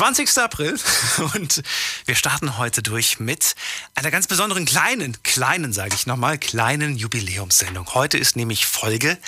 20. 0.00 0.38
April 0.38 0.80
und 1.34 1.62
wir 2.06 2.14
starten 2.14 2.56
heute 2.56 2.82
durch 2.82 3.20
mit 3.20 3.54
einer 3.94 4.10
ganz 4.10 4.26
besonderen 4.28 4.64
kleinen, 4.64 5.22
kleinen, 5.22 5.74
sage 5.74 5.94
ich 5.94 6.06
nochmal, 6.06 6.38
kleinen 6.38 6.96
Jubiläumssendung. 6.96 7.86
Heute 7.92 8.16
ist 8.16 8.34
nämlich 8.34 8.64
Folge 8.64 9.18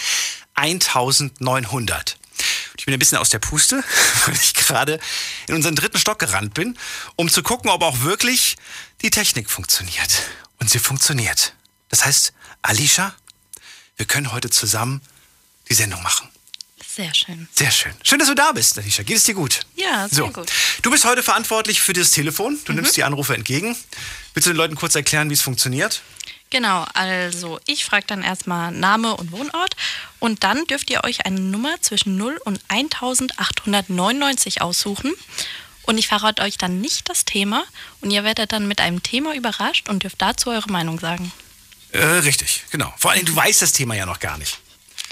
1900. 0.55 2.17
Ich 2.79 2.87
bin 2.87 2.95
ein 2.95 2.99
bisschen 2.99 3.19
aus 3.19 3.29
der 3.29 3.39
Puste, 3.39 3.85
weil 4.25 4.35
ich 4.35 4.55
gerade 4.55 4.99
in 5.47 5.57
unseren 5.57 5.77
dritten 5.77 5.99
Stock 5.99 6.19
gerannt 6.19 6.55
bin, 6.55 6.79
um 7.17 7.29
zu 7.29 7.43
gucken, 7.43 7.69
ob 7.69 7.83
auch 7.83 8.01
wirklich 8.01 8.57
die 9.03 9.11
Technik 9.11 9.51
funktioniert. 9.51 10.23
Und 10.59 10.71
sie 10.71 10.79
funktioniert. 10.79 11.53
Das 11.91 12.07
heißt, 12.07 12.33
Alicia, 12.63 13.15
wir 13.99 14.07
können 14.07 14.33
heute 14.33 14.49
zusammen 14.49 15.03
die 15.69 15.75
Sendung 15.75 16.03
machen. 16.03 16.32
Sehr 16.95 17.15
schön. 17.15 17.49
Sehr 17.55 17.71
schön. 17.71 17.93
Schön, 18.03 18.19
dass 18.19 18.29
du 18.29 18.35
da 18.35 18.53
bist, 18.53 18.79
Alicia. 18.79 19.03
Geht 19.03 19.17
es 19.17 19.25
dir 19.25 19.35
gut? 19.35 19.61
Ja, 19.77 20.09
sehr 20.09 20.27
so. 20.27 20.29
gut. 20.29 20.53
Du 20.83 20.91
bist 20.91 21.05
heute 21.07 21.23
verantwortlich 21.23 21.81
für 21.81 21.95
das 21.95 22.11
Telefon. 22.11 22.59
Du 22.67 22.73
Mhm. 22.73 22.77
nimmst 22.81 22.97
die 22.97 23.03
Anrufe 23.05 23.35
entgegen. 23.35 23.75
Willst 24.35 24.47
du 24.47 24.51
den 24.53 24.57
Leuten 24.59 24.75
kurz 24.75 24.95
erklären, 24.95 25.31
wie 25.31 25.35
es 25.35 25.41
funktioniert? 25.43 26.03
Genau, 26.51 26.85
also 26.93 27.59
ich 27.67 27.87
frage 27.87 28.05
dann 28.07 28.23
erstmal 28.23 28.73
Name 28.73 29.17
und 29.17 29.33
Wohnort 29.33 29.75
und 30.19 30.45
dann 30.45 30.67
dürft 30.67 30.91
ihr 30.91 31.03
euch 31.05 31.25
eine 31.25 31.41
Nummer 31.41 31.81
zwischen 31.81 32.19
0 32.19 32.39
und 32.45 32.61
1899 32.69 34.61
aussuchen. 34.61 35.15
Und 35.85 35.97
ich 35.97 36.09
verrate 36.09 36.43
euch 36.43 36.59
dann 36.59 36.81
nicht 36.83 37.09
das 37.09 37.25
Thema 37.25 37.65
und 38.03 38.11
ihr 38.11 38.23
werdet 38.23 38.53
dann 38.53 38.69
mit 38.69 38.81
einem 38.83 39.03
Thema 39.03 39.35
überrascht 39.35 39.89
und 39.89 40.03
dürft 40.03 40.21
dazu 40.21 40.51
eure 40.51 40.71
Meinung 40.71 41.01
sagen. 41.01 41.33
Äh, 41.93 42.05
richtig, 42.05 42.65
genau. 42.71 42.93
Vor 42.99 43.11
allem, 43.13 43.25
du 43.25 43.35
weißt 43.35 43.63
das 43.63 43.73
Thema 43.73 43.95
ja 43.95 44.05
noch 44.07 44.21
gar 44.21 44.37
nicht. 44.37 44.59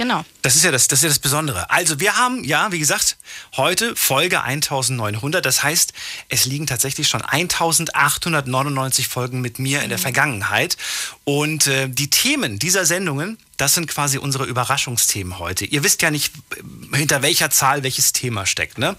Genau. 0.01 0.25
Das 0.41 0.57
ist 0.57 0.65
ja 0.65 0.71
das, 0.71 0.89
das 0.89 1.01
ist 1.01 1.03
ja 1.03 1.09
das 1.11 1.19
Besondere. 1.19 1.69
Also 1.69 2.01
wir 2.01 2.17
haben, 2.17 2.43
ja, 2.43 2.73
wie 2.73 2.79
gesagt, 2.79 3.19
heute 3.59 3.95
Folge 3.95 4.43
1900. 4.43 5.45
Das 5.45 5.63
heißt, 5.63 5.93
es 6.31 6.47
liegen 6.47 6.67
tatsächlich 6.67 7.07
schon 7.07 7.21
1899 7.21 9.09
Folgen 9.09 9.43
mit 9.43 9.59
mir 9.59 9.83
in 9.83 9.91
der 9.91 9.99
Vergangenheit. 9.99 10.79
Und 11.25 11.67
äh, 11.67 11.87
die 11.87 12.09
Themen 12.09 12.59
dieser 12.59 12.87
Sendungen, 12.87 13.37
das 13.59 13.75
sind 13.75 13.89
quasi 13.89 14.17
unsere 14.17 14.47
Überraschungsthemen 14.47 15.39
heute. 15.39 15.67
Ihr 15.67 15.85
wisst 15.85 16.01
ja 16.01 16.11
nicht, 16.11 16.33
äh, 16.57 16.97
hinter 16.97 17.21
welcher 17.21 17.51
Zahl 17.51 17.83
welches 17.83 18.15
Thema 18.15 18.47
steckt, 18.47 18.79
ne? 18.79 18.97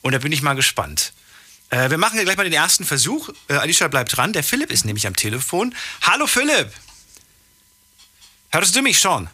Und 0.00 0.12
da 0.12 0.18
bin 0.18 0.32
ich 0.32 0.40
mal 0.40 0.54
gespannt. 0.54 1.12
Äh, 1.68 1.90
wir 1.90 1.98
machen 1.98 2.16
ja 2.16 2.24
gleich 2.24 2.38
mal 2.38 2.44
den 2.44 2.54
ersten 2.54 2.86
Versuch. 2.86 3.28
Äh, 3.48 3.56
Alicia 3.56 3.86
bleibt 3.88 4.16
dran. 4.16 4.32
Der 4.32 4.42
Philipp 4.42 4.72
ist 4.72 4.86
nämlich 4.86 5.06
am 5.06 5.14
Telefon. 5.14 5.74
Hallo 6.00 6.26
Philipp! 6.26 6.72
Hörst 8.50 8.74
du 8.74 8.80
mich 8.80 8.98
schon? 8.98 9.28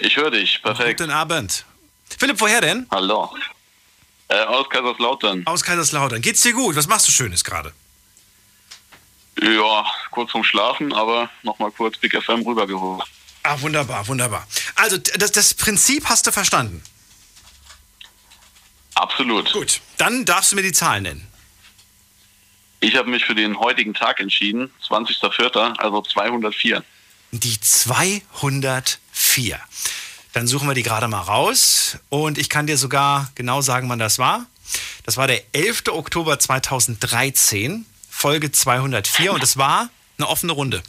Ich 0.00 0.16
höre 0.16 0.30
dich, 0.30 0.62
perfekt. 0.62 1.00
Guten 1.00 1.10
Abend. 1.10 1.64
Philipp, 2.18 2.40
woher 2.40 2.60
denn? 2.60 2.86
Hallo. 2.90 3.34
Äh, 4.28 4.42
aus 4.44 4.68
Kaiserslautern. 4.68 5.46
Aus 5.46 5.62
Kaiserslautern. 5.62 6.22
Geht's 6.22 6.42
dir 6.42 6.52
gut? 6.52 6.76
Was 6.76 6.86
machst 6.86 7.06
du 7.08 7.12
Schönes 7.12 7.44
gerade? 7.44 7.72
Ja, 9.42 9.86
kurz 10.10 10.30
vorm 10.30 10.44
Schlafen, 10.44 10.92
aber 10.92 11.30
nochmal 11.42 11.70
kurz 11.70 11.96
Big 11.98 12.14
FM 12.14 12.42
rübergeholt. 12.42 13.02
Ah, 13.42 13.60
wunderbar, 13.60 14.06
wunderbar. 14.06 14.46
Also, 14.74 14.98
das, 14.98 15.32
das 15.32 15.54
Prinzip 15.54 16.08
hast 16.08 16.26
du 16.26 16.32
verstanden. 16.32 16.82
Absolut. 18.94 19.52
Gut, 19.52 19.80
dann 19.96 20.24
darfst 20.24 20.52
du 20.52 20.56
mir 20.56 20.62
die 20.62 20.72
Zahlen 20.72 21.04
nennen. 21.04 21.26
Ich 22.80 22.96
habe 22.96 23.10
mich 23.10 23.24
für 23.24 23.34
den 23.34 23.58
heutigen 23.58 23.94
Tag 23.94 24.20
entschieden, 24.20 24.70
20.04., 24.88 25.78
also 25.78 26.02
204. 26.02 26.82
Die 27.32 27.60
204. 27.60 29.60
Dann 30.32 30.46
suchen 30.46 30.68
wir 30.68 30.74
die 30.74 30.82
gerade 30.82 31.08
mal 31.08 31.20
raus. 31.20 31.98
Und 32.08 32.38
ich 32.38 32.48
kann 32.48 32.66
dir 32.66 32.76
sogar 32.76 33.30
genau 33.34 33.60
sagen, 33.60 33.88
wann 33.88 33.98
das 33.98 34.18
war. 34.18 34.46
Das 35.04 35.16
war 35.16 35.26
der 35.26 35.42
11. 35.52 35.84
Oktober 35.88 36.38
2013, 36.38 37.86
Folge 38.08 38.52
204. 38.52 39.32
Und 39.32 39.42
es 39.42 39.56
war 39.56 39.90
eine 40.18 40.28
offene 40.28 40.52
Runde. 40.52 40.82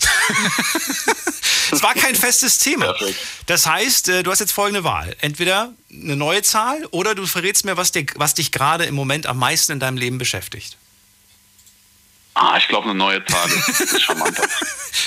es 1.72 1.82
war 1.82 1.94
kein 1.94 2.16
festes 2.16 2.60
Thema. 2.60 2.94
Das 3.46 3.66
heißt, 3.66 4.10
äh, 4.10 4.24
du 4.24 4.32
hast 4.32 4.40
jetzt 4.40 4.52
folgende 4.52 4.84
Wahl. 4.84 5.16
Entweder 5.22 5.74
eine 5.90 6.16
neue 6.16 6.44
Zahl 6.44 6.86
oder 6.92 7.16
du 7.16 7.26
verrätst 7.26 7.66
mir, 7.66 7.78
was, 7.78 7.92
dir, 7.92 8.06
was 8.16 8.34
dich 8.34 8.52
gerade 8.52 8.86
im 8.86 8.94
Moment 8.94 9.26
am 9.26 9.40
meisten 9.40 9.72
in 9.72 9.80
deinem 9.80 9.98
Leben 9.98 10.18
beschäftigt. 10.18 10.78
Ah, 12.34 12.58
ich 12.58 12.68
glaube, 12.68 12.86
eine 12.86 12.96
neue 12.96 13.26
Zahl 13.26 13.50
ist, 13.50 13.80
ist 13.82 14.02
charmanter. 14.04 14.48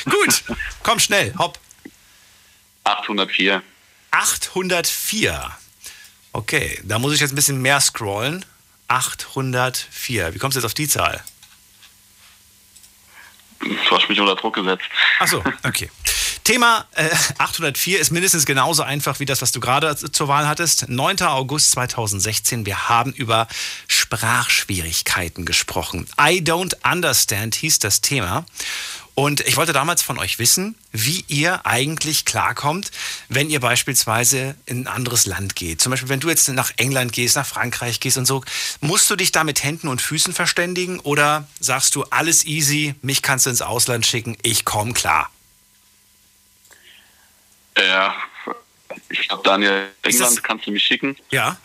Gut, 0.05 0.44
komm 0.83 0.99
schnell, 0.99 1.34
hopp. 1.39 1.59
804. 2.84 3.62
804. 4.15 5.51
Okay, 6.33 6.81
da 6.85 7.01
muss 7.01 7.13
ich 7.15 7.21
jetzt 7.21 7.33
ein 7.33 7.35
bisschen 7.35 7.61
mehr 7.61 7.81
scrollen. 7.81 8.45
804. 8.87 10.35
Wie 10.35 10.39
kommst 10.39 10.55
du 10.55 10.61
jetzt 10.61 10.67
auf 10.67 10.75
die 10.75 10.89
Zahl? 10.89 11.23
Du 13.59 13.91
hast 13.91 14.09
mich 14.09 14.21
unter 14.21 14.37
Druck 14.37 14.55
gesetzt. 14.55 14.85
Ach 15.19 15.27
so, 15.27 15.43
okay. 15.65 15.91
Thema 16.45 16.87
äh, 16.93 17.09
804 17.39 17.99
ist 17.99 18.13
mindestens 18.13 18.45
genauso 18.45 18.83
einfach 18.83 19.19
wie 19.19 19.25
das, 19.25 19.43
was 19.43 19.51
du 19.51 19.61
gerade 19.61 19.97
zur 19.97 20.29
Wahl 20.29 20.47
hattest. 20.47 20.89
9. 20.89 21.23
August 21.23 21.73
2016. 21.73 22.67
Wir 22.67 22.89
haben 22.89 23.13
über 23.13 23.49
Sprachschwierigkeiten 23.89 25.47
gesprochen. 25.47 26.07
I 26.21 26.41
don't 26.41 26.75
understand 26.85 27.55
hieß 27.57 27.79
das 27.81 28.01
Thema. 28.03 28.45
Und 29.15 29.41
ich 29.43 29.57
wollte 29.57 29.73
damals 29.73 30.03
von 30.03 30.19
euch 30.19 30.41
wissen, 30.41 30.75
wie 30.91 31.25
ihr 31.29 31.65
eigentlich 31.65 32.25
klarkommt, 32.25 32.91
wenn 33.29 33.49
ihr 33.49 33.61
beispielsweise 33.61 34.57
in 34.67 34.83
ein 34.83 34.87
anderes 34.89 35.27
Land 35.27 35.55
geht. 35.55 35.81
Zum 35.81 35.91
Beispiel, 35.91 36.09
wenn 36.09 36.19
du 36.19 36.29
jetzt 36.29 36.49
nach 36.49 36.73
England 36.79 37.13
gehst, 37.13 37.37
nach 37.37 37.47
Frankreich 37.47 38.01
gehst 38.01 38.19
und 38.19 38.27
so, 38.27 38.43
musst 38.81 39.09
du 39.09 39.15
dich 39.15 39.31
da 39.31 39.45
mit 39.45 39.63
Händen 39.63 39.87
und 39.87 40.03
Füßen 40.03 40.35
verständigen 40.35 40.99
oder 40.99 41.47
sagst 41.61 41.95
du, 41.95 42.03
alles 42.05 42.45
easy, 42.45 42.97
mich 43.03 43.23
kannst 43.23 43.47
du 43.47 43.51
ins 43.51 43.63
Ausland 43.63 44.05
schicken, 44.05 44.37
ich 44.43 44.65
komme 44.65 44.95
klar? 44.95 45.31
Ja, 47.79 48.17
ich 49.11 49.29
glaube, 49.29 49.45
Daniel, 49.45 49.91
England 50.03 50.43
kannst 50.43 50.67
du 50.67 50.73
mich 50.73 50.83
schicken. 50.83 51.17
Ja. 51.31 51.57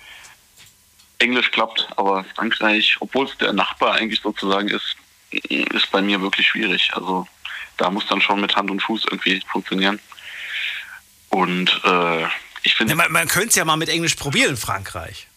Englisch 1.17 1.49
klappt, 1.51 1.87
aber 1.97 2.25
Frankreich, 2.35 2.95
obwohl 2.99 3.25
es 3.25 3.37
der 3.37 3.53
Nachbar 3.53 3.95
eigentlich 3.95 4.21
sozusagen 4.21 4.69
ist, 4.69 4.95
ist 5.31 5.91
bei 5.91 6.01
mir 6.01 6.21
wirklich 6.21 6.47
schwierig. 6.47 6.89
Also 6.93 7.27
da 7.79 7.89
muss 7.89 8.05
dann 8.07 8.21
schon 8.21 8.41
mit 8.41 8.55
Hand 8.55 8.69
und 8.69 8.81
Fuß 8.81 9.05
irgendwie 9.09 9.41
funktionieren. 9.51 9.99
Und 11.29 11.69
äh, 11.83 12.23
ich 12.63 12.71
Ja, 12.71 12.77
finde, 12.77 12.95
man 12.95 13.11
man 13.11 13.27
könnte 13.27 13.49
es 13.49 13.55
ja 13.55 13.65
mal 13.65 13.77
mit 13.77 13.89
Englisch 13.89 14.15
probieren 14.15 14.51
in 14.51 14.57
Frankreich. 14.57 15.27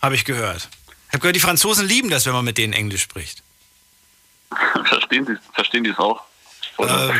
Habe 0.00 0.14
ich 0.14 0.24
gehört. 0.24 0.68
Ich 1.08 1.14
habe 1.14 1.18
gehört, 1.20 1.36
die 1.36 1.40
Franzosen 1.40 1.86
lieben 1.86 2.10
das, 2.10 2.26
wenn 2.26 2.32
man 2.32 2.44
mit 2.44 2.58
denen 2.58 2.72
Englisch 2.72 3.02
spricht. 3.02 3.42
verstehen 4.84 5.26
die 5.26 5.36
verstehen 5.54 5.86
es 5.86 5.98
auch? 5.98 6.22
Oder? 6.78 7.14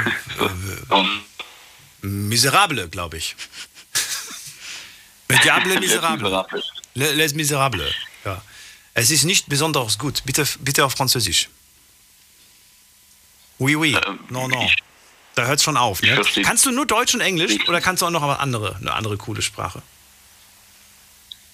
Ähm, 0.90 1.22
Miserable, 2.28 2.88
glaube 2.88 3.16
ich. 3.18 3.36
Mit 5.28 5.44
Diable 5.44 5.80
Miserable. 5.80 6.22
Miserable. 6.24 6.62
Le- 6.94 7.12
Les 7.14 7.34
Miserables. 7.34 7.94
Ja. 8.24 8.42
Es 8.94 9.10
ist 9.10 9.24
nicht 9.24 9.48
besonders 9.48 9.98
gut. 9.98 10.22
Bitte, 10.24 10.46
bitte 10.60 10.84
auf 10.84 10.92
Französisch. 10.92 11.48
Oui, 13.62 13.76
oui. 13.76 13.96
Ähm, 14.06 14.18
Non, 14.28 14.50
non. 14.50 14.62
ich- 14.66 14.76
Da 15.34 15.46
hört 15.46 15.58
es 15.58 15.62
schon 15.64 15.76
auf. 15.78 16.02
Ne? 16.02 16.20
Kannst 16.42 16.66
du 16.66 16.72
nur 16.72 16.84
Deutsch 16.84 17.14
und 17.14 17.20
Englisch 17.22 17.52
Ich- 17.52 17.68
oder 17.68 17.80
kannst 17.80 18.02
du 18.02 18.06
auch 18.06 18.10
noch 18.10 18.22
eine 18.22 18.38
andere, 18.38 18.76
eine 18.76 18.92
andere 18.92 19.16
coole 19.16 19.41
Sprache? 19.41 19.80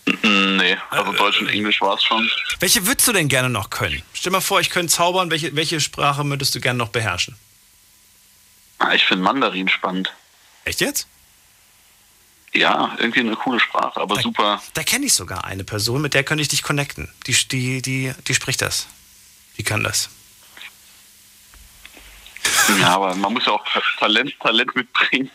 Mm, 0.06 0.56
Nee, 0.56 0.76
also 0.90 1.12
Äh, 1.12 1.16
Deutsch 1.16 1.40
und 1.40 1.48
Englisch 1.48 1.80
war 1.80 1.94
es 1.94 2.02
schon. 2.02 2.28
Welche 2.60 2.86
würdest 2.86 3.06
du 3.06 3.12
denn 3.12 3.28
gerne 3.28 3.50
noch 3.50 3.70
können? 3.70 4.02
Stell 4.14 4.32
mal 4.32 4.40
vor, 4.40 4.58
ich 4.60 4.70
könnte 4.70 4.92
zaubern. 4.92 5.30
Welche, 5.30 5.54
welche 5.54 5.80
Sprache 5.80 6.24
würdest 6.24 6.54
du 6.54 6.60
gerne 6.60 6.78
noch 6.78 6.88
beherrschen? 6.88 7.36
Ah, 8.78 8.94
Ich 8.94 9.04
finde 9.04 9.22
Mandarin 9.24 9.68
spannend. 9.68 10.12
Echt 10.64 10.80
jetzt? 10.80 11.06
Ja, 12.54 12.96
irgendwie 12.98 13.20
eine 13.20 13.36
coole 13.36 13.60
Sprache, 13.60 14.00
aber 14.00 14.20
super. 14.20 14.60
Da 14.74 14.82
kenne 14.82 15.06
ich 15.06 15.12
sogar 15.12 15.44
eine 15.44 15.62
Person, 15.64 16.00
mit 16.00 16.14
der 16.14 16.24
könnte 16.24 16.42
ich 16.42 16.48
dich 16.48 16.62
connecten. 16.62 17.08
Die, 17.26 17.34
die, 17.34 17.82
die, 17.82 18.12
die 18.26 18.34
spricht 18.34 18.62
das. 18.62 18.86
Die 19.58 19.62
kann 19.62 19.84
das. 19.84 20.08
Ja, 22.80 22.94
aber 22.96 23.14
man 23.14 23.32
muss 23.32 23.46
ja 23.46 23.52
auch 23.52 23.64
Talent, 23.98 24.34
Talent 24.40 24.74
mitbringen 24.76 25.30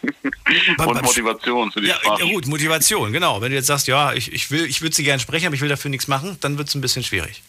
und 0.77 1.01
Motivation 1.01 1.71
für 1.71 1.81
die 1.81 1.87
Ja, 1.87 1.95
Sprache. 1.95 2.23
ja 2.23 2.31
gut, 2.31 2.45
Motivation, 2.47 3.11
genau. 3.11 3.41
Wenn 3.41 3.49
du 3.51 3.55
jetzt 3.57 3.67
sagst, 3.67 3.87
ja, 3.87 4.13
ich, 4.13 4.31
ich, 4.31 4.51
will, 4.51 4.65
ich 4.65 4.81
würde 4.81 4.95
sie 4.95 5.03
gerne 5.03 5.19
sprechen, 5.19 5.47
aber 5.47 5.55
ich 5.55 5.61
will 5.61 5.69
dafür 5.69 5.89
nichts 5.89 6.07
machen, 6.07 6.37
dann 6.41 6.57
wird 6.57 6.67
es 6.69 6.75
ein 6.75 6.81
bisschen 6.81 7.03
schwierig. 7.03 7.41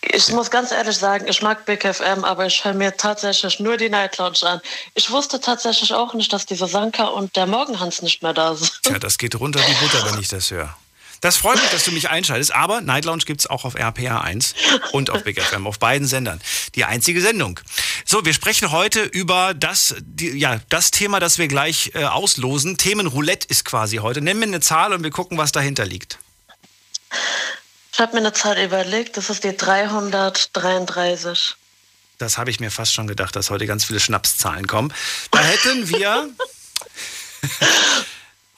Ich 0.02 0.30
muss 0.30 0.50
ganz 0.50 0.72
ehrlich 0.72 0.98
sagen, 0.98 1.28
ich 1.28 1.42
mag 1.42 1.66
Big 1.66 1.84
FM, 1.84 2.24
aber 2.24 2.48
ich 2.48 2.66
höre 2.66 2.74
mir 2.74 2.98
tatsächlich 2.98 3.60
nur 3.60 3.78
die 3.78 3.90
Night 3.90 4.18
Lounge 4.18 4.40
an. 4.44 4.62
Ich 4.96 5.12
wusste 5.12 5.40
tatsächlich 5.40 5.94
auch 5.94 6.14
nicht, 6.16 6.34
dass 6.34 6.48
diese 6.48 6.66
Sanka 6.66 7.06
und 7.06 7.36
der 7.36 7.46
Morgenhans 7.46 8.02
nicht 8.02 8.24
mehr 8.24 8.34
da 8.34 8.56
sind. 8.56 8.72
Tja, 8.82 8.98
das 8.98 9.20
geht 9.20 9.40
runter 9.40 9.60
wie 9.60 9.74
Butter, 9.76 10.12
wenn 10.12 10.20
ich 10.20 10.28
das 10.28 10.50
höre. 10.50 10.76
Das 11.22 11.38
freut 11.38 11.62
mich, 11.62 11.70
dass 11.70 11.86
du 11.86 11.92
mich 11.92 12.10
einschaltest, 12.10 12.52
aber 12.52 12.82
Night 12.82 13.06
Lounge 13.06 13.26
gibt 13.26 13.42
es 13.42 13.48
auch 13.48 13.64
auf 13.64 13.76
RPA 13.76 14.22
1 14.22 14.56
und 14.92 15.12
auf 15.12 15.24
Big 15.24 15.40
FM, 15.40 15.68
auf 15.68 15.78
beiden 15.78 16.08
Sendern. 16.08 16.42
Die 16.74 16.84
einzige 16.84 17.22
Sendung. 17.22 17.60
So, 18.06 18.26
wir 18.26 18.34
sprechen 18.34 18.72
heute 18.72 19.04
über 19.04 19.54
das, 19.54 19.94
die, 20.00 20.30
ja, 20.30 20.60
das 20.70 20.90
Thema, 20.90 21.20
das 21.20 21.38
wir 21.38 21.48
gleich 21.48 21.92
äh, 21.94 22.06
auslosen. 22.06 22.78
Themenroulette 22.78 23.48
ist 23.50 23.66
quasi 23.66 23.98
heute. 23.98 24.22
Nenn 24.22 24.40
mir 24.40 24.46
eine 24.46 24.62
Zahl 24.62 24.94
und 24.94 25.04
wir 25.04 25.12
gucken, 25.12 25.38
was 25.38 25.52
dahinter 25.52 25.86
liegt. 25.86 26.18
Ich 28.02 28.08
habe 28.08 28.16
mir 28.16 28.22
eine 28.22 28.34
Zahl 28.34 28.58
überlegt, 28.58 29.16
das 29.16 29.30
ist 29.30 29.44
die 29.44 29.56
333. 29.56 31.56
Das 32.18 32.40
habe 32.40 32.50
ich 32.50 32.60
mir 32.60 32.72
fast 32.72 32.96
schon 32.96 33.06
gedacht, 33.06 33.36
dass 33.36 33.52
heute 33.52 33.68
ganz 33.68 33.86
viele 33.86 34.00
Schnapszahlen 34.00 34.66
kommen. 34.66 34.92
Da 35.30 35.40
hätten 35.40 35.88
wir. 35.88 36.28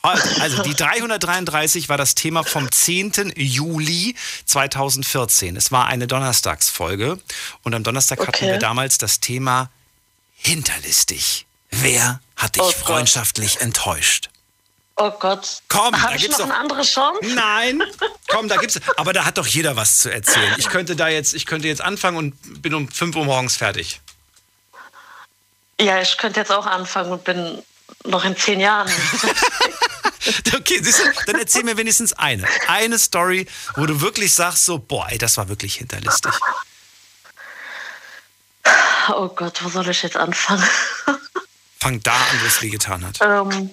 Also 0.01 0.63
die 0.63 0.73
333 0.73 1.87
war 1.87 1.97
das 1.97 2.13
Thema 2.13 2.43
vom 2.43 2.69
10. 2.69 3.33
Juli 3.37 4.15
2014. 4.45 5.55
Es 5.55 5.71
war 5.71 5.87
eine 5.87 6.07
Donnerstagsfolge 6.07 7.19
und 7.63 7.73
am 7.73 7.83
Donnerstag 7.83 8.19
hatten 8.19 8.29
Okay. 8.29 8.51
wir 8.51 8.59
damals 8.59 8.97
das 8.97 9.21
Thema 9.21 9.69
hinterlistig. 10.35 11.45
Wer 11.71 12.19
hat 12.35 12.57
dich 12.57 12.63
Oh 12.63 12.71
freundschaftlich 12.71 13.61
enttäuscht? 13.61 14.29
Oh 15.05 15.11
Gott. 15.19 15.61
Komm, 15.67 15.91
da 15.91 16.01
Habe 16.03 16.15
ich 16.15 16.21
gibt's 16.21 16.37
noch 16.37 16.45
doch- 16.47 16.53
eine 16.53 16.61
andere 16.61 16.81
Chance? 16.83 17.19
Nein, 17.35 17.83
komm, 18.29 18.47
da 18.47 18.55
gibt's. 18.55 18.79
Aber 18.95 19.11
da 19.11 19.25
hat 19.25 19.37
doch 19.37 19.45
jeder 19.47 19.75
was 19.75 19.99
zu 19.99 20.09
erzählen. 20.11 20.55
Ich 20.57 20.69
könnte 20.69 20.95
da 20.95 21.09
jetzt, 21.09 21.33
ich 21.33 21.45
könnte 21.45 21.67
jetzt 21.67 21.81
anfangen 21.81 22.15
und 22.17 22.61
bin 22.61 22.73
um 22.73 22.87
5 22.89 23.13
Uhr 23.17 23.25
morgens 23.25 23.57
fertig. 23.57 23.99
Ja, 25.81 25.99
ich 26.01 26.17
könnte 26.17 26.39
jetzt 26.39 26.51
auch 26.53 26.65
anfangen 26.65 27.11
und 27.11 27.23
bin 27.25 27.61
noch 28.05 28.23
in 28.23 28.37
zehn 28.37 28.59
Jahren. 28.59 28.89
Okay, 30.55 30.79
siehst 30.81 30.99
du, 30.99 31.11
dann 31.25 31.37
erzähl 31.37 31.63
mir 31.65 31.75
wenigstens 31.75 32.13
eine. 32.13 32.47
Eine 32.69 32.97
Story, 32.97 33.45
wo 33.75 33.85
du 33.85 33.99
wirklich 33.99 34.33
sagst 34.33 34.63
so, 34.63 34.77
boah, 34.79 35.05
ey, 35.09 35.17
das 35.17 35.35
war 35.35 35.49
wirklich 35.49 35.75
hinterlistig. 35.75 36.31
oh 39.09 39.27
Gott, 39.29 39.61
wo 39.63 39.67
soll 39.69 39.89
ich 39.89 40.01
jetzt 40.01 40.15
anfangen? 40.15 40.63
Fang 41.79 42.01
da 42.03 42.13
an, 42.13 42.39
wo 42.41 42.45
es 42.45 42.61
weh 42.61 42.69
getan 42.69 43.05
hat. 43.05 43.19
ähm, 43.21 43.69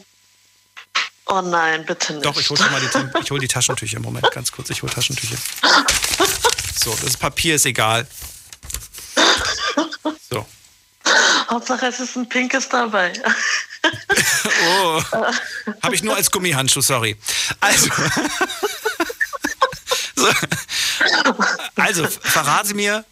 oh 1.31 1.41
nein, 1.43 1.85
bitte 1.87 2.15
nicht. 2.15 2.25
Doch, 2.25 2.37
ich 2.39 2.49
hol 2.51 2.57
schon 2.57 2.71
mal 2.71 2.81
die, 2.81 3.19
ich 3.23 3.31
hol 3.31 3.39
die 3.39 3.49
Taschentücher. 3.49 4.01
Moment, 4.01 4.31
ganz 4.33 4.53
kurz, 4.53 4.71
ich 4.71 4.83
hol 4.83 4.91
Taschentücher. 4.91 5.37
So, 6.83 6.97
das 7.03 7.17
Papier 7.17 7.55
ist 7.57 7.67
egal. 7.67 8.07
So. 10.31 10.47
Hauptsache, 11.49 11.87
es 11.87 12.01
ist 12.01 12.17
ein 12.17 12.29
pinkes 12.29 12.69
dabei. 12.69 13.13
Oh. 14.63 15.03
Habe 15.83 15.95
ich 15.95 16.03
nur 16.03 16.15
als 16.15 16.31
Gummihandschuh, 16.31 16.83
sorry. 16.83 17.17
Also. 17.61 17.89
so. 20.17 20.29
Also, 21.77 22.07
verrate 22.07 22.75
mir, 22.75 23.07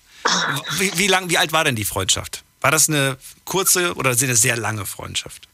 wie, 0.79 0.97
wie, 0.99 1.06
lang, 1.06 1.31
wie 1.31 1.38
alt 1.38 1.53
war 1.53 1.64
denn 1.64 1.75
die 1.75 1.87
Freundschaft? 1.87 2.44
War 2.61 2.71
das 2.71 2.88
eine 2.88 3.17
kurze 3.44 3.94
oder 3.94 4.11
eine 4.11 4.37
sehr 4.37 4.59
lange 4.59 4.85
Freundschaft? 4.85 5.49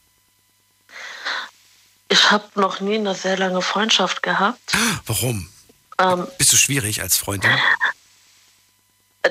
Ich 2.09 2.31
habe 2.31 2.47
noch 2.59 2.79
nie 2.79 2.95
eine 2.95 3.15
sehr 3.15 3.37
lange 3.37 3.61
Freundschaft 3.61 4.21
gehabt. 4.23 4.73
Warum? 5.05 5.49
Ähm, 5.97 6.27
Bist 6.37 6.53
du 6.53 6.57
schwierig 6.57 7.01
als 7.01 7.17
Freundin? 7.17 7.51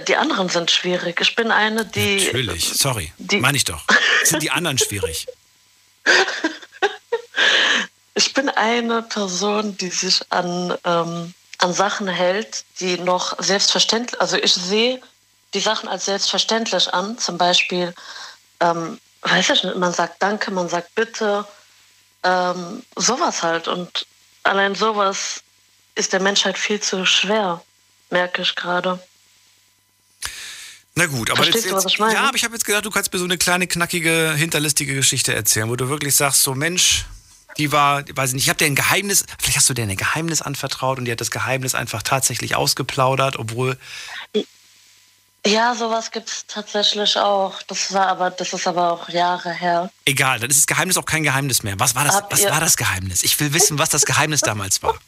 die 0.09 0.17
anderen 0.17 0.49
sind 0.49 0.73
schwierig. 0.73 1.21
Ich 1.21 1.37
bin 1.37 1.53
eine, 1.53 1.87
die. 1.87 2.17
Natürlich, 2.25 2.73
sorry. 2.75 3.13
die- 3.19 3.39
Meine 3.39 3.57
ich 3.57 3.65
doch. 3.65 3.85
Sind 4.25 4.43
die 4.43 4.51
anderen 4.51 4.79
schwierig? 4.79 5.27
Ich 8.17 8.33
bin 8.33 8.49
eine 8.49 9.03
Person, 9.03 9.77
die 9.77 9.91
sich 9.91 10.21
an, 10.31 10.73
ähm, 10.85 11.35
an 11.59 11.73
Sachen 11.73 12.07
hält, 12.07 12.65
die 12.79 12.97
noch 12.99 13.37
selbstverständlich, 13.43 14.21
also 14.21 14.37
ich 14.37 14.55
sehe 14.55 15.01
die 15.53 15.59
Sachen 15.61 15.89
als 15.89 16.05
selbstverständlich 16.05 16.95
an. 16.95 17.19
Zum 17.19 17.39
Beispiel, 17.39 17.93
ähm, 18.61 19.01
weiß 19.23 19.51
ich 19.51 19.65
nicht, 19.65 19.77
man 19.77 19.93
sagt 19.93 20.23
Danke, 20.23 20.53
man 20.53 20.69
sagt 20.69 20.95
Bitte, 20.95 21.45
ähm, 22.25 22.83
sowas 22.97 23.43
halt. 23.43 23.69
Und 23.69 24.07
allein 24.43 24.75
sowas 24.75 25.43
ist 25.95 26.13
der 26.13 26.21
Menschheit 26.21 26.59
viel 26.59 26.81
zu 26.81 27.07
schwer, 27.07 27.63
merke 28.11 28.43
ich 28.43 28.55
gerade. 28.55 28.99
Na 30.97 31.07
gut, 31.07 31.31
aber 31.31 31.43
Verstehst 31.43 31.65
jetzt, 31.65 31.73
du, 31.73 31.77
was 31.77 31.85
jetzt 31.85 31.93
ich 31.95 31.99
meine? 31.99 32.15
ja, 32.15 32.29
aber 32.29 32.37
ich 32.37 32.45
habe 32.45 32.55
jetzt 32.55 32.65
gedacht, 32.65 32.85
du 32.85 32.91
kannst 32.91 33.13
mir 33.13 33.19
so 33.19 33.25
eine 33.25 33.37
kleine 33.37 33.67
knackige 33.67 34.35
hinterlistige 34.37 34.95
Geschichte 34.95 35.35
erzählen, 35.35 35.69
wo 35.69 35.77
du 35.77 35.89
wirklich 35.89 36.15
sagst, 36.15 36.43
so 36.43 36.55
Mensch, 36.55 37.05
die 37.59 37.73
war, 37.73 38.05
weiß 38.15 38.31
ich 38.31 38.35
nicht, 38.35 38.45
ich 38.45 38.49
habe 38.49 38.59
dir 38.59 38.67
ein 38.67 38.77
Geheimnis, 38.77 39.25
vielleicht 39.41 39.57
hast 39.57 39.69
du 39.69 39.75
dir 39.75 39.83
ein 39.83 39.97
Geheimnis 39.97 40.41
anvertraut 40.41 40.99
und 40.99 41.05
die 41.05 41.13
hat 41.13 41.21
das 41.21 41.33
Geheimnis 41.33 41.75
einfach 41.75 42.03
tatsächlich 42.03 42.55
ausgeplaudert, 42.55 43.37
obwohl 43.37 43.77
Ja, 45.47 45.75
sowas 45.75 46.11
gibt 46.11 46.29
es 46.31 46.47
tatsächlich 46.47 47.17
auch. 47.19 47.61
Das 47.65 47.93
war 47.93 48.07
aber, 48.09 48.31
das 48.31 48.53
ist 48.55 48.67
aber 48.67 48.93
auch 48.93 49.09
Jahre 49.11 49.53
her. 49.53 49.91
egal, 50.07 50.41
dann 50.41 50.49
ist 50.49 50.61
das 50.61 50.67
Geheimnis 50.67 50.97
auch 50.97 51.05
kein 51.05 51.23
Geheimnis 51.23 51.63
mehr. 51.63 51.79
Was 51.79 51.95
war 51.95 52.05
das? 52.05 52.23
Was 52.31 52.45
war 52.45 52.61
das 52.61 52.77
Geheimnis? 52.77 53.23
Ich 53.23 53.39
will 53.41 53.53
wissen, 53.53 53.79
was 53.79 53.91
das 53.91 54.07
Geheimnis 54.07 54.41
damals 54.41 54.83
war. 54.83 54.99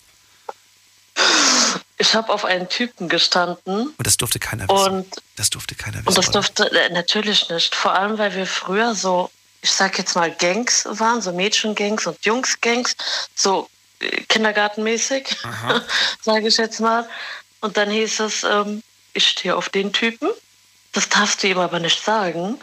Ich 1.98 2.14
habe 2.14 2.30
auf 2.32 2.44
einen 2.44 2.68
Typen 2.68 3.08
gestanden 3.08 3.94
Und 3.96 4.06
das 4.06 4.18
durfte 4.18 4.38
keiner 4.38 4.68
wissen. 4.68 4.92
und 4.92 5.16
das 5.36 5.48
durfte 5.48 5.74
keiner 5.74 5.96
wissen. 5.98 6.08
Und 6.08 6.18
das 6.18 6.30
durfte 6.30 6.70
äh, 6.70 6.90
natürlich 6.90 7.48
nicht. 7.48 7.74
Vor 7.74 7.92
allem, 7.94 8.18
weil 8.18 8.34
wir 8.34 8.46
früher 8.46 8.94
so, 8.94 9.30
ich 9.62 9.72
sag 9.72 9.96
jetzt 9.96 10.14
mal, 10.14 10.30
Gangs 10.30 10.86
waren, 10.90 11.22
so 11.22 11.32
Mädchengangs 11.32 12.06
und 12.06 12.22
Jungsgangs, 12.22 12.94
so 13.34 13.70
äh, 14.00 14.20
kindergartenmäßig, 14.28 15.36
sage 16.22 16.48
ich 16.48 16.56
jetzt 16.58 16.80
mal. 16.80 17.08
Und 17.60 17.78
dann 17.78 17.90
hieß 17.90 18.20
es, 18.20 18.44
ähm, 18.44 18.82
ich 19.16 19.28
stehe 19.28 19.56
auf 19.56 19.68
den 19.68 19.92
Typen. 19.92 20.28
Das 20.92 21.08
darfst 21.08 21.42
du 21.42 21.48
ihm 21.48 21.58
aber 21.58 21.78
nicht 21.80 22.02
sagen. 22.04 22.58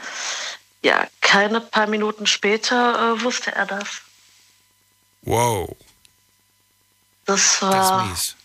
Ja, 0.81 1.07
keine 1.21 1.61
paar 1.61 1.87
Minuten 1.87 2.25
später 2.27 3.13
äh, 3.15 3.21
wusste 3.23 3.53
er 3.55 3.65
das. 3.65 3.87
Wow, 5.21 5.75
Das 7.25 7.59
das 7.59 7.61
war. 7.61 8.03
ist 8.05 8.09
mies. 8.09 8.35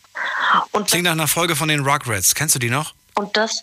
und, 0.72 0.86
Klingt 0.88 1.04
nach 1.04 1.12
einer 1.12 1.26
Folge 1.28 1.56
von 1.56 1.68
den 1.68 1.80
Rugrats. 1.80 2.34
Kennst 2.34 2.54
du 2.54 2.58
die 2.58 2.70
noch? 2.70 2.94
und 3.14 3.36
das. 3.36 3.62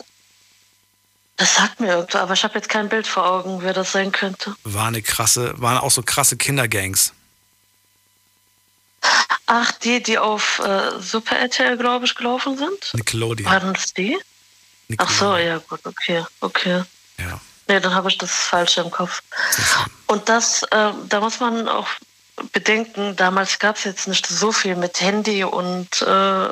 Das 1.37 1.55
sagt 1.55 1.79
mir 1.81 1.87
irgendwas, 1.93 2.21
aber 2.21 2.33
ich 2.33 2.43
habe 2.43 2.55
jetzt 2.55 2.69
kein 2.69 2.87
Bild 2.89 3.07
vor 3.07 3.25
Augen, 3.25 3.61
wer 3.61 3.73
das 3.73 3.91
sein 3.93 4.11
könnte. 4.11 4.55
War 4.63 4.87
eine 4.87 5.01
krasse, 5.01 5.53
waren 5.61 5.77
auch 5.77 5.91
so 5.91 6.01
krasse 6.01 6.37
Kindergangs. 6.37 7.11
Ach, 9.45 9.71
die, 9.73 10.01
die 10.01 10.17
auf 10.17 10.59
äh, 10.59 10.99
Super 10.99 11.37
RTL, 11.37 11.77
glaube 11.77 12.05
ich, 12.05 12.15
gelaufen 12.15 12.57
sind? 12.57 12.93
Nickelodeon. 12.93 13.49
Waren 13.51 13.73
das 13.73 13.93
die? 13.93 14.17
Ach 14.97 15.09
so, 15.09 15.37
ja, 15.37 15.57
gut, 15.57 15.79
okay, 15.85 16.23
okay. 16.41 16.83
Ja. 17.17 17.39
Nee, 17.67 17.79
dann 17.79 17.95
habe 17.95 18.09
ich 18.09 18.17
das 18.17 18.31
Falsche 18.31 18.81
im 18.81 18.91
Kopf. 18.91 19.21
Und 20.05 20.29
das, 20.29 20.63
äh, 20.63 20.91
da 21.09 21.19
muss 21.19 21.39
man 21.39 21.67
auch 21.67 21.87
bedenken, 22.51 23.15
damals 23.15 23.59
gab 23.59 23.77
es 23.77 23.85
jetzt 23.85 24.07
nicht 24.07 24.27
so 24.27 24.51
viel 24.51 24.75
mit 24.75 25.01
Handy 25.01 25.43
und 25.43 26.01
äh, 26.01 26.49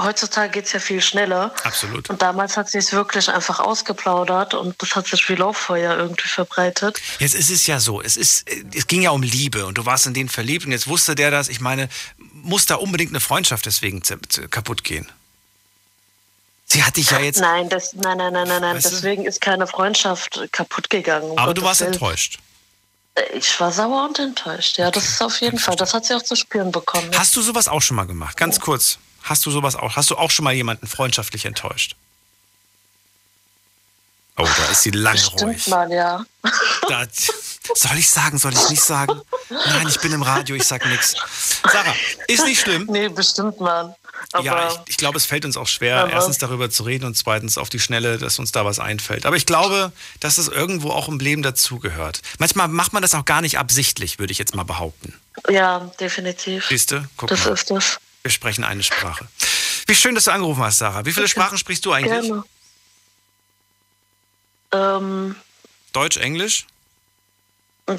heutzutage 0.00 0.52
geht 0.52 0.66
es 0.66 0.72
ja 0.72 0.80
viel 0.80 1.00
schneller. 1.00 1.54
Absolut. 1.62 2.10
Und 2.10 2.20
damals 2.22 2.56
hat 2.56 2.68
sie 2.68 2.78
es 2.78 2.92
wirklich 2.92 3.28
einfach 3.28 3.60
ausgeplaudert 3.60 4.54
und 4.54 4.80
das 4.82 4.96
hat 4.96 5.06
sich 5.06 5.28
wie 5.28 5.34
Lauffeuer 5.34 5.96
irgendwie 5.96 6.28
verbreitet. 6.28 7.00
Jetzt 7.18 7.34
ist 7.34 7.50
es 7.50 7.66
ja 7.66 7.80
so, 7.80 8.02
es, 8.02 8.16
ist, 8.16 8.48
es 8.74 8.86
ging 8.86 9.02
ja 9.02 9.10
um 9.10 9.22
Liebe 9.22 9.66
und 9.66 9.78
du 9.78 9.86
warst 9.86 10.06
in 10.06 10.14
den 10.14 10.28
verliebt 10.28 10.66
und 10.66 10.72
jetzt 10.72 10.88
wusste 10.88 11.14
der 11.14 11.30
das. 11.30 11.48
Ich 11.48 11.60
meine, 11.60 11.88
muss 12.18 12.66
da 12.66 12.76
unbedingt 12.76 13.12
eine 13.12 13.20
Freundschaft 13.20 13.66
deswegen 13.66 14.02
kaputt 14.50 14.84
gehen? 14.84 15.10
Sie 16.68 16.82
hat 16.82 16.96
dich 16.96 17.10
ja 17.10 17.20
jetzt. 17.20 17.40
Nein, 17.40 17.68
das, 17.68 17.92
nein, 17.94 18.18
nein, 18.18 18.32
nein, 18.32 18.48
nein, 18.48 18.60
nein. 18.60 18.76
Weißt 18.76 18.86
du? 18.86 18.90
Deswegen 18.90 19.24
ist 19.24 19.40
keine 19.40 19.66
Freundschaft 19.66 20.40
kaputt 20.52 20.90
gegangen. 20.90 21.30
um 21.30 21.38
Aber 21.38 21.54
du 21.54 21.60
Gottes 21.62 21.68
warst 21.68 21.80
Willen. 21.82 21.92
enttäuscht. 21.92 22.38
Ich 23.34 23.58
war 23.60 23.72
sauer 23.72 24.04
und 24.04 24.18
enttäuscht. 24.18 24.76
Ja, 24.76 24.90
das 24.90 25.08
ist 25.08 25.22
auf 25.22 25.40
jeden 25.40 25.58
Fall. 25.58 25.76
Das 25.76 25.94
hat 25.94 26.04
sie 26.04 26.14
auch 26.14 26.22
zu 26.22 26.36
spüren 26.36 26.70
bekommen. 26.72 27.10
Hast 27.16 27.34
du 27.36 27.40
sowas 27.40 27.66
auch 27.68 27.80
schon 27.80 27.96
mal 27.96 28.06
gemacht? 28.06 28.36
Ganz 28.36 28.60
kurz. 28.60 28.98
Hast 29.22 29.46
du 29.46 29.50
sowas 29.50 29.74
auch? 29.74 29.96
Hast 29.96 30.10
du 30.10 30.16
auch 30.16 30.30
schon 30.30 30.44
mal 30.44 30.52
jemanden 30.52 30.86
freundschaftlich 30.86 31.46
enttäuscht? 31.46 31.96
Oh, 34.38 34.44
da 34.44 34.70
ist 34.70 34.82
sie 34.82 34.90
lange 34.90 35.16
Bestimmt 35.16 35.42
ruhig. 35.42 35.66
mal, 35.68 35.90
ja. 35.90 36.22
Da, 36.88 37.06
soll 37.74 37.96
ich 37.96 38.10
sagen, 38.10 38.36
soll 38.38 38.52
ich 38.52 38.68
nicht 38.68 38.82
sagen? 38.82 39.18
Nein, 39.48 39.88
ich 39.88 39.98
bin 40.00 40.12
im 40.12 40.22
Radio, 40.22 40.54
ich 40.56 40.64
sag 40.64 40.84
nichts. 40.86 41.14
Sarah, 41.72 41.94
ist 42.28 42.44
nicht 42.44 42.60
schlimm. 42.60 42.86
Nee, 42.90 43.08
bestimmt 43.08 43.58
mal. 43.60 43.96
Aber 44.32 44.44
Ja, 44.44 44.68
ich, 44.68 44.78
ich 44.90 44.96
glaube, 44.96 45.16
es 45.16 45.24
fällt 45.26 45.44
uns 45.44 45.56
auch 45.56 45.66
schwer, 45.66 46.08
erstens 46.10 46.38
darüber 46.38 46.68
zu 46.70 46.82
reden 46.82 47.04
und 47.04 47.16
zweitens 47.16 47.58
auf 47.58 47.68
die 47.68 47.78
Schnelle, 47.80 48.18
dass 48.18 48.38
uns 48.38 48.52
da 48.52 48.64
was 48.64 48.78
einfällt. 48.78 49.26
Aber 49.26 49.36
ich 49.36 49.46
glaube, 49.46 49.92
dass 50.20 50.38
es 50.38 50.48
irgendwo 50.48 50.90
auch 50.90 51.08
im 51.08 51.18
Leben 51.18 51.42
dazugehört. 51.42 52.22
Manchmal 52.38 52.68
macht 52.68 52.92
man 52.92 53.02
das 53.02 53.14
auch 53.14 53.24
gar 53.24 53.40
nicht 53.40 53.58
absichtlich, 53.58 54.18
würde 54.18 54.32
ich 54.32 54.38
jetzt 54.38 54.54
mal 54.54 54.64
behaupten. 54.64 55.14
ja, 55.48 55.80
definitiv. 56.00 56.66
Siehst 56.68 56.90
du? 56.92 57.06
Guck 57.16 57.28
Das 57.30 57.44
mal, 57.44 57.52
ist 57.52 57.70
das. 57.70 57.98
wir 58.22 58.30
sprechen 58.30 58.64
eine 58.64 58.82
Sprache. 58.82 59.26
Wie 59.86 59.94
schön, 59.94 60.14
dass 60.14 60.24
du 60.24 60.32
angerufen 60.32 60.62
hast, 60.62 60.78
Sarah. 60.78 61.04
Wie 61.04 61.12
viele 61.12 61.28
Sprachen 61.28 61.58
sprichst 61.58 61.84
du 61.86 61.92
eigentlich? 61.92 62.22
Gerne. 62.22 62.44
Ähm, 64.72 65.36
Deutsch, 65.92 66.16
Englisch? 66.16 66.66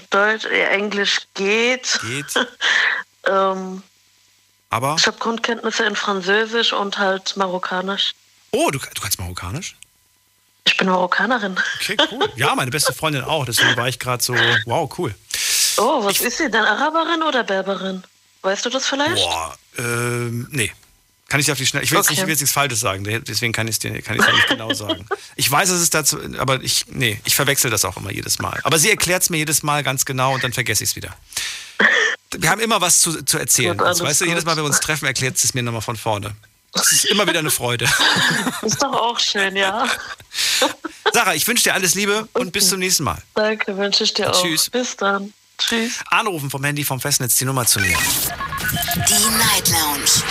Deutsch, 0.09 0.45
Englisch 0.45 1.21
geht. 1.33 1.99
Geht. 2.01 2.33
Ähm, 3.29 3.83
Aber. 4.69 4.95
ich 4.97 5.07
habe 5.07 5.17
Grundkenntnisse 5.17 5.85
in 5.85 5.95
Französisch 5.95 6.73
und 6.73 6.97
halt 6.97 7.37
Marokkanisch. 7.37 8.13
Oh, 8.51 8.69
du, 8.71 8.79
du 8.79 9.01
kannst 9.01 9.19
Marokkanisch? 9.19 9.75
Ich 10.67 10.75
bin 10.75 10.89
Marokkanerin. 10.89 11.57
Okay, 11.79 11.95
cool. 12.11 12.29
Ja, 12.35 12.53
meine 12.53 12.71
beste 12.71 12.93
Freundin 12.93 13.23
auch. 13.23 13.45
Deswegen 13.45 13.75
war 13.77 13.87
ich 13.87 13.99
gerade 13.99 14.21
so, 14.21 14.35
wow, 14.65 14.91
cool. 14.97 15.15
Oh, 15.77 16.03
was 16.03 16.19
ist 16.19 16.37
sie 16.37 16.51
denn? 16.51 16.63
Araberin 16.63 17.23
oder 17.23 17.43
Berberin? 17.43 18.03
Weißt 18.41 18.65
du 18.65 18.69
das 18.69 18.85
vielleicht? 18.85 19.15
Boah, 19.15 19.57
ähm, 19.77 20.47
nee. 20.51 20.71
Kann 21.29 21.39
ich 21.39 21.45
dir 21.45 21.51
auf 21.51 21.57
die 21.57 21.65
Schnelle. 21.65 21.83
Ich 21.83 21.91
will, 21.91 21.97
jetzt 21.97 22.09
nicht, 22.09 22.19
ich 22.19 22.25
will 22.25 22.31
jetzt 22.31 22.39
nichts 22.39 22.53
Falsches 22.53 22.79
sagen, 22.79 23.03
deswegen 23.03 23.51
kann 23.51 23.67
ich 23.67 23.75
es 23.75 23.79
dir, 23.79 24.01
kann 24.01 24.15
ich's 24.15 24.25
dir 24.25 24.33
nicht 24.33 24.47
genau 24.47 24.73
sagen. 24.73 25.05
Ich 25.39 25.51
weiß, 25.51 25.69
dass 25.69 25.79
es 25.81 25.91
dazu, 25.91 26.17
aber 26.39 26.63
ich, 26.63 26.85
nee, 26.89 27.21
ich 27.23 27.35
verwechsel 27.35 27.69
das 27.69 27.85
auch 27.85 27.95
immer 27.97 28.11
jedes 28.11 28.39
Mal. 28.39 28.59
Aber 28.63 28.79
sie 28.79 28.89
erklärt 28.89 29.21
es 29.21 29.29
mir 29.29 29.37
jedes 29.37 29.61
Mal 29.61 29.83
ganz 29.83 30.03
genau 30.03 30.33
und 30.33 30.43
dann 30.43 30.51
vergesse 30.51 30.83
ich 30.83 30.91
es 30.91 30.95
wieder. 30.95 31.15
Wir 32.31 32.49
haben 32.49 32.61
immer 32.61 32.81
was 32.81 32.99
zu, 32.99 33.23
zu 33.23 33.37
erzählen. 33.37 33.77
Gut, 33.77 33.85
alles 33.85 34.01
weißt 34.01 34.21
du, 34.21 34.25
jedes 34.25 34.45
Mal, 34.45 34.57
wenn 34.57 34.63
wir 34.63 34.69
uns 34.69 34.79
treffen, 34.79 35.05
erklärt 35.05 35.35
es 35.35 35.53
mir 35.53 35.63
nochmal 35.63 35.81
von 35.81 35.95
vorne. 35.95 36.35
Das 36.73 36.91
ist 36.91 37.05
immer 37.05 37.27
wieder 37.27 37.39
eine 37.39 37.49
Freude. 37.49 37.85
Ist 38.61 38.83
doch 38.83 38.93
auch 38.93 39.19
schön, 39.19 39.55
ja. 39.55 39.87
Sarah, 41.13 41.33
ich 41.33 41.47
wünsche 41.47 41.63
dir 41.63 41.73
alles 41.73 41.95
Liebe 41.95 42.27
und 42.33 42.51
bis 42.51 42.69
zum 42.69 42.79
nächsten 42.79 43.03
Mal. 43.03 43.17
Danke, 43.33 43.75
wünsche 43.77 44.03
ich 44.03 44.13
dir 44.13 44.31
auch. 44.31 44.41
Tschüss. 44.41 44.69
Bis 44.69 44.95
dann. 44.95 45.33
Tschüss. 45.57 45.99
Anrufen 46.11 46.51
vom 46.51 46.63
Handy 46.63 46.83
vom 46.83 46.99
Festnetz 46.99 47.37
die 47.37 47.45
Nummer 47.45 47.65
zu 47.65 47.79
nehmen. 47.79 47.97
Die 49.09 49.37
Night 49.37 49.69
Lounge 49.69 50.21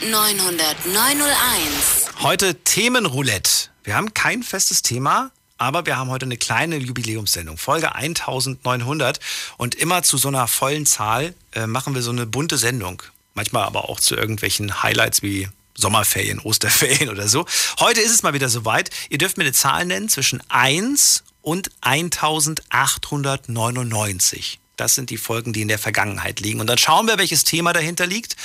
0890901. 0.00 2.22
Heute 2.22 2.54
Themenroulette. 2.54 3.68
Wir 3.84 3.94
haben 3.94 4.14
kein 4.14 4.42
festes 4.42 4.82
Thema, 4.82 5.30
aber 5.58 5.84
wir 5.86 5.96
haben 5.96 6.08
heute 6.08 6.24
eine 6.24 6.36
kleine 6.36 6.76
Jubiläumssendung, 6.76 7.58
Folge 7.58 7.92
1900. 7.94 9.18
Und 9.56 9.74
immer 9.74 10.04
zu 10.04 10.16
so 10.16 10.28
einer 10.28 10.46
vollen 10.48 10.86
Zahl 10.86 11.34
äh, 11.52 11.66
machen 11.66 11.94
wir 11.94 12.00
so 12.02 12.12
eine 12.12 12.26
bunte 12.26 12.56
Sendung. 12.56 13.02
Manchmal 13.34 13.64
aber 13.64 13.88
auch 13.88 13.98
zu 14.00 14.16
irgendwelchen 14.16 14.82
Highlights 14.82 15.22
wie 15.22 15.48
Sommerferien, 15.74 16.40
Osterferien 16.40 17.08
oder 17.10 17.28
so. 17.28 17.46
Heute 17.80 18.00
ist 18.00 18.12
es 18.12 18.22
mal 18.22 18.34
wieder 18.34 18.48
soweit. 18.48 18.90
Ihr 19.10 19.18
dürft 19.18 19.36
mir 19.36 19.44
eine 19.44 19.52
Zahl 19.52 19.84
nennen 19.84 20.08
zwischen 20.08 20.40
1 20.48 21.24
und 21.42 21.70
1899. 21.80 24.60
Das 24.76 24.94
sind 24.94 25.10
die 25.10 25.18
Folgen, 25.18 25.52
die 25.52 25.62
in 25.62 25.68
der 25.68 25.78
Vergangenheit 25.78 26.40
liegen. 26.40 26.60
Und 26.60 26.68
dann 26.68 26.78
schauen 26.78 27.08
wir, 27.08 27.18
welches 27.18 27.42
Thema 27.42 27.72
dahinter 27.72 28.06
liegt. 28.06 28.36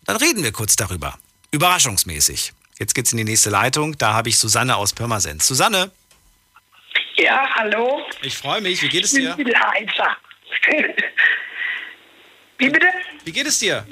Und 0.00 0.08
dann 0.08 0.16
reden 0.16 0.42
wir 0.42 0.52
kurz 0.52 0.76
darüber. 0.76 1.18
Überraschungsmäßig. 1.50 2.54
Jetzt 2.78 2.94
geht's 2.94 3.12
in 3.12 3.18
die 3.18 3.24
nächste 3.24 3.50
Leitung. 3.50 3.98
Da 3.98 4.14
habe 4.14 4.30
ich 4.30 4.38
Susanne 4.38 4.76
aus 4.76 4.94
Pirmasens. 4.94 5.46
Susanne, 5.46 5.90
Ja, 7.16 7.48
hallo. 7.54 8.02
ich 8.22 8.36
freue 8.36 8.60
mich. 8.60 8.82
Wie 8.82 8.88
geht 8.88 9.04
es 9.04 9.12
Ich 9.12 9.18
bin 9.18 9.24
dir? 9.26 9.32
ein 9.32 9.44
bisschen 9.44 9.72
heiser. 9.72 10.16
Wie 12.58 12.68
bitte? 12.70 12.86
Wie 13.24 13.32
geht 13.32 13.46
es 13.46 13.58
dir? 13.58 13.86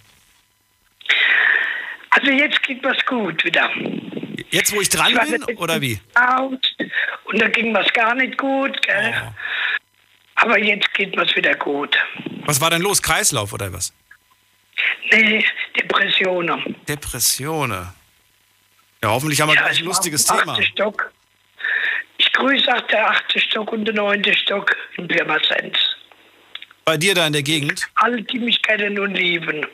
Also 2.11 2.31
jetzt 2.31 2.63
geht 2.63 2.83
was 2.83 3.05
gut 3.07 3.45
wieder. 3.45 3.71
Jetzt, 4.51 4.75
wo 4.75 4.81
ich 4.81 4.89
dran 4.89 5.13
Ich 5.13 5.47
bin, 5.47 5.57
oder 5.57 5.81
wie? 5.81 6.01
Out 6.15 6.77
und 7.25 7.41
da 7.41 7.49
ging 7.49 7.73
was 7.75 7.93
gar 7.93 8.15
nicht 8.15 8.37
gut, 8.37 8.81
gell? 8.83 9.15
Oh. 9.27 9.33
Aber 10.37 10.59
jetzt 10.59 10.93
geht 10.95 11.17
was 11.17 11.35
wieder 11.37 11.55
gut. 11.55 11.97
Was 12.47 12.61
war 12.61 12.71
denn 12.71 12.83
los? 12.83 13.01
Kreislauf 13.03 13.53
oder 13.53 13.73
was? 13.73 13.93
Nee, 15.13 15.45
Depressionen. 15.77 16.75
Depressionen. 16.89 17.89
Ja, 19.03 19.11
hoffentlich 19.11 19.41
haben 19.41 19.49
wir 19.51 19.57
gleich 19.57 19.75
ich 19.75 19.81
ein 19.81 19.85
lustiges 19.87 20.25
Thema. 20.25 20.61
Stock. 20.63 21.13
Ich 22.31 22.35
grüße 22.35 22.73
auch 22.73 22.81
der 22.83 23.11
achte 23.11 23.41
Stock 23.41 23.73
und 23.73 23.85
der 23.85 23.95
neunte 23.95 24.33
Stock 24.35 24.77
in 24.97 25.09
Pirmasens. 25.09 25.77
Bei 26.85 26.97
dir 26.97 27.15
da 27.15 27.27
in 27.27 27.33
der 27.33 27.43
Gegend? 27.43 27.89
Alle, 27.97 28.23
die 28.23 28.39
mich 28.39 28.63
kennen 28.63 28.99
und 29.01 29.15
lieben. 29.15 29.67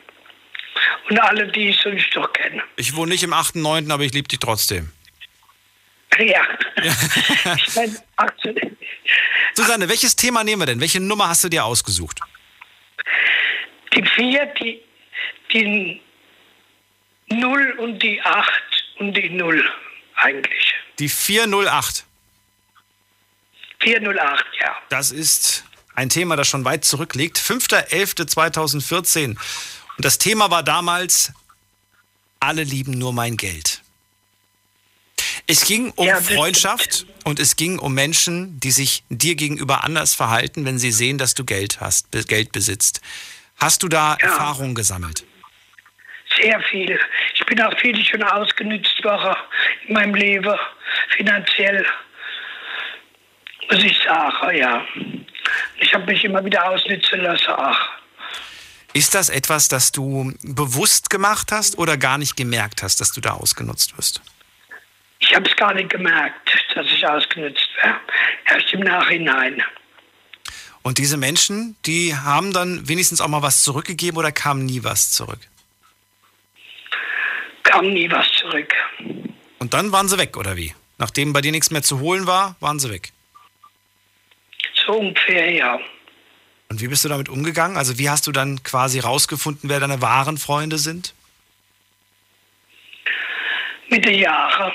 Und 1.09 1.19
alle, 1.19 1.47
die 1.47 1.69
ich 1.69 1.79
sonst 1.79 2.15
noch 2.15 2.31
kenne. 2.33 2.63
Ich 2.75 2.95
wohne 2.95 3.11
nicht 3.11 3.23
im 3.23 3.33
8.9., 3.33 3.91
aber 3.91 4.03
ich 4.03 4.13
liebe 4.13 4.27
dich 4.27 4.39
trotzdem. 4.39 4.91
Ja. 6.17 6.41
ich 7.57 7.75
mein, 7.75 7.95
18, 8.15 8.77
Susanne, 9.53 9.87
welches 9.87 10.15
Thema 10.15 10.43
nehmen 10.43 10.63
wir 10.63 10.65
denn? 10.65 10.81
Welche 10.81 10.99
Nummer 10.99 11.29
hast 11.29 11.43
du 11.43 11.49
dir 11.49 11.63
ausgesucht? 11.63 12.21
Die 13.93 14.03
vier, 14.03 14.47
die, 14.59 14.81
die 15.53 16.01
Null 17.29 17.75
und 17.77 18.01
die 18.01 18.19
Acht 18.23 18.63
und 18.97 19.13
die 19.13 19.29
Null 19.29 19.63
eigentlich. 20.15 20.73
Die 20.97 21.09
408. 21.09 22.06
408, 23.79 24.45
ja. 24.61 24.75
Das 24.89 25.11
ist 25.11 25.63
ein 25.95 26.09
Thema, 26.09 26.35
das 26.35 26.47
schon 26.47 26.65
weit 26.65 26.85
zurückliegt. 26.85 27.37
5.11.2014. 27.37 29.29
Und 29.29 29.37
das 29.97 30.17
Thema 30.17 30.51
war 30.51 30.63
damals, 30.63 31.31
alle 32.39 32.63
lieben 32.63 32.91
nur 32.97 33.13
mein 33.13 33.37
Geld. 33.37 33.81
Es 35.47 35.65
ging 35.65 35.91
um 35.95 36.05
Ja, 36.05 36.19
Freundschaft 36.21 37.05
und 37.23 37.39
es 37.39 37.55
ging 37.55 37.79
um 37.79 37.93
Menschen, 37.93 38.59
die 38.59 38.71
sich 38.71 39.03
dir 39.09 39.35
gegenüber 39.35 39.83
anders 39.83 40.13
verhalten, 40.13 40.65
wenn 40.65 40.77
sie 40.77 40.91
sehen, 40.91 41.17
dass 41.17 41.33
du 41.35 41.45
Geld 41.45 41.79
hast, 41.79 42.11
Geld 42.27 42.51
besitzt. 42.51 43.01
Hast 43.55 43.81
du 43.81 43.87
da 43.87 44.17
Ja. 44.21 44.27
Erfahrungen 44.27 44.75
gesammelt? 44.75 45.23
Sehr 46.39 46.59
viel. 46.69 46.99
Ich 47.33 47.45
bin 47.45 47.59
auch 47.61 47.75
viel 47.79 48.03
schon 48.05 48.21
ausgenützt 48.23 49.03
worden 49.03 49.35
in 49.87 49.93
meinem 49.93 50.13
Leben, 50.13 50.53
finanziell. 51.15 51.85
Muss 53.69 53.83
ich 53.83 53.97
sagen, 54.03 54.57
ja. 54.57 54.85
Ich 55.79 55.93
habe 55.93 56.05
mich 56.05 56.23
immer 56.23 56.43
wieder 56.43 56.69
ausnützen 56.69 57.21
lassen. 57.21 57.49
Ach. 57.49 57.89
Ist 58.93 59.13
das 59.13 59.29
etwas, 59.29 59.67
das 59.67 59.91
du 59.91 60.33
bewusst 60.41 61.09
gemacht 61.09 61.51
hast 61.51 61.77
oder 61.77 61.97
gar 61.97 62.17
nicht 62.17 62.35
gemerkt 62.35 62.83
hast, 62.83 62.99
dass 62.99 63.11
du 63.11 63.21
da 63.21 63.31
ausgenutzt 63.31 63.97
wirst? 63.97 64.21
Ich 65.19 65.35
habe 65.35 65.49
es 65.49 65.55
gar 65.55 65.73
nicht 65.73 65.89
gemerkt, 65.89 66.49
dass 66.73 66.85
ich 66.85 67.05
ausgenützt 67.05 67.69
werde. 67.81 67.99
Erst 68.45 68.73
im 68.73 68.81
Nachhinein. 68.81 69.61
Und 70.81 70.99
diese 70.99 71.17
Menschen, 71.17 71.75
die 71.85 72.15
haben 72.15 72.53
dann 72.53 72.87
wenigstens 72.87 73.19
auch 73.19 73.27
mal 73.27 73.41
was 73.41 73.61
zurückgegeben 73.63 74.17
oder 74.17 74.31
kam 74.31 74.65
nie 74.65 74.83
was 74.83 75.11
zurück? 75.11 75.39
Kam 77.63 77.93
nie 77.93 78.09
was 78.09 78.27
zurück. 78.39 78.73
Und 79.59 79.73
dann 79.73 79.91
waren 79.91 80.07
sie 80.07 80.17
weg, 80.17 80.37
oder 80.37 80.55
wie? 80.55 80.73
Nachdem 80.97 81.33
bei 81.33 81.41
dir 81.41 81.51
nichts 81.51 81.71
mehr 81.71 81.83
zu 81.83 81.99
holen 81.99 82.25
war, 82.25 82.55
waren 82.61 82.79
sie 82.79 82.89
weg. 82.89 83.11
So 84.87 84.93
ungefähr, 84.93 85.51
ja. 85.51 85.79
Und 86.69 86.81
wie 86.81 86.87
bist 86.87 87.03
du 87.05 87.09
damit 87.09 87.29
umgegangen? 87.29 87.77
Also 87.77 87.99
wie 87.99 88.09
hast 88.09 88.25
du 88.25 88.31
dann 88.31 88.63
quasi 88.63 88.99
rausgefunden, 88.99 89.69
wer 89.69 89.79
deine 89.79 90.01
wahren 90.01 90.37
Freunde 90.37 90.77
sind? 90.79 91.13
Mit 93.89 94.03
den 94.05 94.19
Jahren. 94.19 94.73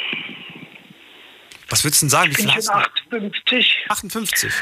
Was 1.68 1.82
würdest 1.84 2.02
du 2.02 2.06
denn 2.06 2.10
sagen? 2.10 2.28
Wie 2.28 2.32
Ich 2.32 2.36
bin 2.38 2.48
schon 2.48 2.56
hast 2.56 2.68
du? 3.10 3.16
58. 3.16 3.86
58. 3.88 4.52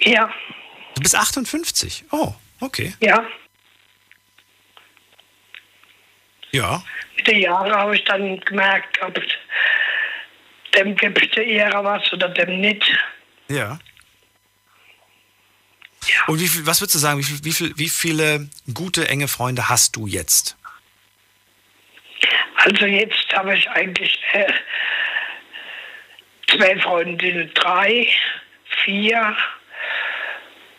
Ja, 0.00 0.30
Du 0.96 1.02
bist 1.02 1.14
58. 1.14 2.04
Oh, 2.10 2.32
okay. 2.60 2.94
ja. 3.00 3.24
Ja. 6.52 6.82
Mit 7.18 7.26
den 7.26 7.40
Jahren 7.40 7.70
habe 7.70 7.94
ich 7.96 8.04
dann 8.04 8.40
gemerkt, 8.40 8.98
ob 9.02 9.20
dem 10.74 10.96
gibt 10.96 11.36
es 11.36 11.36
eher 11.36 11.84
was 11.84 12.10
oder 12.14 12.30
dem 12.30 12.60
nicht. 12.62 12.82
Ja. 13.48 13.78
Und 16.26 16.40
wie 16.40 16.48
viel, 16.48 16.66
was 16.66 16.80
würdest 16.80 16.94
du 16.94 16.98
sagen, 16.98 17.18
wie, 17.18 17.24
viel, 17.24 17.44
wie, 17.44 17.52
viel, 17.52 17.72
wie 17.76 17.88
viele 17.88 18.48
gute, 18.72 19.08
enge 19.08 19.28
Freunde 19.28 19.68
hast 19.68 19.96
du 19.96 20.06
jetzt? 20.06 20.56
Also 22.56 22.86
jetzt 22.86 23.32
habe 23.32 23.56
ich 23.56 23.68
eigentlich 23.70 24.18
äh, 24.32 24.52
zwei 26.48 26.78
Freundinnen, 26.80 27.50
drei, 27.54 28.08
vier, 28.84 29.36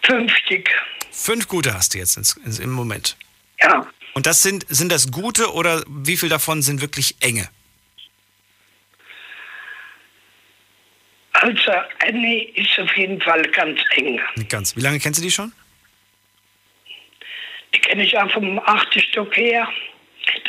fünf 0.03 0.35
Stück. 0.37 0.69
Fünf 1.11 1.47
gute 1.47 1.73
hast 1.73 1.93
du 1.93 1.97
jetzt 1.97 2.17
ins, 2.17 2.35
ins, 2.37 2.59
im 2.59 2.71
Moment. 2.71 3.15
Ja, 3.61 3.87
Und 4.13 4.25
das 4.25 4.43
sind, 4.43 4.65
sind 4.69 4.91
das 4.91 5.11
gute 5.11 5.53
oder 5.53 5.83
wie 5.87 6.17
viel 6.17 6.29
davon 6.29 6.61
sind 6.61 6.81
wirklich 6.81 7.15
enge? 7.21 7.49
Also 11.41 11.71
Annie 11.99 12.49
ist 12.55 12.79
auf 12.79 12.95
jeden 12.97 13.21
Fall 13.21 13.43
ganz 13.51 13.79
eng. 13.95 14.19
Ganz. 14.49 14.75
Wie 14.75 14.81
lange 14.81 14.99
kennst 14.99 15.19
du 15.19 15.23
die 15.23 15.31
schon? 15.31 15.51
Die 17.73 17.79
kenne 17.79 18.03
ich 18.03 18.17
auch 18.17 18.31
vom 18.31 18.59
achten 18.59 18.99
Stock 19.01 19.35
her. 19.35 19.67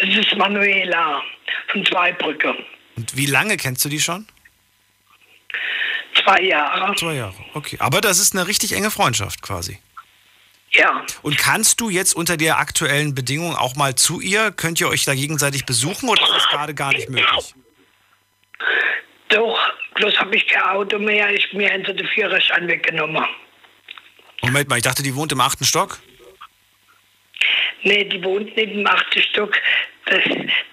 Das 0.00 0.08
ist 0.08 0.34
Manuela 0.36 1.22
von 1.68 1.84
Zweibrücke. 1.84 2.54
Und 2.96 3.16
wie 3.16 3.26
lange 3.26 3.56
kennst 3.56 3.84
du 3.84 3.88
die 3.88 4.00
schon? 4.00 4.26
Zwei 6.22 6.42
Jahre. 6.42 6.94
Zwei 6.96 7.14
Jahre. 7.14 7.34
Okay. 7.54 7.76
Aber 7.80 8.00
das 8.00 8.18
ist 8.18 8.34
eine 8.34 8.46
richtig 8.46 8.72
enge 8.72 8.90
Freundschaft 8.90 9.42
quasi. 9.42 9.78
Ja, 10.72 11.04
Und 11.22 11.38
kannst 11.38 11.80
du 11.80 11.88
jetzt 11.88 12.14
unter 12.14 12.36
der 12.36 12.58
aktuellen 12.58 13.14
Bedingung 13.14 13.56
auch 13.56 13.74
mal 13.74 13.94
zu 13.94 14.20
ihr? 14.20 14.52
Könnt 14.52 14.78
ihr 14.80 14.88
euch 14.88 15.04
da 15.04 15.14
gegenseitig 15.14 15.64
besuchen 15.64 16.10
oder 16.10 16.22
ist 16.22 16.32
das 16.34 16.48
gerade 16.48 16.74
gar 16.74 16.92
nicht 16.92 17.08
möglich? 17.08 17.54
Doch. 19.28 19.58
Bloß 19.94 20.18
habe 20.18 20.36
ich 20.36 20.46
kein 20.46 20.62
Auto 20.62 20.98
mehr. 20.98 21.32
Ich 21.32 21.52
mir 21.52 21.70
haben 21.70 21.84
sie 21.84 21.94
den 21.94 22.06
Führerschein 22.06 22.68
weggenommen. 22.68 23.24
Moment 24.42 24.68
mal, 24.68 24.76
ich 24.76 24.84
dachte, 24.84 25.02
die 25.02 25.14
wohnt 25.14 25.32
im 25.32 25.40
achten 25.40 25.64
Stock. 25.64 25.98
Nee, 27.82 28.04
die 28.04 28.22
wohnt 28.22 28.56
nicht 28.56 28.72
im 28.72 28.86
achten 28.86 29.22
Stock. 29.22 29.54
Das, 30.06 30.24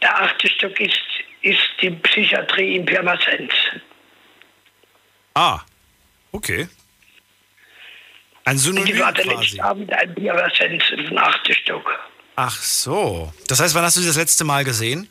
der 0.01 0.21
achte 0.21 0.47
Stock 0.47 0.79
ist, 0.79 0.99
ist 1.41 1.59
die 1.81 1.89
Psychiatrie 1.89 2.75
in 2.75 2.85
Pirmasens. 2.85 3.53
Ah, 5.33 5.59
okay. 6.31 6.67
Ein 8.45 8.53
Und 8.53 8.57
die 8.57 8.59
Synonym 8.59 8.99
war 8.99 9.11
der 9.11 9.25
letzte 9.25 9.63
Abend 9.63 9.91
in 9.91 10.15
Pirmasens 10.15 10.83
im 10.91 11.17
achten 11.17 11.53
Stock. 11.53 11.99
Ach 12.35 12.55
so. 12.61 13.33
Das 13.47 13.59
heißt, 13.59 13.73
wann 13.75 13.83
hast 13.83 13.97
du 13.97 14.01
sie 14.01 14.07
das 14.07 14.17
letzte 14.17 14.43
Mal 14.43 14.63
gesehen? 14.63 15.09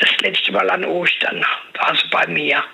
Das 0.00 0.10
letzte 0.22 0.52
Mal 0.52 0.68
an 0.70 0.84
Ostern 0.84 1.44
war 1.78 1.94
sie 1.94 2.08
bei 2.10 2.26
mir 2.26 2.64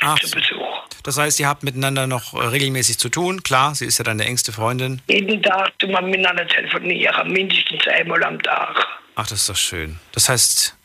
Ach 0.00 0.18
zu. 0.18 0.30
Besuch. 0.30 0.84
Das 1.02 1.18
heißt, 1.18 1.38
ihr 1.40 1.48
habt 1.48 1.62
miteinander 1.62 2.06
noch 2.06 2.34
äh, 2.34 2.46
regelmäßig 2.46 2.98
zu 2.98 3.08
tun. 3.08 3.42
Klar, 3.42 3.74
sie 3.74 3.86
ist 3.86 3.98
ja 3.98 4.04
deine 4.04 4.24
engste 4.24 4.52
Freundin. 4.52 5.02
Jeden 5.08 5.42
Tag 5.42 5.78
tun 5.78 5.90
wir 5.90 6.02
miteinander 6.02 6.46
telefonieren, 6.46 7.32
mindestens 7.32 7.86
einmal 7.88 8.22
am 8.24 8.40
Tag. 8.42 8.86
Ach, 9.14 9.26
das 9.26 9.40
ist 9.40 9.48
doch 9.48 9.56
schön. 9.56 9.98
Das 10.12 10.28
heißt, 10.28 10.76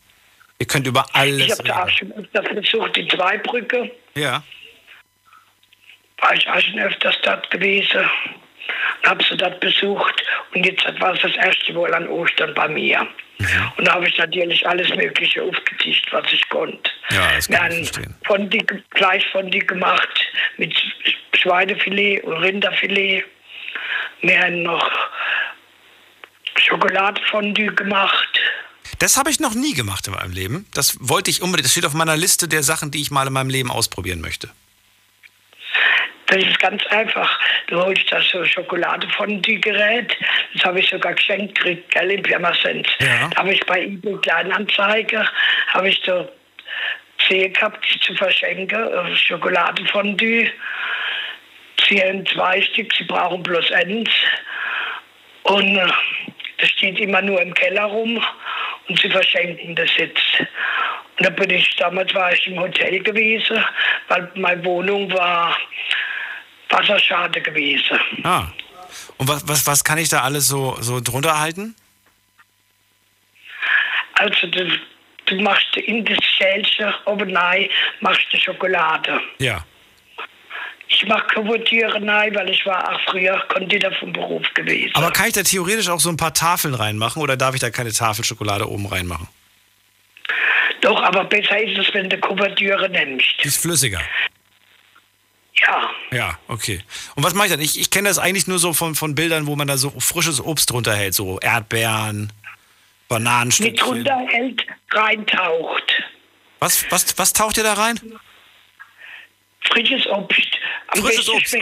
ihr 0.58 0.66
könnt 0.66 0.86
über 0.86 1.04
alles 1.14 1.46
Ich 1.46 1.52
habe 1.52 1.64
da 1.64 1.84
auch 1.84 1.90
schon 1.90 2.12
öfters 2.12 2.54
besucht, 2.54 2.96
die 2.96 3.08
Zweibrücke. 3.08 3.90
Ja. 4.14 4.42
War 6.18 6.34
ich 6.34 6.48
auch 6.48 6.60
schon 6.60 6.78
öfters 6.78 7.16
dort 7.22 7.50
gewesen. 7.50 8.08
Habe 9.06 9.24
sie 9.24 9.36
dort 9.36 9.58
besucht. 9.60 10.22
Und 10.54 10.64
jetzt 10.64 10.84
war 11.00 11.14
es 11.14 11.22
das 11.22 11.34
erste 11.36 11.72
Mal 11.72 11.92
an 11.94 12.08
Ostern 12.08 12.54
bei 12.54 12.68
mir. 12.68 13.06
Mhm. 13.40 13.72
Und 13.78 13.88
da 13.88 13.94
habe 13.94 14.06
ich 14.06 14.18
natürlich 14.18 14.66
alles 14.66 14.88
Mögliche 14.90 15.42
aufgetischt, 15.42 16.06
was 16.12 16.30
ich 16.30 16.46
konnte. 16.50 16.90
Ja, 17.10 17.34
das 17.34 17.48
kann 17.48 17.72
ich 17.72 17.78
haben 17.78 17.84
verstehen. 17.84 18.14
Fondi, 18.26 18.66
Fleischfondi 18.94 19.60
gemacht 19.60 20.08
mit 20.58 20.74
Schweinefilet 21.34 22.22
und 22.22 22.34
Rinderfilet. 22.34 23.24
Wir 24.20 24.40
haben 24.40 24.62
noch 24.62 24.90
Schokoladefondue 26.56 27.74
gemacht. 27.74 28.40
Das 28.98 29.16
habe 29.16 29.30
ich 29.30 29.40
noch 29.40 29.54
nie 29.54 29.72
gemacht 29.72 30.06
in 30.06 30.12
meinem 30.12 30.32
Leben. 30.32 30.66
Das 30.74 30.96
wollte 31.00 31.30
ich 31.30 31.40
unbedingt. 31.40 31.64
Das 31.64 31.72
steht 31.72 31.86
auf 31.86 31.94
meiner 31.94 32.18
Liste 32.18 32.46
der 32.46 32.62
Sachen, 32.62 32.90
die 32.90 33.00
ich 33.00 33.10
mal 33.10 33.26
in 33.26 33.32
meinem 33.32 33.48
Leben 33.48 33.70
ausprobieren 33.70 34.20
möchte. 34.20 34.50
Das 36.30 36.44
ist 36.44 36.60
ganz 36.60 36.86
einfach. 36.86 37.40
Du 37.66 37.82
holst 37.82 38.10
das 38.10 38.28
so 38.28 38.44
Schokolade-Fondue-Gerät. 38.44 40.16
Das 40.54 40.64
habe 40.64 40.78
ich 40.78 40.88
sogar 40.88 41.14
geschenkt 41.14 41.56
gekriegt, 41.56 41.90
gell, 41.90 42.12
in 42.12 42.22
Pirmasens. 42.22 42.86
Ja. 43.00 43.28
Da 43.28 43.38
habe 43.38 43.52
ich 43.52 43.66
bei 43.66 43.82
eBay 43.82 44.16
Kleinanzeiger, 44.18 45.28
habe 45.68 45.88
ich 45.88 46.00
so 46.04 46.30
gesehen 47.18 47.52
gehabt, 47.52 47.84
die 47.92 47.98
zu 47.98 48.14
verschenken, 48.14 48.78
äh, 48.78 49.16
Schokolade-Fondue. 49.16 50.50
Sie 51.88 52.00
haben 52.00 52.24
zwei 52.26 52.62
Stück, 52.62 52.92
sie 52.94 53.04
brauchen 53.04 53.42
bloß 53.42 53.72
eins. 53.72 54.10
Und 55.42 55.76
äh, 55.76 55.86
das 56.58 56.70
steht 56.70 57.00
immer 57.00 57.22
nur 57.22 57.42
im 57.42 57.52
Keller 57.54 57.84
rum 57.84 58.24
und 58.88 59.00
sie 59.00 59.10
verschenken 59.10 59.74
das 59.74 59.90
jetzt. 59.96 60.40
Und 61.18 61.26
da 61.26 61.30
bin 61.30 61.50
ich, 61.50 61.74
damals 61.76 62.14
war 62.14 62.32
ich 62.32 62.46
im 62.46 62.60
Hotel 62.60 63.00
gewesen, 63.00 63.64
weil 64.06 64.30
meine 64.36 64.64
Wohnung 64.64 65.12
war 65.12 65.56
Wasserschade 66.70 67.40
gewesen. 67.40 67.98
Ah. 68.22 68.48
Und 69.18 69.28
was, 69.28 69.46
was, 69.46 69.66
was 69.66 69.84
kann 69.84 69.98
ich 69.98 70.08
da 70.08 70.22
alles 70.22 70.48
so, 70.48 70.76
so 70.80 71.00
drunter 71.00 71.38
halten? 71.38 71.74
Also 74.14 74.46
du, 74.46 74.78
du 75.26 75.40
machst 75.40 75.76
in 75.76 76.04
das 76.04 76.18
Schälchen 76.24 76.92
oben 77.06 77.36
rein, 77.36 77.68
machst 78.00 78.26
du 78.32 78.38
Schokolade. 78.38 79.20
Ja. 79.38 79.64
Ich 80.88 81.06
mache 81.06 81.26
Kuvertiere 81.34 81.94
rein, 81.94 82.34
weil 82.34 82.50
ich 82.50 82.66
war 82.66 82.92
auch 82.92 83.00
früher 83.08 83.38
Konditor 83.48 83.92
vom 83.92 84.12
Beruf 84.12 84.42
gewesen. 84.54 84.90
Aber 84.94 85.12
kann 85.12 85.28
ich 85.28 85.34
da 85.34 85.42
theoretisch 85.42 85.88
auch 85.88 86.00
so 86.00 86.10
ein 86.10 86.16
paar 86.16 86.34
Tafeln 86.34 86.74
reinmachen 86.74 87.22
oder 87.22 87.36
darf 87.36 87.54
ich 87.54 87.60
da 87.60 87.70
keine 87.70 87.92
Tafelschokolade 87.92 88.68
oben 88.68 88.86
reinmachen? 88.86 89.28
Doch, 90.80 91.00
aber 91.02 91.24
besser 91.24 91.62
ist 91.62 91.78
es, 91.78 91.94
wenn 91.94 92.08
du 92.08 92.18
Kuvertiere 92.18 92.88
nimmst. 92.88 93.26
Die 93.42 93.48
ist 93.48 93.62
flüssiger. 93.62 94.00
Ja, 95.66 95.90
Ja, 96.10 96.38
okay. 96.48 96.82
Und 97.14 97.24
was 97.24 97.34
mache 97.34 97.46
ich 97.46 97.52
dann? 97.52 97.60
Ich, 97.60 97.78
ich 97.78 97.90
kenne 97.90 98.08
das 98.08 98.18
eigentlich 98.18 98.46
nur 98.46 98.58
so 98.58 98.72
von, 98.72 98.94
von 98.94 99.14
Bildern, 99.14 99.46
wo 99.46 99.56
man 99.56 99.66
da 99.68 99.76
so 99.76 99.90
frisches 99.98 100.40
Obst 100.40 100.70
drunter 100.70 100.94
hält, 100.94 101.14
so 101.14 101.38
Erdbeeren, 101.40 102.22
mit 102.22 102.30
Bananenstückchen. 103.08 103.86
runterhält, 103.86 104.66
reintaucht. 104.90 105.92
Was, 106.60 106.90
was, 106.90 107.18
was 107.18 107.32
taucht 107.32 107.56
ihr 107.56 107.64
da 107.64 107.74
rein? 107.74 107.98
Frisches 109.62 110.06
Obst. 110.06 110.48
Am 110.88 111.02
Frisches 111.02 111.28
Obst, 111.28 111.54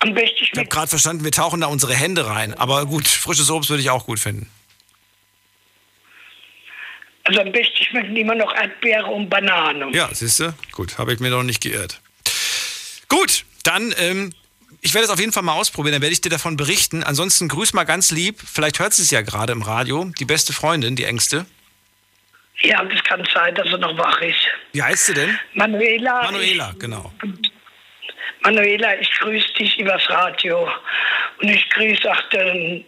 Am 0.00 0.14
besten 0.14 0.36
Ich 0.40 0.52
habe 0.56 0.66
gerade 0.66 0.88
verstanden, 0.88 1.24
wir 1.24 1.32
tauchen 1.32 1.60
da 1.60 1.66
unsere 1.66 1.94
Hände 1.94 2.26
rein. 2.26 2.54
Aber 2.54 2.86
gut, 2.86 3.06
frisches 3.08 3.50
Obst 3.50 3.70
würde 3.70 3.82
ich 3.82 3.90
auch 3.90 4.06
gut 4.06 4.20
finden. 4.20 4.50
also 7.24 7.40
am 7.40 7.52
besten 7.52 7.84
schmecken 7.84 8.16
immer 8.16 8.34
noch 8.34 8.54
Erdbeere 8.54 9.06
und 9.06 9.28
Banane. 9.28 9.90
Ja, 9.92 10.08
siehst 10.12 10.40
du? 10.40 10.54
Gut, 10.72 10.98
habe 10.98 11.12
ich 11.12 11.20
mir 11.20 11.30
noch 11.30 11.42
nicht 11.42 11.60
geirrt. 11.60 12.00
Gut, 13.08 13.44
dann, 13.64 13.94
ähm, 13.98 14.32
ich 14.80 14.94
werde 14.94 15.06
es 15.06 15.10
auf 15.10 15.18
jeden 15.18 15.32
Fall 15.32 15.42
mal 15.42 15.54
ausprobieren, 15.54 15.94
dann 15.94 16.02
werde 16.02 16.12
ich 16.12 16.20
dir 16.20 16.30
davon 16.30 16.56
berichten. 16.56 17.02
Ansonsten 17.02 17.48
grüß 17.48 17.72
mal 17.72 17.84
ganz 17.84 18.10
lieb, 18.10 18.40
vielleicht 18.40 18.78
hört 18.78 18.94
sie 18.94 19.02
es 19.02 19.10
ja 19.10 19.22
gerade 19.22 19.52
im 19.52 19.62
Radio, 19.62 20.10
die 20.18 20.24
beste 20.24 20.52
Freundin, 20.52 20.96
die 20.96 21.04
engste. 21.04 21.46
Ja, 22.60 22.84
das 22.84 23.02
kann 23.04 23.26
sein, 23.32 23.54
dass 23.54 23.68
er 23.68 23.78
noch 23.78 23.96
wach 23.96 24.20
ist. 24.20 24.40
Wie 24.72 24.82
heißt 24.82 25.06
sie 25.06 25.14
denn? 25.14 25.38
Manuela. 25.54 26.22
Manuela, 26.24 26.74
genau. 26.78 27.12
Manuela, 28.40 28.98
ich 29.00 29.10
grüße 29.12 29.52
dich 29.54 29.78
übers 29.78 30.08
Radio. 30.10 30.68
Und 31.40 31.48
ich 31.48 31.68
grüße 31.70 32.10
auch 32.10 32.22
den, 32.30 32.84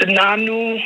den 0.00 0.14
Nanu. 0.14 0.80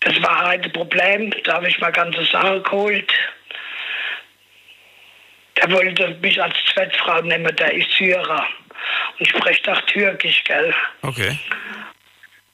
Das 0.00 0.22
war 0.22 0.48
heute 0.48 0.64
ein 0.64 0.72
Problem. 0.72 1.34
Da 1.42 1.54
habe 1.54 1.68
ich 1.68 1.78
mal 1.80 1.90
ganze 1.90 2.24
Sache 2.26 2.60
geholt. 2.62 3.12
Der 5.56 5.70
wollte 5.70 6.08
mich 6.20 6.40
als 6.42 6.54
Zweitfrau 6.72 7.20
nehmen, 7.22 7.54
der 7.56 7.72
ist 7.74 7.90
Syrer. 7.92 8.46
Und 9.18 9.28
spricht 9.28 9.68
auch 9.68 9.80
Türkisch, 9.82 10.42
gell? 10.44 10.74
Okay. 11.02 11.38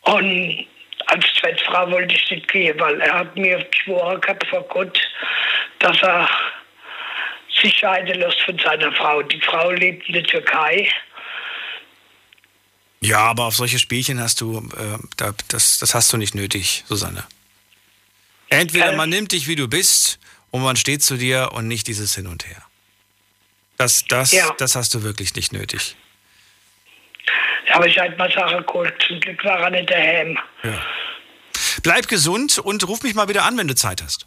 Und 0.03 0.67
als 1.07 1.25
Zweitfrau 1.41 1.91
wollte 1.91 2.15
ich 2.15 2.31
nicht 2.31 2.49
gehen, 2.49 2.79
weil 2.79 3.01
er 3.01 3.15
hat 3.21 3.35
mir 3.37 3.63
geschworen 3.65 4.21
gehabt 4.21 4.47
vor 4.49 4.63
Gott, 4.69 5.01
dass 5.79 6.01
er 6.03 6.29
sich 7.61 7.77
scheiden 7.77 8.21
lässt 8.21 8.41
von 8.43 8.59
seiner 8.59 8.93
Frau. 8.93 9.23
Die 9.23 9.41
Frau 9.41 9.71
lebt 9.71 10.07
in 10.09 10.15
der 10.15 10.23
Türkei. 10.25 10.91
Ja, 13.01 13.19
aber 13.21 13.45
auf 13.47 13.57
solche 13.57 13.79
Spielchen 13.79 14.21
hast 14.21 14.41
du, 14.43 14.59
äh, 14.77 14.99
da, 15.17 15.33
das, 15.49 15.79
das 15.79 15.95
hast 15.95 16.13
du 16.13 16.17
nicht 16.19 16.35
nötig, 16.35 16.85
Susanne. 16.87 17.25
Entweder 18.51 18.93
Äh. 18.93 18.97
man 18.97 19.09
nimmt 19.09 19.33
dich, 19.33 19.49
wie 19.49 19.57
du 19.57 19.69
bist, 19.69 20.19
und 20.51 20.63
man 20.63 20.77
steht 20.77 21.03
zu 21.03 21.17
dir 21.17 21.51
und 21.53 21.67
nicht 21.69 21.87
dieses 21.87 22.15
Hin 22.15 22.27
und 22.27 22.47
Her. 22.47 22.63
Das, 23.81 24.05
das, 24.07 24.33
Ja. 24.33 24.55
das 24.59 24.77
hast 24.77 24.93
du 24.93 25.03
wirklich 25.03 25.35
nicht 25.35 25.55
nötig. 25.55 25.97
Da 27.67 27.75
habe 27.77 27.89
ich 27.89 27.99
halt 27.99 28.19
mal 28.19 28.31
Sache 28.31 28.63
geholt. 28.63 28.93
Zum 29.07 29.19
Glück 29.21 29.43
war 29.43 29.59
er 29.61 29.71
nicht 29.71 29.89
daheim. 29.91 30.39
Ja. 30.63 30.83
Bleib 31.83 32.07
gesund 32.07 32.59
und 32.59 32.87
ruf 32.87 33.03
mich 33.03 33.15
mal 33.15 33.29
wieder 33.29 33.45
an, 33.45 33.57
wenn 33.57 33.69
du 33.69 33.75
Zeit 33.75 34.03
hast. 34.03 34.27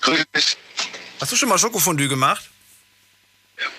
Grüß 0.03 0.25
dich. 0.35 0.57
Hast 1.21 1.33
du 1.33 1.37
schon 1.37 1.49
mal 1.49 1.59
Schokofondue 1.59 2.09
gemacht? 2.09 2.49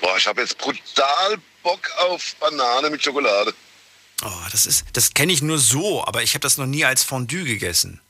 Boah, 0.01 0.17
ich 0.17 0.27
habe 0.27 0.41
jetzt 0.41 0.57
brutal 0.57 1.37
Bock 1.63 1.89
auf 1.97 2.35
Banane 2.39 2.89
mit 2.89 3.03
Schokolade. 3.03 3.53
Oh, 4.23 4.29
das 4.51 4.65
ist, 4.65 4.85
das 4.93 5.13
kenne 5.13 5.33
ich 5.33 5.41
nur 5.41 5.57
so, 5.57 6.05
aber 6.05 6.21
ich 6.21 6.33
habe 6.33 6.41
das 6.41 6.57
noch 6.57 6.67
nie 6.67 6.85
als 6.85 7.03
Fondue 7.03 7.45
gegessen. 7.45 8.01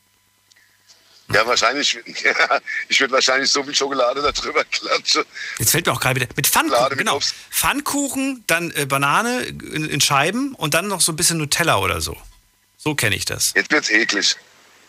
Ja, 1.33 1.45
wahrscheinlich, 1.45 1.97
ich 2.89 2.99
würde 2.99 3.13
wahrscheinlich 3.13 3.49
so 3.49 3.63
viel 3.63 3.75
Schokolade 3.75 4.21
da 4.21 4.31
drüber 4.31 4.63
klatschen. 4.65 5.23
Jetzt 5.59 5.71
fällt 5.71 5.85
mir 5.85 5.93
auch 5.93 5.99
gerade 5.99 6.19
wieder. 6.21 6.27
Mit 6.35 6.47
Pfannkuchen, 6.47 6.89
mit 6.89 6.97
genau. 6.97 7.15
Obst. 7.17 7.35
Pfannkuchen, 7.49 8.43
dann 8.47 8.71
äh, 8.71 8.85
Banane 8.85 9.41
in, 9.43 9.89
in 9.89 10.01
Scheiben 10.01 10.55
und 10.55 10.73
dann 10.73 10.87
noch 10.87 11.01
so 11.01 11.11
ein 11.11 11.15
bisschen 11.15 11.37
Nutella 11.37 11.77
oder 11.77 12.01
so. 12.01 12.17
So 12.77 12.95
kenne 12.95 13.15
ich 13.15 13.25
das. 13.25 13.53
Jetzt 13.55 13.71
wird's 13.71 13.89
eklig. 13.89 14.35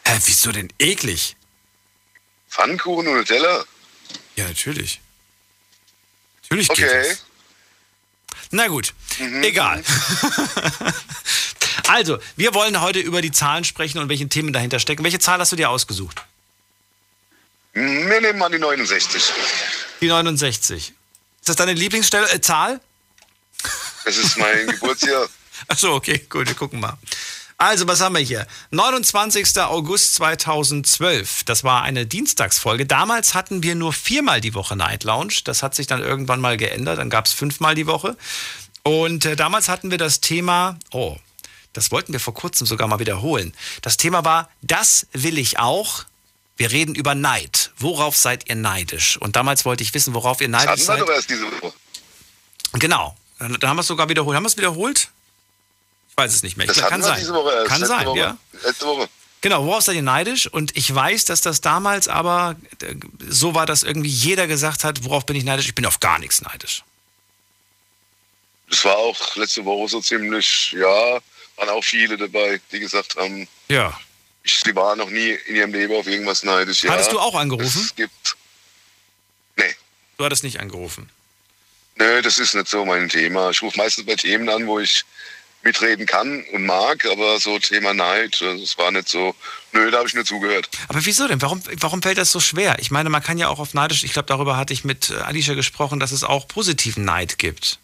Hä, 0.05 0.19
wieso 0.25 0.51
denn 0.53 0.69
eklig? 0.79 1.37
Pfannkuchen 2.49 3.09
und 3.09 3.15
Nutella? 3.15 3.65
Ja, 4.37 4.49
natürlich. 4.49 5.01
Natürlich 6.43 6.69
geht 6.69 6.87
Okay. 6.87 7.09
das. 7.09 7.25
Na 8.51 8.67
gut, 8.69 8.93
egal. 9.43 9.83
also, 11.89 12.19
wir 12.37 12.53
wollen 12.55 12.81
heute 12.83 12.99
über 12.99 13.23
die 13.23 13.33
Zahlen 13.33 13.65
sprechen 13.65 13.99
und 13.99 14.09
welche 14.11 14.29
Themen 14.29 14.53
dahinter 14.53 14.79
stecken. 14.79 15.05
Welche 15.05 15.19
Zahl 15.19 15.39
hast 15.41 15.53
du 15.53 15.57
dir 15.57 15.71
ausgesucht? 15.71 16.23
Wir 17.73 18.21
nehmen 18.21 18.39
mal 18.39 18.51
die 18.51 18.59
69. 18.59 19.33
Die 20.01 20.09
69. 20.09 20.93
Ist 21.41 21.49
das 21.49 21.57
deine 21.57 21.73
Lieblingszahl? 21.73 22.27
Äh, 22.33 22.41
Zahl? 22.41 22.81
Das 24.05 24.17
ist 24.17 24.37
mein 24.37 24.67
Geburtsjahr. 24.67 25.29
Achso, 25.69 25.95
okay, 25.95 26.19
gut, 26.29 26.49
wir 26.49 26.55
gucken 26.55 26.81
mal. 26.81 26.99
Also, 27.57 27.87
was 27.87 28.01
haben 28.01 28.17
wir 28.17 28.21
hier? 28.23 28.47
29. 28.73 29.59
August 29.59 30.17
2012. 30.17 31.45
Das 31.45 31.63
war 31.63 31.83
eine 31.83 32.07
Dienstagsfolge. 32.07 32.87
Damals 32.87 33.35
hatten 33.35 33.63
wir 33.63 33.75
nur 33.75 33.93
viermal 33.93 34.41
die 34.41 34.55
Woche 34.55 34.75
Night 34.75 35.05
Lounge. 35.05 35.35
Das 35.45 35.63
hat 35.63 35.75
sich 35.75 35.87
dann 35.87 36.01
irgendwann 36.03 36.41
mal 36.41 36.57
geändert. 36.57 36.99
Dann 36.99 37.09
gab 37.09 37.27
es 37.27 37.33
fünfmal 37.33 37.75
die 37.75 37.87
Woche. 37.87 38.17
Und 38.83 39.25
äh, 39.25 39.37
damals 39.37 39.69
hatten 39.69 39.91
wir 39.91 39.99
das 39.99 40.21
Thema, 40.21 40.77
oh, 40.91 41.17
das 41.73 41.91
wollten 41.93 42.13
wir 42.13 42.21
vor 42.21 42.35
kurzem 42.35 42.67
sogar 42.67 42.89
mal 42.89 42.99
wiederholen. 42.99 43.55
Das 43.81 43.97
Thema 43.97 44.25
war, 44.25 44.51
das 44.61 45.07
will 45.13 45.39
ich 45.39 45.59
auch. 45.59 46.05
Wir 46.57 46.71
reden 46.71 46.95
über 46.95 47.15
Neid. 47.15 47.71
Worauf 47.79 48.17
seid 48.17 48.49
ihr 48.49 48.55
neidisch? 48.57 49.17
Und 49.17 49.37
damals 49.37 49.65
wollte 49.65 49.83
ich 49.83 49.93
wissen, 49.95 50.15
worauf 50.15 50.41
ihr 50.41 50.49
Das 50.49 50.65
neidisch 50.65 50.69
hatten 50.71 50.81
wir 50.81 50.85
seid. 50.87 51.01
doch 51.01 51.15
erst 51.15 51.31
diese 51.31 51.45
Woche. 51.51 51.73
Genau. 52.75 53.17
Dann 53.39 53.55
dann 53.59 53.71
haben 53.71 53.77
wir 53.77 53.81
es 53.81 53.87
sogar 53.87 54.09
wiederholt. 54.09 54.37
Haben 54.37 54.45
wir 54.45 54.49
es 54.49 54.57
wiederholt? 54.57 55.09
Ich 56.11 56.17
weiß 56.17 56.33
es 56.35 56.43
nicht 56.43 56.57
mehr. 56.57 56.67
Das 56.67 56.77
glaub, 56.77 56.91
hatten 56.91 57.01
kann 57.01 57.01
wir 57.03 57.09
sein. 57.09 57.21
diese 57.21 57.35
Woche 57.35 57.53
erst. 57.53 57.69
Kann 57.69 57.81
letzte 57.81 57.97
sein, 57.97 58.07
Woche. 58.07 58.19
ja. 58.19 58.37
Letzte 58.65 58.87
Woche. 58.87 59.09
Genau, 59.41 59.67
worauf 59.67 59.83
seid 59.83 59.97
ihr 59.97 60.03
neidisch? 60.03 60.47
Und 60.47 60.77
ich 60.77 60.95
weiß, 60.95 61.25
dass 61.25 61.41
das 61.41 61.61
damals 61.61 62.07
aber 62.07 62.55
äh, 62.83 62.95
so 63.29 63.55
war, 63.55 63.67
dass 63.67 63.83
irgendwie 63.83 64.09
jeder 64.11 64.47
gesagt 64.47 64.85
hat, 64.85 65.03
worauf 65.05 65.27
bin 65.27 65.35
ich 65.37 65.43
neidisch? 65.45 65.67
Ich 65.67 65.75
bin 65.75 65.85
auf 65.87 65.99
gar 66.01 66.19
nichts 66.21 66.43
neidisch. 66.43 66.85
Das 68.69 68.85
war 68.85 68.97
auch 68.97 69.37
letzte 69.37 69.65
Woche 69.65 69.89
so 69.89 70.01
ziemlich, 70.01 70.73
ja, 70.73 71.19
waren 71.57 71.69
auch 71.71 71.83
viele 71.85 72.17
dabei, 72.17 72.61
die 72.71 72.79
gesagt 72.81 73.17
haben, 73.17 73.49
Ja. 73.69 73.99
Sie 74.45 74.75
waren 74.75 74.99
noch 74.99 75.11
nie 75.11 75.31
in 75.47 75.57
ihrem 75.57 75.73
Leben 75.73 75.95
auf 75.95 76.07
irgendwas 76.07 76.43
neidisch. 76.43 76.85
Ja, 76.85 76.93
Hattest 76.93 77.13
du 77.13 77.19
auch 77.19 77.35
angerufen? 77.35 77.81
Es 77.81 77.95
gibt. 77.95 78.37
Nee. 79.57 79.75
Du 80.19 80.25
hattest 80.25 80.45
nicht 80.45 80.61
angerufen. 80.61 81.11
Nö, 81.97 82.23
das 82.23 82.39
ist 82.39 82.55
nicht 82.55 82.69
so 82.69 82.85
mein 82.85 83.09
Thema. 83.09 83.51
Ich 83.51 83.63
rufe 83.63 83.77
meistens 83.77 84.07
bei 84.07 84.15
Themen 84.15 84.49
an, 84.49 84.67
wo 84.67 84.79
ich 84.81 85.05
mitreden 85.63 86.07
kann 86.07 86.45
und 86.53 86.67
mag, 86.67 87.07
aber 87.07 87.39
so 87.39 87.59
Thema 87.59 87.95
Neid, 87.95 88.41
das 88.41 88.77
war 88.79 88.91
nicht 88.91 89.09
so. 89.09 89.35
Nö, 89.73 89.91
da 89.91 89.99
habe 89.99 90.09
ich 90.09 90.15
nicht 90.15 90.27
zugehört. 90.27 90.69
Aber 90.89 91.05
wieso 91.05 91.29
denn? 91.29 91.41
Warum, 91.41 91.63
warum 91.79 92.03
fällt 92.03 92.19
das 92.19 92.33
so 92.33 92.41
schwer? 92.41 92.77
Ich 92.81 92.91
meine, 92.91 93.11
man 93.11 93.23
kann 93.23 93.39
ja 93.39 93.49
auch 93.49 93.59
auf 93.59 93.75
neidisch, 93.75 94.03
ich 94.03 94.13
glaube, 94.13 94.27
darüber 94.27 94.57
hatte 94.57 94.73
ich 94.73 94.85
mit 94.85 95.11
äh, 95.11 95.15
Alicia 95.19 95.55
gesprochen, 95.55 96.01
dass 96.01 96.13
es 96.13 96.25
auch 96.25 96.49
positiven 96.49 97.05
Neid 97.05 97.39
gibt. 97.39 97.79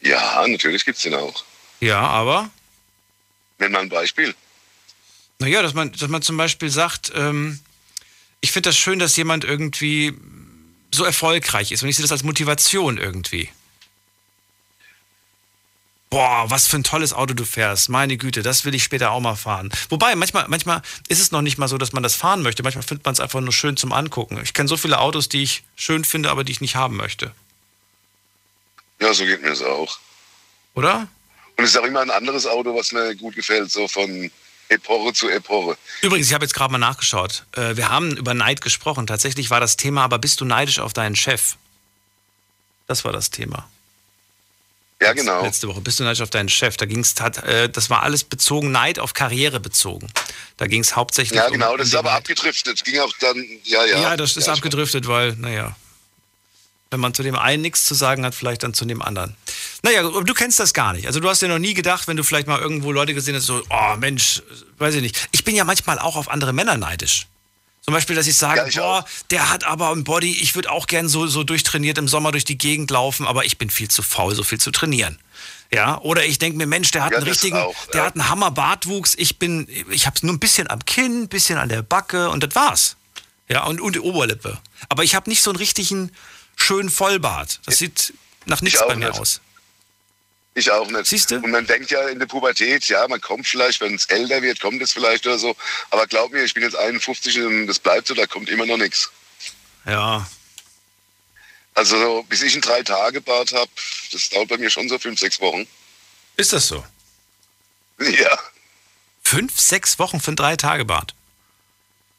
Ja, 0.00 0.46
natürlich 0.46 0.84
gibt's 0.84 1.02
den 1.02 1.14
auch. 1.14 1.44
Ja, 1.80 2.00
aber 2.00 2.50
Nenn 3.58 3.72
mal 3.72 3.80
ein 3.80 3.88
Beispiel. 3.88 4.34
Naja, 5.38 5.62
dass 5.62 5.74
man, 5.74 5.92
dass 5.92 6.08
man 6.08 6.22
zum 6.22 6.36
Beispiel 6.36 6.70
sagt, 6.70 7.12
ähm, 7.14 7.60
ich 8.40 8.52
finde 8.52 8.70
das 8.70 8.76
schön, 8.76 8.98
dass 8.98 9.16
jemand 9.16 9.44
irgendwie 9.44 10.14
so 10.92 11.04
erfolgreich 11.04 11.72
ist 11.72 11.82
und 11.82 11.88
ich 11.88 11.96
sehe 11.96 12.04
das 12.04 12.12
als 12.12 12.22
Motivation 12.22 12.98
irgendwie. 12.98 13.50
Boah, 16.10 16.46
was 16.48 16.66
für 16.66 16.76
ein 16.76 16.84
tolles 16.84 17.12
Auto 17.12 17.34
du 17.34 17.44
fährst. 17.44 17.90
Meine 17.90 18.16
Güte, 18.16 18.42
das 18.42 18.64
will 18.64 18.74
ich 18.74 18.82
später 18.82 19.10
auch 19.10 19.20
mal 19.20 19.36
fahren. 19.36 19.70
Wobei, 19.90 20.14
manchmal, 20.16 20.46
manchmal 20.48 20.80
ist 21.08 21.20
es 21.20 21.32
noch 21.32 21.42
nicht 21.42 21.58
mal 21.58 21.68
so, 21.68 21.76
dass 21.76 21.92
man 21.92 22.02
das 22.02 22.14
fahren 22.14 22.40
möchte. 22.40 22.62
Manchmal 22.62 22.82
findet 22.82 23.04
man 23.04 23.12
es 23.12 23.20
einfach 23.20 23.40
nur 23.42 23.52
schön 23.52 23.76
zum 23.76 23.92
Angucken. 23.92 24.40
Ich 24.42 24.54
kenne 24.54 24.68
so 24.70 24.78
viele 24.78 25.00
Autos, 25.00 25.28
die 25.28 25.42
ich 25.42 25.64
schön 25.76 26.04
finde, 26.04 26.30
aber 26.30 26.44
die 26.44 26.52
ich 26.52 26.62
nicht 26.62 26.76
haben 26.76 26.96
möchte. 26.96 27.32
Ja, 29.00 29.12
so 29.12 29.26
geht 29.26 29.42
mir 29.42 29.50
das 29.50 29.60
auch. 29.60 29.98
Oder? 30.74 31.08
Und 31.58 31.64
es 31.64 31.70
ist 31.70 31.76
auch 31.76 31.84
immer 31.84 32.00
ein 32.00 32.10
anderes 32.10 32.46
Auto, 32.46 32.74
was 32.74 32.92
mir 32.92 33.14
gut 33.16 33.34
gefällt, 33.34 33.70
so 33.70 33.88
von 33.88 34.30
Epoche 34.68 35.12
zu 35.12 35.28
Epoche. 35.28 35.76
Übrigens, 36.02 36.28
ich 36.28 36.34
habe 36.34 36.44
jetzt 36.44 36.54
gerade 36.54 36.70
mal 36.70 36.78
nachgeschaut. 36.78 37.44
Äh, 37.56 37.76
Wir 37.76 37.88
haben 37.88 38.16
über 38.16 38.32
Neid 38.32 38.60
gesprochen. 38.60 39.06
Tatsächlich 39.08 39.50
war 39.50 39.58
das 39.60 39.76
Thema, 39.76 40.04
aber 40.04 40.18
bist 40.18 40.40
du 40.40 40.44
neidisch 40.44 40.78
auf 40.78 40.92
deinen 40.92 41.16
Chef? 41.16 41.56
Das 42.86 43.04
war 43.04 43.12
das 43.12 43.30
Thema. 43.30 43.68
Ja, 45.00 45.12
genau. 45.12 45.42
Letzte 45.42 45.68
Woche. 45.68 45.80
Bist 45.80 45.98
du 46.00 46.04
neidisch 46.04 46.20
auf 46.22 46.30
deinen 46.30 46.48
Chef? 46.48 46.76
Da 46.76 46.86
ging 46.86 47.00
es, 47.00 47.14
äh, 47.44 47.68
das 47.68 47.90
war 47.90 48.02
alles 48.04 48.24
bezogen, 48.24 48.70
Neid 48.70 48.98
auf 49.00 49.14
Karriere 49.14 49.58
bezogen. 49.58 50.08
Da 50.58 50.66
ging 50.66 50.80
es 50.82 50.94
hauptsächlich 50.96 51.36
Ja, 51.38 51.46
um- 51.46 51.52
genau, 51.52 51.72
um 51.72 51.78
das 51.78 51.88
ist 51.88 51.94
aber 51.96 52.10
Neid. 52.10 52.18
abgedriftet. 52.18 52.84
Ging 52.84 52.98
auch 53.00 53.12
dann, 53.20 53.44
ja, 53.64 53.84
ja. 53.84 54.00
Ja, 54.00 54.16
das 54.16 54.36
ist 54.36 54.46
ja, 54.46 54.52
abgedriftet, 54.52 55.06
weil, 55.08 55.32
naja, 55.36 55.74
wenn 56.90 57.00
man 57.00 57.14
zu 57.14 57.22
dem 57.22 57.36
einen 57.36 57.62
nichts 57.62 57.84
zu 57.84 57.94
sagen 57.94 58.24
hat, 58.24 58.34
vielleicht 58.34 58.62
dann 58.62 58.74
zu 58.74 58.84
dem 58.84 59.02
anderen. 59.02 59.36
Naja, 59.82 60.02
du 60.02 60.34
kennst 60.34 60.58
das 60.58 60.74
gar 60.74 60.92
nicht. 60.92 61.06
Also 61.06 61.20
du 61.20 61.28
hast 61.28 61.40
dir 61.40 61.48
noch 61.48 61.58
nie 61.58 61.74
gedacht, 61.74 62.08
wenn 62.08 62.16
du 62.16 62.24
vielleicht 62.24 62.48
mal 62.48 62.60
irgendwo 62.60 62.90
Leute 62.92 63.14
gesehen 63.14 63.36
hast, 63.36 63.46
so, 63.46 63.62
oh 63.70 63.96
Mensch, 63.96 64.42
weiß 64.78 64.94
ich 64.96 65.02
nicht. 65.02 65.28
Ich 65.30 65.44
bin 65.44 65.54
ja 65.54 65.64
manchmal 65.64 65.98
auch 65.98 66.16
auf 66.16 66.28
andere 66.28 66.52
Männer 66.52 66.76
neidisch. 66.76 67.26
Zum 67.82 67.94
Beispiel, 67.94 68.16
dass 68.16 68.26
ich 68.26 68.36
sage, 68.36 68.58
Ja, 68.60 68.66
ich 68.66 68.76
boah, 68.76 69.04
der 69.30 69.50
hat 69.50 69.64
aber 69.64 69.90
ein 69.92 70.04
Body, 70.04 70.30
ich 70.42 70.54
würde 70.54 70.70
auch 70.70 70.86
gern 70.86 71.08
so, 71.08 71.26
so 71.26 71.42
durchtrainiert 71.42 71.96
im 71.96 72.06
Sommer 72.08 72.32
durch 72.32 72.44
die 72.44 72.58
Gegend 72.58 72.90
laufen, 72.90 73.26
aber 73.26 73.44
ich 73.46 73.56
bin 73.56 73.70
viel 73.70 73.88
zu 73.88 74.02
faul, 74.02 74.34
so 74.34 74.42
viel 74.42 74.60
zu 74.60 74.70
trainieren. 74.70 75.18
Ja, 75.72 75.98
oder 76.00 76.24
ich 76.26 76.38
denke 76.38 76.58
mir, 76.58 76.66
Mensch, 76.66 76.90
der 76.90 77.04
hat 77.04 77.12
Ja, 77.12 77.18
einen 77.18 77.26
richtigen, 77.28 77.56
auch, 77.56 77.74
der 77.92 78.00
ja. 78.00 78.06
hat 78.06 78.14
einen 78.14 78.28
Hammer 78.28 78.50
Bartwuchs, 78.50 79.14
ich 79.16 79.38
bin, 79.38 79.66
ich 79.90 80.06
habe 80.06 80.16
nur 80.22 80.34
ein 80.34 80.38
bisschen 80.38 80.68
am 80.68 80.84
Kinn, 80.84 81.22
ein 81.22 81.28
bisschen 81.28 81.56
an 81.58 81.68
der 81.68 81.82
Backe 81.82 82.28
und 82.30 82.42
das 82.42 82.54
war's. 82.54 82.96
Ja, 83.48 83.64
und, 83.64 83.80
und 83.80 83.94
die 83.94 84.00
Oberlippe. 84.00 84.58
Aber 84.90 85.04
ich 85.04 85.14
habe 85.14 85.30
nicht 85.30 85.42
so 85.42 85.50
einen 85.50 85.56
richtigen 85.58 86.10
schönen 86.56 86.90
Vollbart. 86.90 87.60
Das 87.64 87.78
sieht 87.78 88.12
nach 88.44 88.60
nichts 88.60 88.80
bei 88.86 88.96
mir 88.96 89.08
nicht. 89.08 89.18
aus. 89.20 89.40
Ich 90.54 90.70
auch 90.72 90.88
nicht. 90.90 91.06
Siehst 91.06 91.30
du? 91.30 91.36
Und 91.36 91.50
man 91.52 91.66
denkt 91.66 91.90
ja 91.90 92.08
in 92.08 92.18
der 92.18 92.26
Pubertät, 92.26 92.86
ja, 92.88 93.06
man 93.06 93.20
kommt 93.20 93.46
vielleicht, 93.46 93.80
wenn 93.80 93.94
es 93.94 94.06
älter 94.06 94.42
wird, 94.42 94.60
kommt 94.60 94.82
es 94.82 94.92
vielleicht 94.92 95.26
oder 95.26 95.38
so. 95.38 95.54
Aber 95.90 96.06
glaub 96.06 96.32
mir, 96.32 96.42
ich 96.42 96.54
bin 96.54 96.62
jetzt 96.64 96.76
51 96.76 97.38
und 97.42 97.66
das 97.68 97.78
bleibt 97.78 98.08
so, 98.08 98.14
da 98.14 98.26
kommt 98.26 98.48
immer 98.48 98.66
noch 98.66 98.76
nichts. 98.76 99.10
Ja, 99.86 100.28
Also 101.74 101.98
so, 101.98 102.22
bis 102.24 102.42
ich 102.42 102.54
einen 102.54 102.62
Drei-Tage-Bart 102.62 103.52
habe, 103.52 103.70
das 104.10 104.28
dauert 104.30 104.48
bei 104.48 104.58
mir 104.58 104.68
schon 104.70 104.88
so 104.88 104.98
fünf, 104.98 105.20
sechs 105.20 105.38
Wochen. 105.40 105.66
ist 106.36 106.52
das 106.52 106.66
so? 106.66 106.84
Ja, 108.00 108.38
Fünf, 109.24 109.60
sechs 109.60 109.98
Wochen 109.98 110.20
für 110.20 110.32
ein 110.32 110.36
Drei-Tage-Bart. 110.36 111.14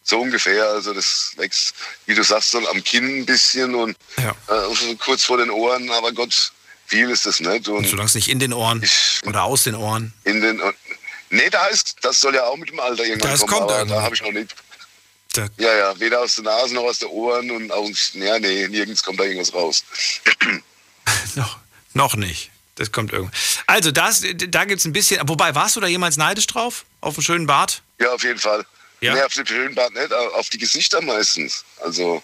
So 0.03 0.19
ungefähr. 0.21 0.65
Also 0.69 0.93
das 0.93 1.33
wächst, 1.37 1.73
wie 2.05 2.13
du 2.15 2.23
sagst, 2.23 2.51
so 2.51 2.67
am 2.69 2.83
Kinn 2.83 3.19
ein 3.21 3.25
bisschen 3.25 3.73
und 3.75 3.97
Ja. 4.17 4.35
äh, 4.47 4.95
kurz 4.95 5.23
vor 5.23 5.37
den 5.37 5.49
Ohren, 5.49 5.89
aber 5.91 6.11
Gott, 6.11 6.51
viel 6.89 7.09
ist 7.09 7.25
das 7.25 7.39
nicht. 7.39 7.67
Und 7.69 7.87
Solange 7.87 8.07
es 8.07 8.15
nicht 8.15 8.27
in 8.29 8.39
den 8.39 8.51
Ohren 8.53 8.83
Ich- 8.83 9.21
oder 9.25 9.43
aus 9.43 9.63
den 9.63 9.75
Ohren. 9.75 10.13
in 10.25 10.41
den 10.41 10.61
Nee, 11.31 11.49
da 11.51 11.67
ist, 11.67 11.95
das 12.01 12.19
soll 12.19 12.33
ja 12.33 12.43
auch 12.45 12.57
mit 12.57 12.69
dem 12.69 12.79
Alter 12.79 13.03
irgendwann 13.05 13.29
Das 13.31 13.41
kommen, 13.41 13.51
kommt 13.51 13.63
aber 13.63 13.77
irgendwann. 13.79 13.97
da 13.99 14.03
habe 14.03 14.15
ich 14.15 14.21
noch 14.23 14.31
nicht. 14.31 14.55
Da, 15.33 15.47
Ja, 15.57 15.77
ja, 15.77 15.99
weder 15.99 16.21
aus 16.21 16.33
der 16.35 16.43
Nase 16.45 16.73
noch 16.73 16.83
aus 16.85 16.97
den 16.97 17.09
Ohren 17.09 17.51
und 17.51 17.71
auch, 17.71 17.87
ja, 18.13 18.39
nee, 18.39 18.67
nirgends 18.67 19.03
kommt 19.03 19.19
da 19.19 19.25
irgendwas 19.25 19.53
raus. 19.53 19.83
noch, 21.35 21.59
noch 21.93 22.15
nicht. 22.15 22.49
Das 22.75 22.91
kommt 22.91 23.11
irgendwann. 23.11 23.35
Also, 23.67 23.91
das, 23.91 24.21
da 24.21 24.65
gibt 24.65 24.79
es 24.79 24.85
ein 24.85 24.93
bisschen. 24.93 25.19
Wobei, 25.27 25.53
warst 25.53 25.75
du 25.75 25.81
da 25.81 25.87
jemals 25.87 26.17
neidisch 26.17 26.47
drauf? 26.47 26.85
Auf 27.01 27.15
einen 27.17 27.23
schönen 27.23 27.45
Bart? 27.45 27.81
Ja, 27.99 28.11
auf 28.13 28.23
jeden 28.23 28.39
Fall. 28.39 28.65
Ja? 29.01 29.13
Nee, 29.13 29.21
auf 29.21 29.33
den 29.33 29.47
Höhenbart 29.47 29.93
nicht, 29.93 30.11
au- 30.13 30.29
auf 30.33 30.49
die 30.49 30.57
Gesichter 30.57 31.01
meistens. 31.01 31.63
Also 31.83 32.23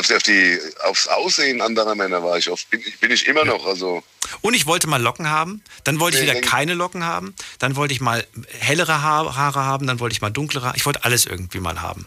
auf 0.00 0.06
die, 0.06 0.14
auf 0.14 0.22
die, 0.22 0.58
aufs 0.84 1.08
Aussehen 1.08 1.60
anderer 1.60 1.94
Männer 1.94 2.22
war 2.22 2.38
ich 2.38 2.50
oft. 2.50 2.68
Bin, 2.70 2.82
bin 3.00 3.10
ich 3.10 3.26
immer 3.26 3.44
noch. 3.44 3.66
Also 3.66 4.02
Und 4.40 4.54
ich 4.54 4.66
wollte 4.66 4.86
mal 4.86 5.00
Locken 5.00 5.28
haben, 5.28 5.62
dann 5.84 6.00
wollte 6.00 6.18
ich 6.18 6.22
wieder 6.24 6.40
keine 6.40 6.74
Locken 6.74 7.04
haben, 7.04 7.34
dann 7.58 7.76
wollte 7.76 7.94
ich 7.94 8.00
mal 8.00 8.26
hellere 8.58 9.02
Haar- 9.02 9.36
Haare 9.36 9.64
haben, 9.64 9.86
dann 9.86 10.00
wollte 10.00 10.14
ich 10.14 10.20
mal 10.20 10.30
dunklere 10.30 10.66
Haare. 10.66 10.76
Ich 10.76 10.86
wollte 10.86 11.04
alles 11.04 11.26
irgendwie 11.26 11.60
mal 11.60 11.80
haben. 11.80 12.06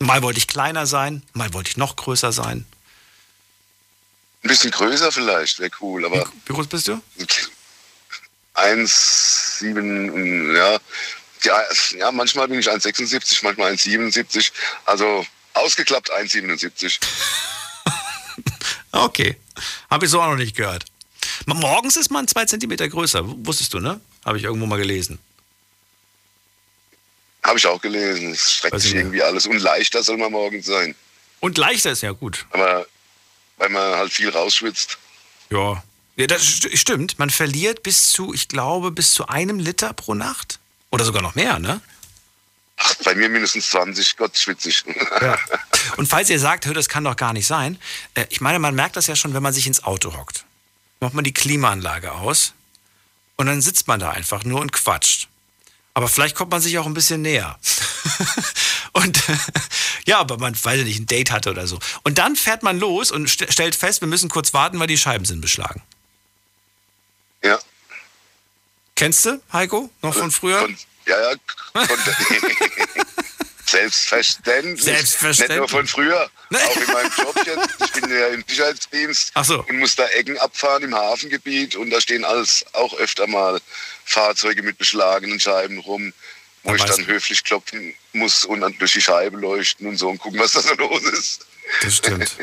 Mal 0.00 0.22
wollte 0.22 0.38
ich 0.38 0.46
kleiner 0.46 0.86
sein, 0.86 1.22
mal 1.32 1.52
wollte 1.54 1.70
ich 1.70 1.76
noch 1.76 1.96
größer 1.96 2.32
sein. 2.32 2.64
ein 4.44 4.48
bisschen 4.48 4.70
größer 4.70 5.10
vielleicht, 5.10 5.58
wäre 5.58 5.70
cool. 5.80 6.04
Aber 6.04 6.24
Wie 6.46 6.52
groß 6.52 6.68
bist 6.68 6.86
du? 6.88 7.00
1,7, 8.54 10.56
ja. 10.56 10.78
ja. 11.44 11.62
Ja, 11.98 12.12
manchmal 12.12 12.46
bin 12.48 12.60
ich 12.60 12.70
1,76, 12.70 13.40
manchmal 13.42 13.72
1,77. 13.72 14.52
Also 14.84 15.26
ausgeklappt 15.58 16.12
1,77. 16.12 16.98
Okay. 18.90 19.36
Habe 19.90 20.06
ich 20.06 20.10
so 20.10 20.20
auch 20.20 20.30
noch 20.30 20.36
nicht 20.36 20.56
gehört. 20.56 20.84
Morgens 21.46 21.96
ist 21.96 22.10
man 22.10 22.26
zwei 22.26 22.44
Zentimeter 22.44 22.88
größer. 22.88 23.22
Wusstest 23.46 23.74
du, 23.74 23.80
ne? 23.80 24.00
Habe 24.24 24.38
ich 24.38 24.44
irgendwo 24.44 24.66
mal 24.66 24.78
gelesen. 24.78 25.18
Habe 27.42 27.58
ich 27.58 27.66
auch 27.66 27.80
gelesen. 27.80 28.32
Es 28.32 28.54
streckt 28.54 28.74
Weiß 28.74 28.82
sich 28.82 28.94
irgendwie 28.94 29.22
alles. 29.22 29.46
Und 29.46 29.58
leichter 29.58 30.02
soll 30.02 30.16
man 30.16 30.32
morgens 30.32 30.66
sein. 30.66 30.94
Und 31.40 31.56
leichter 31.58 31.92
ist 31.92 32.02
ja 32.02 32.12
gut. 32.12 32.46
Aber 32.50 32.86
weil 33.58 33.68
man 33.70 33.96
halt 33.96 34.12
viel 34.12 34.28
rausschwitzt. 34.28 34.98
Ja. 35.50 35.82
ja 36.16 36.26
das 36.26 36.42
st 36.42 36.76
stimmt. 36.76 37.18
Man 37.18 37.30
verliert 37.30 37.82
bis 37.82 38.10
zu, 38.10 38.34
ich 38.34 38.48
glaube, 38.48 38.90
bis 38.90 39.12
zu 39.12 39.28
einem 39.28 39.58
Liter 39.58 39.92
pro 39.92 40.14
Nacht. 40.14 40.58
Oder 40.90 41.04
sogar 41.04 41.22
noch 41.22 41.34
mehr, 41.34 41.58
ne? 41.58 41.80
Ach, 42.78 42.94
bei 43.04 43.14
mir 43.14 43.28
mindestens 43.28 43.70
20, 43.70 44.16
Gott 44.16 44.36
schwitzig. 44.36 44.84
Und 45.96 46.06
falls 46.06 46.30
ihr 46.30 46.38
sagt, 46.38 46.66
hör, 46.66 46.74
das 46.74 46.88
kann 46.88 47.04
doch 47.04 47.16
gar 47.16 47.32
nicht 47.32 47.46
sein, 47.46 47.78
äh, 48.14 48.26
ich 48.30 48.40
meine, 48.40 48.58
man 48.58 48.74
merkt 48.74 48.96
das 48.96 49.08
ja 49.08 49.16
schon, 49.16 49.34
wenn 49.34 49.42
man 49.42 49.52
sich 49.52 49.66
ins 49.66 49.82
Auto 49.82 50.16
hockt. 50.16 50.44
Macht 51.00 51.14
man 51.14 51.24
die 51.24 51.34
Klimaanlage 51.34 52.12
aus 52.12 52.52
und 53.36 53.46
dann 53.46 53.60
sitzt 53.60 53.88
man 53.88 54.00
da 54.00 54.10
einfach 54.10 54.44
nur 54.44 54.60
und 54.60 54.72
quatscht. 54.72 55.28
Aber 55.94 56.08
vielleicht 56.08 56.36
kommt 56.36 56.52
man 56.52 56.60
sich 56.60 56.78
auch 56.78 56.86
ein 56.86 56.94
bisschen 56.94 57.22
näher. 57.22 57.58
und 58.92 59.20
ja, 60.06 60.20
aber 60.20 60.38
man, 60.38 60.56
weil 60.62 60.78
er 60.78 60.84
nicht 60.84 61.00
ein 61.00 61.06
Date 61.06 61.32
hatte 61.32 61.50
oder 61.50 61.66
so. 61.66 61.80
Und 62.04 62.18
dann 62.18 62.36
fährt 62.36 62.62
man 62.62 62.78
los 62.78 63.10
und 63.10 63.28
st 63.28 63.52
stellt 63.52 63.74
fest, 63.74 64.00
wir 64.00 64.08
müssen 64.08 64.28
kurz 64.28 64.54
warten, 64.54 64.78
weil 64.78 64.86
die 64.86 64.98
Scheiben 64.98 65.24
sind 65.24 65.40
beschlagen. 65.40 65.82
ja. 67.42 67.58
Kennst 68.94 69.26
du, 69.26 69.40
Heiko, 69.52 69.90
noch 70.02 70.12
von 70.12 70.32
früher? 70.32 70.60
Kon 70.60 70.76
ja, 71.08 71.32
ja. 71.32 71.36
Selbstverständlich. 73.66 74.82
Selbstverständlich. 74.84 75.48
Nicht 75.48 75.58
nur 75.58 75.68
von 75.68 75.86
früher. 75.86 76.30
Auch 76.54 76.76
in 76.76 76.92
meinem 76.92 77.12
Job 77.16 77.36
jetzt. 77.44 77.68
Ich 77.84 78.00
bin 78.00 78.10
ja 78.10 78.28
im 78.28 78.44
Sicherheitsdienst 78.46 79.32
so. 79.42 79.62
und 79.68 79.78
muss 79.78 79.94
da 79.94 80.06
Ecken 80.08 80.38
abfahren 80.38 80.82
im 80.84 80.94
Hafengebiet 80.94 81.76
und 81.76 81.90
da 81.90 82.00
stehen 82.00 82.24
alles 82.24 82.64
auch 82.72 82.94
öfter 82.98 83.26
mal 83.26 83.60
Fahrzeuge 84.04 84.62
mit 84.62 84.78
beschlagenen 84.78 85.38
Scheiben 85.38 85.78
rum, 85.80 86.12
wo 86.62 86.74
ich 86.74 86.84
dann 86.84 87.06
höflich 87.06 87.44
klopfen 87.44 87.94
muss 88.12 88.44
und 88.44 88.60
dann 88.62 88.76
durch 88.78 88.94
die 88.94 89.02
Scheibe 89.02 89.36
leuchten 89.36 89.86
und 89.86 89.98
so 89.98 90.08
und 90.08 90.18
gucken, 90.18 90.40
was 90.40 90.52
da 90.52 90.60
so 90.60 90.74
los 90.74 91.02
ist. 91.02 91.46
Das 91.82 91.96
stimmt. 91.96 92.36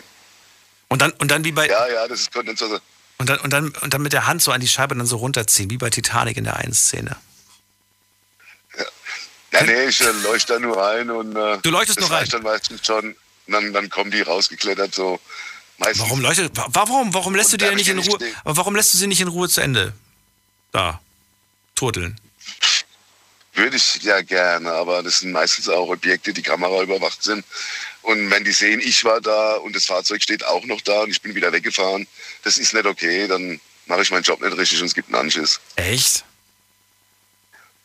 Und 0.89 1.01
dann, 1.01 1.11
und 1.13 1.31
dann 1.31 1.43
wie 1.43 1.51
bei, 1.51 1.67
Ja, 1.67 1.87
ja, 1.87 2.07
das 2.07 2.21
ist 2.21 2.31
Kondenswasser. 2.31 2.79
und 3.17 3.27
dann, 3.29 3.39
und 3.39 3.51
dann, 3.51 3.69
und 3.81 3.93
dann 3.95 4.01
mit 4.03 4.13
der 4.13 4.27
Hand 4.27 4.43
so 4.43 4.51
an 4.51 4.61
die 4.61 4.67
Scheibe 4.67 4.95
dann 4.95 5.07
so 5.07 5.17
runterziehen, 5.17 5.71
wie 5.71 5.77
bei 5.77 5.89
Titanic 5.89 6.37
in 6.37 6.43
der 6.43 6.57
einen 6.57 6.73
Szene. 6.73 7.17
Ja, 9.55 9.63
nee, 9.63 9.85
ich 9.85 10.01
äh, 10.01 10.11
leuchte 10.23 10.53
da 10.53 10.59
nur 10.59 10.77
rein 10.77 11.09
und 11.09 11.35
äh, 11.35 11.57
Du 11.61 11.69
leuchtest 11.71 11.97
das 11.99 12.03
nur 12.03 12.11
rein? 12.11 12.19
reicht 12.19 12.33
dann 12.33 12.43
meistens 12.43 12.85
schon. 12.85 13.15
Und 13.47 13.53
dann, 13.53 13.73
dann 13.73 13.89
kommen 13.89 14.11
die 14.11 14.21
rausgeklettert 14.21 14.93
so. 14.95 15.19
Meistens 15.77 15.99
Warum 16.05 16.21
leuchtet, 16.21 16.55
wa- 16.57 16.67
warum, 16.69 17.13
warum 17.13 17.35
lässt 17.35 17.51
du 17.51 17.55
Und 17.55 17.61
dir 17.61 17.65
darf 17.67 17.75
nicht 17.75 17.83
ich 17.87 17.91
in 17.91 17.97
nicht 17.97 18.09
Ruhe, 18.11 18.19
aber 18.43 18.57
warum 18.57 18.75
lässt 18.75 18.93
du 18.93 18.97
sie 18.97 19.07
nicht 19.07 19.21
in 19.21 19.27
Ruhe 19.27 19.49
zu 19.49 19.61
Ende? 19.61 19.93
Da, 20.71 20.99
turteln. 21.75 22.19
Würde 23.53 23.77
ich 23.77 24.01
ja 24.03 24.21
gerne, 24.21 24.71
aber 24.71 25.01
das 25.03 25.19
sind 25.19 25.31
meistens 25.31 25.69
auch 25.69 25.87
Objekte, 25.89 26.33
die 26.33 26.41
Kamera 26.41 26.81
überwacht 26.81 27.23
sind. 27.23 27.45
Und 28.01 28.29
wenn 28.29 28.43
die 28.43 28.51
sehen, 28.51 28.81
ich 28.81 29.03
war 29.05 29.21
da 29.21 29.55
und 29.55 29.75
das 29.75 29.85
Fahrzeug 29.85 30.21
steht 30.21 30.45
auch 30.45 30.65
noch 30.65 30.81
da 30.81 31.01
und 31.01 31.09
ich 31.11 31.21
bin 31.21 31.35
wieder 31.35 31.51
weggefahren, 31.53 32.05
das 32.43 32.57
ist 32.57 32.73
nicht 32.73 32.85
okay, 32.85 33.27
dann 33.27 33.59
mache 33.85 34.01
ich 34.01 34.11
meinen 34.11 34.23
Job 34.23 34.41
nicht 34.41 34.57
richtig 34.57 34.79
und 34.81 34.87
es 34.87 34.93
gibt 34.93 35.07
einen 35.09 35.15
Anschiss. 35.25 35.59
Echt? 35.77 36.25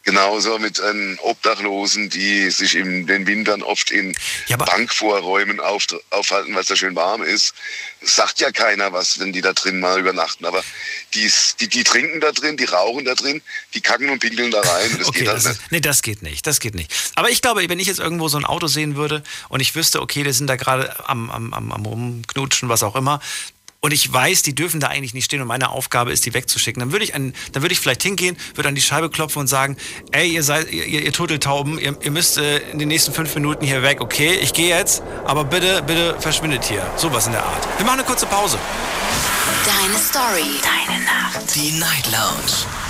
Genauso 0.02 0.58
mit 0.58 0.80
ähm, 0.80 1.18
Obdachlosen, 1.22 2.08
die 2.08 2.50
sich 2.50 2.74
in 2.74 3.06
den 3.06 3.26
Wintern 3.26 3.62
oft 3.62 3.90
in 3.90 4.16
Ja, 4.46 4.56
Bankvorräumen 4.56 5.60
auf, 5.60 5.84
aufhalten, 6.08 6.54
weil 6.54 6.62
es 6.62 6.68
da 6.68 6.76
schön 6.76 6.96
warm 6.96 7.22
ist. 7.22 7.52
Sagt 8.00 8.40
ja 8.40 8.50
keiner 8.50 8.92
was, 8.94 9.18
wenn 9.18 9.32
die 9.34 9.42
da 9.42 9.52
drin 9.52 9.78
mal 9.78 10.00
übernachten. 10.00 10.46
Aber 10.46 10.64
die, 11.12 11.30
die, 11.60 11.68
die 11.68 11.84
trinken 11.84 12.20
da 12.20 12.32
drin, 12.32 12.56
die 12.56 12.64
rauchen 12.64 13.04
da 13.04 13.14
drin, 13.14 13.42
die 13.74 13.82
kacken 13.82 14.08
und 14.08 14.20
pinkeln 14.20 14.50
da 14.50 14.60
rein. 14.60 14.96
Das 14.98 15.08
Okay, 15.10 15.18
geht 15.20 15.28
halt 15.28 15.36
das 15.36 15.44
nicht. 15.44 15.60
ist, 15.60 15.72
nee, 15.72 15.80
das 15.80 16.00
geht 16.02 16.22
nicht, 16.22 16.46
das 16.46 16.60
geht 16.60 16.74
nicht. 16.74 16.90
Aber 17.16 17.28
ich 17.28 17.42
glaube, 17.42 17.68
wenn 17.68 17.78
ich 17.78 17.86
jetzt 17.86 18.00
irgendwo 18.00 18.28
so 18.28 18.38
ein 18.38 18.46
Auto 18.46 18.68
sehen 18.68 18.96
würde 18.96 19.22
und 19.50 19.60
ich 19.60 19.74
wüsste, 19.74 20.00
okay, 20.00 20.22
die 20.22 20.32
sind 20.32 20.46
da 20.46 20.56
gerade 20.56 21.08
am, 21.10 21.30
am, 21.30 21.52
am, 21.52 21.72
am 21.72 21.84
rumknutschen, 21.86 22.70
was 22.70 22.82
auch 22.82 22.96
immer, 22.96 23.20
und 23.80 23.92
ich 23.92 24.12
weiß, 24.12 24.42
die 24.42 24.54
dürfen 24.54 24.80
da 24.80 24.88
eigentlich 24.88 25.14
nicht 25.14 25.24
stehen 25.24 25.40
und 25.40 25.48
meine 25.48 25.70
Aufgabe 25.70 26.12
ist, 26.12 26.26
die 26.26 26.34
wegzuschicken, 26.34 26.80
dann 26.80 26.92
würde 26.92 27.04
ich, 27.04 27.14
an, 27.14 27.34
dann 27.52 27.62
würde 27.62 27.72
ich 27.72 27.80
vielleicht 27.80 28.02
hingehen, 28.02 28.36
würde 28.54 28.68
an 28.68 28.74
die 28.74 28.82
Scheibe 28.82 29.10
klopfen 29.10 29.40
und 29.40 29.46
sagen, 29.46 29.76
ey, 30.12 30.30
ihr 30.30 30.42
seid, 30.42 30.70
ihr, 30.70 30.86
ihr, 30.86 31.12
Turteltauben, 31.12 31.78
ihr, 31.78 31.96
ihr 32.02 32.10
müsst 32.10 32.38
äh, 32.38 32.58
in 32.70 32.78
den 32.78 32.88
nächsten 32.88 33.12
fünf 33.12 33.34
Minuten 33.34 33.64
hier 33.64 33.82
weg, 33.82 34.00
okay? 34.00 34.34
Ich 34.42 34.52
gehe 34.52 34.68
jetzt, 34.68 35.02
aber 35.24 35.44
bitte, 35.44 35.82
bitte 35.82 36.16
verschwindet 36.20 36.64
hier. 36.64 36.86
Sowas 36.96 37.26
in 37.26 37.32
der 37.32 37.44
Art. 37.44 37.66
Wir 37.78 37.86
machen 37.86 38.00
eine 38.00 38.06
kurze 38.06 38.26
Pause. 38.26 38.58
Deine 39.64 39.98
Story. 39.98 40.60
Deine 40.62 41.04
Nacht. 41.04 41.54
Die 41.54 41.72
Night 41.72 42.06
Lounge. 42.10 42.89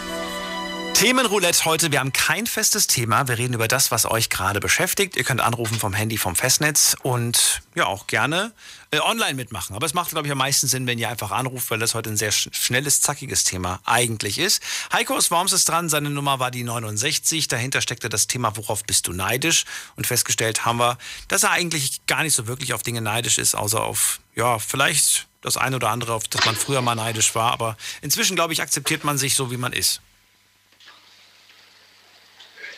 Themenroulette 1.01 1.65
heute. 1.65 1.91
Wir 1.91 1.99
haben 1.99 2.13
kein 2.13 2.45
festes 2.45 2.85
Thema. 2.85 3.27
Wir 3.27 3.39
reden 3.39 3.55
über 3.55 3.67
das, 3.67 3.89
was 3.89 4.05
euch 4.05 4.29
gerade 4.29 4.59
beschäftigt. 4.59 5.15
Ihr 5.15 5.23
könnt 5.23 5.41
anrufen 5.41 5.79
vom 5.79 5.93
Handy, 5.93 6.19
vom 6.19 6.35
Festnetz 6.35 6.95
und 7.01 7.63
ja 7.73 7.87
auch 7.87 8.05
gerne 8.05 8.53
äh, 8.91 8.99
online 8.99 9.33
mitmachen. 9.33 9.75
Aber 9.75 9.87
es 9.87 9.95
macht, 9.95 10.11
glaube 10.11 10.27
ich, 10.27 10.31
am 10.31 10.37
meisten 10.37 10.67
Sinn, 10.67 10.85
wenn 10.85 10.99
ihr 10.99 11.09
einfach 11.09 11.31
anruft, 11.31 11.71
weil 11.71 11.79
das 11.79 11.95
heute 11.95 12.11
ein 12.11 12.17
sehr 12.17 12.31
sch 12.31 12.49
schnelles, 12.51 13.01
zackiges 13.01 13.45
Thema 13.45 13.79
eigentlich 13.83 14.37
ist. 14.37 14.61
Heiko 14.93 15.15
aus 15.15 15.31
Worms 15.31 15.53
ist 15.53 15.67
dran. 15.67 15.89
Seine 15.89 16.11
Nummer 16.11 16.37
war 16.37 16.51
die 16.51 16.63
69. 16.63 17.47
Dahinter 17.47 17.81
steckte 17.81 18.07
das 18.07 18.27
Thema, 18.27 18.55
worauf 18.55 18.83
bist 18.83 19.07
du 19.07 19.11
neidisch? 19.11 19.65
Und 19.95 20.05
festgestellt 20.05 20.65
haben 20.65 20.77
wir, 20.77 20.99
dass 21.29 21.41
er 21.41 21.49
eigentlich 21.49 22.05
gar 22.05 22.21
nicht 22.21 22.35
so 22.35 22.45
wirklich 22.45 22.75
auf 22.75 22.83
Dinge 22.83 23.01
neidisch 23.01 23.39
ist, 23.39 23.55
außer 23.55 23.83
auf, 23.83 24.19
ja, 24.35 24.59
vielleicht 24.59 25.25
das 25.41 25.57
eine 25.57 25.77
oder 25.77 25.89
andere, 25.89 26.13
auf 26.13 26.27
das 26.27 26.45
man 26.45 26.55
früher 26.55 26.83
mal 26.83 26.93
neidisch 26.93 27.33
war. 27.33 27.53
Aber 27.53 27.75
inzwischen, 28.03 28.35
glaube 28.35 28.53
ich, 28.53 28.61
akzeptiert 28.61 29.03
man 29.03 29.17
sich 29.17 29.33
so, 29.33 29.49
wie 29.49 29.57
man 29.57 29.73
ist. 29.73 29.99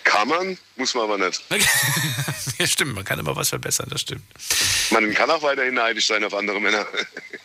Kann 0.03 0.27
man, 0.27 0.57
muss 0.75 0.93
man 0.93 1.03
aber 1.03 1.17
nicht. 1.17 1.41
ja, 2.59 2.67
stimmt, 2.67 2.95
man 2.95 3.03
kann 3.03 3.19
immer 3.19 3.35
was 3.35 3.49
verbessern, 3.49 3.87
das 3.89 4.01
stimmt. 4.01 4.23
Man 4.91 5.13
kann 5.13 5.29
auch 5.29 5.41
weiterhin 5.41 5.75
neidisch 5.75 6.07
sein 6.07 6.23
auf 6.23 6.33
andere 6.33 6.59
Männer. 6.59 6.85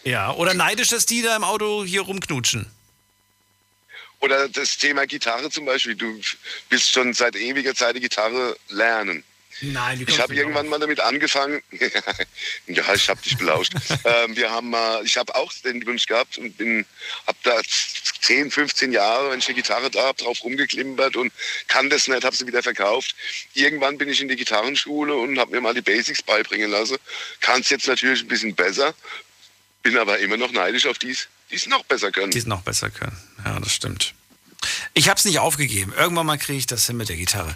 Ja, 0.04 0.32
oder 0.32 0.54
neidisch, 0.54 0.88
dass 0.88 1.04
die 1.04 1.20
da 1.20 1.36
im 1.36 1.44
Auto 1.44 1.84
hier 1.84 2.00
rumknutschen. 2.00 2.70
Oder 4.20 4.48
das 4.48 4.78
Thema 4.78 5.06
Gitarre 5.06 5.50
zum 5.50 5.66
Beispiel. 5.66 5.96
Du 5.96 6.18
willst 6.70 6.92
schon 6.92 7.12
seit 7.12 7.36
ewiger 7.36 7.74
Zeit 7.74 7.96
die 7.96 8.00
Gitarre 8.00 8.56
lernen. 8.68 9.22
Nein, 9.60 10.04
ich 10.06 10.20
habe 10.20 10.34
irgendwann 10.34 10.68
mal 10.68 10.78
damit 10.78 11.00
angefangen. 11.00 11.62
ja, 12.66 12.94
ich 12.94 13.08
habe 13.08 13.20
dich 13.22 13.36
belauscht. 13.36 13.72
ähm, 14.04 14.36
wir 14.36 14.50
haben 14.50 14.70
mal, 14.70 15.04
ich 15.04 15.16
habe 15.16 15.34
auch 15.34 15.52
den 15.64 15.84
Wunsch 15.86 16.06
gehabt 16.06 16.38
und 16.38 16.56
bin, 16.56 16.86
habe 17.26 17.38
da 17.42 17.60
10, 18.20 18.50
15 18.50 18.92
Jahre, 18.92 19.30
wenn 19.30 19.38
ich 19.38 19.48
eine 19.48 19.56
Gitarre 19.56 19.90
da 19.90 20.06
habe, 20.06 20.22
drauf 20.22 20.42
rumgeklimpert 20.44 21.16
und 21.16 21.32
kann 21.66 21.90
das 21.90 22.08
nicht, 22.08 22.24
habe 22.24 22.36
sie 22.36 22.46
wieder 22.46 22.62
verkauft. 22.62 23.14
Irgendwann 23.54 23.98
bin 23.98 24.08
ich 24.08 24.20
in 24.20 24.28
die 24.28 24.36
Gitarrenschule 24.36 25.14
und 25.14 25.38
habe 25.38 25.52
mir 25.52 25.60
mal 25.60 25.74
die 25.74 25.82
Basics 25.82 26.22
beibringen 26.22 26.70
lassen. 26.70 26.98
Kann 27.40 27.60
es 27.60 27.70
jetzt 27.70 27.88
natürlich 27.88 28.22
ein 28.22 28.28
bisschen 28.28 28.54
besser, 28.54 28.94
bin 29.82 29.96
aber 29.96 30.18
immer 30.18 30.36
noch 30.36 30.52
neidisch 30.52 30.86
auf 30.86 30.98
die, 30.98 31.16
die 31.50 31.56
es 31.56 31.66
noch 31.66 31.84
besser 31.84 32.12
können. 32.12 32.30
Die 32.30 32.38
es 32.38 32.46
noch 32.46 32.62
besser 32.62 32.90
können. 32.90 33.16
Ja, 33.44 33.58
das 33.58 33.72
stimmt. 33.72 34.14
Ich 34.94 35.08
habe 35.08 35.18
es 35.18 35.24
nicht 35.24 35.38
aufgegeben. 35.38 35.92
Irgendwann 35.96 36.26
mal 36.26 36.38
kriege 36.38 36.58
ich 36.58 36.66
das 36.66 36.86
hin 36.86 36.96
mit 36.96 37.08
der 37.08 37.16
Gitarre. 37.16 37.54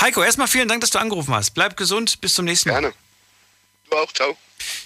Heiko, 0.00 0.22
erstmal 0.22 0.48
vielen 0.48 0.68
Dank, 0.68 0.80
dass 0.80 0.90
du 0.90 0.98
angerufen 0.98 1.34
hast. 1.34 1.52
Bleib 1.52 1.76
gesund, 1.76 2.20
bis 2.20 2.34
zum 2.34 2.44
nächsten 2.44 2.68
Mal. 2.68 2.80
Gerne. 2.80 2.94
Du 3.90 3.96
auch, 3.96 4.12
ciao. 4.12 4.36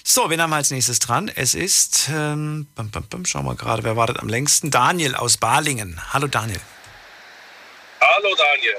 So, 0.03 0.29
wen 0.29 0.41
haben 0.41 0.49
wir 0.49 0.55
als 0.55 0.71
nächstes 0.71 0.99
dran? 0.99 1.29
Es 1.33 1.53
ist, 1.53 2.09
ähm, 2.09 2.67
bum, 2.75 2.89
bum, 2.89 3.03
bum, 3.03 3.25
schauen 3.25 3.45
wir 3.45 3.55
gerade, 3.55 3.83
wer 3.83 3.95
wartet 3.95 4.19
am 4.19 4.29
längsten? 4.29 4.71
Daniel 4.71 5.15
aus 5.15 5.37
Balingen. 5.37 6.01
Hallo 6.13 6.27
Daniel. 6.27 6.61
Hallo 8.01 8.35
Daniel. 8.35 8.77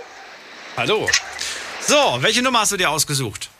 Hallo. 0.76 1.10
So, 1.86 2.18
welche 2.20 2.42
Nummer 2.42 2.60
hast 2.60 2.72
du 2.72 2.76
dir 2.76 2.90
ausgesucht? 2.90 3.50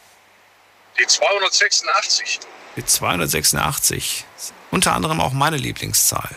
Die 0.99 1.07
286. 1.07 2.41
Die 2.77 2.85
286. 2.85 4.25
Unter 4.71 4.95
anderem 4.95 5.21
auch 5.21 5.33
meine 5.33 5.57
Lieblingszahl. 5.57 6.37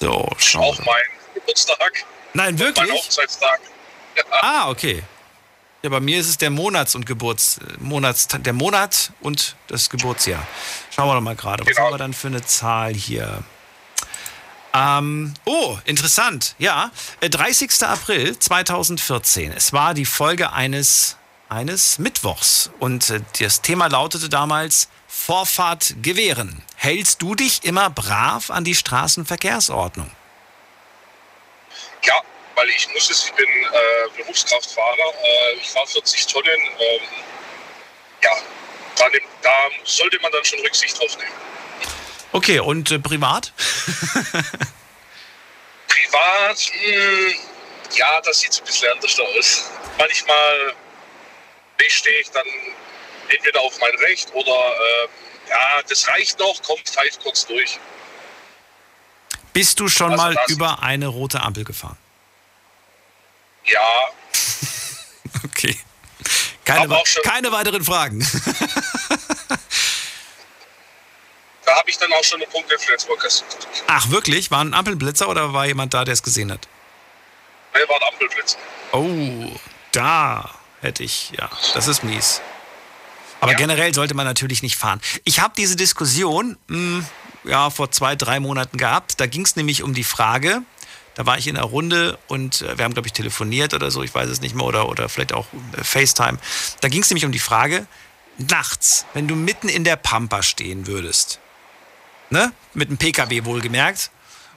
So, 0.00 0.30
schauen 0.38 0.62
Auch 0.64 0.78
mein 0.78 1.19
Geburtstag. 1.50 2.04
Nein, 2.34 2.58
wirklich? 2.58 2.88
Mein 2.88 2.96
Hochzeitstag. 2.96 3.60
Ja. 4.16 4.22
Ah, 4.42 4.70
okay. 4.70 5.02
Ja, 5.82 5.88
bei 5.88 6.00
mir 6.00 6.20
ist 6.20 6.28
es 6.28 6.36
der 6.36 6.50
Monats- 6.50 6.94
und 6.94 7.06
Geburts, 7.06 7.58
Monats, 7.78 8.28
der 8.28 8.52
Monat 8.52 9.12
und 9.20 9.56
das 9.68 9.88
Geburtsjahr. 9.88 10.46
Schauen 10.94 11.08
wir 11.08 11.14
doch 11.14 11.20
mal 11.22 11.36
gerade. 11.36 11.64
Was 11.64 11.74
genau. 11.74 11.86
haben 11.86 11.94
wir 11.94 11.98
dann 11.98 12.12
für 12.12 12.28
eine 12.28 12.44
Zahl 12.44 12.94
hier? 12.94 13.42
Ähm, 14.74 15.34
oh, 15.46 15.78
interessant. 15.86 16.54
Ja, 16.58 16.92
30. 17.22 17.70
Äh, 17.80 17.84
April 17.86 18.38
2014. 18.38 19.52
Es 19.52 19.72
war 19.72 19.94
die 19.94 20.04
Folge 20.04 20.52
eines, 20.52 21.16
eines 21.48 21.98
Mittwochs. 21.98 22.70
Und 22.78 23.10
äh, 23.10 23.20
das 23.40 23.62
Thema 23.62 23.86
lautete 23.88 24.28
damals 24.28 24.88
Vorfahrt 25.08 25.96
gewähren. 26.02 26.62
Hältst 26.76 27.22
du 27.22 27.34
dich 27.34 27.64
immer 27.64 27.90
brav 27.90 28.50
an 28.50 28.64
die 28.64 28.76
Straßenverkehrsordnung? 28.76 30.10
Ja, 32.04 32.22
weil 32.54 32.68
ich 32.70 32.88
muss 32.92 33.10
es, 33.10 33.26
ich 33.26 33.32
bin 33.32 33.48
äh, 33.48 34.08
Berufskraftfahrer, 34.16 35.14
äh, 35.22 35.54
ich 35.60 35.70
fahre 35.70 35.86
40 35.86 36.26
Tonnen. 36.26 36.60
Ähm, 36.78 37.02
ja, 38.22 38.32
da, 38.96 39.06
da, 39.42 39.70
sollte 39.84 40.18
man 40.20 40.32
dann 40.32 40.44
schon 40.44 40.60
Rücksicht 40.60 40.98
drauf 40.98 41.16
nehmen. 41.16 41.32
Okay, 42.32 42.60
und 42.60 42.90
äh, 42.90 42.98
privat? 42.98 43.52
privat, 45.88 46.70
mh, 46.84 46.92
hm, 46.92 47.34
ja, 47.96 48.20
das 48.20 48.40
sieht 48.40 48.52
so 48.52 48.62
ein 48.62 48.66
bisschen 48.66 48.92
anders 48.92 49.18
aus. 49.18 49.70
Manchmal 49.98 50.74
stehe 51.88 52.20
ich 52.20 52.30
dann 52.30 52.46
entweder 53.28 53.60
auf 53.60 53.78
mein 53.80 53.94
Recht 53.96 54.32
oder 54.34 54.52
äh, 54.52 55.08
ja, 55.48 55.82
das 55.88 56.06
reicht 56.08 56.38
noch, 56.38 56.62
kommt, 56.62 56.88
pfeift 56.88 57.22
kurz 57.22 57.46
durch. 57.46 57.78
Bist 59.52 59.80
du 59.80 59.88
schon 59.88 60.12
also 60.12 60.22
mal 60.22 60.36
über 60.48 60.82
eine 60.82 61.08
rote 61.08 61.40
Ampel 61.42 61.64
gefahren? 61.64 61.96
Ja. 63.64 63.80
okay. 65.44 65.76
Keine, 66.64 67.02
keine 67.24 67.52
weiteren 67.52 67.84
Fragen. 67.84 68.20
da 71.64 71.76
habe 71.76 71.90
ich 71.90 71.98
dann 71.98 72.12
auch 72.12 72.22
schon 72.22 72.40
einen 72.40 72.50
Punkt 72.50 72.70
in 72.70 72.78
Flensburg 72.78 73.20
kassiert. 73.20 73.66
Ach, 73.88 74.10
wirklich? 74.10 74.50
War 74.50 74.64
ein 74.64 74.72
Ampelblitzer 74.74 75.28
oder 75.28 75.52
war 75.52 75.66
jemand 75.66 75.94
da, 75.94 76.04
der 76.04 76.14
es 76.14 76.22
gesehen 76.22 76.52
hat? 76.52 76.68
Nein, 77.74 77.82
war 77.88 77.96
ein 77.96 78.12
Ampelblitzer. 78.12 78.58
Oh, 78.92 79.58
da 79.92 80.50
hätte 80.80 81.02
ich, 81.02 81.30
ja, 81.30 81.50
das 81.74 81.88
ist 81.88 82.04
mies. 82.04 82.40
Aber 83.40 83.52
ja. 83.52 83.58
generell 83.58 83.94
sollte 83.94 84.14
man 84.14 84.26
natürlich 84.26 84.62
nicht 84.62 84.76
fahren. 84.76 85.00
Ich 85.24 85.40
habe 85.40 85.54
diese 85.56 85.74
Diskussion 85.76 86.58
mh, 86.68 86.76
hm, 86.76 87.06
ja, 87.44 87.70
vor 87.70 87.90
zwei, 87.90 88.16
drei 88.16 88.40
Monaten 88.40 88.76
gehabt. 88.76 89.20
Da 89.20 89.26
ging 89.26 89.42
es 89.42 89.56
nämlich 89.56 89.82
um 89.82 89.94
die 89.94 90.04
Frage, 90.04 90.62
da 91.14 91.26
war 91.26 91.38
ich 91.38 91.48
in 91.48 91.56
einer 91.56 91.66
Runde 91.66 92.18
und 92.28 92.62
äh, 92.62 92.78
wir 92.78 92.84
haben, 92.84 92.94
glaube 92.94 93.08
ich, 93.08 93.12
telefoniert 93.12 93.74
oder 93.74 93.90
so, 93.90 94.02
ich 94.02 94.14
weiß 94.14 94.28
es 94.28 94.40
nicht 94.40 94.54
mehr, 94.54 94.64
oder, 94.64 94.88
oder 94.88 95.08
vielleicht 95.08 95.32
auch 95.32 95.46
äh, 95.76 95.84
FaceTime. 95.84 96.38
Da 96.80 96.88
ging 96.88 97.02
es 97.02 97.10
nämlich 97.10 97.24
um 97.24 97.32
die 97.32 97.38
Frage, 97.38 97.86
nachts, 98.38 99.06
wenn 99.12 99.28
du 99.28 99.34
mitten 99.34 99.68
in 99.68 99.84
der 99.84 99.96
Pampa 99.96 100.42
stehen 100.42 100.86
würdest, 100.86 101.40
ne? 102.30 102.52
mit 102.74 102.88
einem 102.88 102.98
Pkw 102.98 103.44
wohlgemerkt, 103.44 104.10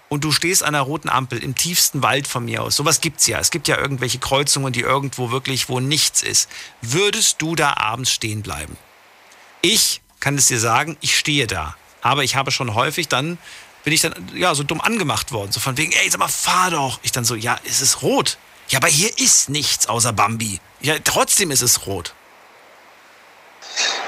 und 0.10 0.24
du 0.24 0.32
stehst 0.32 0.62
an 0.62 0.76
einer 0.76 0.84
roten 0.84 1.10
Ampel 1.10 1.44
im 1.44 1.56
tiefsten 1.56 2.04
Wald 2.04 2.28
von 2.28 2.46
mir 2.46 2.62
aus. 2.62 2.76
Sowas 2.76 3.02
gibt's 3.02 3.26
ja. 3.26 3.40
Es 3.40 3.50
gibt 3.50 3.68
ja 3.68 3.80
irgendwelche 3.80 4.20
Kreuzungen, 4.20 4.72
die 4.72 4.82
irgendwo 4.82 5.32
wirklich, 5.32 5.70
wo 5.70 5.80
nichts 5.80 6.22
ist. 6.22 6.50
Würdest 6.84 7.42
du 7.42 7.56
da 7.56 7.78
abends 7.78 8.12
stehen 8.12 8.44
bleiben? 8.44 8.78
Ich 9.62 10.02
kann 10.20 10.38
es 10.38 10.48
dir 10.48 10.60
sagen, 10.60 10.98
ich 11.02 11.18
stehe 11.18 11.48
da. 11.48 11.76
Aber 12.04 12.24
ich 12.24 12.36
habe 12.36 12.52
schon 12.52 12.76
häufig 12.76 13.08
dann 13.08 13.40
bin 13.84 13.94
ich 13.94 14.02
dann 14.02 14.14
ja 14.36 14.56
so 14.56 14.64
dumm 14.64 14.82
angemacht 14.82 15.32
worden. 15.32 15.52
So 15.52 15.60
von 15.60 15.78
wegen, 15.78 15.92
ey, 15.92 16.10
sag 16.10 16.20
mal, 16.20 16.28
fahr 16.28 16.72
doch. 16.72 17.00
Ich 17.04 17.12
dann 17.12 17.26
so, 17.26 17.36
ja, 17.36 17.60
es 17.66 17.82
ist 17.82 18.02
rot. 18.02 18.38
Ja, 18.70 18.80
aber 18.80 18.88
hier 18.88 19.10
ist 19.20 19.50
nichts 19.50 19.88
außer 19.88 20.14
Bambi. 20.14 20.60
Ja, 20.80 20.96
trotzdem 21.04 21.52
ist 21.52 21.62
es 21.62 21.86
rot. 21.86 22.14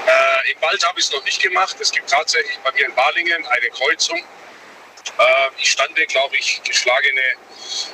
Äh, 0.06 0.52
Im 0.52 0.62
Wald 0.62 0.82
habe 0.86 0.98
ich 0.98 1.06
es 1.06 1.12
noch 1.12 1.24
nicht 1.24 1.42
gemacht. 1.42 1.76
Es 1.78 1.92
gibt 1.92 2.08
tatsächlich 2.08 2.56
bei 2.64 2.72
mir 2.72 2.86
in 2.86 2.94
Balingen 2.94 3.46
eine 3.46 3.68
Kreuzung. 3.70 4.18
Äh, 4.18 5.48
ich 5.58 5.72
stande, 5.72 6.06
glaube 6.06 6.36
ich, 6.36 6.62
geschlagene 6.64 7.20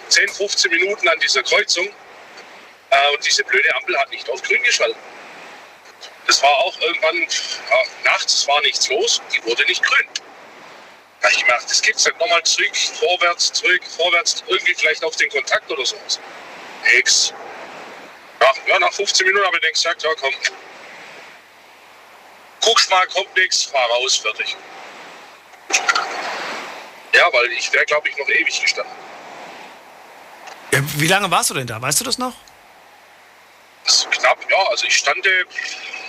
10, 0.08 0.28
15 0.28 0.70
Minuten 0.70 1.08
an 1.08 1.18
dieser 1.18 1.42
Kreuzung. 1.42 1.88
Äh, 2.90 3.14
und 3.16 3.26
diese 3.26 3.42
blöde 3.42 3.74
Ampel 3.76 3.98
hat 3.98 4.10
nicht 4.10 4.28
auf 4.30 4.40
grün 4.42 4.62
geschaltet. 4.62 4.96
Das 6.26 6.42
war 6.42 6.50
auch 6.50 6.78
irgendwann 6.80 7.16
ja, 7.16 7.76
nachts, 8.04 8.34
es 8.34 8.48
war 8.48 8.60
nichts 8.62 8.88
los, 8.88 9.20
die 9.32 9.42
wurde 9.44 9.64
nicht 9.66 9.82
grün. 9.82 10.06
Da 11.20 11.28
ich 11.28 11.44
gedacht, 11.44 11.64
das 11.68 11.80
gibt's 11.82 12.04
nicht. 12.04 12.18
Nochmal 12.18 12.42
zurück, 12.42 12.76
vorwärts, 12.76 13.52
zurück, 13.52 13.82
vorwärts, 13.96 14.42
irgendwie 14.48 14.74
vielleicht 14.74 15.04
auf 15.04 15.14
den 15.16 15.30
Kontakt 15.30 15.70
oder 15.70 15.84
sowas. 15.84 16.18
Nix. 16.84 17.32
Nach, 18.40 18.54
ja, 18.66 18.78
nach 18.78 18.92
15 18.92 19.26
Minuten 19.26 19.46
habe 19.46 19.56
ich 19.56 19.62
dann 19.62 19.72
gesagt, 19.72 20.02
ja 20.02 20.10
komm. 20.20 20.34
Guckst 22.60 22.90
mal, 22.90 23.06
kommt 23.08 23.36
nichts, 23.36 23.64
fahr 23.64 23.88
raus, 23.88 24.16
fertig. 24.16 24.56
Ja, 27.14 27.32
weil 27.32 27.52
ich 27.52 27.72
wäre, 27.72 27.84
glaube 27.84 28.08
ich, 28.08 28.16
noch 28.16 28.28
ewig 28.28 28.60
gestanden. 28.60 28.94
Ja, 30.72 30.80
wie 30.82 31.06
lange 31.06 31.30
warst 31.30 31.50
du 31.50 31.54
denn 31.54 31.66
da? 31.66 31.80
Weißt 31.80 32.00
du 32.00 32.04
das 32.04 32.18
noch? 32.18 32.34
Das 33.84 34.08
knapp, 34.10 34.38
ja. 34.50 34.58
Also 34.70 34.86
ich 34.86 34.96
stand 34.96 35.22
10, 35.22 35.46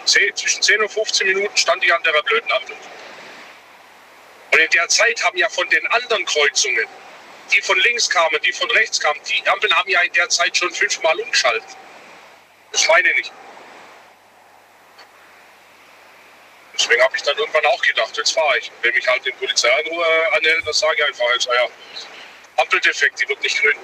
zwischen 0.06 0.62
10 0.62 0.82
und 0.82 0.90
15 0.90 1.28
Minuten 1.28 1.58
stand 1.58 1.84
ich 1.84 1.94
an 1.94 2.04
der 2.04 2.22
blöden 2.22 2.52
Ampel. 2.52 2.76
Und 4.52 4.60
in 4.60 4.70
der 4.70 4.88
Zeit 4.88 5.24
haben 5.24 5.38
ja 5.38 5.50
von 5.50 5.68
den 5.70 5.86
anderen 5.88 6.26
Kreuzungen, 6.26 6.88
die 7.52 7.62
von 7.62 7.80
links 7.80 8.10
kamen, 8.10 8.40
die 8.46 8.54
von 8.54 8.70
rechts 8.72 9.00
kamen, 9.00 9.20
die 9.28 9.48
Ampeln 9.48 9.74
haben 9.74 9.90
ja 9.90 10.02
in 10.02 10.14
der 10.14 10.30
Zeit 10.30 10.56
schon 10.56 10.72
fünfmal 10.74 11.20
umgeschaltet. 11.20 11.76
Das 12.72 12.88
meine 12.88 13.10
ich 13.12 13.18
nicht. 13.18 13.32
Deswegen 16.74 17.04
habe 17.04 17.16
ich 17.16 17.22
dann 17.24 17.38
irgendwann 17.38 17.66
auch 17.68 17.82
gedacht, 17.82 18.18
jetzt 18.18 18.32
fahre 18.32 18.58
ich. 18.58 18.72
Wenn 18.82 18.94
mich 18.94 19.08
halt 19.08 19.26
den 19.26 19.36
Polizei 19.38 19.70
anhält, 19.72 20.66
dann 20.66 20.74
sage 20.74 20.96
ich 20.98 21.06
einfach 21.06 21.26
jetzt, 21.34 21.46
ja, 21.46 21.68
Ampeldefekt, 22.58 23.22
die 23.22 23.30
wird 23.30 23.42
nicht 23.42 23.62
grün. 23.62 23.76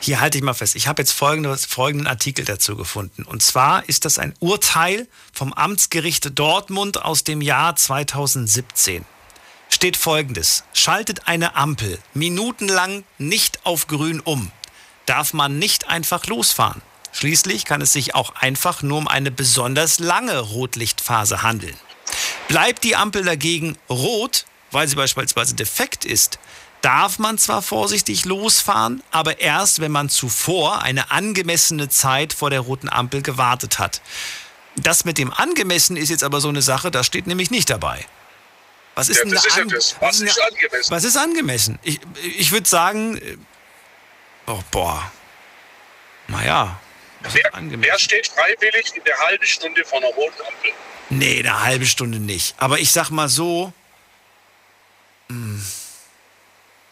Hier 0.00 0.20
halte 0.20 0.38
ich 0.38 0.44
mal 0.44 0.54
fest. 0.54 0.76
Ich 0.76 0.86
habe 0.86 1.02
jetzt 1.02 1.12
folgendes, 1.12 1.66
folgenden 1.66 2.06
Artikel 2.06 2.44
dazu 2.44 2.76
gefunden. 2.76 3.24
Und 3.24 3.42
zwar 3.42 3.88
ist 3.88 4.04
das 4.04 4.18
ein 4.18 4.34
Urteil 4.40 5.08
vom 5.32 5.52
Amtsgericht 5.52 6.38
Dortmund 6.38 7.02
aus 7.02 7.24
dem 7.24 7.40
Jahr 7.40 7.76
2017 7.76 9.04
steht 9.68 9.96
folgendes. 9.96 10.64
Schaltet 10.72 11.28
eine 11.28 11.54
Ampel 11.54 11.98
minutenlang 12.14 13.04
nicht 13.18 13.64
auf 13.64 13.86
grün 13.86 14.20
um, 14.20 14.50
darf 15.06 15.32
man 15.34 15.58
nicht 15.58 15.88
einfach 15.88 16.26
losfahren. 16.26 16.82
Schließlich 17.12 17.64
kann 17.64 17.80
es 17.80 17.92
sich 17.92 18.14
auch 18.14 18.34
einfach 18.36 18.82
nur 18.82 18.98
um 18.98 19.08
eine 19.08 19.30
besonders 19.30 19.98
lange 19.98 20.38
Rotlichtphase 20.38 21.42
handeln. 21.42 21.76
Bleibt 22.48 22.84
die 22.84 22.96
Ampel 22.96 23.24
dagegen 23.24 23.76
rot, 23.88 24.46
weil 24.70 24.88
sie 24.88 24.96
beispielsweise 24.96 25.54
defekt 25.54 26.04
ist, 26.04 26.38
darf 26.82 27.18
man 27.18 27.38
zwar 27.38 27.62
vorsichtig 27.62 28.24
losfahren, 28.24 29.02
aber 29.10 29.40
erst, 29.40 29.80
wenn 29.80 29.90
man 29.92 30.08
zuvor 30.08 30.82
eine 30.82 31.10
angemessene 31.10 31.88
Zeit 31.88 32.32
vor 32.32 32.50
der 32.50 32.60
roten 32.60 32.88
Ampel 32.88 33.22
gewartet 33.22 33.78
hat. 33.78 34.00
Das 34.76 35.04
mit 35.04 35.18
dem 35.18 35.32
angemessen 35.32 35.96
ist 35.96 36.08
jetzt 36.08 36.22
aber 36.22 36.40
so 36.40 36.48
eine 36.48 36.62
Sache, 36.62 36.90
das 36.90 37.06
steht 37.06 37.26
nämlich 37.26 37.50
nicht 37.50 37.68
dabei. 37.68 38.06
Was 38.94 39.08
ist 39.08 39.18
Ja, 39.18 39.24
denn 39.24 39.32
das 39.32 39.42
da 39.42 39.48
ist 39.48 39.56
ja 39.56 39.62
an- 39.62 39.68
das. 39.68 39.96
was 40.00 40.20
ist 40.20 40.40
angemessen? 40.40 40.90
Was 40.90 41.04
ist 41.04 41.16
angemessen? 41.16 41.78
Ich, 41.82 42.00
ich 42.36 42.50
würde 42.52 42.68
sagen, 42.68 43.16
äh, 43.16 43.36
oh, 44.46 44.60
boah, 44.70 45.10
naja, 46.28 46.78
was 47.20 47.34
ist 47.34 47.42
Wer, 47.42 47.54
angemessen? 47.54 47.90
wer 47.92 47.98
steht 47.98 48.28
freiwillig 48.28 48.92
in 48.96 49.02
der 49.04 49.16
halben 49.18 49.46
Stunde 49.46 49.84
vor 49.84 49.98
einer 49.98 50.08
roten 50.14 50.40
Ampel? 50.40 50.70
Nee, 51.10 51.38
eine 51.40 51.62
halbe 51.64 51.86
Stunde 51.86 52.18
nicht. 52.20 52.54
Aber 52.58 52.78
ich 52.78 52.92
sag 52.92 53.10
mal 53.10 53.28
so, 53.28 53.72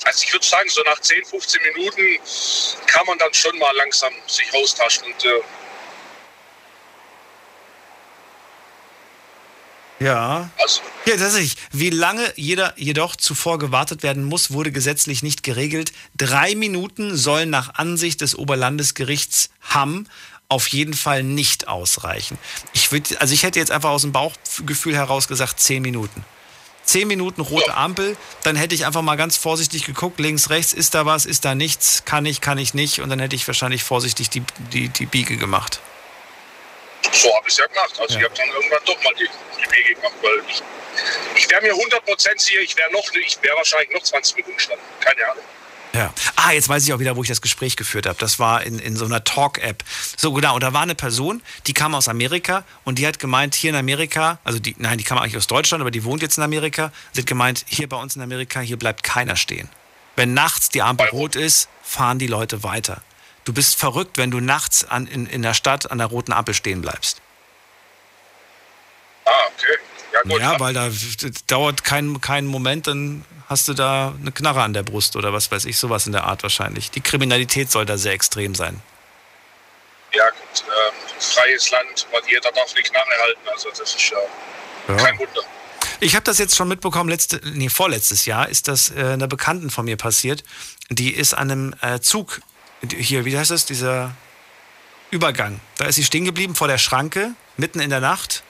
Also 0.05 0.25
ich 0.25 0.33
würde 0.33 0.47
sagen, 0.47 0.69
so 0.69 0.83
nach 0.83 1.01
10, 1.01 1.25
15 1.25 1.61
Minuten 1.75 2.19
kann 2.87 3.07
man 3.07 3.19
dann 3.19 3.33
schon 3.35 3.59
mal 3.59 3.75
langsam 3.77 4.13
sich 4.27 4.53
raustaschen. 4.53 5.05
Und 5.05 5.25
äh, 5.25 5.41
ja. 9.99 10.51
also 10.59 10.81
Ja, 11.07 11.17
tatsächlich. 11.17 11.57
Wie 11.73 11.91
lange 11.91 12.33
jeder 12.37 12.75
jedoch 12.77 13.17
zuvor 13.17 13.59
gewartet 13.59 14.03
werden 14.03 14.25
muss, 14.25 14.51
wurde 14.51 14.71
gesetzlich 14.71 15.23
nicht 15.23 15.43
geregelt. 15.43 15.93
Drei 16.17 16.55
Minuten 16.55 17.17
sollen 17.17 17.51
nach 17.51 17.75
Ansicht 17.75 18.21
des 18.21 18.37
Oberlandesgerichts 18.37 19.51
Hamm 19.63 20.07
auf 20.49 20.69
jeden 20.69 20.95
Fall 20.95 21.23
nicht 21.23 21.67
ausreichen. 21.69 22.39
Ich 22.73 22.93
würde, 22.93 23.21
also 23.21 23.35
ich 23.35 23.43
hätte 23.43 23.59
jetzt 23.59 23.73
einfach 23.73 23.91
aus 23.91 24.03
dem 24.03 24.13
Bauchgefühl 24.13 24.95
heraus 24.95 25.27
gesagt, 25.29 25.59
zehn 25.59 25.83
Minuten. 25.83 26.25
Zehn 26.87 27.09
Minuten 27.09 27.41
rote 27.41 27.75
Ampel, 27.75 28.17
dann 28.45 28.57
hätte 28.57 28.75
ich 28.75 28.87
einfach 28.87 29.03
mal 29.03 29.17
ganz 29.17 29.37
vorsichtig 29.37 29.85
geguckt, 29.85 30.19
links, 30.21 30.51
rechts, 30.51 30.73
ist 30.73 30.95
da 30.95 31.05
was, 31.05 31.27
ist 31.27 31.45
da 31.45 31.55
nichts, 31.55 32.05
kann 32.05 32.25
ich, 32.27 32.41
kann 32.41 32.59
ich 32.59 32.75
nicht 32.75 33.01
und 33.01 33.11
dann 33.11 33.19
hätte 33.19 33.37
ich 33.37 33.47
wahrscheinlich 33.47 33.83
vorsichtig 33.85 34.31
die, 34.31 34.43
die, 34.73 34.89
die 34.89 35.07
Biege 35.07 35.37
gemacht. 35.37 35.81
so 37.13 37.29
habe 37.37 37.47
ich 37.49 37.53
es 37.53 37.59
ja 37.59 37.67
gemacht. 37.67 37.93
Also 38.01 38.15
Ja. 38.15 38.21
ich 38.21 38.25
habe 38.27 38.35
dann 38.37 38.49
irgendwann 38.49 38.79
doch 38.87 39.03
mal 39.03 39.13
die, 39.19 39.29
die 39.61 39.71
Wege 39.73 39.95
gemacht, 39.97 40.15
weil 40.23 40.43
ich, 40.49 40.63
ich 41.37 41.51
wäre 41.51 41.63
mir 41.63 41.73
100% 41.75 42.41
sicher, 42.41 42.61
ich 42.61 42.77
wäre 42.77 42.91
noch, 42.93 43.05
ich 43.15 43.37
wäre 43.43 43.57
wahrscheinlich 43.57 43.91
noch 43.91 44.03
20 44.03 44.37
Minuten 44.37 44.55
gestanden. 44.57 44.85
Keine 45.01 45.25
Ahnung. 45.31 45.45
Ja. 45.97 46.13
Ah, 46.37 46.53
jetzt 46.53 46.69
weiß 46.69 46.85
ich 46.85 46.93
auch 46.93 46.99
wieder, 46.99 47.17
wo 47.17 47.23
ich 47.23 47.29
das 47.29 47.41
Gespräch 47.41 47.75
geführt 47.75 48.07
habe. 48.07 48.19
Das 48.19 48.39
war 48.39 48.63
in, 48.63 48.79
in 48.79 48.97
so 48.97 49.07
einer 49.07 49.25
Talk-App. 49.25 49.83
So, 50.17 50.33
genau. 50.35 50.55
Und 50.55 50.63
da 50.63 50.75
war 50.75 50.83
eine 50.83 50.95
Person, 50.95 51.43
die 51.67 51.73
kam 51.73 51.95
aus 51.95 52.07
Amerika 52.09 52.65
und 52.85 52.99
die 52.99 53.07
hat 53.07 53.19
gemeint, 53.19 53.55
hier 53.55 53.71
in 53.71 53.77
Amerika, 53.77 54.39
also 54.45 54.59
die, 54.59 54.77
nein, 54.79 54.99
die 54.99 55.05
kam 55.05 55.17
eigentlich 55.17 55.39
aus 55.39 55.47
Deutschland, 55.47 55.81
aber 55.81 55.91
die 55.91 56.05
wohnt 56.05 56.21
jetzt 56.21 56.37
in 56.37 56.45
Amerika. 56.45 56.93
Sie 57.13 57.23
hat 57.23 57.27
gemeint, 57.27 57.65
hier 57.67 57.89
bei 57.89 57.97
uns 57.97 58.15
in 58.15 58.21
Amerika, 58.21 58.61
hier 58.61 58.79
bleibt 58.79 59.05
keiner 59.05 59.37
stehen. 59.37 59.71
Wenn 60.17 60.35
nachts 60.35 60.69
die 60.69 60.83
Ampel 60.83 61.09
rot 61.09 61.35
ist, 61.35 61.69
fahren 61.83 62.19
die 62.19 62.27
Leute 62.27 62.63
weiter. 62.63 63.01
Du 63.45 63.55
bist 63.55 63.77
verrückt, 63.77 64.19
wenn 64.19 64.31
du 64.31 64.41
nachts 64.41 64.85
an, 64.85 65.07
in, 65.07 65.27
in 65.27 65.41
der 65.41 65.55
Stadt 65.55 65.91
an 65.91 65.97
der 65.97 66.09
roten 66.09 66.33
Ampel 66.33 66.53
stehen 66.53 66.83
bleibst. 66.83 67.23
Ah, 69.25 69.31
okay. 69.55 69.79
Ja 70.25 70.31
gut. 70.31 70.41
Ja, 70.41 70.61
weil 70.61 70.75
da 70.75 70.91
dauert 71.47 71.85
kein, 71.85 72.21
kein 72.21 72.47
Moment, 72.47 72.87
dann 72.87 73.25
hast 73.49 73.69
du 73.69 73.75
da 73.75 74.15
eine 74.21 74.33
Knarre 74.33 74.63
an 74.63 74.73
der 74.73 74.83
Brust 74.83 75.15
oder 75.17 75.33
was 75.33 75.51
weiß 75.51 75.65
ich, 75.67 75.79
sowas 75.79 76.07
in 76.07 76.13
der 76.13 76.25
Art 76.25 76.43
wahrscheinlich. 76.43 76.91
Die 76.91 77.01
Kriminalität 77.01 77.71
soll 77.71 77.87
da 77.87 77.97
sehr 77.99 78.13
extrem 78.13 78.55
sein. 78.55 78.81
Ja 80.15 80.25
gut, 80.31 80.65
ähm, 80.65 80.95
freies 81.21 81.71
Land, 81.71 82.07
weil 82.13 82.23
jeder 82.29 82.51
darf 82.53 82.73
eine 82.73 82.83
Knarre 82.83 83.11
halten. 83.23 83.49
Also 83.53 83.69
das 83.71 83.81
ist 83.95 84.11
ja, 84.11 84.17
Ja. 84.89 84.97
kein 84.97 85.19
Wunder. 85.19 85.43
Ich 86.01 86.15
habe 86.15 86.25
das 86.25 86.39
jetzt 86.39 86.57
schon 86.57 86.69
mitbekommen, 86.69 87.09
letzte, 87.09 87.41
nee, 87.45 87.69
vorletztes 87.69 88.27
Jahr 88.27 88.49
ist 88.49 88.69
das 88.69 88.91
äh, 88.91 89.01
einer 89.15 89.29
Bekannten 89.29 89.71
von 89.71 89.85
mir 89.85 89.97
passiert. 89.97 90.43
Die 90.91 91.13
ist 91.13 91.35
an 91.35 91.51
einem 91.51 91.75
äh, 91.81 92.01
Zug, 92.01 92.41
die- 92.83 93.03
hier, 93.03 93.25
wie 93.25 93.37
heißt 93.39 93.51
das, 93.51 93.65
dieser 93.67 94.15
Übergang. 95.11 95.61
Da 95.79 95.87
ist 95.87 95.95
sie 95.97 96.05
stehen 96.05 96.25
geblieben 96.25 96.55
vor 96.55 96.69
der 96.69 96.79
Schranke, 96.79 97.33
mitten 97.57 97.81
in 97.81 97.91
der 97.91 98.01
Nacht. 98.01 98.43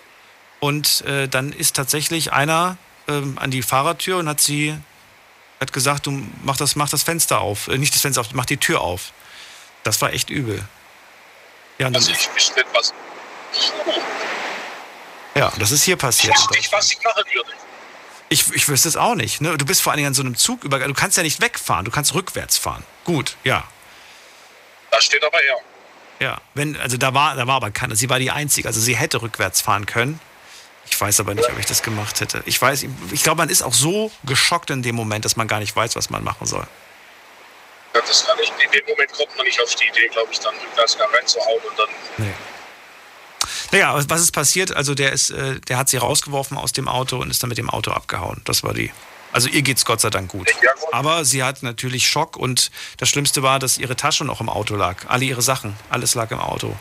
Und 0.67 1.03
äh, 1.03 1.29
dann 1.29 1.53
ist 1.53 1.77
tatsächlich 1.77 2.33
einer 2.33 2.77
ähm, 3.07 3.39
an 3.39 3.53
die 3.53 3.63
Fahrertür 3.63 4.17
und 4.19 4.29
hat 4.29 4.41
sie, 4.41 4.77
hat 5.61 5.73
gesagt, 5.73 6.07
du 6.07 6.27
mach 6.43 6.57
das, 6.57 6.75
mach 6.75 6.89
das 6.89 7.05
Fenster 7.05 7.41
auf. 7.41 7.69
Äh, 7.69 7.79
nicht 7.79 7.95
das 7.95 8.01
Fenster 8.01 8.21
auf, 8.21 8.33
mach 8.33 8.47
die 8.47 8.57
Tür 8.57 8.81
auf. 8.81 9.13
Das 9.85 10.03
war 10.03 10.13
echt 10.13 10.29
übel. 10.29 10.65
Ja, 11.79 11.87
Also 11.87 12.11
ich 12.11 12.29
wüsste 12.35 12.55
nicht, 12.57 12.67
was, 12.75 12.93
ja, 15.37 15.53
das 15.57 15.71
ist 15.71 15.85
hier 15.85 15.95
ich 15.95 16.01
passiert. 16.01 16.35
wüsste 16.35 16.55
nicht, 16.55 16.73
was 16.73 16.91
ich 16.91 17.01
machen 17.01 17.23
würde. 17.33 17.51
Ich, 18.29 18.53
ich 18.53 18.69
wüsste 18.69 18.89
es 18.89 18.97
auch 18.97 19.15
nicht. 19.15 19.41
Ne? 19.41 19.57
Du 19.57 19.67
bist 19.67 19.83
vor 19.83 19.93
allen 19.93 19.99
Dingen 19.99 20.09
an 20.09 20.15
so 20.15 20.23
einem 20.23 20.35
Zug 20.35 20.65
über. 20.65 20.81
Du 20.81 20.95
kannst 20.95 21.17
ja 21.17 21.23
nicht 21.23 21.41
wegfahren, 21.41 21.85
du 21.85 21.93
kannst 21.93 22.13
rückwärts 22.13 22.59
fahren. 22.59 22.83
Gut, 23.05 23.37
ja. 23.45 23.63
Da 24.91 25.01
steht 25.01 25.25
aber 25.25 25.39
er. 25.45 26.27
Ja. 26.27 26.41
Wenn, 26.55 26.77
also 26.77 26.97
da 26.97 27.15
war, 27.15 27.37
da 27.37 27.47
war 27.47 27.55
aber 27.55 27.71
keine. 27.71 27.95
Sie 27.95 28.11
war 28.11 28.19
die 28.19 28.33
Einzige. 28.33 28.67
Also 28.67 28.81
sie 28.81 28.97
hätte 28.97 29.23
rückwärts 29.23 29.61
fahren 29.61 29.87
können. 29.87 30.19
Ich 30.89 31.01
weiß 31.01 31.21
aber 31.21 31.35
nicht, 31.35 31.49
ob 31.51 31.59
ich 31.59 31.67
das 31.67 31.83
gemacht 31.83 32.21
hätte. 32.21 32.43
Ich 32.47 32.61
weiß, 32.61 32.87
ich 33.13 33.23
glaube, 33.23 33.39
man 33.39 33.49
ist 33.49 33.63
auch 33.63 33.75
so 33.75 34.11
geschockt 34.25 34.71
in 34.71 34.83
dem 34.83 34.95
Moment, 34.95 35.25
dass 35.25 35.37
man 35.37 35.49
gar 35.49 35.59
nicht 35.59 35.75
weiß, 35.75 35.97
was 35.97 36.11
man 36.11 36.25
machen 36.25 36.47
soll. 36.47 36.67
Ja, 37.95 38.01
das 38.01 38.27
kann 38.27 38.37
ich, 38.43 38.51
in 38.65 38.71
dem 38.71 38.85
Moment 38.87 39.13
kommt 39.13 39.37
man 39.37 39.47
nicht 39.47 39.61
auf 39.61 39.75
die 39.75 39.85
Idee, 39.85 40.09
glaube 40.09 40.29
ich, 40.31 40.39
dann 40.41 40.55
rückwärts 40.55 40.97
reinzuhauen 40.99 41.61
und 41.69 41.79
dann 41.79 41.89
Nee. 42.19 42.35
Naja, 43.73 43.95
was 44.09 44.21
ist 44.21 44.33
passiert? 44.33 44.75
Also 44.75 44.95
der 44.95 45.13
ist, 45.13 45.31
äh, 45.31 45.61
der 45.61 45.77
hat 45.77 45.89
sie 45.89 45.97
rausgeworfen 45.97 46.57
aus 46.57 46.73
dem 46.73 46.89
Auto 46.89 47.19
und 47.19 47.31
ist 47.31 47.43
dann 47.43 47.49
mit 47.49 47.59
dem 47.59 47.71
Auto 47.71 47.91
abgehauen. 47.91 48.41
Das 48.45 48.63
war 48.63 48.75
die. 48.75 48.93
Also 49.33 49.49
ihr 49.49 49.63
geht's 49.63 49.85
Gott 49.85 50.01
sei 50.01 50.11
Dank 50.11 50.31
gut. 50.31 50.49
Aber 50.93 51.25
sie 51.25 51.43
hat 51.43 51.63
natürlich 51.63 52.09
Schock 52.09 52.37
und 52.37 52.71
das 52.97 53.09
Schlimmste 53.09 53.43
war, 53.43 53.59
dass 53.59 53.77
ihre 53.77 53.97
Tasche 53.97 54.25
noch 54.25 54.41
im 54.41 54.49
Auto 54.49 54.77
lag. 54.77 55.05
Alle 55.09 55.25
ihre 55.25 55.43
Sachen, 55.43 55.77
alles 55.91 56.15
lag 56.15 56.31
im 56.31 56.41
Auto. 56.41 56.75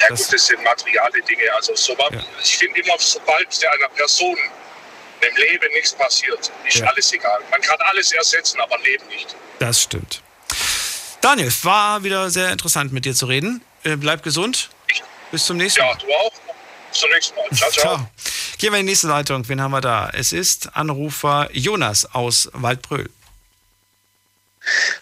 Ja 0.00 0.08
Das- 0.10 0.24
gut, 0.24 0.32
das 0.34 0.46
sind 0.46 0.62
materiale 0.62 1.22
Dinge. 1.22 1.52
Also 1.54 1.74
sobald, 1.74 2.12
Ja. 2.14 2.22
ich 2.42 2.56
finde 2.58 2.80
immer, 2.80 2.94
sobald 2.98 3.60
der 3.62 3.72
einer 3.72 3.88
Person 3.88 4.36
im 5.20 5.36
Leben 5.36 5.72
nichts 5.74 5.92
passiert, 5.94 6.52
ist 6.66 6.76
Ja. 6.76 6.86
alles 6.86 7.12
egal. 7.12 7.40
Man 7.50 7.60
kann 7.60 7.78
alles 7.80 8.12
ersetzen, 8.12 8.60
aber 8.60 8.78
Leben 8.78 9.06
nicht. 9.08 9.34
Das 9.58 9.82
stimmt. 9.82 10.22
Daniel, 11.20 11.52
war 11.62 12.04
wieder 12.04 12.30
sehr 12.30 12.52
interessant 12.52 12.92
mit 12.92 13.04
dir 13.04 13.14
zu 13.14 13.26
reden. 13.26 13.64
Äh, 13.82 13.96
bleib 13.96 14.22
gesund. 14.22 14.70
Bis 15.32 15.44
zum 15.44 15.56
nächsten 15.56 15.80
Ja, 15.80 15.86
Mal. 15.86 15.98
du 15.98 16.12
auch. 16.14 16.32
Bis 16.90 17.00
zum 17.00 17.10
nächsten 17.10 17.34
Mal. 17.36 17.48
Ciao, 17.54 17.70
ciao. 17.70 17.96
Ciao. 17.96 18.10
Gehen 18.58 18.72
wir 18.72 18.78
in 18.80 18.86
die 18.86 18.92
nächste 18.92 19.08
Leitung. 19.08 19.46
Wen 19.48 19.60
haben 19.60 19.72
wir 19.72 19.80
da? 19.80 20.10
Es 20.14 20.32
ist 20.32 20.74
Anrufer 20.74 21.48
Jonas 21.52 22.06
aus 22.14 22.48
Waldbröl. 22.52 23.10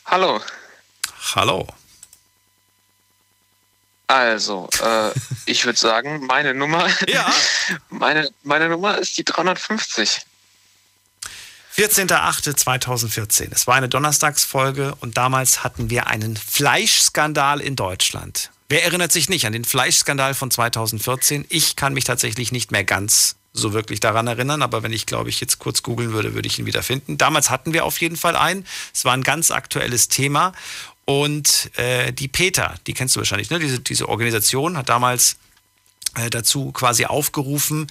Hallo. 0.06 0.40
Hallo. 1.34 1.66
Also, 4.06 4.68
äh, 4.82 5.10
ich 5.46 5.64
würde 5.64 5.78
sagen, 5.78 6.26
meine 6.26 6.54
Nummer, 6.54 6.88
Ja. 7.08 7.32
meine, 7.88 8.30
meine 8.42 8.68
Nummer 8.68 8.98
ist 8.98 9.18
die 9.18 9.24
350. 9.24 10.20
14.08.2014. 11.76 13.48
Es 13.50 13.66
war 13.66 13.74
eine 13.74 13.88
Donnerstagsfolge 13.90 14.94
und 15.00 15.18
damals 15.18 15.62
hatten 15.62 15.90
wir 15.90 16.06
einen 16.06 16.36
Fleischskandal 16.36 17.60
in 17.60 17.76
Deutschland. 17.76 18.50
Wer 18.70 18.82
erinnert 18.84 19.12
sich 19.12 19.28
nicht 19.28 19.46
an 19.46 19.52
den 19.52 19.64
Fleischskandal 19.64 20.34
von 20.34 20.50
2014? 20.50 21.44
Ich 21.50 21.76
kann 21.76 21.92
mich 21.92 22.04
tatsächlich 22.04 22.50
nicht 22.50 22.72
mehr 22.72 22.82
ganz 22.82 23.36
so 23.52 23.72
wirklich 23.72 24.00
daran 24.00 24.26
erinnern, 24.26 24.62
aber 24.62 24.82
wenn 24.82 24.92
ich, 24.92 25.06
glaube 25.06 25.30
ich, 25.30 25.40
jetzt 25.40 25.58
kurz 25.58 25.82
googeln 25.82 26.12
würde, 26.12 26.34
würde 26.34 26.46
ich 26.46 26.58
ihn 26.58 26.66
wieder 26.66 26.82
finden. 26.82 27.18
Damals 27.18 27.50
hatten 27.50 27.72
wir 27.72 27.84
auf 27.84 28.00
jeden 28.00 28.16
Fall 28.16 28.36
einen. 28.36 28.66
Es 28.94 29.04
war 29.04 29.12
ein 29.12 29.22
ganz 29.22 29.50
aktuelles 29.50 30.08
Thema. 30.08 30.52
Und 31.06 31.70
äh, 31.78 32.12
die 32.12 32.28
PETA, 32.28 32.74
die 32.86 32.92
kennst 32.92 33.14
du 33.16 33.20
wahrscheinlich, 33.20 33.48
ne? 33.50 33.58
Diese, 33.60 33.78
diese 33.80 34.08
Organisation 34.08 34.76
hat 34.76 34.88
damals 34.88 35.36
äh, 36.16 36.28
dazu 36.30 36.72
quasi 36.72 37.04
aufgerufen, 37.06 37.86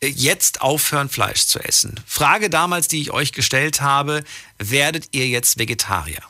äh, 0.00 0.08
jetzt 0.08 0.60
aufhören, 0.60 1.08
Fleisch 1.08 1.46
zu 1.46 1.60
essen. 1.60 2.00
Frage 2.04 2.50
damals, 2.50 2.88
die 2.88 3.00
ich 3.00 3.12
euch 3.12 3.32
gestellt 3.32 3.80
habe, 3.80 4.24
werdet 4.58 5.08
ihr 5.12 5.28
jetzt 5.28 5.58
Vegetarier? 5.58 6.20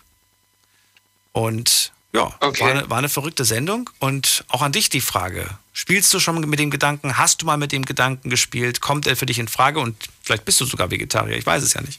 Und 1.32 1.92
ja, 2.12 2.34
Okay. 2.40 2.60
war, 2.62 2.70
eine, 2.70 2.90
war 2.90 2.98
eine 2.98 3.08
verrückte 3.08 3.46
Sendung. 3.46 3.88
Und 3.98 4.44
auch 4.48 4.60
an 4.60 4.72
dich 4.72 4.90
die 4.90 5.00
Frage. 5.00 5.48
Spielst 5.72 6.12
du 6.12 6.20
schon 6.20 6.38
mit 6.40 6.58
dem 6.58 6.70
Gedanken, 6.70 7.16
hast 7.16 7.40
du 7.40 7.46
mal 7.46 7.56
mit 7.56 7.72
dem 7.72 7.86
Gedanken 7.86 8.28
gespielt, 8.28 8.82
kommt 8.82 9.06
er 9.06 9.16
für 9.16 9.24
dich 9.24 9.38
in 9.38 9.48
Frage 9.48 9.80
und 9.80 9.96
vielleicht 10.22 10.44
bist 10.44 10.60
du 10.60 10.66
sogar 10.66 10.90
Vegetarier, 10.90 11.38
ich 11.38 11.46
weiß 11.46 11.62
es 11.62 11.72
ja 11.72 11.80
nicht. 11.80 11.98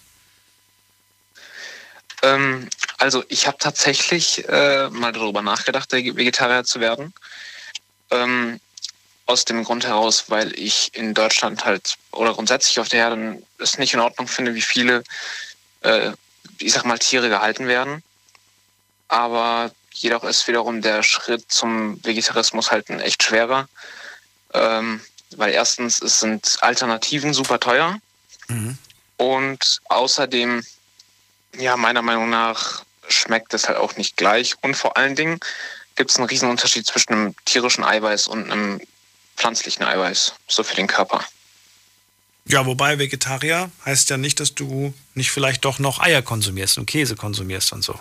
Ähm, 2.23 2.69
also, 2.97 3.23
ich 3.29 3.45
habe 3.45 3.57
tatsächlich 3.59 4.47
äh, 4.49 4.89
mal 4.89 5.11
darüber 5.11 5.41
nachgedacht, 5.41 5.91
Vegetarier 5.91 6.63
zu 6.63 6.79
werden. 6.79 7.13
Ähm, 8.09 8.59
aus 9.25 9.45
dem 9.45 9.63
Grund 9.63 9.85
heraus, 9.85 10.25
weil 10.27 10.57
ich 10.59 10.91
in 10.95 11.13
Deutschland 11.13 11.63
halt 11.65 11.95
oder 12.11 12.33
grundsätzlich 12.33 12.79
auf 12.79 12.89
der 12.89 12.99
Erde 12.99 13.41
es 13.57 13.77
nicht 13.77 13.93
in 13.93 13.99
Ordnung 14.01 14.27
finde, 14.27 14.53
wie 14.53 14.61
viele, 14.61 15.03
äh, 15.81 16.11
ich 16.59 16.73
sag 16.73 16.85
mal, 16.85 16.99
Tiere 16.99 17.29
gehalten 17.29 17.67
werden. 17.67 18.03
Aber 19.07 19.71
jedoch 19.93 20.23
ist 20.23 20.47
wiederum 20.47 20.81
der 20.81 21.03
Schritt 21.03 21.51
zum 21.51 22.03
Vegetarismus 22.03 22.71
halt 22.71 22.89
ein 22.89 22.99
echt 22.99 23.23
schwerer. 23.23 23.69
Ähm, 24.53 25.01
weil 25.37 25.51
erstens, 25.51 26.01
es 26.01 26.19
sind 26.19 26.57
Alternativen 26.61 27.33
super 27.33 27.59
teuer. 27.59 27.99
Und 29.17 29.81
außerdem, 29.85 30.63
ja, 31.57 31.77
meiner 31.77 32.01
Meinung 32.01 32.29
nach 32.29 32.83
schmeckt 33.07 33.53
es 33.53 33.67
halt 33.67 33.77
auch 33.77 33.95
nicht 33.95 34.17
gleich. 34.17 34.55
Und 34.61 34.75
vor 34.75 34.97
allen 34.97 35.15
Dingen 35.15 35.39
gibt 35.95 36.11
es 36.11 36.17
einen 36.17 36.27
riesen 36.27 36.49
Unterschied 36.49 36.85
zwischen 36.85 37.13
einem 37.13 37.35
tierischen 37.45 37.83
Eiweiß 37.83 38.27
und 38.27 38.51
einem 38.51 38.81
pflanzlichen 39.37 39.83
Eiweiß, 39.83 40.33
so 40.47 40.63
für 40.63 40.75
den 40.75 40.87
Körper. 40.87 41.23
Ja, 42.45 42.65
wobei 42.65 42.99
Vegetarier 42.99 43.71
heißt 43.85 44.09
ja 44.09 44.17
nicht, 44.17 44.39
dass 44.39 44.53
du 44.53 44.93
nicht 45.13 45.31
vielleicht 45.31 45.63
doch 45.65 45.79
noch 45.79 45.99
Eier 45.99 46.21
konsumierst 46.21 46.77
und 46.77 46.85
Käse 46.85 47.15
konsumierst 47.15 47.71
und 47.71 47.83
so. 47.83 47.97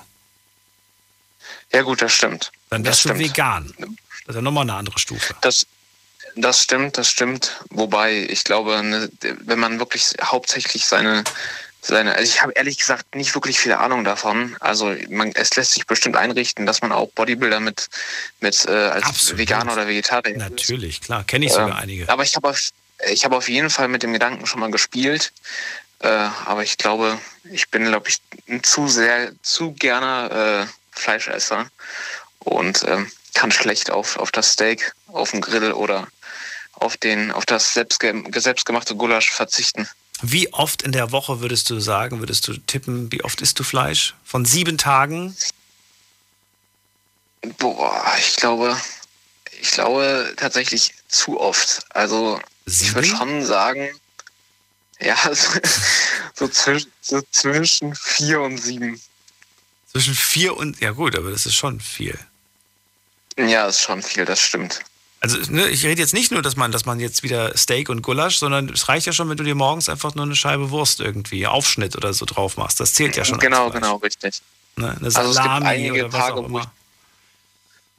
Ja 1.72 1.82
gut, 1.82 2.02
das 2.02 2.12
stimmt. 2.12 2.50
Dann 2.70 2.84
wärst 2.84 3.04
du 3.04 3.18
vegan. 3.18 3.72
Das 3.78 3.88
ist 4.28 4.34
ja 4.34 4.42
nochmal 4.42 4.62
eine 4.62 4.74
andere 4.74 4.98
Stufe. 4.98 5.34
Das, 5.40 5.66
das 6.36 6.60
stimmt, 6.60 6.98
das 6.98 7.08
stimmt. 7.08 7.60
Wobei 7.70 8.26
ich 8.28 8.44
glaube, 8.44 8.82
ne, 8.82 9.10
wenn 9.20 9.58
man 9.58 9.78
wirklich 9.78 10.12
hauptsächlich 10.22 10.86
seine, 10.86 11.24
seine 11.84 12.14
also 12.14 12.22
ich 12.22 12.42
habe 12.42 12.52
ehrlich 12.52 12.78
gesagt 12.78 13.14
nicht 13.16 13.34
wirklich 13.34 13.58
viel 13.58 13.72
Ahnung 13.72 14.04
davon. 14.04 14.56
Also 14.60 14.94
man, 15.10 15.32
es 15.34 15.54
lässt 15.56 15.72
sich 15.72 15.86
bestimmt 15.86 16.16
einrichten, 16.16 16.64
dass 16.64 16.80
man 16.80 16.92
auch 16.92 17.08
Bodybuilder 17.10 17.58
mit, 17.58 17.88
mit 18.40 18.64
äh, 18.66 18.70
als 18.70 19.04
Absolut. 19.04 19.40
Veganer 19.40 19.72
oder 19.72 19.88
Vegetarier. 19.88 20.36
Natürlich, 20.38 21.00
klar, 21.00 21.24
kenne 21.24 21.46
ich 21.46 21.52
sogar 21.52 21.70
äh, 21.70 21.82
einige. 21.82 22.08
Aber 22.08 22.22
ich 22.22 22.36
habe 22.36 22.48
auf, 22.48 22.70
ich 23.10 23.24
habe 23.24 23.36
auf 23.36 23.48
jeden 23.48 23.68
Fall 23.68 23.88
mit 23.88 24.04
dem 24.04 24.12
Gedanken 24.12 24.46
schon 24.46 24.60
mal 24.60 24.70
gespielt. 24.70 25.32
Äh, 25.98 26.08
aber 26.08 26.62
ich 26.62 26.78
glaube, 26.78 27.18
ich 27.44 27.68
bin, 27.70 27.84
glaube 27.84 28.08
ich, 28.08 28.18
ein 28.48 28.62
zu 28.62 28.86
sehr, 28.86 29.32
zu 29.42 29.72
gerne 29.72 30.68
äh, 30.68 30.72
Fleischesser 30.92 31.68
und 32.38 32.84
ähm, 32.86 33.10
kann 33.34 33.50
schlecht 33.50 33.90
auf, 33.90 34.18
auf 34.18 34.30
das 34.30 34.52
Steak, 34.52 34.92
auf 35.08 35.32
den 35.32 35.40
Grill 35.40 35.72
oder 35.72 36.06
auf, 36.74 36.96
den, 36.96 37.32
auf 37.32 37.46
das 37.46 37.74
selbstge 37.74 38.22
selbstgemachte 38.34 38.94
Gulasch 38.94 39.30
verzichten. 39.30 39.88
Wie 40.22 40.52
oft 40.52 40.82
in 40.82 40.92
der 40.92 41.10
Woche 41.10 41.40
würdest 41.40 41.68
du 41.68 41.80
sagen, 41.80 42.20
würdest 42.20 42.46
du 42.46 42.56
tippen, 42.56 43.10
wie 43.10 43.24
oft 43.24 43.40
isst 43.40 43.58
du 43.58 43.64
Fleisch? 43.64 44.14
Von 44.24 44.44
sieben 44.44 44.78
Tagen? 44.78 45.36
Boah, 47.58 48.14
ich 48.18 48.36
glaube, 48.36 48.80
ich 49.60 49.72
glaube 49.72 50.32
tatsächlich 50.36 50.94
zu 51.08 51.40
oft. 51.40 51.84
Also 51.90 52.40
sieben? 52.66 52.86
ich 52.86 52.94
würde 52.94 53.08
schon 53.08 53.44
sagen, 53.44 53.90
ja, 55.00 55.16
so, 55.34 55.58
so, 56.34 56.48
zwischen, 56.48 56.92
so 57.00 57.20
zwischen 57.32 57.94
vier 57.96 58.40
und 58.40 58.58
sieben. 58.58 59.00
Zwischen 59.90 60.14
vier 60.14 60.56
und, 60.56 60.80
ja 60.80 60.92
gut, 60.92 61.16
aber 61.16 61.32
das 61.32 61.46
ist 61.46 61.56
schon 61.56 61.80
viel. 61.80 62.16
Ja, 63.36 63.66
ist 63.66 63.80
schon 63.80 64.02
viel, 64.02 64.24
das 64.24 64.40
stimmt. 64.40 64.80
Also 65.22 65.38
ne, 65.52 65.68
ich 65.68 65.84
rede 65.86 66.00
jetzt 66.00 66.14
nicht 66.14 66.32
nur, 66.32 66.42
dass 66.42 66.56
man, 66.56 66.72
dass 66.72 66.84
man 66.84 66.98
jetzt 66.98 67.22
wieder 67.22 67.56
Steak 67.56 67.88
und 67.88 68.02
Gulasch, 68.02 68.38
sondern 68.38 68.68
es 68.68 68.88
reicht 68.88 69.06
ja 69.06 69.12
schon, 69.12 69.30
wenn 69.30 69.36
du 69.36 69.44
dir 69.44 69.54
morgens 69.54 69.88
einfach 69.88 70.16
nur 70.16 70.24
eine 70.24 70.34
Scheibe 70.34 70.70
Wurst 70.70 71.00
irgendwie, 71.00 71.46
Aufschnitt 71.46 71.94
oder 71.96 72.12
so 72.12 72.26
drauf 72.26 72.56
machst. 72.56 72.80
Das 72.80 72.94
zählt 72.94 73.16
ja 73.16 73.24
schon. 73.24 73.38
Genau, 73.38 73.70
genau, 73.70 73.96
richtig. 73.96 74.42
Ne, 74.74 74.96
also 75.00 75.30
es 75.30 75.36
gibt 75.36 75.48
einige 75.48 76.08
Tage, 76.08 76.50
wo 76.50 76.58
ich, 76.58 76.64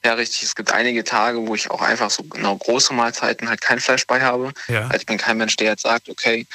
ja, 0.04 0.16
richtig. 0.16 0.44
Es 0.44 0.54
gibt 0.54 0.74
einige 0.74 1.06
Tage, 1.06 1.48
wo 1.48 1.56
ich 1.56 1.72
auch 1.72 1.82
einfach 1.82 2.12
so 2.12 2.24
genau 2.24 2.58
große 2.58 2.94
Mahlzeiten 2.94 3.48
halt 3.48 3.62
kein 3.62 3.80
Fleisch 3.80 4.06
bei 4.06 4.22
habe. 4.22 4.52
Ja. 4.68 4.82
Also 4.88 4.98
ich 4.98 5.06
bin 5.06 5.18
kein 5.18 5.38
Mensch, 5.38 5.56
der 5.56 5.72
jetzt 5.72 5.84
sagt, 5.84 6.10
okay, 6.10 6.46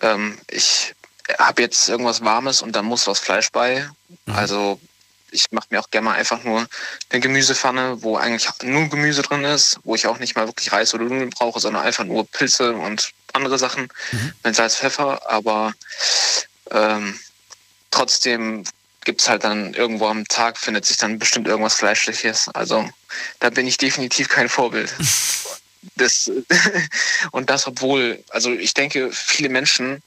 ähm, 0.00 0.38
ich 0.48 0.94
habe 1.38 1.60
jetzt 1.60 1.90
irgendwas 1.90 2.24
Warmes 2.24 2.62
und 2.62 2.72
dann 2.72 2.86
muss 2.86 3.06
was 3.06 3.18
Fleisch 3.18 3.50
bei. 3.50 3.86
Mhm. 4.24 4.34
Also 4.34 4.80
ich 5.30 5.46
mache 5.50 5.66
mir 5.70 5.80
auch 5.80 5.90
gerne 5.90 6.06
mal 6.06 6.14
einfach 6.14 6.42
nur 6.44 6.66
eine 7.10 7.20
Gemüsepfanne, 7.20 8.02
wo 8.02 8.16
eigentlich 8.16 8.48
nur 8.62 8.88
Gemüse 8.88 9.22
drin 9.22 9.44
ist, 9.44 9.78
wo 9.84 9.94
ich 9.94 10.06
auch 10.06 10.18
nicht 10.18 10.36
mal 10.36 10.46
wirklich 10.46 10.72
Reis 10.72 10.94
oder 10.94 11.04
Nudeln 11.04 11.30
brauche, 11.30 11.60
sondern 11.60 11.84
einfach 11.84 12.04
nur 12.04 12.26
Pilze 12.26 12.74
und 12.74 13.12
andere 13.32 13.58
Sachen 13.58 13.88
mhm. 14.12 14.32
mit 14.42 14.56
Salz, 14.56 14.76
Pfeffer. 14.76 15.30
Aber 15.30 15.74
ähm, 16.70 17.18
trotzdem 17.90 18.64
gibt 19.04 19.20
es 19.20 19.28
halt 19.28 19.44
dann 19.44 19.74
irgendwo 19.74 20.08
am 20.08 20.26
Tag, 20.26 20.58
findet 20.58 20.84
sich 20.84 20.96
dann 20.96 21.18
bestimmt 21.18 21.46
irgendwas 21.46 21.74
Fleischliches. 21.74 22.48
Also 22.54 22.88
da 23.40 23.50
bin 23.50 23.66
ich 23.66 23.78
definitiv 23.78 24.28
kein 24.28 24.48
Vorbild. 24.48 24.92
das, 25.96 26.30
und 27.30 27.50
das, 27.50 27.66
obwohl, 27.66 28.22
also 28.30 28.50
ich 28.50 28.74
denke, 28.74 29.10
viele 29.12 29.48
Menschen 29.48 30.02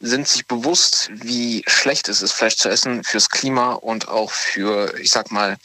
sind 0.00 0.28
sich 0.28 0.46
bewusst, 0.46 1.10
wie 1.12 1.64
schlecht 1.66 2.08
es 2.08 2.22
ist, 2.22 2.32
Fleisch 2.32 2.56
zu 2.56 2.68
essen 2.68 3.02
fürs 3.04 3.30
Klima 3.30 3.72
und 3.72 4.08
auch 4.08 4.30
für, 4.30 4.96
ich 4.98 5.10
sag 5.10 5.30
mal, 5.30 5.56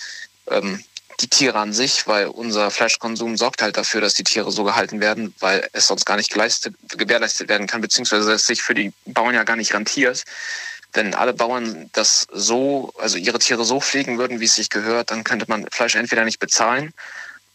ähm, 0.50 0.84
die 1.20 1.28
Tiere 1.28 1.60
an 1.60 1.74
sich, 1.74 2.08
weil 2.08 2.28
unser 2.28 2.72
Fleischkonsum 2.72 3.38
sorgt 3.38 3.62
halt 3.62 3.78
dafür, 3.78 4.02
dass 4.02 4.16
die 4.16 4.24
Tiere 4.24 4.52
so 4.52 4.64
gehalten 4.64 5.00
werden, 5.00 5.34
weil 5.40 5.68
es 5.72 5.88
sonst 5.88 6.06
gar 6.06 6.18
nicht 6.18 6.32
geleistet, 6.32 6.76
gewährleistet 6.88 7.50
werden 7.50 7.68
kann, 7.68 7.82
beziehungsweise 7.82 8.34
es 8.34 8.48
sich 8.48 8.62
für 8.64 8.74
die 8.74 8.92
Bauern 9.06 9.36
ja 9.36 9.44
gar 9.44 9.56
nicht 9.56 9.74
rentiert. 9.74 10.24
Wenn 10.92 11.14
alle 11.14 11.34
Bauern 11.34 11.90
das 11.94 12.28
so, 12.32 12.94
also 12.98 13.18
ihre 13.18 13.40
Tiere 13.40 13.64
so 13.64 13.80
pflegen 13.80 14.18
würden, 14.18 14.40
wie 14.40 14.46
es 14.46 14.56
sich 14.56 14.70
gehört, 14.70 15.12
dann 15.12 15.24
könnte 15.24 15.46
man 15.48 15.68
Fleisch 15.72 15.96
entweder 15.96 16.26
nicht 16.26 16.40
bezahlen 16.40 16.94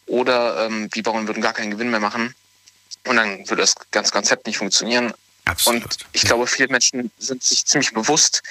oder 0.07 0.67
ähm, 0.67 0.89
die 0.91 1.03
Bauern 1.03 1.27
würden 1.27 1.43
gar 1.43 1.53
keinen 1.53 1.71
Gewinn 1.71 1.91
mehr 1.91 2.01
machen. 2.01 2.35
Und 3.07 3.17
dann 3.17 3.49
würde 3.49 3.63
das 3.63 3.75
ganze 3.91 4.13
Konzept 4.13 4.47
nicht 4.47 4.59
funktionieren. 4.59 5.15
Absolut. 5.49 5.83
Und 5.83 5.99
ich 6.13 6.23
glaube, 6.23 6.47
viele 6.47 6.69
Menschen 6.69 7.11
sind 7.19 7.43
sich 7.43 7.65
ziemlich 7.65 7.93
bewusst, 7.93 8.43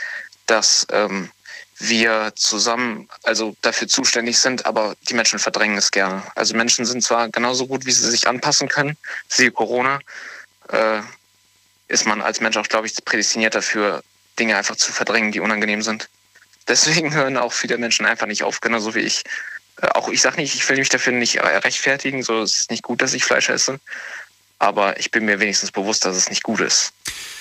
dass 0.47 0.87
ähm, 0.91 1.29
wir 1.77 2.31
zusammen 2.35 3.07
also 3.23 3.55
dafür 3.61 3.87
zuständig 3.87 4.39
sind, 4.39 4.65
aber 4.65 4.95
die 5.07 5.13
Menschen 5.13 5.37
verdrängen 5.37 5.77
es 5.77 5.91
gerne. 5.91 6.23
Also 6.35 6.55
Menschen 6.55 6.85
sind 6.85 7.03
zwar 7.03 7.29
genauso 7.29 7.67
gut, 7.67 7.85
wie 7.85 7.91
sie 7.91 8.09
sich 8.09 8.27
anpassen 8.27 8.67
können, 8.67 8.97
siehe 9.27 9.51
Corona, 9.51 9.99
äh, 10.69 11.01
ist 11.87 12.07
man 12.07 12.21
als 12.21 12.41
Mensch 12.41 12.57
auch, 12.57 12.67
glaube 12.67 12.87
ich, 12.87 13.05
prädestiniert 13.05 13.53
dafür, 13.53 14.03
Dinge 14.39 14.57
einfach 14.57 14.75
zu 14.75 14.91
verdrängen, 14.91 15.31
die 15.31 15.39
unangenehm 15.39 15.83
sind. 15.83 16.09
Deswegen 16.67 17.13
hören 17.13 17.37
auch 17.37 17.53
viele 17.53 17.77
Menschen 17.77 18.05
einfach 18.07 18.27
nicht 18.27 18.43
auf, 18.43 18.59
genauso 18.59 18.95
wie 18.95 19.01
ich. 19.01 19.23
Äh, 19.81 19.87
auch 19.89 20.09
ich 20.09 20.21
sage 20.21 20.37
nicht, 20.37 20.55
ich 20.55 20.67
will 20.67 20.77
mich 20.77 20.89
dafür 20.89 21.13
nicht 21.13 21.39
rechtfertigen, 21.39 22.23
so 22.23 22.41
es 22.41 22.61
ist 22.61 22.71
nicht 22.71 22.83
gut, 22.83 23.03
dass 23.03 23.13
ich 23.13 23.23
Fleisch 23.23 23.49
esse 23.49 23.79
aber 24.59 24.99
ich 24.99 25.11
bin 25.11 25.25
mir 25.25 25.39
wenigstens 25.39 25.71
bewusst, 25.71 26.05
dass 26.05 26.15
es 26.15 26.29
nicht 26.29 26.43
gut 26.43 26.61
ist. 26.61 26.93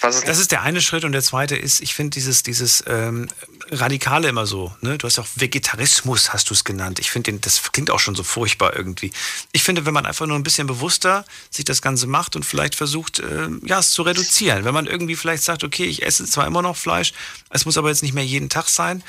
ist 0.03 0.29
das 0.29 0.39
ist 0.39 0.53
der 0.53 0.63
eine 0.63 0.81
Schritt 0.83 1.05
und 1.05 1.13
der 1.13 1.23
zweite 1.23 1.57
ist, 1.57 1.81
ich 1.81 1.95
finde 1.95 2.11
dieses, 2.11 2.43
dieses 2.43 2.85
ähm, 2.87 3.29
Radikale 3.71 4.29
immer 4.29 4.47
so, 4.47 4.75
ne? 4.83 4.99
Du 4.99 5.07
hast 5.07 5.17
ja 5.17 5.23
auch 5.23 5.29
Vegetarismus, 5.35 6.33
hast 6.33 6.51
du 6.51 6.55
es 6.55 6.65
genannt. 6.65 6.99
Ich 6.99 7.11
finde, 7.11 7.33
das 7.35 7.73
klingt 7.73 7.91
auch 7.91 8.01
schon 8.01 8.15
so 8.15 8.23
furchtbar 8.23 8.77
irgendwie. 8.77 9.13
Ich 9.53 9.63
finde, 9.63 9.87
wenn 9.87 9.95
man 9.95 10.05
einfach 10.05 10.27
nur 10.27 10.37
ein 10.37 10.43
bisschen 10.43 10.67
bewusster 10.67 11.25
sich 11.51 11.65
das 11.65 11.81
Ganze 11.81 12.07
macht 12.07 12.37
und 12.37 12.45
vielleicht 12.45 12.75
versucht, 12.75 13.21
äh, 13.21 13.49
ja, 13.65 13.79
es 13.79 13.93
zu 13.93 14.03
reduzieren. 14.03 14.65
Wenn 14.65 14.75
man 14.75 14.87
irgendwie 14.87 15.17
vielleicht 15.17 15.43
sagt, 15.43 15.65
okay, 15.65 15.85
ich 15.85 16.05
esse 16.05 16.27
zwar 16.27 16.47
immer 16.47 16.63
noch 16.63 16.77
Fleisch, 16.77 17.15
es 17.51 17.65
muss 17.65 17.79
aber 17.79 17.89
jetzt 17.89 18.03
nicht 18.03 18.15
mehr 18.15 18.25
jeden 18.25 18.51
Tag 18.51 18.69
sein, 18.69 19.03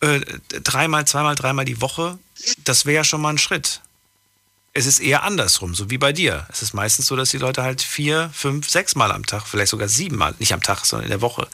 äh, 0.00 0.20
dreimal, 0.48 1.06
zweimal, 1.06 1.36
dreimal 1.36 1.64
die 1.64 1.80
Woche, 1.80 2.18
das 2.64 2.86
wäre 2.86 2.96
ja 2.96 3.04
schon 3.04 3.20
mal 3.20 3.30
ein 3.30 3.38
Schritt 3.38 3.80
es 4.74 4.86
ist 4.86 5.00
eher 5.00 5.22
andersrum, 5.22 5.74
so 5.74 5.90
wie 5.90 5.98
bei 5.98 6.12
dir. 6.12 6.46
Es 6.50 6.62
ist 6.62 6.72
meistens 6.72 7.06
so, 7.06 7.16
dass 7.16 7.30
die 7.30 7.38
Leute 7.38 7.62
halt 7.62 7.82
vier, 7.82 8.30
fünf, 8.32 8.70
sechs 8.70 8.94
Mal 8.94 9.12
am 9.12 9.26
Tag, 9.26 9.46
vielleicht 9.46 9.70
sogar 9.70 9.88
sieben 9.88 10.16
Mal, 10.16 10.34
nicht 10.38 10.54
am 10.54 10.62
Tag, 10.62 10.84
sondern 10.84 11.04
in 11.04 11.10
der 11.10 11.20
Woche 11.20 11.46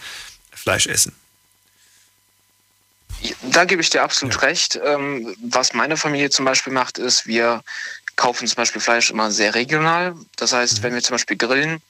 Fleisch 0.52 0.86
essen. 0.86 1.14
Da 3.42 3.64
gebe 3.64 3.82
ich 3.82 3.90
dir 3.90 4.02
absolut 4.02 4.34
ja. 4.34 4.40
recht. 4.40 4.78
Ähm, 4.84 5.34
was 5.42 5.72
meine 5.72 5.96
Familie 5.96 6.30
zum 6.30 6.44
Beispiel 6.44 6.72
macht, 6.72 6.98
ist, 6.98 7.26
wir 7.26 7.62
kaufen 8.14 8.46
zum 8.46 8.56
Beispiel 8.56 8.80
Fleisch 8.80 9.10
immer 9.10 9.32
sehr 9.32 9.54
regional. 9.54 10.14
Das 10.36 10.52
heißt, 10.52 10.78
mhm. 10.78 10.82
wenn 10.84 10.94
wir 10.94 11.02
zum 11.02 11.14
Beispiel 11.14 11.36
grillen, 11.36 11.82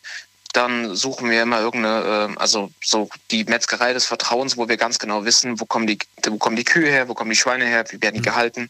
dann 0.53 0.97
suchen 0.97 1.31
wir 1.31 1.43
immer 1.43 1.61
irgendeine, 1.61 2.33
äh, 2.35 2.39
also 2.39 2.71
so 2.83 3.09
die 3.31 3.45
Metzgerei 3.45 3.93
des 3.93 4.07
Vertrauens, 4.07 4.57
wo 4.57 4.69
wir 4.69 4.77
ganz 4.77 4.99
genau 4.99 5.25
wissen, 5.25 5.61
wo 5.61 5.67
kommen 5.67 5.87
die, 5.87 5.99
wo 6.27 6.39
kommen 6.39 6.57
die 6.57 6.65
Kühe 6.65 6.91
her, 6.91 7.09
wo 7.09 7.15
kommen 7.15 7.31
die 7.31 7.37
Schweine 7.37 7.67
her, 7.67 7.85
wie 7.91 8.01
werden 8.01 8.15
die 8.15 8.21
mhm. 8.21 8.25
gehalten, 8.25 8.69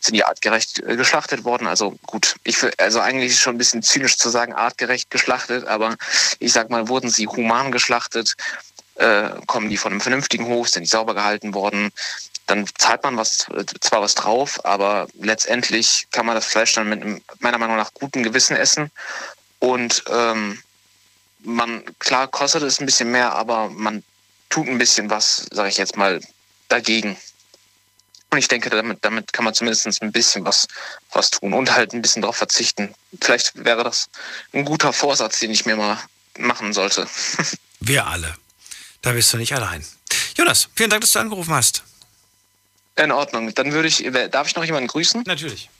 sind 0.00 0.14
die 0.14 0.24
artgerecht 0.24 0.80
äh, 0.80 0.96
geschlachtet 0.96 1.44
worden. 1.44 1.66
Also 1.66 1.96
gut, 2.06 2.36
ich 2.44 2.58
also 2.78 3.00
eigentlich 3.00 3.32
ist 3.32 3.40
schon 3.40 3.54
ein 3.54 3.58
bisschen 3.58 3.82
zynisch 3.82 4.18
zu 4.18 4.28
sagen, 4.28 4.52
artgerecht 4.52 5.10
geschlachtet, 5.10 5.66
aber 5.66 5.96
ich 6.38 6.52
sag 6.52 6.70
mal, 6.70 6.88
wurden 6.88 7.10
sie 7.10 7.26
human 7.26 7.70
geschlachtet, 7.70 8.34
äh, 8.96 9.30
kommen 9.46 9.70
die 9.70 9.76
von 9.76 9.92
einem 9.92 10.00
vernünftigen 10.00 10.46
Hof, 10.46 10.68
sind 10.68 10.82
die 10.82 10.88
sauber 10.88 11.14
gehalten 11.14 11.54
worden, 11.54 11.90
dann 12.50 12.66
zahlt 12.78 13.04
man 13.04 13.16
was, 13.16 13.46
zwar 13.80 14.02
was 14.02 14.16
drauf, 14.16 14.64
aber 14.64 15.06
letztendlich 15.20 16.08
kann 16.10 16.26
man 16.26 16.34
das 16.34 16.46
Fleisch 16.46 16.72
dann 16.72 16.88
mit 16.88 17.00
einem, 17.00 17.22
meiner 17.38 17.58
Meinung 17.58 17.76
nach 17.76 17.94
guten 17.94 18.24
Gewissen 18.24 18.56
essen. 18.56 18.90
Und 19.60 20.02
ähm, 20.10 20.58
man, 21.42 21.84
klar 21.98 22.28
kostet 22.28 22.62
es 22.62 22.80
ein 22.80 22.86
bisschen 22.86 23.10
mehr, 23.10 23.32
aber 23.32 23.68
man 23.70 24.02
tut 24.48 24.68
ein 24.68 24.78
bisschen 24.78 25.10
was, 25.10 25.46
sage 25.50 25.68
ich 25.68 25.76
jetzt 25.76 25.96
mal, 25.96 26.20
dagegen. 26.68 27.16
Und 28.30 28.38
ich 28.38 28.48
denke, 28.48 28.70
damit, 28.70 28.98
damit 29.04 29.32
kann 29.32 29.44
man 29.44 29.54
zumindest 29.54 30.02
ein 30.02 30.12
bisschen 30.12 30.44
was, 30.44 30.68
was 31.12 31.30
tun 31.30 31.52
und 31.52 31.74
halt 31.74 31.92
ein 31.92 32.02
bisschen 32.02 32.22
darauf 32.22 32.36
verzichten. 32.36 32.94
Vielleicht 33.20 33.64
wäre 33.64 33.82
das 33.82 34.08
ein 34.52 34.64
guter 34.64 34.92
Vorsatz, 34.92 35.40
den 35.40 35.50
ich 35.50 35.66
mir 35.66 35.76
mal 35.76 35.98
machen 36.38 36.72
sollte. 36.72 37.08
Wir 37.80 38.06
alle. 38.06 38.36
Da 39.02 39.12
bist 39.12 39.32
du 39.32 39.36
nicht 39.36 39.54
allein. 39.54 39.84
Jonas, 40.36 40.68
vielen 40.74 40.90
Dank, 40.90 41.00
dass 41.00 41.12
du 41.12 41.18
angerufen 41.18 41.54
hast. 41.54 41.82
In 42.96 43.10
Ordnung. 43.10 43.52
Dann 43.54 43.72
würde 43.72 43.88
ich, 43.88 44.06
darf 44.30 44.46
ich 44.46 44.54
noch 44.54 44.64
jemanden 44.64 44.88
grüßen? 44.88 45.24
Natürlich. 45.26 45.70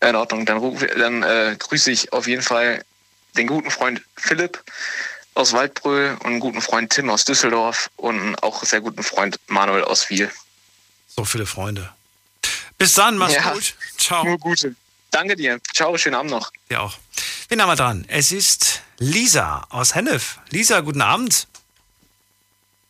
In 0.00 0.16
Ordnung. 0.16 0.44
Dann, 0.44 0.58
ruf, 0.58 0.84
dann 0.98 1.22
äh, 1.22 1.56
grüße 1.58 1.90
ich 1.90 2.12
auf 2.12 2.26
jeden 2.26 2.42
Fall 2.42 2.84
den 3.36 3.46
guten 3.46 3.70
Freund 3.70 4.02
Philipp 4.16 4.62
aus 5.34 5.52
Waldbröl 5.52 6.16
und 6.20 6.26
einen 6.26 6.40
guten 6.40 6.60
Freund 6.60 6.92
Tim 6.92 7.08
aus 7.10 7.24
Düsseldorf 7.24 7.90
und 7.96 8.20
einen 8.20 8.34
auch 8.36 8.62
sehr 8.64 8.80
guten 8.80 9.02
Freund 9.02 9.38
Manuel 9.46 9.84
aus 9.84 10.10
Wiel. 10.10 10.30
So 11.08 11.24
viele 11.24 11.46
Freunde. 11.46 11.90
Bis 12.78 12.94
dann, 12.94 13.16
mach's 13.16 13.34
ja, 13.34 13.52
gut. 13.52 13.74
Ciao. 13.98 14.24
Nur 14.24 14.38
Gute. 14.38 14.74
Danke 15.10 15.36
dir. 15.36 15.60
Ciao, 15.74 15.96
schönen 15.96 16.16
Abend 16.16 16.30
noch. 16.30 16.50
Ja 16.70 16.80
auch. 16.80 16.94
Wen 17.48 17.60
haben 17.60 17.68
wir 17.68 17.76
dran? 17.76 18.04
Es 18.08 18.32
ist 18.32 18.82
Lisa 18.98 19.66
aus 19.68 19.94
Hennef. 19.94 20.38
Lisa, 20.50 20.80
guten 20.80 21.02
Abend. 21.02 21.46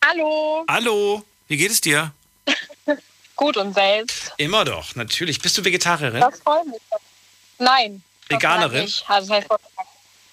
Hallo. 0.03 0.65
Hallo. 0.69 1.23
Wie 1.47 1.57
geht 1.57 1.71
es 1.71 1.81
dir? 1.81 2.11
Gut 3.35 3.57
und 3.57 3.73
selbst. 3.73 4.31
Immer 4.37 4.63
doch, 4.63 4.95
natürlich. 4.95 5.41
Bist 5.41 5.57
du 5.57 5.65
Vegetarierin? 5.65 6.21
Das 6.21 6.39
freut 6.39 6.65
mich. 6.65 6.81
Nein. 7.59 8.03
Veganerin? 8.29 8.89
Also 9.07 9.27
das 9.27 9.29
heißt, 9.29 9.47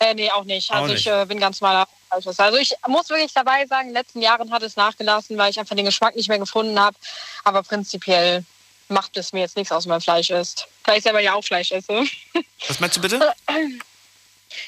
äh, 0.01 0.15
nee, 0.15 0.31
auch 0.31 0.45
nicht. 0.45 0.71
Also 0.71 0.85
Auch 0.85 0.89
ich 0.89 1.05
nicht. 1.05 1.07
äh, 1.07 1.27
bin 1.27 1.39
ganz 1.39 1.61
normaler. 1.61 1.87
Also 2.09 2.57
ich 2.57 2.75
muss 2.89 3.09
wirklich 3.11 3.33
dabei 3.35 3.67
sagen, 3.67 3.89
in 3.89 3.95
den 3.95 4.03
letzten 4.03 4.21
Jahren 4.23 4.51
hat 4.51 4.63
es 4.63 4.75
nachgelassen, 4.75 5.39
weil 5.39 5.51
ich 5.51 5.61
einfach 5.61 5.77
den 5.77 5.85
Geschmack 5.85 6.17
nicht 6.17 6.29
mehr 6.29 6.39
gefunden 6.39 6.81
habe. 6.81 6.97
Aber 7.45 7.63
prinzipiell 7.63 8.45
macht 8.89 9.17
es 9.17 9.33
mir 9.33 9.41
jetzt 9.41 9.57
nichts 9.57 9.71
aus, 9.71 9.85
wenn 9.85 9.91
man 9.91 10.01
Fleisch 10.01 10.31
isst. 10.31 10.67
Weil 10.85 10.99
ich 10.99 11.05
selber 11.05 11.21
ja 11.21 11.35
auch 11.35 11.45
Fleisch 11.45 11.71
esse. 11.71 12.05
Was 12.67 12.81
meinst 12.81 12.97
du 12.97 13.01
bitte? 13.03 13.33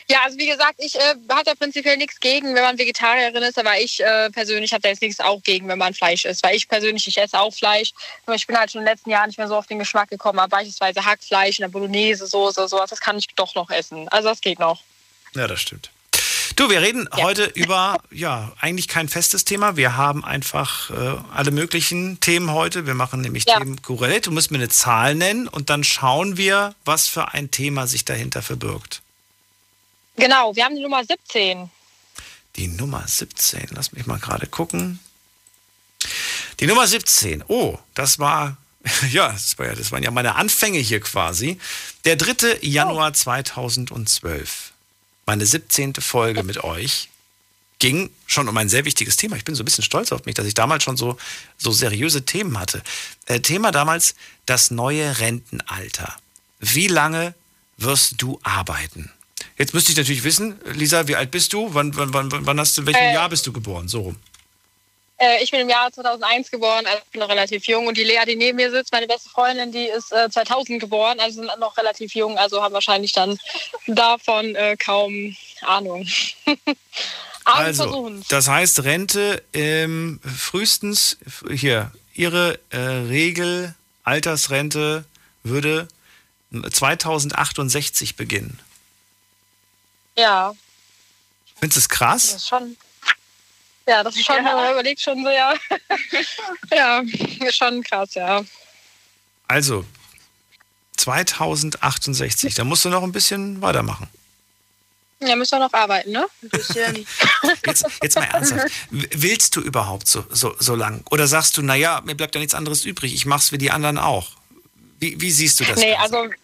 Ja, 0.08 0.20
also 0.24 0.38
wie 0.38 0.46
gesagt, 0.46 0.74
ich 0.78 0.94
äh, 0.94 1.14
habe 1.28 1.44
da 1.44 1.54
prinzipiell 1.54 1.96
nichts 1.96 2.20
gegen, 2.20 2.54
wenn 2.54 2.62
man 2.62 2.78
Vegetarierin 2.78 3.42
ist, 3.42 3.58
aber 3.58 3.80
ich 3.80 4.00
äh, 4.00 4.30
persönlich 4.30 4.72
habe 4.72 4.82
da 4.82 4.90
jetzt 4.90 5.02
nichts 5.02 5.18
auch 5.18 5.42
gegen, 5.42 5.66
wenn 5.66 5.78
man 5.78 5.94
Fleisch 5.94 6.24
isst. 6.24 6.44
Weil 6.44 6.54
ich 6.54 6.68
persönlich, 6.68 7.08
ich 7.08 7.18
esse 7.18 7.40
auch 7.40 7.52
Fleisch. 7.52 7.92
Nur 8.26 8.36
ich 8.36 8.46
bin 8.46 8.56
halt 8.56 8.70
schon 8.70 8.82
in 8.82 8.84
den 8.84 8.92
letzten 8.92 9.10
Jahren 9.10 9.28
nicht 9.28 9.38
mehr 9.38 9.48
so 9.48 9.56
auf 9.56 9.66
den 9.66 9.78
Geschmack 9.80 10.10
gekommen. 10.10 10.38
Aber 10.38 10.48
beispielsweise 10.48 11.04
Hackfleisch 11.04 11.58
in 11.58 11.62
der 11.64 11.70
Bolognese, 11.70 12.26
Soße, 12.26 12.68
sowas, 12.68 12.90
das 12.90 13.00
kann 13.00 13.18
ich 13.18 13.26
doch 13.34 13.54
noch 13.54 13.70
essen. 13.70 14.08
Also 14.10 14.28
das 14.28 14.40
geht 14.40 14.60
noch. 14.60 14.82
Ja, 15.34 15.46
das 15.46 15.60
stimmt. 15.60 15.90
Du, 16.56 16.68
wir 16.68 16.82
reden 16.82 17.08
heute 17.14 17.44
über, 17.54 17.98
ja, 18.10 18.52
eigentlich 18.60 18.86
kein 18.86 19.08
festes 19.08 19.44
Thema. 19.44 19.76
Wir 19.76 19.96
haben 19.96 20.22
einfach 20.24 20.90
äh, 20.90 21.16
alle 21.32 21.50
möglichen 21.50 22.20
Themen 22.20 22.50
heute. 22.50 22.86
Wir 22.86 22.94
machen 22.94 23.22
nämlich 23.22 23.46
Ja. 23.46 23.58
Themen 23.58 23.80
korreliert. 23.80 24.26
Du 24.26 24.30
musst 24.30 24.50
mir 24.50 24.58
eine 24.58 24.68
Zahl 24.68 25.14
nennen 25.14 25.48
und 25.48 25.70
dann 25.70 25.82
schauen 25.82 26.36
wir, 26.36 26.74
was 26.84 27.08
für 27.08 27.32
ein 27.32 27.50
Thema 27.50 27.86
sich 27.86 28.04
dahinter 28.04 28.42
verbirgt. 28.42 29.00
Genau, 30.16 30.54
wir 30.54 30.64
haben 30.64 30.76
die 30.76 30.82
Nummer 30.82 31.02
17. 31.04 31.70
Die 32.56 32.68
Nummer 32.68 33.02
17, 33.06 33.68
lass 33.70 33.92
mich 33.92 34.04
mal 34.06 34.18
gerade 34.18 34.46
gucken. 34.46 34.98
Die 36.60 36.66
Nummer 36.66 36.86
17, 36.86 37.44
oh, 37.48 37.78
das 37.94 38.18
war, 38.18 38.58
ja, 39.10 39.32
das, 39.32 39.58
war 39.58 39.66
ja, 39.66 39.74
das 39.74 39.90
waren 39.90 40.02
ja 40.02 40.10
meine 40.10 40.34
Anfänge 40.34 40.78
hier 40.78 41.00
quasi. 41.00 41.58
Der 42.04 42.16
3. 42.16 42.58
Januar 42.60 43.14
2012, 43.14 44.71
meine 45.26 45.46
17. 45.46 45.94
Folge 45.94 46.42
mit 46.42 46.62
euch, 46.64 47.08
ging 47.78 48.10
schon 48.26 48.48
um 48.48 48.56
ein 48.56 48.68
sehr 48.68 48.84
wichtiges 48.84 49.16
Thema. 49.16 49.36
Ich 49.36 49.44
bin 49.44 49.54
so 49.56 49.62
ein 49.62 49.64
bisschen 49.64 49.82
stolz 49.82 50.12
auf 50.12 50.24
mich, 50.24 50.36
dass 50.36 50.46
ich 50.46 50.54
damals 50.54 50.84
schon 50.84 50.96
so, 50.96 51.16
so 51.58 51.72
seriöse 51.72 52.24
Themen 52.24 52.58
hatte. 52.58 52.80
Äh, 53.26 53.40
Thema 53.40 53.72
damals, 53.72 54.14
das 54.46 54.70
neue 54.70 55.18
Rentenalter. 55.18 56.16
Wie 56.60 56.86
lange 56.86 57.34
wirst 57.78 58.22
du 58.22 58.38
arbeiten? 58.44 59.10
Jetzt 59.58 59.74
müsste 59.74 59.90
ich 59.90 59.98
natürlich 59.98 60.22
wissen, 60.22 60.60
Lisa, 60.74 61.08
wie 61.08 61.16
alt 61.16 61.32
bist 61.32 61.52
du? 61.52 61.74
Wann, 61.74 61.96
wann, 61.96 62.14
wann, 62.14 62.30
wann 62.30 62.60
hast 62.60 62.76
du, 62.76 62.82
in 62.82 62.86
welchem 62.86 63.02
Äh, 63.02 63.14
Jahr 63.14 63.28
bist 63.28 63.46
du 63.46 63.52
geboren? 63.52 63.88
So 63.88 64.02
rum. 64.02 64.16
Äh, 65.22 65.40
ich 65.44 65.52
bin 65.52 65.60
im 65.60 65.68
Jahr 65.68 65.92
2001 65.92 66.50
geboren, 66.50 66.84
also 66.84 67.00
bin 67.12 67.20
noch 67.20 67.28
relativ 67.28 67.64
jung. 67.66 67.86
Und 67.86 67.96
die 67.96 68.02
Lea, 68.02 68.24
die 68.26 68.34
neben 68.34 68.56
mir 68.56 68.72
sitzt, 68.72 68.92
meine 68.92 69.06
beste 69.06 69.28
Freundin, 69.28 69.70
die 69.70 69.86
ist 69.86 70.12
äh, 70.12 70.28
2000 70.28 70.80
geboren, 70.80 71.20
also 71.20 71.42
sind 71.42 71.60
noch 71.60 71.76
relativ 71.76 72.14
jung, 72.16 72.36
also 72.38 72.60
haben 72.60 72.74
wahrscheinlich 72.74 73.12
dann 73.12 73.38
davon 73.86 74.56
äh, 74.56 74.76
kaum 74.76 75.36
Ahnung. 75.62 76.06
Also, 77.44 78.08
das 78.28 78.46
heißt, 78.46 78.84
Rente 78.84 79.42
ähm, 79.52 80.20
frühestens, 80.22 81.16
hier, 81.50 81.90
Ihre 82.14 82.60
äh, 82.70 82.78
Regel, 82.78 83.74
Altersrente 84.04 85.04
würde 85.42 85.88
2068 86.52 88.14
beginnen. 88.14 88.60
Ja, 90.16 90.54
Findest 91.58 91.76
du 91.76 91.80
es 91.80 91.88
das 91.88 91.88
krass? 91.88 92.32
ist 92.34 92.48
schon. 92.48 92.76
Ja, 93.86 94.02
das 94.02 94.16
ist 94.16 94.24
schon, 94.24 94.36
wenn 94.36 94.44
man 94.44 94.72
überlegt, 94.72 95.00
schon 95.00 95.24
sehr. 95.24 95.54
ja, 96.72 97.02
ist 97.40 97.56
schon 97.56 97.82
krass, 97.82 98.14
ja. 98.14 98.42
Also, 99.48 99.84
2068, 100.96 102.54
da 102.54 102.64
musst 102.64 102.84
du 102.84 102.88
noch 102.88 103.02
ein 103.02 103.12
bisschen 103.12 103.60
weitermachen. 103.60 104.08
Ja, 105.20 105.36
müssen 105.36 105.52
wir 105.52 105.60
noch 105.60 105.72
arbeiten, 105.72 106.10
ne? 106.10 106.26
Ein 106.42 106.48
bisschen. 106.48 107.06
Jetzt, 107.66 107.86
jetzt 108.02 108.16
mal 108.16 108.24
ernsthaft. 108.24 108.72
Willst 108.90 109.54
du 109.54 109.60
überhaupt 109.60 110.08
so, 110.08 110.24
so, 110.30 110.54
so 110.58 110.74
lang? 110.74 111.04
Oder 111.10 111.26
sagst 111.26 111.56
du, 111.56 111.62
naja, 111.62 112.00
mir 112.04 112.14
bleibt 112.14 112.34
ja 112.34 112.40
nichts 112.40 112.54
anderes 112.54 112.84
übrig, 112.84 113.14
ich 113.14 113.26
mach's 113.26 113.52
wie 113.52 113.58
die 113.58 113.70
anderen 113.70 113.98
auch? 113.98 114.30
Wie, 114.98 115.20
wie 115.20 115.30
siehst 115.30 115.60
du 115.60 115.64
das? 115.64 115.78
nee, 115.78 115.92
Ganze? 115.92 116.16
also, 116.18 116.34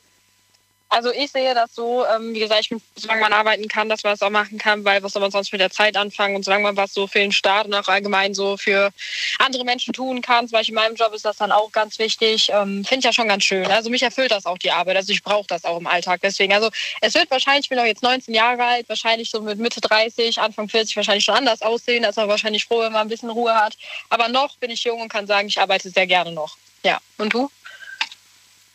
also 0.91 1.13
ich 1.13 1.31
sehe 1.31 1.55
das 1.55 1.75
so, 1.75 2.07
ähm, 2.07 2.35
wie 2.35 2.41
gesagt, 2.41 2.61
ich 2.71 2.77
solange 2.97 3.21
man 3.21 3.33
arbeiten 3.33 3.69
kann, 3.69 3.89
dass 3.89 4.05
man 4.05 4.15
das 4.15 4.23
auch 4.23 4.31
machen 4.31 4.59
kann, 4.59 4.85
weil 4.85 5.03
was 5.03 5.13
soll 5.13 5.21
man 5.21 5.31
sonst 5.31 5.53
mit 5.53 5.61
der 5.61 5.71
Zeit 5.71 5.97
anfangen 5.97 6.35
und 6.35 6.45
solange 6.45 6.63
man 6.63 6.77
was 6.77 6.95
so 6.95 7.07
für 7.07 7.19
den 7.19 7.33
Staat 7.33 7.67
und 7.67 7.75
auch 7.75 7.89
allgemein 7.89 8.35
so 8.35 8.57
für 8.57 8.91
andere 9.39 9.65
Menschen 9.65 9.93
tun 9.93 10.23
kann, 10.23 10.49
zum 10.49 10.53
Beispiel 10.53 10.75
in 10.75 10.81
meinem 10.83 10.97
Job 10.97 11.13
ist 11.13 11.25
das 11.25 11.37
dann 11.37 11.53
auch 11.53 11.71
ganz 11.73 11.99
wichtig, 11.99 12.49
ähm, 12.53 12.85
finde 12.85 13.01
ich 13.01 13.05
ja 13.05 13.13
schon 13.13 13.29
ganz 13.29 13.45
schön. 13.45 13.67
Also 13.67 13.91
mich 13.91 14.03
erfüllt 14.03 14.31
das 14.31 14.47
auch 14.47 14.59
die 14.59 14.71
Arbeit, 14.71 14.97
also 14.97 15.13
ich 15.13 15.23
brauche 15.23 15.47
das 15.47 15.65
auch 15.65 15.79
im 15.79 15.87
Alltag. 15.87 16.21
Deswegen, 16.23 16.55
also 16.55 16.71
es 17.01 17.15
wird 17.15 17.31
wahrscheinlich, 17.31 17.67
ich 17.67 17.69
bin 17.69 17.79
auch 17.79 17.85
jetzt 17.85 18.03
19 18.03 18.35
Jahre 18.35 18.65
alt, 18.65 18.89
wahrscheinlich 18.89 19.31
so 19.31 19.43
mit 19.43 19.59
Mitte 19.59 19.81
30, 19.81 20.41
Anfang 20.41 20.69
40 20.69 20.97
wahrscheinlich 20.97 21.25
schon 21.25 21.35
anders 21.35 21.61
aussehen, 21.61 22.03
da 22.03 22.11
ist 22.11 22.17
man 22.17 22.29
wahrscheinlich 22.29 22.65
froh, 22.65 22.81
wenn 22.81 22.93
man 22.93 23.03
ein 23.03 23.09
bisschen 23.09 23.31
Ruhe 23.31 23.55
hat. 23.55 23.77
Aber 24.09 24.29
noch 24.29 24.57
bin 24.57 24.71
ich 24.71 24.85
jung 24.85 25.03
und 25.03 25.09
kann 25.11 25.27
sagen, 25.27 25.49
ich 25.49 25.61
arbeite 25.61 25.91
sehr 25.91 26.07
gerne 26.07 26.33
noch. 26.33 26.57
Ja, 26.83 26.99
und 27.19 27.35
du? 27.35 27.51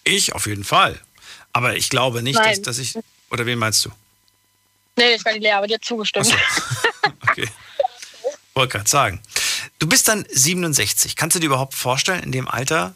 Ich 0.04 0.34
auf 0.34 0.46
jeden 0.46 0.64
Fall. 0.64 1.00
Aber 1.54 1.76
ich 1.76 1.90
glaube 1.90 2.24
nicht, 2.24 2.40
dass, 2.40 2.62
dass 2.62 2.80
ich. 2.80 2.98
Oder 3.30 3.46
wen 3.46 3.60
meinst 3.60 3.86
du? 3.86 3.92
Nee, 4.96 5.16
ich 5.16 5.26
war 5.26 5.34
die 5.34 5.40
Lehrer, 5.40 5.58
aber 5.58 5.68
die 5.68 5.76
hat 5.76 5.86
zugestimmt. 5.86 6.36
Okay. 7.26 7.50
Wollte 8.54 8.78
gerade 8.78 8.90
sagen. 8.90 9.22
Du 9.80 9.88
bist 9.88 10.08
dann 10.08 10.26
67. 10.30 11.16
Kannst 11.16 11.36
du 11.36 11.40
dir 11.40 11.48
überhaupt 11.48 11.74
vorstellen, 11.74 12.22
in 12.22 12.32
dem 12.32 12.48
Alter 12.48 12.94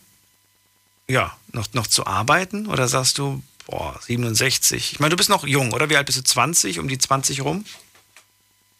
ja, 1.07 1.35
noch, 1.53 1.73
noch 1.73 1.87
zu 1.87 2.05
arbeiten? 2.05 2.67
Oder 2.67 2.87
sagst 2.87 3.17
du, 3.17 3.41
boah, 3.65 3.99
67? 4.05 4.93
Ich 4.93 4.99
meine, 4.99 5.11
du 5.11 5.17
bist 5.17 5.29
noch 5.29 5.45
jung, 5.45 5.73
oder? 5.73 5.89
Wie 5.89 5.97
alt 5.97 6.05
bist 6.05 6.17
du? 6.19 6.23
20? 6.23 6.79
Um 6.79 6.87
die 6.87 6.97
20 6.97 7.41
rum? 7.41 7.65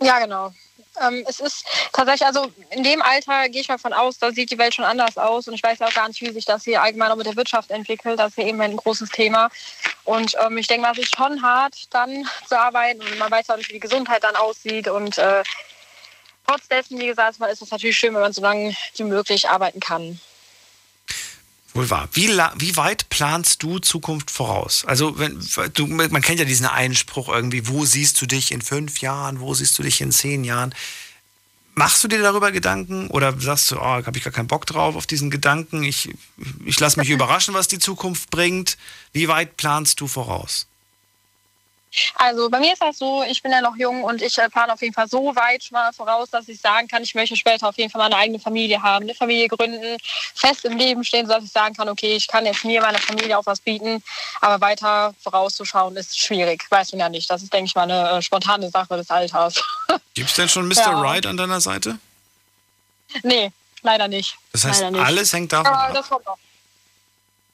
Ja, 0.02 0.20
genau. 0.20 0.52
Ähm, 1.02 1.24
es 1.28 1.40
ist 1.40 1.66
tatsächlich, 1.94 2.26
also 2.26 2.52
in 2.72 2.84
dem 2.84 3.02
Alter 3.02 3.50
gehe 3.50 3.62
ich 3.62 3.68
mal 3.68 3.78
von 3.78 3.94
aus, 3.94 4.18
da 4.18 4.32
sieht 4.32 4.52
die 4.52 4.58
Welt 4.58 4.74
schon 4.74 4.86
anders 4.86 5.18
aus 5.18 5.48
und 5.48 5.54
ich 5.54 5.64
weiß 5.64 5.82
auch 5.82 5.94
gar 5.94 6.08
nicht, 6.08 6.22
wie 6.22 6.32
sich 6.32 6.46
das 6.46 6.64
hier 6.64 6.82
allgemein 6.82 7.12
auch 7.12 7.16
mit 7.16 7.28
der 7.28 7.36
Wirtschaft 7.36 7.72
entwickelt. 7.72 8.20
Das 8.20 8.30
ist 8.30 8.38
ja 8.38 8.46
eben 8.46 8.62
ein 8.62 8.78
großes 8.78 9.10
Thema. 9.10 9.50
Und 10.06 10.36
ähm, 10.44 10.58
ich 10.58 10.68
denke 10.68 10.84
mal, 10.84 10.92
es 10.94 11.00
ist 11.00 11.16
schon 11.16 11.42
hart, 11.42 11.94
dann 11.94 12.28
zu 12.48 12.58
arbeiten 12.60 13.02
und 13.02 13.18
man 13.20 13.32
weiß 13.32 13.50
auch 13.50 13.58
nicht, 13.58 13.70
wie 13.70 13.74
die 13.74 13.80
Gesundheit 13.80 14.24
dann 14.24 14.36
aussieht. 14.36 14.88
Und 14.88 15.18
äh, 15.18 15.44
trotz 16.48 16.68
dessen, 16.68 17.00
wie 17.00 17.08
gesagt, 17.08 17.40
ist 17.40 17.62
es 17.62 17.72
natürlich 17.72 17.98
schön, 17.98 18.14
wenn 18.14 18.22
man 18.22 18.34
so 18.34 18.42
lange 18.42 18.76
wie 18.96 19.04
möglich 19.04 19.50
arbeiten 19.50 19.80
kann. 19.80 20.20
Wohl 21.78 21.90
wahr. 21.92 22.10
Wie, 22.14 22.28
wie 22.30 22.76
weit 22.76 23.08
planst 23.10 23.62
du 23.62 23.78
Zukunft 23.78 24.32
voraus? 24.32 24.84
Also, 24.86 25.20
wenn, 25.20 25.40
du, 25.76 25.86
man 25.86 26.22
kennt 26.24 26.40
ja 26.40 26.46
diesen 26.46 26.66
Einspruch 26.66 27.30
irgendwie, 27.30 27.68
wo 27.68 27.86
siehst 27.86 28.20
du 28.20 28.26
dich 28.26 28.52
in 28.52 28.64
fünf 28.64 29.00
Jahren, 29.00 29.40
wo 29.40 29.54
siehst 29.54 29.78
du 29.78 29.84
dich 29.84 30.02
in 30.02 30.12
zehn 30.12 30.44
Jahren? 30.44 30.74
Machst 31.76 32.04
du 32.04 32.08
dir 32.08 32.20
darüber 32.20 32.52
Gedanken 32.52 33.08
oder 33.10 33.40
sagst 33.40 33.70
du, 33.70 33.78
oh, 33.78 33.82
habe 33.82 34.18
ich 34.18 34.24
gar 34.24 34.34
keinen 34.34 34.48
Bock 34.48 34.66
drauf 34.66 34.96
auf 34.96 35.06
diesen 35.06 35.30
Gedanken? 35.30 35.84
Ich, 35.84 36.10
ich 36.66 36.80
lasse 36.80 37.00
mich 37.00 37.10
überraschen, 37.12 37.54
was 37.54 37.68
die 37.68 37.78
Zukunft 37.78 38.32
bringt. 38.32 38.78
Wie 39.14 39.28
weit 39.28 39.56
planst 39.56 40.02
du 40.02 40.08
voraus? 40.08 40.66
Also 42.16 42.50
bei 42.50 42.60
mir 42.60 42.74
ist 42.74 42.82
das 42.82 42.98
so, 42.98 43.24
ich 43.24 43.42
bin 43.42 43.52
ja 43.52 43.62
noch 43.62 43.76
jung 43.76 44.04
und 44.04 44.22
ich 44.22 44.38
äh, 44.38 44.50
plane 44.50 44.74
auf 44.74 44.82
jeden 44.82 44.94
Fall 44.94 45.08
so 45.08 45.36
weit 45.36 45.64
schon 45.64 45.76
mal 45.76 45.92
voraus, 45.94 46.30
dass 46.30 46.48
ich 46.48 46.60
sagen 46.60 46.88
kann, 46.88 47.04
ich 47.04 47.16
möchte 47.16 47.36
später 47.36 47.68
auf 47.68 47.78
jeden 47.78 47.92
Fall 47.92 48.02
meine 48.02 48.16
eigene 48.16 48.40
Familie 48.40 48.82
haben, 48.82 49.04
eine 49.04 49.16
Familie 49.16 49.48
gründen, 49.48 49.98
fest 50.36 50.66
im 50.66 50.78
Leben 50.78 51.04
stehen, 51.04 51.28
sodass 51.28 51.44
ich 51.44 51.52
sagen 51.52 51.76
kann, 51.76 51.90
okay, 51.90 52.16
ich 52.16 52.28
kann 52.28 52.46
jetzt 52.46 52.64
mir, 52.66 52.82
meiner 52.82 53.00
Familie 53.00 53.38
auch 53.38 53.46
was 53.46 53.60
bieten, 53.60 54.04
aber 54.42 54.62
weiter 54.62 55.14
vorauszuschauen 55.22 55.96
ist 55.98 56.20
schwierig, 56.20 56.66
weiß 56.70 56.92
man 56.94 57.00
ja 57.00 57.10
nicht. 57.10 57.30
Das 57.30 57.44
ist, 57.44 57.54
denke 57.54 57.68
ich 57.68 57.76
mal, 57.76 57.84
eine 57.84 58.18
äh, 58.18 58.22
spontane 58.22 58.70
Sache 58.70 58.98
des 58.98 59.10
Alters. 59.10 59.56
Gibt 60.14 60.30
es 60.30 60.36
denn 60.36 60.50
schon 60.50 60.68
Mr. 60.68 60.76
Ja. 60.76 61.02
Right 61.02 61.26
an 61.26 61.38
deiner 61.38 61.62
Seite? 61.62 62.00
nee, 63.24 63.52
leider 63.82 64.08
nicht. 64.08 64.38
Das 64.52 64.66
heißt, 64.66 64.92
nicht. 64.92 65.04
alles 65.04 65.34
hängt 65.34 65.54
davon 65.54 65.68
Aber 65.68 65.88
ab. 65.88 65.94
das 65.94 66.10
kommt 66.10 66.26
noch. 66.26 66.38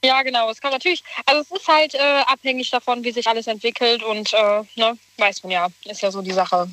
Ja, 0.03 0.21
genau. 0.21 0.49
Es 0.49 0.59
kommt 0.59 0.73
natürlich, 0.73 1.03
also 1.25 1.41
es 1.41 1.61
ist 1.61 1.67
halt 1.67 1.93
äh, 1.95 2.23
abhängig 2.27 2.69
davon, 2.69 3.03
wie 3.03 3.11
sich 3.11 3.27
alles 3.27 3.47
entwickelt 3.47 4.03
und 4.03 4.33
äh, 4.33 4.63
ne, 4.75 4.97
weiß 5.17 5.43
man 5.43 5.51
ja, 5.51 5.67
ist 5.85 6.01
ja 6.01 6.11
so 6.11 6.21
die 6.21 6.33
Sache. 6.33 6.69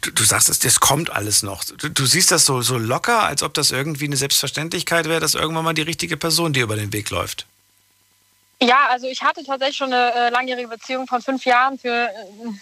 Du, 0.00 0.10
du 0.10 0.24
sagst, 0.24 0.48
es, 0.48 0.58
das 0.58 0.80
kommt 0.80 1.10
alles 1.10 1.42
noch. 1.42 1.64
Du, 1.64 1.90
du 1.90 2.06
siehst 2.06 2.30
das 2.30 2.46
so, 2.46 2.62
so 2.62 2.78
locker, 2.78 3.24
als 3.24 3.42
ob 3.42 3.52
das 3.54 3.70
irgendwie 3.70 4.06
eine 4.06 4.16
Selbstverständlichkeit 4.16 5.06
wäre, 5.06 5.20
dass 5.20 5.34
irgendwann 5.34 5.64
mal 5.64 5.74
die 5.74 5.82
richtige 5.82 6.16
Person 6.16 6.52
dir 6.52 6.64
über 6.64 6.76
den 6.76 6.92
Weg 6.92 7.10
läuft. 7.10 7.46
Ja, 8.62 8.86
also 8.88 9.06
ich 9.06 9.22
hatte 9.22 9.44
tatsächlich 9.44 9.76
schon 9.76 9.92
eine 9.92 10.14
äh, 10.14 10.28
langjährige 10.30 10.68
Beziehung 10.68 11.06
von 11.06 11.20
fünf 11.20 11.44
Jahren, 11.44 11.78
für, 11.78 11.90
äh, 11.90 12.10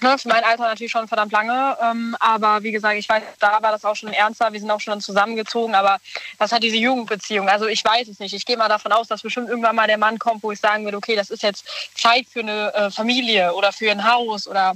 ne, 0.01 0.19
für 0.19 0.29
mein 0.29 0.43
Alter 0.43 0.65
natürlich 0.65 0.91
schon 0.91 1.07
verdammt 1.07 1.31
lange. 1.31 1.77
Ähm, 1.81 2.17
aber 2.19 2.65
wie 2.65 2.73
gesagt, 2.73 2.97
ich 2.97 3.09
weiß, 3.09 3.23
da 3.39 3.63
war 3.63 3.71
das 3.71 3.85
auch 3.85 3.95
schon 3.95 4.13
ernster. 4.13 4.53
Wir 4.53 4.59
sind 4.59 4.73
auch 4.73 4.81
schon 4.81 4.91
dann 4.91 5.01
zusammengezogen, 5.01 5.77
aber 5.77 5.99
das 6.41 6.51
hat 6.51 6.65
diese 6.65 6.79
Jugendbeziehung. 6.79 7.49
Also 7.49 7.67
ich 7.67 7.85
weiß 7.85 8.09
es 8.09 8.19
nicht. 8.19 8.35
Ich 8.35 8.45
gehe 8.45 8.57
mal 8.57 8.69
davon 8.69 8.91
aus, 8.91 9.07
dass 9.07 9.23
bestimmt 9.23 9.49
irgendwann 9.49 9.77
mal 9.77 9.87
der 9.87 9.99
Mann 9.99 10.19
kommt, 10.19 10.43
wo 10.43 10.51
ich 10.51 10.59
sagen 10.59 10.85
würde, 10.85 10.97
okay, 10.97 11.15
das 11.15 11.31
ist 11.31 11.45
jetzt 11.45 11.65
Zeit 11.95 12.27
für 12.29 12.41
eine 12.41 12.75
äh, 12.75 12.91
Familie 12.91 13.55
oder 13.55 13.73
für 13.73 13.93
ein 13.93 14.05
Haus 14.05 14.49
oder 14.49 14.75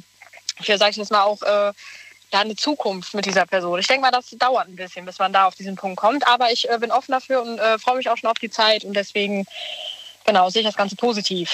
für, 0.61 0.79
sag 0.79 0.91
ich 0.91 0.97
jetzt 0.99 1.11
mal, 1.11 1.25
auch 1.25 1.43
äh, 1.43 1.73
ja, 2.33 2.41
eine 2.41 2.55
Zukunft 2.55 3.15
mit 3.15 3.27
dieser 3.27 3.45
Person. 3.45 3.81
Ich 3.81 3.89
denke 3.89 4.03
mal, 4.03 4.13
das 4.13 4.31
dauert 4.31 4.69
ein 4.69 4.77
bisschen, 4.77 5.05
bis 5.05 5.19
man 5.19 5.33
da 5.33 5.47
auf 5.47 5.57
diesen 5.57 5.75
Punkt 5.75 5.97
kommt. 5.97 6.29
Aber 6.29 6.53
ich 6.53 6.71
äh, 6.71 6.79
bin 6.79 6.93
offen 6.93 7.11
dafür 7.11 7.43
und 7.43 7.59
äh, 7.59 7.77
freue 7.81 7.97
mich 7.97 8.09
auch 8.09 8.17
schon 8.17 8.31
auf 8.31 8.39
die 8.39 8.51
Zeit 8.51 8.85
und 8.85 8.95
deswegen 8.95 9.47
genau, 10.25 10.51
sehe 10.51 10.63
ich 10.63 10.67
das 10.67 10.77
Ganze 10.77 10.97
positiv. 10.97 11.51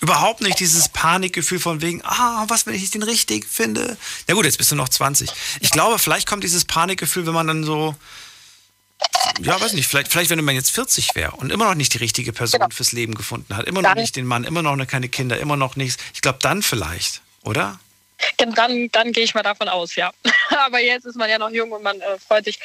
Überhaupt 0.00 0.42
nicht 0.42 0.60
dieses 0.60 0.88
Panikgefühl 0.88 1.58
von 1.58 1.80
wegen, 1.80 2.02
ah, 2.04 2.44
was, 2.48 2.66
wenn 2.66 2.74
ich 2.74 2.90
den 2.90 3.02
richtig 3.02 3.46
finde? 3.46 3.96
Ja 4.28 4.34
gut, 4.34 4.44
jetzt 4.44 4.58
bist 4.58 4.70
du 4.70 4.76
noch 4.76 4.88
20. 4.88 5.30
Ich 5.60 5.70
glaube, 5.70 5.98
vielleicht 5.98 6.28
kommt 6.28 6.44
dieses 6.44 6.64
Panikgefühl, 6.66 7.26
wenn 7.26 7.32
man 7.32 7.46
dann 7.46 7.64
so, 7.64 7.94
ja, 9.40 9.58
weiß 9.58 9.72
nicht, 9.72 9.86
vielleicht, 9.86 10.10
vielleicht 10.10 10.30
wenn 10.30 10.44
man 10.44 10.54
jetzt 10.54 10.72
40 10.72 11.14
wäre 11.14 11.32
und 11.32 11.50
immer 11.50 11.66
noch 11.66 11.74
nicht 11.74 11.94
die 11.94 11.98
richtige 11.98 12.32
Person 12.32 12.60
genau. 12.60 12.74
fürs 12.74 12.92
Leben 12.92 13.14
gefunden 13.14 13.56
hat, 13.56 13.66
immer 13.66 13.82
noch 13.82 13.90
dann, 13.90 13.98
nicht 13.98 14.16
den 14.16 14.26
Mann, 14.26 14.44
immer 14.44 14.62
noch 14.62 14.86
keine 14.86 15.08
Kinder, 15.08 15.38
immer 15.38 15.56
noch 15.56 15.76
nichts. 15.76 15.96
Ich 16.12 16.20
glaube, 16.20 16.38
dann 16.42 16.62
vielleicht, 16.62 17.22
oder? 17.42 17.80
Dann, 18.38 18.88
dann 18.92 19.12
gehe 19.12 19.24
ich 19.24 19.34
mal 19.34 19.42
davon 19.42 19.68
aus, 19.68 19.96
ja. 19.96 20.12
Aber 20.64 20.80
jetzt 20.80 21.04
ist 21.04 21.16
man 21.16 21.28
ja 21.28 21.38
noch 21.38 21.50
jung 21.50 21.72
und 21.72 21.82
man 21.82 22.00
äh, 22.00 22.18
freut 22.18 22.44
sich 22.44 22.58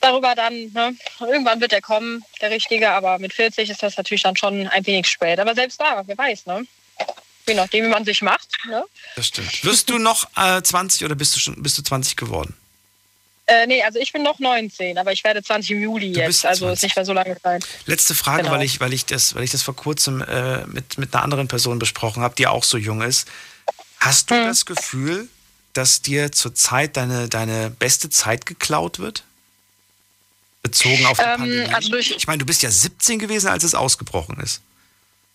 darüber 0.00 0.34
dann. 0.34 0.72
Ne? 0.72 0.96
Irgendwann 1.20 1.60
wird 1.60 1.72
er 1.72 1.80
kommen, 1.80 2.24
der 2.40 2.50
Richtige, 2.50 2.90
aber 2.90 3.18
mit 3.18 3.32
40 3.32 3.70
ist 3.70 3.82
das 3.82 3.96
natürlich 3.96 4.22
dann 4.22 4.36
schon 4.36 4.66
ein 4.68 4.86
wenig 4.86 5.06
spät. 5.06 5.38
Aber 5.38 5.54
selbst 5.54 5.80
da, 5.80 6.02
wer 6.06 6.16
weiß, 6.16 6.46
ne? 6.46 6.66
Je 7.46 7.54
nachdem, 7.54 7.86
wie 7.86 7.88
man 7.88 8.04
sich 8.04 8.22
macht. 8.22 8.48
Ne? 8.66 8.84
Das 9.16 9.26
stimmt. 9.28 9.64
Wirst 9.64 9.90
du 9.90 9.98
noch 9.98 10.28
äh, 10.36 10.62
20 10.62 11.04
oder 11.04 11.14
bist 11.14 11.34
du 11.34 11.40
schon 11.40 11.62
bist 11.62 11.78
du 11.78 11.82
20 11.82 12.16
geworden? 12.16 12.54
Äh, 13.46 13.66
nee, 13.66 13.82
also 13.82 13.98
ich 13.98 14.12
bin 14.12 14.22
noch 14.22 14.38
19, 14.38 14.98
aber 14.98 15.10
ich 15.10 15.24
werde 15.24 15.42
20 15.42 15.70
im 15.70 15.80
Juli 15.80 16.12
du 16.12 16.20
jetzt. 16.20 16.44
Also 16.44 16.66
20. 16.66 16.76
ist 16.76 16.82
nicht 16.82 16.96
mehr 16.96 17.04
so 17.06 17.14
lange 17.14 17.40
Zeit. 17.40 17.66
Letzte 17.86 18.14
Frage, 18.14 18.42
genau. 18.42 18.54
weil, 18.54 18.62
ich, 18.62 18.78
weil, 18.78 18.92
ich 18.92 19.06
das, 19.06 19.34
weil 19.34 19.42
ich 19.42 19.50
das 19.50 19.62
vor 19.62 19.74
kurzem 19.74 20.20
äh, 20.20 20.66
mit, 20.66 20.98
mit 20.98 21.14
einer 21.14 21.24
anderen 21.24 21.48
Person 21.48 21.78
besprochen 21.78 22.22
habe, 22.22 22.34
die 22.34 22.46
auch 22.46 22.62
so 22.62 22.76
jung 22.76 23.00
ist. 23.00 23.26
Hast 24.00 24.30
du 24.30 24.34
hm. 24.34 24.46
das 24.46 24.66
Gefühl, 24.66 25.28
dass 25.72 26.02
dir 26.02 26.32
zurzeit 26.32 26.96
deine, 26.96 27.28
deine 27.28 27.70
beste 27.70 28.10
Zeit 28.10 28.46
geklaut 28.46 28.98
wird? 28.98 29.24
Bezogen 30.62 31.06
auf 31.06 31.18
die 31.18 31.24
ähm, 31.24 31.36
Pandemie? 31.36 31.74
Also 31.74 31.96
ich 31.96 32.26
meine, 32.26 32.38
du 32.38 32.46
bist 32.46 32.62
ja 32.62 32.70
17 32.70 33.18
gewesen, 33.18 33.48
als 33.48 33.64
es 33.64 33.74
ausgebrochen 33.74 34.40
ist. 34.40 34.60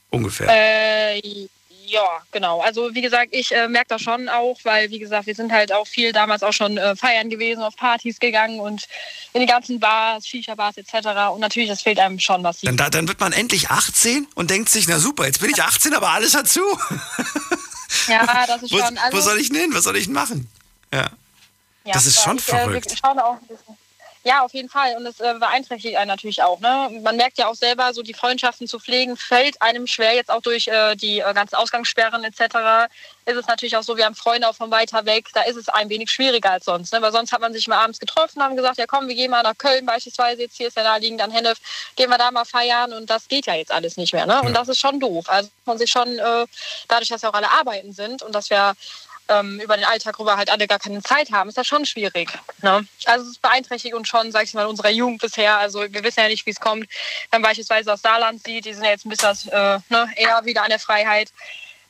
Ungefähr. 0.09 0.47
Äh, 0.49 1.47
ja, 1.85 2.21
genau. 2.31 2.61
Also 2.61 2.93
wie 2.93 3.01
gesagt, 3.01 3.29
ich 3.31 3.51
äh, 3.51 3.67
merke 3.67 3.89
das 3.89 4.01
schon 4.01 4.29
auch, 4.29 4.57
weil 4.63 4.89
wie 4.89 4.99
gesagt, 4.99 5.27
wir 5.27 5.35
sind 5.35 5.51
halt 5.51 5.71
auch 5.71 5.85
viel 5.85 6.11
damals 6.11 6.43
auch 6.43 6.53
schon 6.53 6.77
äh, 6.77 6.95
feiern 6.95 7.29
gewesen, 7.29 7.61
auf 7.61 7.75
Partys 7.75 8.19
gegangen 8.19 8.59
und 8.59 8.87
in 9.33 9.41
die 9.41 9.47
ganzen 9.47 9.79
Bars, 9.79 10.27
Shisha-Bars 10.27 10.77
etc. 10.77 11.07
Und 11.33 11.39
natürlich, 11.39 11.69
das 11.69 11.81
fehlt 11.81 11.99
einem 11.99 12.19
schon 12.19 12.43
was. 12.43 12.61
Dann, 12.61 12.77
dann 12.77 13.07
wird 13.07 13.19
man 13.19 13.33
endlich 13.33 13.69
18 13.69 14.27
und 14.35 14.49
denkt 14.49 14.69
sich, 14.69 14.87
na 14.87 14.99
super, 14.99 15.25
jetzt 15.25 15.39
bin 15.39 15.51
ich 15.51 15.61
18, 15.61 15.93
aber 15.93 16.09
alles 16.09 16.35
hat 16.35 16.47
zu. 16.47 16.61
Ja, 18.07 18.45
das 18.47 18.63
ist 18.63 18.69
schon. 18.69 18.97
Also, 18.97 19.17
wo 19.17 19.21
soll 19.21 19.39
ich 19.39 19.49
denn 19.49 19.59
hin? 19.59 19.73
Was 19.73 19.83
soll 19.83 19.95
ich 19.95 20.05
denn 20.05 20.13
machen? 20.13 20.49
Ja. 20.91 21.09
ja 21.83 21.93
das 21.93 22.05
ist 22.05 22.21
schon 22.21 22.37
ich, 22.37 22.47
äh, 22.47 22.51
verrückt. 22.51 22.89
Wir 22.89 22.97
schauen 22.97 23.19
auch 23.19 23.33
ein 23.33 23.47
bisschen. 23.47 23.77
Ja, 24.25 24.41
auf 24.41 24.53
jeden 24.53 24.69
Fall. 24.69 24.95
Und 24.95 25.05
es 25.05 25.19
äh, 25.19 25.33
beeinträchtigt 25.37 25.97
einen 25.97 26.07
natürlich 26.07 26.41
auch. 26.41 26.61
Ne? 26.61 27.01
Man 27.03 27.17
merkt 27.17 27.37
ja 27.37 27.47
auch 27.47 27.55
selber, 27.55 27.93
so 27.93 28.01
die 28.01 28.13
Freundschaften 28.13 28.67
zu 28.69 28.79
pflegen, 28.79 29.17
fällt 29.17 29.61
einem 29.61 29.85
schwer. 29.85 30.15
Jetzt 30.15 30.31
auch 30.31 30.41
durch 30.41 30.69
äh, 30.69 30.95
die 30.95 31.19
äh, 31.19 31.33
ganzen 31.33 31.55
Ausgangssperren 31.55 32.23
etc. 32.23 32.89
ist 33.25 33.35
es 33.35 33.47
natürlich 33.47 33.75
auch 33.75 33.83
so, 33.83 33.97
wir 33.97 34.05
haben 34.05 34.15
Freunde 34.15 34.47
auch 34.47 34.55
von 34.55 34.71
weiter 34.71 35.05
weg. 35.05 35.27
Da 35.33 35.41
ist 35.41 35.57
es 35.57 35.67
ein 35.67 35.89
wenig 35.89 36.09
schwieriger 36.09 36.51
als 36.51 36.63
sonst. 36.63 36.93
Ne? 36.93 37.01
Weil 37.01 37.11
sonst 37.11 37.33
hat 37.33 37.41
man 37.41 37.51
sich 37.51 37.67
mal 37.67 37.83
abends 37.83 37.99
getroffen, 37.99 38.41
haben 38.41 38.55
gesagt, 38.55 38.77
ja 38.77 38.85
komm, 38.87 39.09
wir 39.09 39.15
gehen 39.15 39.29
mal 39.29 39.43
nach 39.43 39.57
Köln 39.57 39.85
beispielsweise. 39.85 40.43
Jetzt 40.43 40.55
hier 40.55 40.69
ist 40.69 40.77
ja 40.77 40.83
naheliegend 40.83 41.21
an 41.21 41.31
Hennef. 41.31 41.57
Gehen 41.97 42.09
wir 42.09 42.17
da 42.17 42.31
mal 42.31 42.45
feiern. 42.45 42.93
Und 42.93 43.09
das 43.09 43.27
geht 43.27 43.45
ja 43.45 43.55
jetzt 43.55 43.73
alles 43.73 43.97
nicht 43.97 44.13
mehr. 44.13 44.25
Ne? 44.25 44.41
Und 44.41 44.53
das 44.53 44.69
ist 44.69 44.79
schon 44.79 45.01
doof. 45.01 45.25
Also 45.27 45.49
man 45.65 45.77
sich 45.77 45.91
schon, 45.91 46.07
äh, 46.07 46.45
dadurch, 46.87 47.09
dass 47.09 47.23
ja 47.23 47.29
auch 47.29 47.33
alle 47.33 47.51
arbeiten 47.51 47.91
sind 47.91 48.23
und 48.23 48.33
dass 48.33 48.49
wir 48.49 48.73
ähm, 49.29 49.59
über 49.59 49.75
den 49.75 49.85
Alltag 49.85 50.19
rüber 50.19 50.37
halt 50.37 50.49
alle 50.49 50.67
gar 50.67 50.79
keine 50.79 51.01
Zeit 51.01 51.31
haben, 51.31 51.49
ist 51.49 51.57
das 51.57 51.67
schon 51.67 51.85
schwierig. 51.85 52.29
Ne? 52.61 52.85
Also 53.05 53.29
es 53.29 53.37
beeinträchtigt 53.37 53.93
uns 53.93 54.07
schon, 54.07 54.31
sag 54.31 54.43
ich 54.43 54.53
mal, 54.53 54.65
unserer 54.65 54.89
Jugend 54.89 55.21
bisher. 55.21 55.57
Also 55.57 55.81
wir 55.81 56.03
wissen 56.03 56.19
ja 56.19 56.27
nicht, 56.27 56.45
wie 56.45 56.51
es 56.51 56.59
kommt. 56.59 56.87
Wenn 57.31 57.41
man 57.41 57.49
beispielsweise 57.49 57.93
aus 57.93 58.01
Saarland 58.01 58.43
sieht, 58.43 58.65
die 58.65 58.73
sind 58.73 58.83
ja 58.83 58.91
jetzt 58.91 59.05
ein 59.05 59.09
bisschen 59.09 59.51
äh, 59.51 59.79
ne, 59.89 60.09
eher 60.15 60.43
wieder 60.45 60.63
an 60.63 60.69
der 60.69 60.79
Freiheit. 60.79 61.31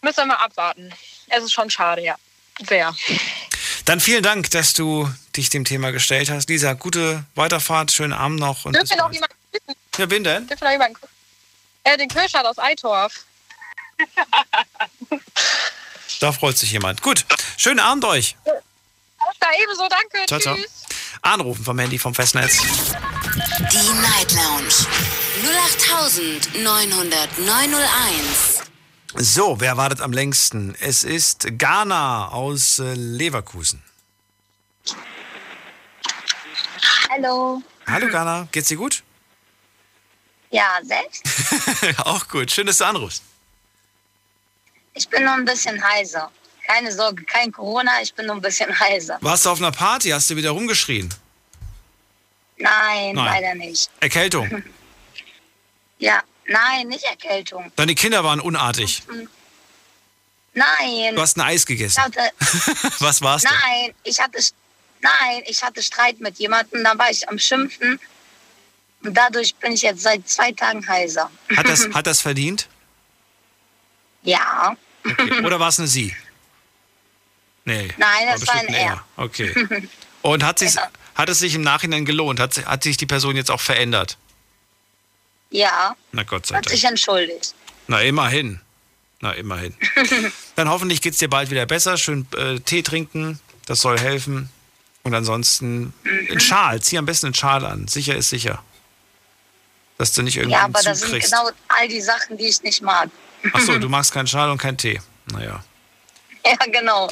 Müssen 0.01 0.17
wir 0.17 0.25
mal 0.25 0.35
abwarten. 0.35 0.93
Es 1.27 1.43
ist 1.43 1.53
schon 1.53 1.69
schade, 1.69 2.03
ja. 2.03 2.15
Sehr. 2.67 2.93
Dann 3.85 3.99
vielen 3.99 4.23
Dank, 4.23 4.51
dass 4.51 4.73
du 4.73 5.09
dich 5.35 5.49
dem 5.49 5.65
Thema 5.65 5.91
gestellt 5.91 6.29
hast. 6.29 6.49
Lisa, 6.49 6.73
gute 6.73 7.25
Weiterfahrt, 7.35 7.91
schönen 7.91 8.13
Abend 8.13 8.39
noch. 8.39 8.65
Und 8.65 8.75
Dürfen 8.75 8.97
noch 8.97 9.11
jemanden 9.11 9.35
bitten? 9.51 9.73
Ja, 9.97 10.09
wen 10.09 10.23
denn? 10.23 10.47
Dürfen 10.47 10.63
noch 10.65 10.71
jemanden 10.71 10.97
äh, 11.83 11.97
Den 11.97 12.07
Kirschert 12.09 12.45
aus 12.45 12.57
Eitorf. 12.57 13.25
Da 16.23 16.31
freut 16.31 16.57
sich 16.57 16.71
jemand. 16.71 17.01
Gut, 17.01 17.25
schönen 17.57 17.81
Abend 17.81 18.05
euch. 18.05 18.37
Da 18.45 18.53
ebenso, 19.61 19.89
danke. 19.89 20.25
Ciao, 20.25 20.39
ciao. 20.39 20.55
Anrufen 21.21 21.65
vom 21.65 21.77
Handy 21.77 21.99
vom 21.99 22.15
Festnetz. 22.15 22.61
Die 22.61 23.91
Night 23.99 24.31
Lounge 24.31 24.73
0890901. 26.55 28.63
So, 29.15 29.59
wer 29.59 29.75
wartet 29.75 29.99
am 29.99 30.13
längsten? 30.13 30.77
Es 30.79 31.03
ist 31.03 31.45
Ghana 31.57 32.29
aus 32.29 32.79
äh, 32.79 32.93
Leverkusen. 32.93 33.83
Hallo. 37.09 37.61
Hallo 37.85 38.07
Ghana, 38.07 38.47
geht's 38.53 38.69
dir 38.69 38.77
gut? 38.77 39.03
Ja, 40.51 40.79
selbst? 40.83 41.21
Auch 42.05 42.29
gut, 42.29 42.49
schön, 42.49 42.65
dass 42.65 42.77
du 42.77 42.85
anrufst. 42.85 43.23
Ich 44.93 45.07
bin 45.09 45.23
noch 45.23 45.33
ein 45.33 45.45
bisschen 45.45 45.83
heiser. 45.83 46.31
Keine 46.67 46.91
Sorge, 46.91 47.23
kein 47.25 47.51
Corona, 47.51 48.01
ich 48.01 48.13
bin 48.13 48.25
noch 48.27 48.35
ein 48.35 48.41
bisschen 48.41 48.77
heiser. 48.79 49.17
Warst 49.21 49.45
du 49.45 49.49
auf 49.49 49.59
einer 49.59 49.71
Party? 49.71 50.09
Hast 50.09 50.29
du 50.29 50.35
wieder 50.35 50.51
rumgeschrien? 50.51 51.13
Nein, 52.57 53.15
nein. 53.15 53.15
leider 53.15 53.55
nicht. 53.55 53.89
Erkältung? 53.99 54.63
ja, 55.99 56.21
nein, 56.47 56.87
nicht 56.87 57.03
Erkältung. 57.05 57.71
Deine 57.75 57.95
Kinder 57.95 58.23
waren 58.23 58.39
unartig? 58.39 59.03
Nein. 60.53 61.15
Du 61.15 61.21
hast 61.21 61.35
ein 61.37 61.41
Eis 61.41 61.65
gegessen? 61.65 62.01
Hatte, 62.01 62.21
Was 62.99 63.21
war's 63.21 63.43
Nein, 63.43 63.87
denn? 63.87 63.95
ich 64.03 64.21
hatte, 64.21 64.39
nein, 65.01 65.43
ich 65.47 65.63
hatte 65.63 65.81
Streit 65.81 66.19
mit 66.19 66.37
jemandem, 66.37 66.83
da 66.83 66.97
war 66.97 67.09
ich 67.09 67.27
am 67.27 67.39
Schimpfen. 67.39 67.99
Und 69.03 69.15
dadurch 69.15 69.55
bin 69.55 69.73
ich 69.73 69.81
jetzt 69.81 70.03
seit 70.03 70.29
zwei 70.29 70.51
Tagen 70.51 70.87
heiser. 70.87 71.29
Hat 71.57 71.67
das, 71.67 71.89
hat 71.93 72.07
das 72.07 72.21
verdient? 72.21 72.69
Ja. 74.21 74.77
Okay. 75.05 75.39
Oder 75.45 75.59
war 75.59 75.69
es 75.69 75.79
eine 75.79 75.87
Sie? 75.87 76.15
Nee. 77.65 77.89
Nein, 77.97 78.27
das 78.27 78.45
war, 78.47 78.55
war 78.55 78.61
ein 78.61 78.73
Er. 78.73 79.05
Okay. 79.17 79.53
Und 80.21 80.43
hat, 80.43 80.61
ja. 80.61 80.89
hat 81.15 81.29
es 81.29 81.39
sich 81.39 81.55
im 81.55 81.61
Nachhinein 81.61 82.05
gelohnt? 82.05 82.39
Hat, 82.39 82.65
hat 82.65 82.83
sich 82.83 82.97
die 82.97 83.05
Person 83.05 83.35
jetzt 83.35 83.51
auch 83.51 83.61
verändert? 83.61 84.17
Ja. 85.49 85.95
Na 86.11 86.23
Gott 86.23 86.45
sei 86.45 86.55
Dank. 86.55 86.65
Hat 86.65 86.71
sich 86.71 86.83
entschuldigt. 86.83 87.53
Na, 87.87 88.01
immerhin. 88.01 88.59
Na, 89.21 89.31
immerhin. 89.31 89.75
Dann 90.55 90.69
hoffentlich 90.69 91.01
geht 91.01 91.13
es 91.13 91.19
dir 91.19 91.29
bald 91.29 91.49
wieder 91.51 91.65
besser. 91.65 91.97
Schön 91.97 92.27
äh, 92.35 92.59
Tee 92.59 92.81
trinken, 92.81 93.39
das 93.65 93.81
soll 93.81 93.99
helfen. 93.99 94.49
Und 95.03 95.13
ansonsten 95.13 95.93
mhm. 96.03 96.27
einen 96.29 96.39
Schal, 96.39 96.81
zieh 96.81 96.97
am 96.97 97.05
besten 97.05 97.27
einen 97.27 97.35
Schal 97.35 97.65
an. 97.65 97.87
Sicher 97.87 98.15
ist 98.15 98.29
sicher. 98.29 98.63
Dass 99.97 100.13
du 100.13 100.23
nicht 100.23 100.37
irgendwie. 100.37 100.55
Ja, 100.55 100.63
aber 100.63 100.81
das 100.81 101.01
sind 101.01 101.23
genau 101.23 101.49
all 101.67 101.87
die 101.87 102.01
Sachen, 102.01 102.37
die 102.37 102.47
ich 102.47 102.61
nicht 102.63 102.81
mag. 102.81 103.09
Achso, 103.51 103.77
du 103.77 103.89
magst 103.89 104.13
keinen 104.13 104.27
Schal 104.27 104.49
und 104.49 104.57
keinen 104.57 104.77
Tee. 104.77 105.01
Naja. 105.31 105.63
Ja, 106.45 106.57
genau. 106.65 107.09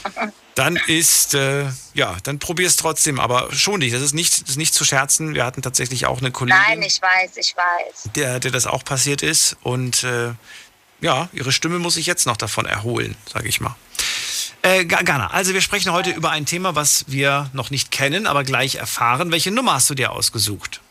Dann 0.55 0.75
ist, 0.88 1.34
äh, 1.36 1.65
ja, 1.93 2.17
dann 2.23 2.39
probier 2.39 2.67
es 2.67 2.75
trotzdem, 2.75 3.19
aber 3.19 3.53
schon 3.53 3.79
nicht. 3.79 3.95
Das 3.95 4.01
ist 4.01 4.13
nicht, 4.13 4.41
das 4.41 4.49
ist 4.51 4.57
nicht 4.57 4.73
zu 4.73 4.84
scherzen. 4.84 5.34
Wir 5.34 5.45
hatten 5.45 5.61
tatsächlich 5.61 6.05
auch 6.05 6.19
eine 6.19 6.32
Kollegin. 6.32 6.61
Nein, 6.67 6.82
ich 6.82 7.01
weiß, 7.01 7.38
ich 7.38 7.55
weiß. 7.55 8.09
Der, 8.15 8.39
der 8.39 8.51
das 8.51 8.67
auch 8.67 8.84
passiert 8.84 9.21
ist. 9.21 9.55
Und 9.61 10.03
äh, 10.03 10.34
ja, 10.99 11.29
ihre 11.32 11.51
Stimme 11.51 11.79
muss 11.79 11.93
sich 11.93 12.05
jetzt 12.05 12.25
noch 12.25 12.38
davon 12.38 12.65
erholen, 12.65 13.15
sage 13.32 13.47
ich 13.47 13.61
mal. 13.61 13.75
Äh, 14.63 14.86
Gana, 14.86 15.32
also 15.32 15.53
wir 15.53 15.61
sprechen 15.61 15.91
heute 15.91 16.11
über 16.11 16.29
ein 16.29 16.45
Thema, 16.45 16.75
was 16.75 17.05
wir 17.07 17.49
noch 17.53 17.71
nicht 17.71 17.89
kennen, 17.89 18.27
aber 18.27 18.43
gleich 18.43 18.75
erfahren. 18.75 19.32
Welche 19.32 19.49
Nummer 19.49 19.75
hast 19.75 19.89
du 19.89 19.95
dir 19.95 20.11
ausgesucht? 20.11 20.82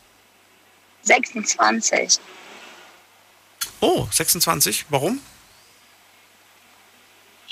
26. 1.03 2.19
Oh, 3.79 4.07
26. 4.11 4.85
Warum? 4.89 5.19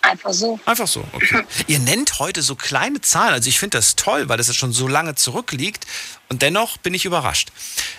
Einfach 0.02 0.34
so. 0.34 0.60
Einfach 0.66 0.88
so, 0.88 1.04
okay. 1.12 1.44
Ihr 1.68 1.80
nennt 1.80 2.20
heute 2.20 2.42
so 2.42 2.56
kleine 2.56 3.02
Zahlen. 3.02 3.34
Also 3.34 3.50
ich 3.50 3.60
finde 3.60 3.78
das 3.78 3.96
toll, 3.96 4.30
weil 4.30 4.38
das 4.38 4.56
schon 4.56 4.72
so 4.72 4.88
lange 4.88 5.16
zurückliegt. 5.16 5.86
Und 6.30 6.42
dennoch 6.42 6.78
bin 6.78 6.94
ich 6.94 7.06
überrascht. 7.06 7.52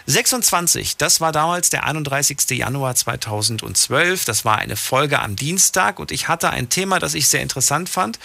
26, 0.07 0.97
das 0.97 1.21
war 1.21 1.33
damals 1.33 1.71
der 1.71 1.85
31. 1.85 2.39
Januar 2.51 2.95
2012. 2.95 4.25
Das 4.25 4.45
war 4.45 4.59
eine 4.59 4.77
Folge 4.77 5.21
am 5.21 5.37
Dienstag 5.37 5.99
und 5.99 6.11
ich 6.11 6.29
hatte 6.29 6.51
ein 6.51 6.69
Thema, 6.69 6.99
das 6.99 7.15
ich 7.15 7.29
sehr 7.29 7.43
interessant 7.43 7.89
fand, 7.89 8.19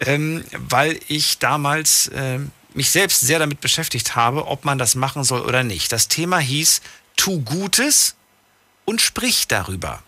ähm, 0.00 0.44
weil 0.52 1.00
ich 1.08 1.38
damals 1.38 2.10
ähm, 2.14 2.52
mich 2.74 2.90
selbst 2.90 3.20
sehr 3.20 3.38
damit 3.38 3.60
beschäftigt 3.60 4.14
habe, 4.14 4.46
ob 4.46 4.64
man 4.64 4.78
das 4.78 4.94
machen 4.94 5.24
soll 5.24 5.40
oder 5.40 5.64
nicht. 5.64 5.92
Das 5.92 6.08
Thema 6.08 6.38
hieß 6.38 6.82
Tu 7.16 7.40
Gutes 7.40 8.14
und 8.84 9.00
sprich 9.00 9.48
darüber. 9.48 10.02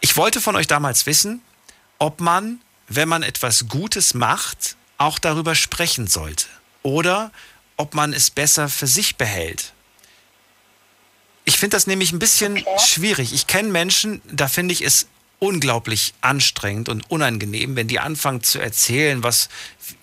Ich 0.00 0.16
wollte 0.16 0.40
von 0.40 0.56
euch 0.56 0.66
damals 0.66 1.06
wissen, 1.06 1.40
ob 1.98 2.20
man, 2.20 2.60
wenn 2.88 3.08
man 3.08 3.22
etwas 3.22 3.68
Gutes 3.68 4.14
macht, 4.14 4.76
auch 4.98 5.18
darüber 5.18 5.54
sprechen 5.54 6.06
sollte. 6.06 6.46
Oder 6.82 7.32
ob 7.76 7.94
man 7.94 8.12
es 8.12 8.30
besser 8.30 8.68
für 8.68 8.86
sich 8.86 9.16
behält. 9.16 9.72
Ich 11.44 11.58
finde 11.58 11.76
das 11.76 11.86
nämlich 11.86 12.12
ein 12.12 12.18
bisschen 12.18 12.58
okay. 12.58 12.86
schwierig. 12.86 13.32
Ich 13.32 13.46
kenne 13.46 13.68
Menschen, 13.68 14.20
da 14.24 14.48
finde 14.48 14.72
ich 14.72 14.82
es 14.82 15.06
unglaublich 15.38 16.14
anstrengend 16.22 16.88
und 16.88 17.10
unangenehm, 17.10 17.76
wenn 17.76 17.88
die 17.88 18.00
anfangen 18.00 18.42
zu 18.42 18.58
erzählen, 18.58 19.22
was 19.22 19.48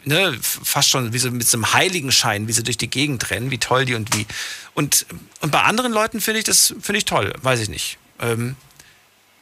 ne, 0.06 0.38
fast 0.41 0.89
schon 0.89 1.12
wie 1.12 1.18
so 1.18 1.32
mit 1.32 1.48
so 1.48 1.58
einem 1.58 1.74
Heiligenschein, 1.74 2.48
wie 2.48 2.54
sie 2.54 2.64
durch 2.64 2.78
die 2.78 2.89
Gegend 2.89 3.30
rennen, 3.32 3.50
wie 3.50 3.58
toll 3.58 3.86
die 3.86 3.96
und 3.96 4.16
wie. 4.16 4.28
Und, 4.76 5.06
und 5.41 5.52
bei 5.52 5.62
anderen 5.64 5.91
Leuten 5.91 6.22
finde 6.22 6.39
ich 6.39 6.46
das 6.46 6.76
finde 6.80 7.00
ich 7.00 7.06
toll, 7.06 7.34
weiß 7.41 7.60
ich 7.62 7.70
nicht. 7.70 7.98
Ähm, 8.20 8.56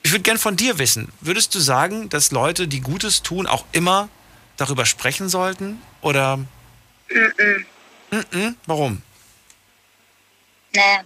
ich 0.04 0.12
würde 0.12 0.24
gern 0.24 0.38
von 0.38 0.56
dir 0.56 0.80
wissen, 0.80 1.12
würdest 1.22 1.54
du 1.56 1.60
sagen, 1.60 2.10
dass 2.10 2.32
Leute, 2.32 2.68
die 2.68 2.82
Gutes 2.82 3.22
tun, 3.22 3.48
auch 3.48 3.66
immer 3.72 4.10
darüber 4.58 4.86
sprechen 4.86 5.30
sollten? 5.30 5.82
Oder? 6.02 6.38
Mm 6.38 6.46
-mm. 7.10 7.66
Mm 8.12 8.56
Warum? 8.66 9.02
Nee. 10.74 11.00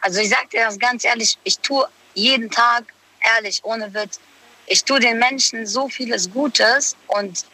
Also 0.00 0.20
ich 0.20 0.28
sag 0.28 0.50
dir 0.50 0.64
das 0.66 0.78
ganz 0.78 1.04
ehrlich, 1.04 1.38
ich 1.44 1.58
tue 1.58 1.86
jeden 2.14 2.50
Tag, 2.50 2.92
ehrlich, 3.36 3.60
ohne 3.64 3.92
Witz, 3.94 4.20
ich 4.66 4.84
tue 4.84 5.00
den 5.00 5.18
Menschen 5.18 5.66
so 5.66 5.88
vieles 5.88 6.30
Gutes 6.30 6.96
und 7.06 7.44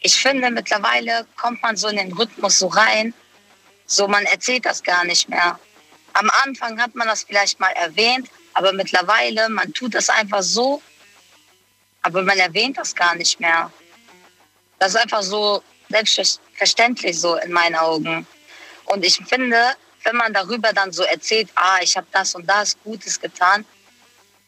ich 0.00 0.14
finde, 0.14 0.50
mittlerweile 0.50 1.26
kommt 1.36 1.62
man 1.62 1.76
so 1.76 1.88
in 1.88 1.96
den 1.96 2.12
Rhythmus 2.12 2.58
so 2.58 2.68
rein, 2.68 3.14
so 3.86 4.06
man 4.06 4.24
erzählt 4.24 4.64
das 4.64 4.82
gar 4.82 5.04
nicht 5.04 5.28
mehr. 5.28 5.58
Am 6.12 6.30
Anfang 6.44 6.80
hat 6.80 6.94
man 6.94 7.08
das 7.08 7.24
vielleicht 7.24 7.58
mal 7.60 7.72
erwähnt, 7.72 8.28
aber 8.56 8.72
mittlerweile, 8.72 9.50
man 9.50 9.70
tut 9.74 9.94
das 9.94 10.08
einfach 10.08 10.42
so, 10.42 10.80
aber 12.00 12.22
man 12.22 12.38
erwähnt 12.38 12.78
das 12.78 12.94
gar 12.94 13.14
nicht 13.14 13.38
mehr. 13.38 13.70
Das 14.78 14.94
ist 14.94 14.96
einfach 14.96 15.22
so 15.22 15.62
selbstverständlich 15.90 17.20
so 17.20 17.36
in 17.36 17.52
meinen 17.52 17.74
Augen. 17.76 18.26
Und 18.86 19.04
ich 19.04 19.20
finde, 19.28 19.74
wenn 20.04 20.16
man 20.16 20.32
darüber 20.32 20.72
dann 20.72 20.90
so 20.90 21.02
erzählt, 21.02 21.50
ah, 21.54 21.80
ich 21.82 21.98
habe 21.98 22.06
das 22.12 22.34
und 22.34 22.46
das 22.46 22.78
Gutes 22.82 23.20
getan, 23.20 23.66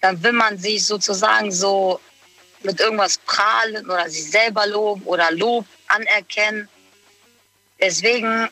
dann 0.01 0.23
will 0.23 0.33
man 0.33 0.57
sich 0.57 0.87
sozusagen 0.87 1.53
so 1.53 2.01
mit 2.63 2.81
irgendwas 2.81 3.19
prahlen 3.19 3.85
oder 3.91 4.09
sich 4.09 4.31
selber 4.31 4.67
loben 4.67 5.03
oder 5.03 5.31
Lob 5.33 5.67
anerkennen. 5.89 6.67
Deswegen, 7.79 8.49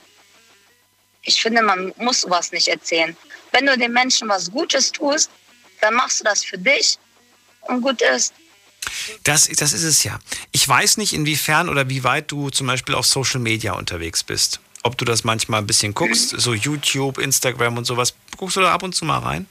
ich 1.22 1.40
finde, 1.40 1.62
man 1.62 1.94
muss 1.96 2.20
sowas 2.20 2.52
nicht 2.52 2.68
erzählen. 2.68 3.16
Wenn 3.52 3.64
du 3.64 3.78
den 3.78 3.94
Menschen 3.94 4.28
was 4.28 4.50
Gutes 4.50 4.92
tust, 4.92 5.30
dann 5.81 5.95
machst 5.95 6.20
du 6.20 6.24
das 6.24 6.45
für 6.45 6.59
dich 6.59 6.99
und 7.62 7.83
gut 7.83 8.01
ist. 8.03 8.35
Das, 9.24 9.49
das 9.49 9.72
ist 9.72 9.83
es 9.83 10.05
ja. 10.05 10.18
Ich 10.53 10.66
weiß 10.66 10.97
nicht, 10.97 11.12
inwiefern 11.12 11.68
oder 11.68 11.89
wie 11.89 12.05
weit 12.05 12.31
du 12.31 12.51
zum 12.51 12.66
Beispiel 12.66 12.95
auf 12.95 13.07
Social 13.07 13.41
Media 13.41 13.72
unterwegs 13.72 14.22
bist. 14.22 14.61
Ob 14.83 14.97
du 14.97 15.05
das 15.05 15.24
manchmal 15.24 15.61
ein 15.61 15.66
bisschen 15.66 15.95
guckst, 15.95 16.33
mhm. 16.33 16.39
so 16.39 16.55
YouTube, 16.55 17.18
Instagram 17.18 17.79
und 17.79 17.85
sowas. 17.85 18.14
Guckst 18.37 18.57
du 18.57 18.61
da 18.61 18.72
ab 18.72 18.83
und 18.83 18.95
zu 18.95 19.05
mal 19.05 19.18
rein? 19.18 19.47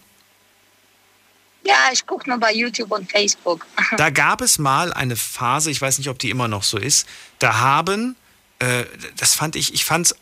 Ja, 1.66 1.90
ich 1.92 2.06
gucke 2.06 2.30
nur 2.30 2.38
bei 2.38 2.54
YouTube 2.54 2.92
und 2.92 3.12
Facebook. 3.12 3.66
Da 3.98 4.10
gab 4.10 4.42
es 4.42 4.60
mal 4.60 4.94
eine 4.94 5.16
Phase, 5.16 5.72
ich 5.72 5.82
weiß 5.82 5.98
nicht, 5.98 6.10
ob 6.10 6.20
die 6.20 6.30
immer 6.30 6.48
noch 6.48 6.64
so 6.64 6.78
ist, 6.78 7.08
da 7.40 7.60
haben, 7.60 8.16
äh, 8.60 8.86
das 9.18 9.36
fand 9.36 9.56
ich, 9.56 9.74
ich 9.74 9.84
fand 9.84 10.08
es 10.08 10.16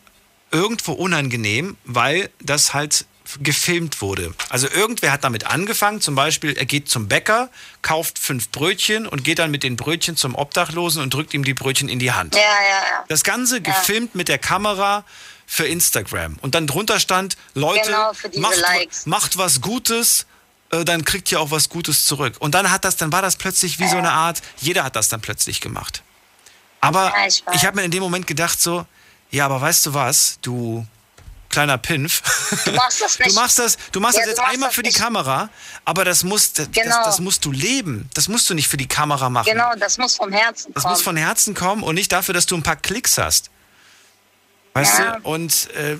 irgendwo 0.50 0.92
unangenehm, 0.92 1.76
weil 1.84 2.30
das 2.40 2.72
halt 2.72 3.06
gefilmt 3.40 4.00
wurde. 4.00 4.34
Also 4.48 4.68
irgendwer 4.68 5.12
hat 5.12 5.24
damit 5.24 5.46
angefangen, 5.46 6.00
zum 6.00 6.14
Beispiel, 6.14 6.56
er 6.56 6.66
geht 6.66 6.88
zum 6.88 7.08
Bäcker, 7.08 7.50
kauft 7.82 8.18
fünf 8.18 8.50
Brötchen 8.50 9.06
und 9.06 9.24
geht 9.24 9.38
dann 9.38 9.50
mit 9.50 9.62
den 9.62 9.76
Brötchen 9.76 10.16
zum 10.16 10.34
Obdachlosen 10.34 11.02
und 11.02 11.12
drückt 11.12 11.34
ihm 11.34 11.44
die 11.44 11.54
Brötchen 11.54 11.88
in 11.88 11.98
die 11.98 12.12
Hand. 12.12 12.34
Ja, 12.34 12.40
ja, 12.40 12.46
ja. 12.46 13.04
Das 13.08 13.24
Ganze 13.24 13.60
gefilmt 13.60 14.14
mit 14.14 14.28
der 14.28 14.38
Kamera 14.38 15.04
für 15.46 15.66
Instagram. 15.66 16.36
Und 16.40 16.54
dann 16.54 16.66
drunter 16.66 17.00
stand, 17.00 17.36
Leute, 17.54 17.90
genau, 17.90 18.12
macht, 18.40 19.06
macht 19.06 19.38
was 19.38 19.60
Gutes, 19.60 20.26
äh, 20.70 20.84
dann 20.84 21.04
kriegt 21.04 21.30
ihr 21.32 21.40
auch 21.40 21.50
was 21.50 21.68
Gutes 21.68 22.06
zurück. 22.06 22.36
Und 22.38 22.54
dann 22.54 22.70
hat 22.70 22.84
das, 22.84 22.96
dann 22.96 23.12
war 23.12 23.22
das 23.22 23.36
plötzlich 23.36 23.78
wie 23.78 23.88
so 23.88 23.96
eine 23.96 24.12
Art, 24.12 24.42
jeder 24.58 24.84
hat 24.84 24.96
das 24.96 25.08
dann 25.08 25.20
plötzlich 25.20 25.60
gemacht. 25.60 26.02
Aber 26.80 27.12
ja, 27.16 27.26
ich, 27.26 27.42
ich 27.54 27.64
habe 27.64 27.76
mir 27.76 27.84
in 27.84 27.90
dem 27.90 28.02
Moment 28.02 28.26
gedacht 28.26 28.60
so, 28.60 28.86
ja, 29.30 29.46
aber 29.46 29.60
weißt 29.60 29.86
du 29.86 29.94
was, 29.94 30.38
du 30.42 30.86
kleiner 31.54 31.78
Pinf. 31.78 32.20
Du 32.64 32.72
machst 32.72 33.00
das 33.00 33.18
nicht. 33.18 33.30
Du 33.30 33.34
machst 33.34 33.58
das, 33.58 33.78
du 33.92 34.00
machst 34.00 34.18
ja, 34.18 34.22
das 34.22 34.30
jetzt 34.30 34.40
einmal 34.40 34.70
für 34.70 34.82
die 34.82 34.88
nicht. 34.88 34.98
Kamera, 34.98 35.48
aber 35.84 36.04
das, 36.04 36.24
muss, 36.24 36.52
das, 36.52 36.68
genau. 36.72 36.96
das, 36.96 37.04
das, 37.06 37.20
musst 37.20 37.44
du 37.44 37.52
leben. 37.52 38.10
Das 38.14 38.28
musst 38.28 38.50
du 38.50 38.54
nicht 38.54 38.68
für 38.68 38.76
die 38.76 38.88
Kamera 38.88 39.30
machen. 39.30 39.50
Genau, 39.50 39.72
das 39.78 39.96
muss 39.96 40.16
vom 40.16 40.32
Herzen 40.32 40.64
kommen. 40.64 40.74
Das 40.74 40.84
muss 40.84 41.02
von 41.02 41.16
Herzen 41.16 41.54
kommen 41.54 41.82
und 41.82 41.94
nicht 41.94 42.12
dafür, 42.12 42.34
dass 42.34 42.46
du 42.46 42.56
ein 42.56 42.62
paar 42.62 42.76
Klicks 42.76 43.18
hast. 43.18 43.50
Weißt 44.74 44.98
ja. 44.98 45.18
du? 45.18 45.28
Und 45.28 45.70
äh, 45.74 45.96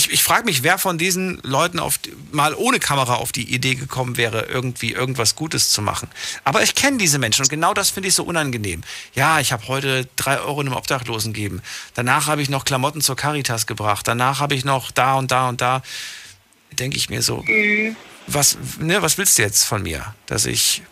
ich, 0.00 0.10
ich 0.12 0.22
frage 0.22 0.44
mich, 0.44 0.62
wer 0.62 0.78
von 0.78 0.96
diesen 0.96 1.40
Leuten 1.42 1.78
auf, 1.78 1.98
mal 2.32 2.54
ohne 2.54 2.80
Kamera 2.80 3.16
auf 3.16 3.32
die 3.32 3.52
Idee 3.52 3.74
gekommen 3.74 4.16
wäre, 4.16 4.46
irgendwie 4.46 4.92
irgendwas 4.92 5.36
Gutes 5.36 5.70
zu 5.70 5.82
machen. 5.82 6.08
Aber 6.44 6.62
ich 6.62 6.74
kenne 6.74 6.96
diese 6.96 7.18
Menschen 7.18 7.42
und 7.42 7.48
genau 7.48 7.74
das 7.74 7.90
finde 7.90 8.08
ich 8.08 8.14
so 8.14 8.24
unangenehm. 8.24 8.82
Ja, 9.14 9.40
ich 9.40 9.52
habe 9.52 9.68
heute 9.68 10.08
drei 10.16 10.40
Euro 10.40 10.60
einem 10.60 10.72
Obdachlosen 10.72 11.32
gegeben. 11.34 11.62
Danach 11.94 12.28
habe 12.28 12.40
ich 12.40 12.48
noch 12.48 12.64
Klamotten 12.64 13.02
zur 13.02 13.16
Caritas 13.16 13.66
gebracht. 13.66 14.08
Danach 14.08 14.40
habe 14.40 14.54
ich 14.54 14.64
noch 14.64 14.90
da 14.90 15.14
und 15.16 15.30
da 15.30 15.48
und 15.48 15.60
da. 15.60 15.82
Denke 16.72 16.96
ich 16.96 17.10
mir 17.10 17.20
so, 17.20 17.42
mhm. 17.42 17.96
was, 18.26 18.56
ne, 18.78 19.02
was 19.02 19.18
willst 19.18 19.36
du 19.38 19.42
jetzt 19.42 19.64
von 19.64 19.82
mir? 19.82 20.14
Dass 20.26 20.46
ich. 20.46 20.82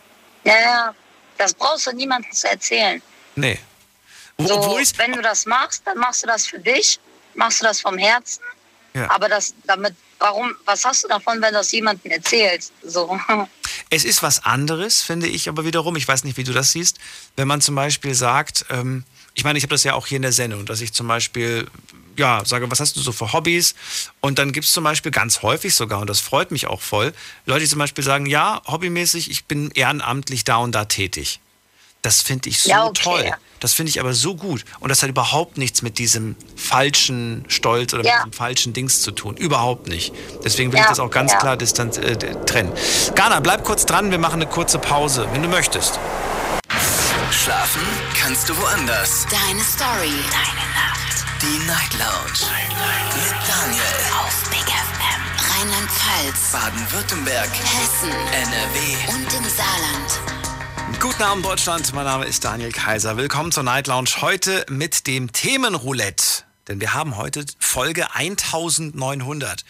Ja, 0.44 0.60
ja, 0.60 0.94
das 1.38 1.54
brauchst 1.54 1.86
du 1.86 1.92
niemandem 1.92 2.32
zu 2.32 2.48
erzählen. 2.48 3.00
Nee. 3.36 3.58
So, 4.38 4.56
wo 4.56 4.78
wenn 4.96 5.12
du 5.12 5.22
das 5.22 5.46
machst, 5.46 5.82
dann 5.86 5.98
machst 5.98 6.22
du 6.22 6.26
das 6.26 6.46
für 6.46 6.58
dich, 6.58 7.00
machst 7.34 7.60
du 7.60 7.64
das 7.64 7.80
vom 7.80 7.96
Herzen 7.96 8.42
ja. 8.98 9.10
Aber 9.10 9.28
das 9.28 9.54
damit, 9.66 9.94
warum, 10.18 10.54
was 10.64 10.84
hast 10.84 11.04
du 11.04 11.08
davon, 11.08 11.40
wenn 11.40 11.52
du 11.52 11.58
das 11.58 11.72
jemandem 11.72 12.12
erzählst? 12.12 12.72
So. 12.82 13.18
Es 13.90 14.04
ist 14.04 14.22
was 14.22 14.44
anderes, 14.44 15.02
finde 15.02 15.28
ich, 15.28 15.48
aber 15.48 15.64
wiederum, 15.64 15.96
ich 15.96 16.06
weiß 16.06 16.24
nicht, 16.24 16.36
wie 16.36 16.44
du 16.44 16.52
das 16.52 16.72
siehst, 16.72 16.98
wenn 17.36 17.48
man 17.48 17.60
zum 17.60 17.74
Beispiel 17.74 18.14
sagt, 18.14 18.66
ähm, 18.70 19.04
ich 19.34 19.44
meine, 19.44 19.56
ich 19.56 19.62
habe 19.62 19.74
das 19.74 19.84
ja 19.84 19.94
auch 19.94 20.06
hier 20.06 20.16
in 20.16 20.22
der 20.22 20.32
Sendung, 20.32 20.66
dass 20.66 20.80
ich 20.80 20.92
zum 20.92 21.06
Beispiel, 21.06 21.68
ja, 22.16 22.42
sage, 22.44 22.70
was 22.70 22.80
hast 22.80 22.96
du 22.96 23.00
so 23.00 23.12
für 23.12 23.32
Hobbys? 23.32 23.74
Und 24.20 24.38
dann 24.38 24.52
gibt 24.52 24.66
es 24.66 24.72
zum 24.72 24.84
Beispiel 24.84 25.12
ganz 25.12 25.42
häufig 25.42 25.74
sogar, 25.74 26.00
und 26.00 26.10
das 26.10 26.20
freut 26.20 26.50
mich 26.50 26.66
auch 26.66 26.80
voll, 26.80 27.14
Leute, 27.46 27.60
die 27.60 27.68
zum 27.68 27.78
Beispiel 27.78 28.04
sagen, 28.04 28.26
ja, 28.26 28.60
hobbymäßig, 28.66 29.30
ich 29.30 29.44
bin 29.44 29.70
ehrenamtlich 29.70 30.44
da 30.44 30.56
und 30.56 30.72
da 30.72 30.86
tätig. 30.86 31.40
Das 32.02 32.20
finde 32.20 32.48
ich 32.48 32.60
so 32.60 32.70
ja, 32.70 32.86
okay. 32.86 33.02
toll. 33.02 33.32
Das 33.60 33.72
finde 33.72 33.90
ich 33.90 34.00
aber 34.00 34.14
so 34.14 34.34
gut. 34.34 34.64
Und 34.80 34.88
das 34.90 35.02
hat 35.02 35.08
überhaupt 35.08 35.58
nichts 35.58 35.82
mit 35.82 35.98
diesem 35.98 36.36
falschen 36.56 37.44
Stolz 37.48 37.94
oder 37.94 38.04
ja. 38.04 38.12
mit 38.12 38.20
diesem 38.20 38.32
falschen 38.32 38.72
Dings 38.72 39.02
zu 39.02 39.10
tun. 39.10 39.36
Überhaupt 39.36 39.88
nicht. 39.88 40.12
Deswegen 40.44 40.72
will 40.72 40.78
ja. 40.78 40.84
ich 40.84 40.90
das 40.90 41.00
auch 41.00 41.10
ganz 41.10 41.36
klar 41.38 41.56
distanz, 41.56 41.98
äh, 41.98 42.16
trennen. 42.16 42.72
Ghana, 43.14 43.40
bleib 43.40 43.64
kurz 43.64 43.86
dran. 43.86 44.10
Wir 44.10 44.18
machen 44.18 44.40
eine 44.40 44.50
kurze 44.50 44.78
Pause, 44.78 45.28
wenn 45.32 45.42
du 45.42 45.48
möchtest. 45.48 45.98
Schlafen 47.30 47.82
kannst 48.20 48.48
du 48.48 48.56
woanders. 48.56 49.26
Deine 49.30 49.62
Story. 49.62 50.12
Deine 50.30 50.66
Nacht. 50.74 51.24
Die 51.40 51.66
Night 51.66 51.92
Lounge. 51.94 52.50
Night, 52.52 52.68
Night. 52.70 53.14
Mit 53.16 53.48
Daniel. 53.48 53.82
Auf 54.20 54.50
Big 54.50 54.68
FM. 54.68 55.22
Rheinland-Pfalz. 55.50 56.52
Baden-Württemberg. 56.52 57.48
Hessen. 57.48 58.10
NRW. 58.10 59.14
Und 59.14 59.32
im 59.34 59.44
Saarland. 59.44 60.37
Guten 61.00 61.22
Abend 61.22 61.44
Deutschland, 61.44 61.94
mein 61.94 62.06
Name 62.06 62.24
ist 62.24 62.44
Daniel 62.44 62.72
Kaiser. 62.72 63.16
Willkommen 63.16 63.52
zur 63.52 63.62
Night 63.62 63.86
Lounge 63.86 64.10
heute 64.20 64.66
mit 64.68 65.06
dem 65.06 65.32
Themenroulette. 65.32 66.42
Denn 66.66 66.80
wir 66.80 66.92
haben 66.92 67.16
heute 67.16 67.46
Folge 67.60 68.12
1900. 68.16 69.64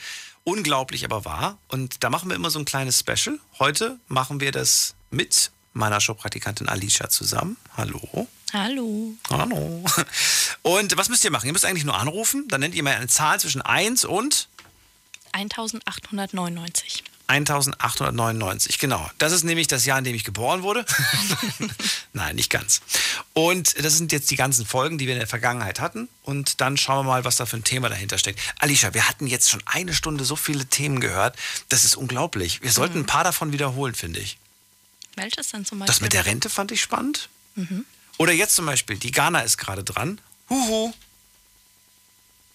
Unglaublich 0.44 1.04
aber 1.04 1.26
wahr. 1.26 1.58
Und 1.68 2.02
da 2.02 2.08
machen 2.08 2.30
wir 2.30 2.34
immer 2.34 2.48
so 2.48 2.58
ein 2.58 2.64
kleines 2.64 3.00
Special. 3.00 3.38
Heute 3.58 4.00
machen 4.08 4.40
wir 4.40 4.52
das 4.52 4.94
mit 5.10 5.50
meiner 5.74 6.00
Showpraktikantin 6.00 6.66
Alicia 6.66 7.10
zusammen. 7.10 7.58
Hallo. 7.76 8.26
Hallo. 8.54 9.12
Hallo. 9.28 9.84
Und 10.62 10.96
was 10.96 11.10
müsst 11.10 11.24
ihr 11.24 11.30
machen? 11.30 11.46
Ihr 11.46 11.52
müsst 11.52 11.66
eigentlich 11.66 11.84
nur 11.84 11.98
anrufen. 11.98 12.48
Dann 12.48 12.60
nennt 12.60 12.74
ihr 12.74 12.82
mir 12.82 12.96
eine 12.96 13.06
Zahl 13.06 13.38
zwischen 13.38 13.60
1 13.60 14.06
und 14.06 14.48
1899. 15.32 17.04
1899, 17.28 18.78
genau. 18.78 19.08
Das 19.18 19.32
ist 19.32 19.44
nämlich 19.44 19.66
das 19.66 19.84
Jahr, 19.84 19.98
in 19.98 20.04
dem 20.04 20.14
ich 20.14 20.24
geboren 20.24 20.62
wurde. 20.62 20.84
Nein, 22.12 22.36
nicht 22.36 22.50
ganz. 22.50 22.80
Und 23.34 23.82
das 23.84 23.96
sind 23.98 24.12
jetzt 24.12 24.30
die 24.30 24.36
ganzen 24.36 24.66
Folgen, 24.66 24.98
die 24.98 25.06
wir 25.06 25.12
in 25.14 25.18
der 25.20 25.28
Vergangenheit 25.28 25.80
hatten. 25.80 26.08
Und 26.22 26.60
dann 26.60 26.76
schauen 26.76 27.04
wir 27.06 27.10
mal, 27.10 27.24
was 27.24 27.36
da 27.36 27.46
für 27.46 27.56
ein 27.56 27.64
Thema 27.64 27.88
dahinter 27.88 28.18
steckt. 28.18 28.40
Alicia, 28.58 28.94
wir 28.94 29.08
hatten 29.08 29.26
jetzt 29.26 29.50
schon 29.50 29.62
eine 29.66 29.94
Stunde 29.94 30.24
so 30.24 30.36
viele 30.36 30.66
Themen 30.66 31.00
gehört. 31.00 31.36
Das 31.68 31.84
ist 31.84 31.96
unglaublich. 31.96 32.62
Wir 32.62 32.72
sollten 32.72 32.98
Mhm. 32.98 33.02
ein 33.04 33.06
paar 33.06 33.24
davon 33.24 33.52
wiederholen, 33.52 33.94
finde 33.94 34.20
ich. 34.20 34.38
Welches 35.16 35.48
denn 35.50 35.64
zum 35.64 35.78
Beispiel? 35.80 35.92
Das 35.92 36.00
mit 36.00 36.12
der 36.12 36.26
Rente 36.26 36.48
fand 36.50 36.72
ich 36.72 36.80
spannend. 36.82 37.28
Mhm. 37.54 37.84
Oder 38.16 38.32
jetzt 38.32 38.54
zum 38.56 38.66
Beispiel, 38.66 38.96
die 38.96 39.10
Ghana 39.12 39.40
ist 39.40 39.58
gerade 39.58 39.84
dran. 39.84 40.20
Huhu. 40.48 40.92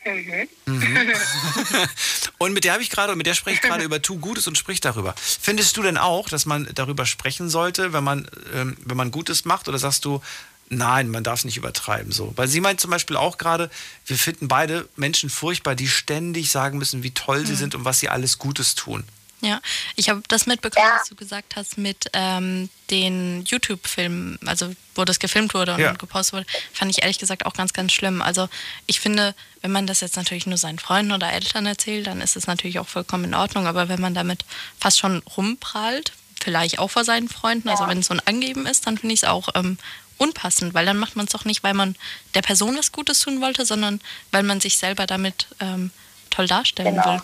Mhm. 0.05 0.47
Mhm. 0.65 0.97
Und 2.37 2.53
mit 2.53 2.63
der 2.65 2.73
habe 2.73 2.83
ich 2.83 2.89
gerade, 2.89 3.15
mit 3.15 3.25
der 3.25 3.33
spreche 3.35 3.55
ich 3.55 3.61
gerade 3.61 3.83
über 3.83 4.01
Tu 4.01 4.17
Gutes 4.19 4.47
und 4.47 4.57
sprich 4.57 4.81
darüber. 4.81 5.15
Findest 5.17 5.77
du 5.77 5.81
denn 5.83 5.97
auch, 5.97 6.27
dass 6.29 6.45
man 6.45 6.67
darüber 6.75 7.05
sprechen 7.05 7.49
sollte, 7.49 7.93
wenn 7.93 8.03
man, 8.03 8.27
ähm, 8.53 8.75
wenn 8.83 8.97
man 8.97 9.11
Gutes 9.11 9.45
macht? 9.45 9.67
Oder 9.69 9.77
sagst 9.79 10.03
du, 10.05 10.21
nein, 10.69 11.09
man 11.09 11.23
darf 11.23 11.39
es 11.39 11.45
nicht 11.45 11.57
übertreiben? 11.57 12.11
So? 12.11 12.33
Weil 12.35 12.47
sie 12.49 12.59
meint 12.59 12.81
zum 12.81 12.91
Beispiel 12.91 13.15
auch 13.15 13.37
gerade, 13.37 13.69
wir 14.05 14.17
finden 14.17 14.47
beide 14.49 14.87
Menschen 14.97 15.29
furchtbar, 15.29 15.75
die 15.75 15.87
ständig 15.87 16.51
sagen 16.51 16.77
müssen, 16.79 17.03
wie 17.03 17.11
toll 17.11 17.45
sie 17.45 17.53
Mhm. 17.53 17.57
sind 17.57 17.75
und 17.75 17.85
was 17.85 17.99
sie 17.99 18.09
alles 18.09 18.39
Gutes 18.39 18.75
tun. 18.75 19.03
Ja, 19.43 19.59
ich 19.97 20.07
habe 20.09 20.23
das 20.29 20.45
mitbekommen, 20.45 20.87
was 20.95 21.09
du 21.09 21.15
gesagt 21.15 21.57
hast 21.57 21.77
mit 21.77 22.09
ähm, 22.13 22.69
den 22.89 23.43
YouTube-Filmen, 23.45 24.39
also 24.45 24.73
wo 24.95 25.03
das 25.03 25.19
gefilmt 25.19 25.53
wurde 25.53 25.73
und 25.73 25.81
Ja. 25.81 25.91
gepostet 25.93 26.33
wurde, 26.33 26.45
fand 26.71 26.89
ich 26.91 27.01
ehrlich 27.01 27.19
gesagt 27.19 27.45
auch 27.45 27.53
ganz, 27.53 27.73
ganz 27.73 27.91
schlimm. 27.91 28.21
Also 28.21 28.47
ich 28.87 29.01
finde, 29.01 29.35
wenn 29.61 29.71
man 29.73 29.85
das 29.85 29.99
jetzt 29.99 30.15
natürlich 30.15 30.45
nur 30.45 30.57
seinen 30.57 30.79
Freunden 30.79 31.11
oder 31.11 31.31
Eltern 31.33 31.65
erzählt, 31.65 32.07
dann 32.07 32.21
ist 32.21 32.37
es 32.37 32.47
natürlich 32.47 32.79
auch 32.79 32.87
vollkommen 32.87 33.25
in 33.25 33.33
Ordnung. 33.33 33.67
Aber 33.67 33.89
wenn 33.89 33.99
man 33.99 34.13
damit 34.13 34.45
fast 34.79 34.97
schon 34.99 35.21
rumprallt, 35.35 36.13
vielleicht 36.41 36.79
auch 36.79 36.89
vor 36.91 37.03
seinen 37.03 37.27
Freunden, 37.27 37.67
also 37.67 37.85
wenn 37.87 37.99
es 37.99 38.07
so 38.07 38.13
ein 38.13 38.21
Angeben 38.25 38.65
ist, 38.65 38.87
dann 38.87 38.97
finde 38.97 39.13
ich 39.13 39.23
es 39.23 39.27
auch 39.29 39.49
ähm, 39.55 39.77
unpassend, 40.19 40.73
weil 40.73 40.85
dann 40.85 40.97
macht 40.97 41.17
man 41.17 41.25
es 41.25 41.33
doch 41.33 41.43
nicht, 41.43 41.63
weil 41.63 41.73
man 41.73 41.97
der 42.33 42.43
Person 42.43 42.77
was 42.77 42.93
Gutes 42.93 43.19
tun 43.19 43.41
wollte, 43.41 43.65
sondern 43.65 43.99
weil 44.31 44.43
man 44.43 44.61
sich 44.61 44.77
selber 44.77 45.05
damit 45.05 45.47
ähm, 45.59 45.91
toll 46.29 46.47
darstellen 46.47 46.95
Genau. 46.95 47.15
will. 47.15 47.21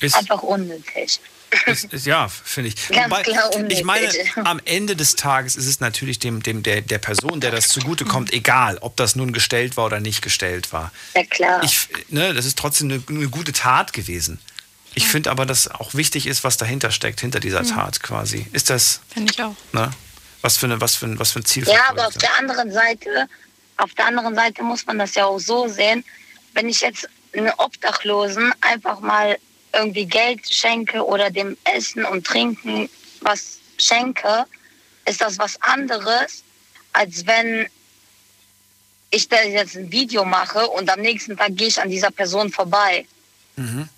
Ist, 0.00 0.14
Einfach 0.16 0.42
unnötig. 0.42 1.20
ist, 1.66 1.84
ist, 1.92 2.06
ja, 2.06 2.28
finde 2.28 2.68
ich. 2.70 2.88
Ganz 2.88 3.10
Wobei, 3.10 3.22
klar 3.22 3.48
ich 3.50 3.56
unnötig. 3.56 3.84
meine, 3.84 4.08
am 4.44 4.60
Ende 4.64 4.96
des 4.96 5.14
Tages 5.16 5.56
ist 5.56 5.66
es 5.66 5.80
natürlich 5.80 6.18
dem, 6.18 6.42
dem, 6.42 6.62
der, 6.62 6.80
der 6.82 6.98
Person, 6.98 7.40
der 7.40 7.50
das 7.50 7.68
zugutekommt, 7.68 8.32
egal, 8.32 8.78
ob 8.78 8.96
das 8.96 9.16
nun 9.16 9.32
gestellt 9.32 9.76
war 9.76 9.86
oder 9.86 10.00
nicht 10.00 10.22
gestellt 10.22 10.72
war. 10.72 10.92
Ja, 11.14 11.24
klar. 11.24 11.62
Ich, 11.62 11.88
ne, 12.08 12.34
das 12.34 12.46
ist 12.46 12.58
trotzdem 12.58 12.90
eine, 12.90 13.02
eine 13.08 13.28
gute 13.28 13.52
Tat 13.52 13.92
gewesen. 13.92 14.38
Ich 14.94 15.06
finde 15.06 15.30
aber, 15.30 15.44
dass 15.46 15.68
auch 15.68 15.94
wichtig 15.94 16.26
ist, 16.26 16.42
was 16.42 16.56
dahinter 16.56 16.90
steckt, 16.90 17.20
hinter 17.20 17.38
dieser 17.38 17.62
Mhm. 17.62 17.68
Tat 17.74 18.02
quasi. 18.02 18.46
Ist 18.52 18.70
das, 18.70 19.00
Finde 19.12 19.32
ich 19.32 19.42
auch. 19.42 19.54
ne? 19.72 19.90
Was 20.42 20.56
für, 20.56 20.66
eine, 20.66 20.80
was, 20.80 20.94
für 20.96 21.06
ein, 21.06 21.18
was 21.18 21.32
für 21.32 21.40
ein 21.40 21.44
Ziel 21.44 21.66
Ja, 21.68 21.90
aber 21.90 22.06
auf 22.06 22.14
der 22.14 22.34
anderen 22.38 22.72
Seite, 22.72 23.28
auf 23.78 23.92
der 23.94 24.06
anderen 24.06 24.34
Seite 24.34 24.62
muss 24.62 24.86
man 24.86 24.98
das 24.98 25.14
ja 25.14 25.26
auch 25.26 25.38
so 25.38 25.68
sehen, 25.68 26.04
wenn 26.54 26.68
ich 26.68 26.80
jetzt 26.80 27.08
einen 27.36 27.50
Obdachlosen 27.58 28.52
einfach 28.62 29.00
mal 29.00 29.36
irgendwie 29.76 30.06
Geld 30.06 30.52
schenke 30.52 31.04
oder 31.04 31.30
dem 31.30 31.56
Essen 31.64 32.04
und 32.04 32.26
Trinken 32.26 32.88
was 33.20 33.58
schenke, 33.78 34.46
ist 35.04 35.20
das 35.20 35.38
was 35.38 35.60
anderes, 35.62 36.42
als 36.92 37.26
wenn 37.26 37.68
ich 39.10 39.28
da 39.28 39.42
jetzt 39.42 39.76
ein 39.76 39.90
Video 39.92 40.24
mache 40.24 40.66
und 40.66 40.90
am 40.90 41.00
nächsten 41.00 41.36
Tag 41.36 41.56
gehe 41.56 41.68
ich 41.68 41.80
an 41.80 41.90
dieser 41.90 42.10
Person 42.10 42.50
vorbei. 42.50 43.06
Mhm. 43.56 43.88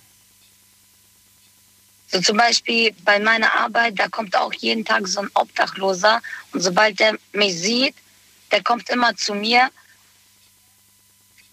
So 2.11 2.21
zum 2.21 2.37
Beispiel 2.37 2.95
bei 3.05 3.19
meiner 3.19 3.53
Arbeit, 3.53 3.99
da 3.99 4.07
kommt 4.07 4.35
auch 4.35 4.53
jeden 4.53 4.83
Tag 4.83 5.07
so 5.07 5.21
ein 5.21 5.29
Obdachloser 5.33 6.21
und 6.51 6.61
sobald 6.61 6.99
der 6.99 7.17
mich 7.33 7.59
sieht, 7.59 7.95
der 8.51 8.63
kommt 8.63 8.89
immer 8.89 9.15
zu 9.15 9.35
mir 9.35 9.69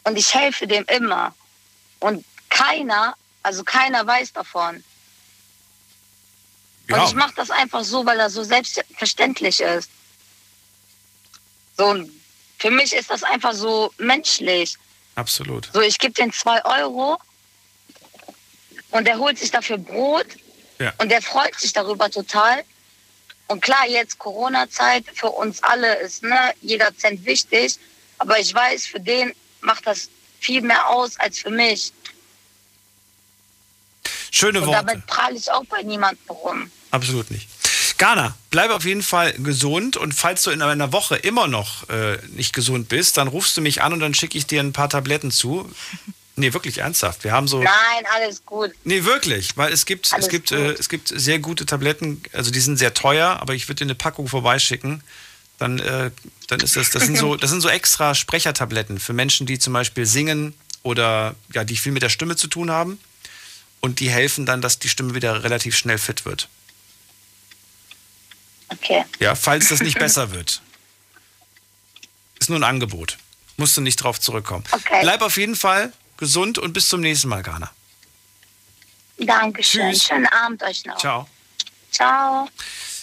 und 0.05 0.17
ich 0.17 0.35
helfe 0.35 0.67
dem 0.67 0.85
immer. 0.85 1.35
Und 2.01 2.25
keiner, 2.49 3.17
also 3.47 3.63
keiner 3.63 4.05
weiß 4.05 4.33
davon. 4.33 4.83
Ja. 6.89 6.97
Und 6.97 7.09
ich 7.09 7.15
mache 7.15 7.35
das 7.37 7.51
einfach 7.51 7.85
so, 7.85 8.05
weil 8.05 8.19
er 8.19 8.29
so 8.29 8.43
selbstverständlich 8.43 9.61
ist. 9.61 9.89
So, 11.77 11.95
für 12.59 12.71
mich 12.71 12.93
ist 12.93 13.09
das 13.11 13.23
einfach 13.23 13.55
so 13.55 13.93
menschlich. 13.99 14.77
Absolut. 15.15 15.71
So, 15.73 15.81
ich 15.81 15.99
gebe 15.99 16.13
den 16.13 16.33
zwei 16.33 16.65
Euro 16.65 17.19
und 18.91 19.07
der 19.07 19.19
holt 19.19 19.39
sich 19.39 19.51
dafür 19.53 19.79
Brot 19.79 20.27
Ja. 20.79 20.93
und 20.99 21.09
der 21.11 21.23
freut 21.23 21.55
sich 21.59 21.73
darüber 21.73 22.11
total. 22.11 22.65
Und 23.47 23.61
klar, 23.61 23.87
jetzt 23.87 24.19
Corona-Zeit 24.19 25.05
für 25.15 25.31
uns 25.31 25.63
alle 25.63 25.95
ist 26.01 26.25
ne, 26.25 26.53
jeder 26.63 26.97
Cent 26.97 27.25
wichtig, 27.25 27.79
aber 28.19 28.41
ich 28.41 28.53
weiß, 28.53 28.87
für 28.87 28.99
den 29.01 29.33
macht 29.61 29.87
das 29.87 30.09
viel 30.41 30.63
mehr 30.63 30.89
aus 30.89 31.19
als 31.21 31.39
für 31.39 31.51
mich. 31.51 31.93
Schöne 34.31 34.61
und 34.61 34.67
Worte. 34.67 34.85
damit 34.87 35.07
prahle 35.07 35.37
ich 35.37 35.51
auch 35.51 35.65
bei 35.67 35.83
niemandem 35.83 36.19
rum. 36.29 36.71
Absolut 36.91 37.31
nicht. 37.31 37.49
Ghana, 37.99 38.37
bleib 38.51 38.71
auf 38.71 38.85
jeden 38.85 39.03
Fall 39.03 39.33
gesund 39.35 39.97
und 39.97 40.13
falls 40.13 40.43
du 40.43 40.51
in 40.51 40.61
einer 40.61 40.93
Woche 40.93 41.17
immer 41.17 41.49
noch 41.49 41.89
äh, 41.89 42.19
nicht 42.29 42.53
gesund 42.53 42.89
bist, 42.89 43.17
dann 43.17 43.29
rufst 43.29 43.57
du 43.57 43.63
mich 43.63 43.83
an 43.83 43.93
und 43.93 44.01
dann 44.01 44.13
schicke 44.13 44.37
ich 44.37 44.47
dir 44.47 44.61
ein 44.61 44.73
paar 44.73 44.89
Tabletten 44.89 45.31
zu. 45.31 45.71
Nee, 46.39 46.53
wirklich 46.53 46.79
ernsthaft. 46.79 47.25
Wir 47.25 47.33
haben 47.33 47.49
so. 47.49 47.63
Nein, 47.63 48.05
alles 48.15 48.45
gut. 48.45 48.71
Nee, 48.85 49.05
wirklich, 49.05 49.57
weil 49.57 49.73
es 49.73 49.87
gibt, 49.87 50.13
es 50.13 50.29
gibt, 50.29 50.53
äh, 50.53 50.73
es 50.73 50.91
gibt 50.91 51.09
sehr 51.09 51.39
gute 51.39 51.65
Tabletten, 51.65 52.23
also 52.35 52.51
die 52.51 52.61
sind 52.61 52.77
sehr 52.77 52.93
teuer, 52.93 53.39
aber 53.41 53.55
ich 53.55 53.69
würde 53.69 53.77
dir 53.77 53.85
eine 53.87 53.95
Packung 53.95 54.29
vorbeischicken. 54.29 55.03
Dann, 55.59 55.79
äh, 55.79 56.11
dann 56.49 56.61
ist 56.61 56.77
das, 56.77 56.91
das 56.91 57.05
sind 57.05 57.17
so, 57.17 57.37
das 57.37 57.49
sind 57.49 57.63
so 57.63 57.71
extra 57.71 58.15
Sprechertabletten 58.15 59.01
für 59.01 59.15
Menschen, 59.15 59.47
die 59.47 59.59
zum 59.59 59.73
Beispiel 59.73 60.05
singen 60.05 60.53
oder 60.83 61.35
ja, 61.55 61.65
die 61.65 61.79
viel 61.79 61.93
mit 61.93 62.03
der 62.03 62.11
Stimme 62.11 62.37
zu 62.37 62.49
tun 62.49 62.71
haben. 62.71 62.99
Und 63.87 64.01
die 64.01 64.11
helfen 64.11 64.47
dann, 64.47 64.61
dass 64.61 64.81
die 64.81 64.89
Stimme 64.89 65.15
wieder 65.15 65.45
relativ 65.45 65.77
schnell 65.77 65.97
fit 65.97 66.25
wird. 66.25 66.49
Okay. 68.67 69.05
Ja, 69.21 69.37
falls 69.37 69.69
das 69.69 69.81
nicht 69.81 69.97
besser 70.01 70.33
wird. 70.33 70.61
Ist 72.41 72.51
nur 72.51 72.59
ein 72.59 72.65
Angebot. 72.65 73.17
Musst 73.57 73.77
du 73.77 73.81
nicht 73.81 73.95
drauf 74.03 74.19
zurückkommen. 74.19 74.65
Okay. 74.73 75.03
Bleib 75.03 75.23
auf 75.23 75.37
jeden 75.37 75.55
Fall 75.55 75.93
gesund 76.17 76.59
und 76.59 76.73
bis 76.73 76.89
zum 76.89 77.01
nächsten 77.01 77.29
Mal, 77.29 77.45
Ghana. 77.45 77.71
Dankeschön. 79.19 79.93
Tschüss. 79.93 80.03
Schönen 80.03 80.27
Abend 80.27 80.65
euch 80.65 80.85
noch. 80.85 80.99
Ciao. 80.99 81.29
Ciao. 81.93 82.49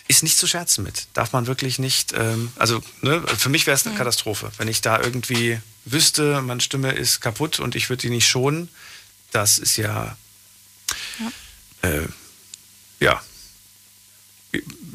Ist 0.10 0.22
nicht 0.22 0.38
zu 0.38 0.48
scherzen 0.48 0.84
mit. 0.84 1.08
Darf 1.14 1.32
man 1.32 1.48
wirklich 1.48 1.80
nicht. 1.80 2.12
Ähm, 2.12 2.52
also, 2.58 2.84
ne, 3.00 3.24
für 3.26 3.48
mich 3.48 3.68
wäre 3.68 3.76
es 3.76 3.88
eine 3.88 3.96
Katastrophe, 3.96 4.52
wenn 4.58 4.68
ich 4.68 4.82
da 4.82 5.00
irgendwie 5.00 5.62
wüsste, 5.86 6.42
meine 6.42 6.60
Stimme 6.60 6.92
ist 6.92 7.22
kaputt 7.22 7.62
und 7.62 7.74
ich 7.74 7.90
würde 7.90 8.02
die 8.02 8.10
nicht 8.10 8.28
schonen. 8.28 8.68
Das 9.32 9.60
ist 9.60 9.78
ja. 9.78 10.18
Äh, 11.82 12.02
ja. 13.00 13.22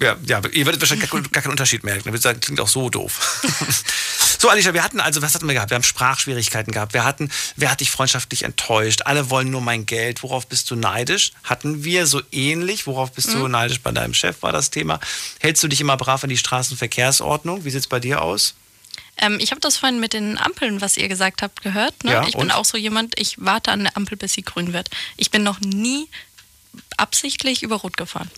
Ja, 0.01 0.17
ja, 0.25 0.41
ihr 0.53 0.65
werdet 0.67 0.81
wahrscheinlich 0.81 1.11
gar, 1.11 1.21
gar 1.21 1.43
keinen 1.43 1.51
Unterschied 1.51 1.83
merken. 1.83 2.03
Ihr 2.03 2.13
würdet 2.13 2.23
sagen, 2.23 2.39
klingt 2.39 2.61
auch 2.61 2.69
so 2.69 2.89
doof. 2.89 3.43
so, 4.39 4.49
Alicia, 4.49 4.73
wir 4.73 4.85
hatten 4.85 5.01
also, 5.01 5.21
was 5.21 5.35
hatten 5.35 5.49
wir 5.49 5.55
gehabt? 5.55 5.71
Wir 5.71 5.75
haben 5.75 5.83
Sprachschwierigkeiten 5.83 6.73
gehabt. 6.73 6.95
Wir 6.95 7.03
hatten, 7.05 7.29
wer 7.57 7.73
hat 7.73 7.81
dich 7.81 7.91
freundschaftlich 7.91 8.45
enttäuscht? 8.45 9.03
Alle 9.07 9.31
wollen 9.31 9.51
nur 9.51 9.61
mein 9.61 9.85
Geld. 9.87 10.23
Worauf 10.23 10.47
bist 10.47 10.71
du 10.71 10.77
neidisch? 10.77 11.33
Hatten 11.43 11.83
wir 11.83 12.07
so 12.07 12.23
ähnlich. 12.31 12.87
Worauf 12.87 13.11
bist 13.11 13.35
du 13.35 13.39
Mhm. 13.39 13.51
neidisch 13.51 13.81
bei 13.81 13.91
deinem 13.91 14.15
Chef, 14.15 14.41
war 14.43 14.53
das 14.53 14.71
Thema. 14.71 15.01
Hältst 15.41 15.65
du 15.65 15.69
dich 15.69 15.81
immer 15.81 15.97
brav 15.97 16.23
an 16.23 16.31
die 16.31 16.39
Straßenverkehrsordnung? 16.39 17.65
Wie 17.65 17.71
sieht 17.71 17.81
es 17.81 17.87
bei 17.89 17.99
dir 17.99 18.23
aus? 18.23 18.55
Ähm, 19.19 19.39
ich 19.41 19.51
habe 19.51 19.61
das 19.61 19.77
vorhin 19.77 20.01
mit 20.01 20.13
den 20.13 20.39
Ampeln, 20.39 20.81
was 20.81 20.97
ihr 20.97 21.09
gesagt 21.09 21.43
habt, 21.43 21.63
gehört. 21.63 22.05
Ne? 22.05 22.13
Ja, 22.13 22.27
ich 22.27 22.33
bin 22.33 22.43
und? 22.43 22.51
auch 22.53 22.65
so 22.65 22.79
jemand, 22.79 23.19
ich 23.19 23.37
warte 23.39 23.73
an 23.73 23.85
der 23.85 23.97
Ampel, 23.97 24.17
bis 24.17 24.33
sie 24.33 24.43
grün 24.43 24.73
wird. 24.73 24.91
Ich 25.17 25.31
bin 25.31 25.43
noch 25.43 25.61
nie 25.61 26.09
absichtlich 26.97 27.63
über 27.63 27.77
Rot 27.77 27.97
gefahren. 27.97 28.31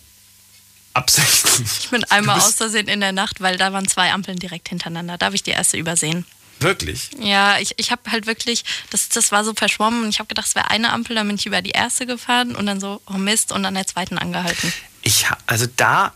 Absichtlich. 0.93 1.69
Ich 1.79 1.89
bin 1.89 2.03
einmal 2.05 2.37
aus 2.37 2.55
Versehen 2.55 2.87
in 2.87 2.99
der 2.99 3.13
Nacht, 3.13 3.39
weil 3.39 3.57
da 3.57 3.71
waren 3.71 3.87
zwei 3.87 4.11
Ampeln 4.11 4.37
direkt 4.37 4.69
hintereinander. 4.69 5.17
Da 5.17 5.27
habe 5.27 5.35
ich 5.35 5.43
die 5.43 5.51
erste 5.51 5.77
übersehen. 5.77 6.25
Wirklich? 6.59 7.09
Ja, 7.17 7.57
ich, 7.59 7.73
ich 7.77 7.91
habe 7.91 8.11
halt 8.11 8.27
wirklich, 8.27 8.63
das, 8.91 9.09
das 9.09 9.31
war 9.31 9.43
so 9.43 9.53
verschwommen 9.53 10.03
und 10.03 10.09
ich 10.09 10.19
habe 10.19 10.27
gedacht, 10.27 10.47
es 10.47 10.55
wäre 10.55 10.69
eine 10.69 10.93
Ampel, 10.93 11.15
dann 11.15 11.27
bin 11.27 11.37
ich 11.37 11.45
über 11.45 11.61
die 11.61 11.71
erste 11.71 12.05
gefahren 12.05 12.55
und 12.55 12.67
dann 12.67 12.79
so, 12.79 13.01
oh 13.07 13.17
Mist, 13.17 13.51
und 13.51 13.65
an 13.65 13.73
der 13.73 13.87
zweiten 13.87 14.17
angehalten. 14.19 14.71
Ich, 15.01 15.25
also 15.47 15.65
da, 15.75 16.13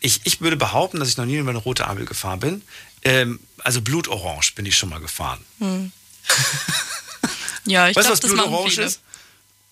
ich, 0.00 0.20
ich 0.24 0.40
würde 0.42 0.56
behaupten, 0.56 1.00
dass 1.00 1.08
ich 1.08 1.16
noch 1.16 1.24
nie 1.24 1.36
über 1.36 1.50
eine 1.50 1.58
rote 1.58 1.86
Ampel 1.86 2.04
gefahren 2.04 2.40
bin. 2.40 2.62
Ähm, 3.06 3.40
also 3.58 3.80
Blutorange 3.80 4.50
bin 4.54 4.66
ich 4.66 4.76
schon 4.76 4.88
mal 4.88 5.00
gefahren. 5.00 5.44
Hm. 5.58 5.92
ja, 7.66 7.88
ich 7.88 7.94
glaube, 7.94 8.10
was 8.10 8.20
das 8.20 8.30
Blutorange 8.30 8.70
viele. 8.70 8.86
ist? 8.86 9.00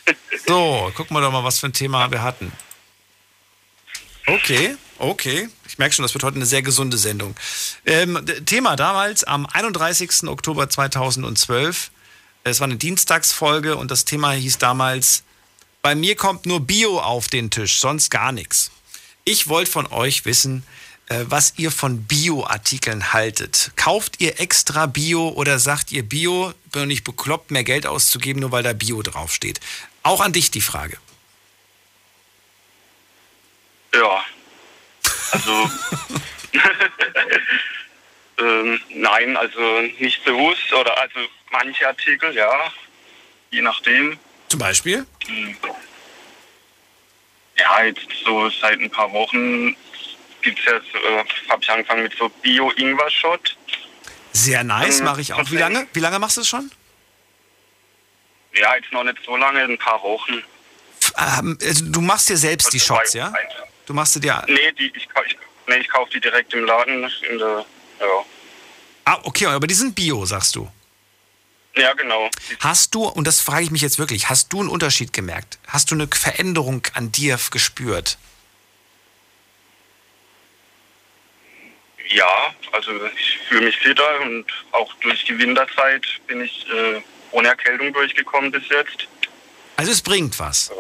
So, 0.47 0.93
gucken 0.95 1.17
wir 1.17 1.23
doch 1.23 1.33
mal, 1.33 1.43
was 1.43 1.59
für 1.59 1.69
ein 1.69 1.73
Thema 1.73 2.11
wir 2.11 2.21
hatten. 2.21 2.53
Okay, 4.27 4.77
okay. 4.99 5.49
Ich 5.67 5.79
merke 5.79 5.95
schon, 5.95 6.03
das 6.03 6.13
wird 6.13 6.23
heute 6.23 6.37
eine 6.37 6.45
sehr 6.45 6.61
gesunde 6.61 6.99
Sendung. 6.99 7.35
Ähm, 7.87 8.23
Thema 8.45 8.77
damals 8.77 9.25
am 9.25 9.47
31. 9.47 10.25
Oktober 10.29 10.69
2012. 10.69 11.91
Es 12.43 12.61
war 12.61 12.67
eine 12.67 12.77
Dienstagsfolge 12.77 13.77
und 13.77 13.91
das 13.91 14.05
Thema 14.05 14.33
hieß 14.33 14.59
damals, 14.59 15.25
bei 15.85 15.95
mir 15.95 16.17
kommt 16.17 16.47
nur 16.47 16.61
Bio 16.61 16.99
auf 16.99 17.29
den 17.29 17.51
Tisch, 17.51 17.79
sonst 17.79 18.09
gar 18.09 18.33
nichts. 18.33 18.71
Ich 19.25 19.49
wollte 19.49 19.71
von 19.71 19.87
euch 19.89 20.25
wissen, 20.25 20.65
äh, 21.11 21.27
was 21.29 21.59
ihr 21.59 21.71
von 21.71 22.05
Bio-Artikeln 22.05 23.13
haltet. 23.13 23.71
Kauft 23.77 24.19
ihr 24.19 24.41
extra 24.41 24.87
Bio 24.87 25.29
oder 25.29 25.59
sagt 25.59 25.93
ihr 25.93 26.03
Bio, 26.03 26.55
bin 26.73 26.89
nicht 26.89 27.05
bekloppt, 27.05 27.51
mehr 27.51 27.65
Geld 27.65 27.87
auszugeben, 27.87 28.41
nur 28.41 28.51
weil 28.51 28.63
da 28.63 28.73
Bio 28.73 29.03
draufsteht? 29.03 29.61
Auch 30.03 30.23
an 30.23 30.33
dich 30.33 30.51
die 30.51 30.63
Frage. 30.63 30.97
Ja. 33.93 34.25
Also. 35.33 35.71
ähm, 38.39 38.81
nein, 38.89 39.37
also 39.37 39.83
nicht 39.99 40.25
bewusst 40.25 40.73
oder 40.73 40.99
also 40.99 41.21
manche 41.51 41.87
Artikel, 41.87 42.35
ja. 42.35 42.73
Je 43.51 43.61
nachdem. 43.61 44.19
Zum 44.55 44.61
Beispiel? 44.61 45.05
Ja, 47.59 47.83
jetzt 47.83 48.07
so 48.25 48.49
seit 48.51 48.79
ein 48.79 48.89
paar 48.89 49.13
Wochen 49.13 49.75
gibt 50.43 50.61
es 50.61 50.65
jetzt, 50.65 50.95
äh, 50.95 51.25
habe 51.51 51.61
ich 51.61 51.69
angefangen 51.69 52.05
mit 52.05 52.17
so 52.17 52.29
Bio-Ingwer-Shot. 52.29 53.57
Sehr 54.31 54.63
nice, 54.63 55.01
Ähm, 55.01 55.07
mache 55.07 55.23
ich 55.23 55.33
auch. 55.33 55.51
Wie 55.51 55.57
lange? 55.57 55.89
Wie 55.93 55.99
lange 55.99 56.21
machst 56.21 56.37
du 56.37 56.43
es 56.43 56.49
schon? 56.49 56.71
Ja, 58.55 58.77
jetzt 58.77 58.93
noch 58.93 59.03
nicht 59.03 59.19
so 59.27 59.37
lange, 59.37 59.63
ein 59.63 59.77
paar 59.77 60.01
Wochen. 60.05 60.45
Ähm, 61.19 61.59
also 61.61 61.87
du 61.87 62.01
machst 62.01 62.29
dir 62.29 62.37
selbst 62.37 62.73
die 62.73 62.79
Shots, 62.79 63.15
ja? 63.15 63.33
Du 63.87 63.93
machst 63.93 64.23
dir. 64.23 64.45
Nee, 64.47 64.71
die, 64.79 64.87
ich, 64.95 65.09
ich, 65.27 65.37
nee, 65.67 65.79
ich 65.79 65.89
kaufe 65.89 66.13
die 66.13 66.21
direkt 66.21 66.55
im 66.55 66.65
Laden. 66.65 67.11
In 67.29 67.39
der, 67.39 67.67
ja. 67.99 68.07
Ah, 69.05 69.19
okay, 69.25 69.47
aber 69.47 69.67
die 69.67 69.75
sind 69.75 69.97
Bio, 69.97 70.25
sagst 70.25 70.55
du. 70.55 70.71
Ja, 71.77 71.93
genau. 71.95 72.31
Hast 72.61 72.95
du, 72.95 73.05
und 73.05 73.27
das 73.27 73.41
frage 73.41 73.65
ich 73.65 73.71
mich 73.71 73.83
jetzt 73.83 73.99
wirklich, 73.99 74.29
hast 74.29 74.53
du 74.53 74.61
einen 74.61 74.69
Unterschied 74.69 75.13
gemerkt? 75.13 75.59
Hast 75.67 75.91
du 75.91 75.95
eine 75.95 76.09
Veränderung 76.09 76.83
an 76.95 77.11
dir 77.11 77.39
gespürt? 77.51 78.19
Ja, 82.11 82.55
also 82.73 82.93
ich 83.07 83.39
fühle 83.49 83.63
mich 83.63 83.77
fitter 83.77 84.21
und 84.21 84.45
auch 84.73 84.93
durch 85.03 85.25
die 85.25 85.37
Winterzeit 85.39 86.07
bin 86.27 86.43
ich 86.43 86.67
äh, 86.71 87.01
ohne 87.33 87.49
Erkältung 87.49 87.93
durchgekommen 87.93 88.53
bis 88.53 88.69
jetzt. 88.69 89.09
Also 89.77 89.91
es 89.91 90.01
bringt 90.03 90.39
was. 90.39 90.71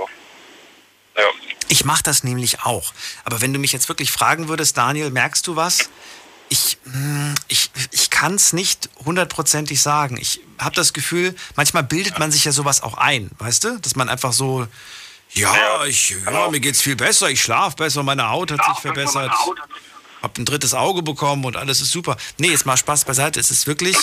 Ja. 1.17 1.23
Ich 1.69 1.85
mache 1.85 2.03
das 2.03 2.23
nämlich 2.23 2.61
auch. 2.63 2.93
Aber 3.25 3.41
wenn 3.41 3.53
du 3.53 3.59
mich 3.59 3.73
jetzt 3.73 3.89
wirklich 3.89 4.13
fragen 4.13 4.49
würdest, 4.49 4.77
Daniel, 4.77 5.11
merkst 5.11 5.47
du 5.47 5.57
was? 5.57 5.91
Ich, 6.49 6.79
hm, 6.85 7.35
ich, 7.49 7.71
ich 7.91 8.11
kann 8.11 8.35
es 8.35 8.53
nicht 8.53 8.89
hundertprozentig 9.05 9.81
sagen. 9.81 10.17
Ich 10.21 10.41
habe 10.59 10.75
das 10.75 10.93
Gefühl, 10.93 11.35
manchmal 11.57 11.83
bildet 11.83 12.19
man 12.19 12.31
sich 12.31 12.45
ja 12.45 12.53
sowas 12.53 12.83
auch 12.83 12.95
ein, 12.95 13.31
weißt 13.39 13.65
du? 13.65 13.79
Dass 13.81 13.97
man 13.97 14.09
einfach 14.09 14.33
so, 14.33 14.67
ja, 15.33 15.85
ich, 15.85 16.17
ja 16.25 16.49
mir 16.49 16.61
geht's 16.61 16.81
viel 16.81 16.97
besser, 16.97 17.29
ich 17.29 17.43
schlafe 17.43 17.77
besser, 17.77 18.03
meine 18.03 18.29
Haut 18.29 18.53
hat 18.53 18.65
sich 18.65 18.79
verbessert, 18.79 19.33
hab 20.23 20.39
ein 20.39 20.45
drittes 20.45 20.75
Auge 20.75 21.03
bekommen 21.03 21.45
und 21.45 21.57
alles 21.57 21.81
ist 21.81 21.91
super. 21.91 22.17
Nee, 22.39 22.51
jetzt 22.51 22.67
mal 22.67 22.77
Spaß 22.77 23.05
beiseite. 23.05 23.41
Es 23.41 23.51
ist 23.51 23.67
wirklich, 23.67 23.97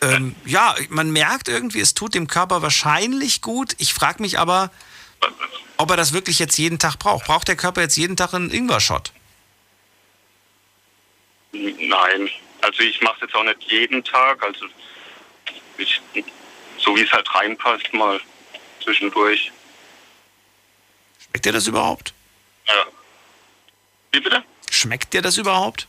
ähm, 0.00 0.34
ja, 0.44 0.74
man 0.90 1.10
merkt 1.10 1.48
irgendwie, 1.48 1.80
es 1.80 1.94
tut 1.94 2.14
dem 2.14 2.28
Körper 2.28 2.62
wahrscheinlich 2.62 3.42
gut. 3.42 3.74
Ich 3.78 3.94
frage 3.94 4.22
mich 4.22 4.38
aber, 4.38 4.70
ob 5.76 5.90
er 5.90 5.96
das 5.96 6.12
wirklich 6.12 6.38
jetzt 6.38 6.56
jeden 6.56 6.78
Tag 6.78 6.98
braucht. 6.98 7.26
Braucht 7.26 7.48
der 7.48 7.56
Körper 7.56 7.80
jetzt 7.80 7.96
jeden 7.96 8.16
Tag 8.16 8.32
einen 8.32 8.50
Ingwer-Shot? 8.50 9.12
Nein, 11.54 12.28
also 12.62 12.82
ich 12.82 13.00
mache 13.00 13.16
es 13.16 13.20
jetzt 13.22 13.34
auch 13.34 13.44
nicht 13.44 13.62
jeden 13.64 14.02
Tag. 14.02 14.42
Also 14.42 14.66
ich, 15.78 16.00
so 16.78 16.96
wie 16.96 17.02
es 17.02 17.12
halt 17.12 17.32
reinpasst, 17.34 17.92
mal 17.92 18.20
zwischendurch. 18.82 19.52
Schmeckt 21.20 21.46
dir 21.46 21.52
das 21.52 21.66
überhaupt? 21.66 22.12
Ja. 22.66 22.86
Wie 24.12 24.20
bitte? 24.20 24.44
Schmeckt 24.70 25.14
dir 25.14 25.22
das 25.22 25.36
überhaupt? 25.36 25.86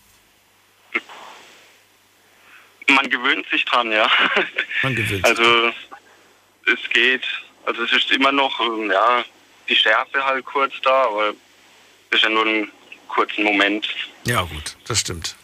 Man 2.88 3.10
gewöhnt 3.10 3.48
sich 3.50 3.66
dran, 3.66 3.92
ja. 3.92 4.10
Man 4.84 4.96
gewöhnt 4.96 5.26
Also 5.26 5.74
es 6.66 6.90
geht. 6.94 7.24
Also 7.66 7.84
es 7.84 7.92
ist 7.92 8.12
immer 8.12 8.32
noch, 8.32 8.60
ähm, 8.60 8.92
ja, 8.92 9.26
die 9.68 9.76
Schärfe 9.76 10.24
halt 10.24 10.46
kurz 10.46 10.74
da, 10.84 11.06
aber 11.06 11.30
es 12.10 12.18
ist 12.18 12.24
ja 12.24 12.30
nur 12.30 12.46
einen 12.46 12.72
kurzen 13.08 13.44
Moment. 13.44 13.88
Ja, 14.26 14.44
gut, 14.44 14.76
das 14.88 15.00
stimmt. 15.00 15.36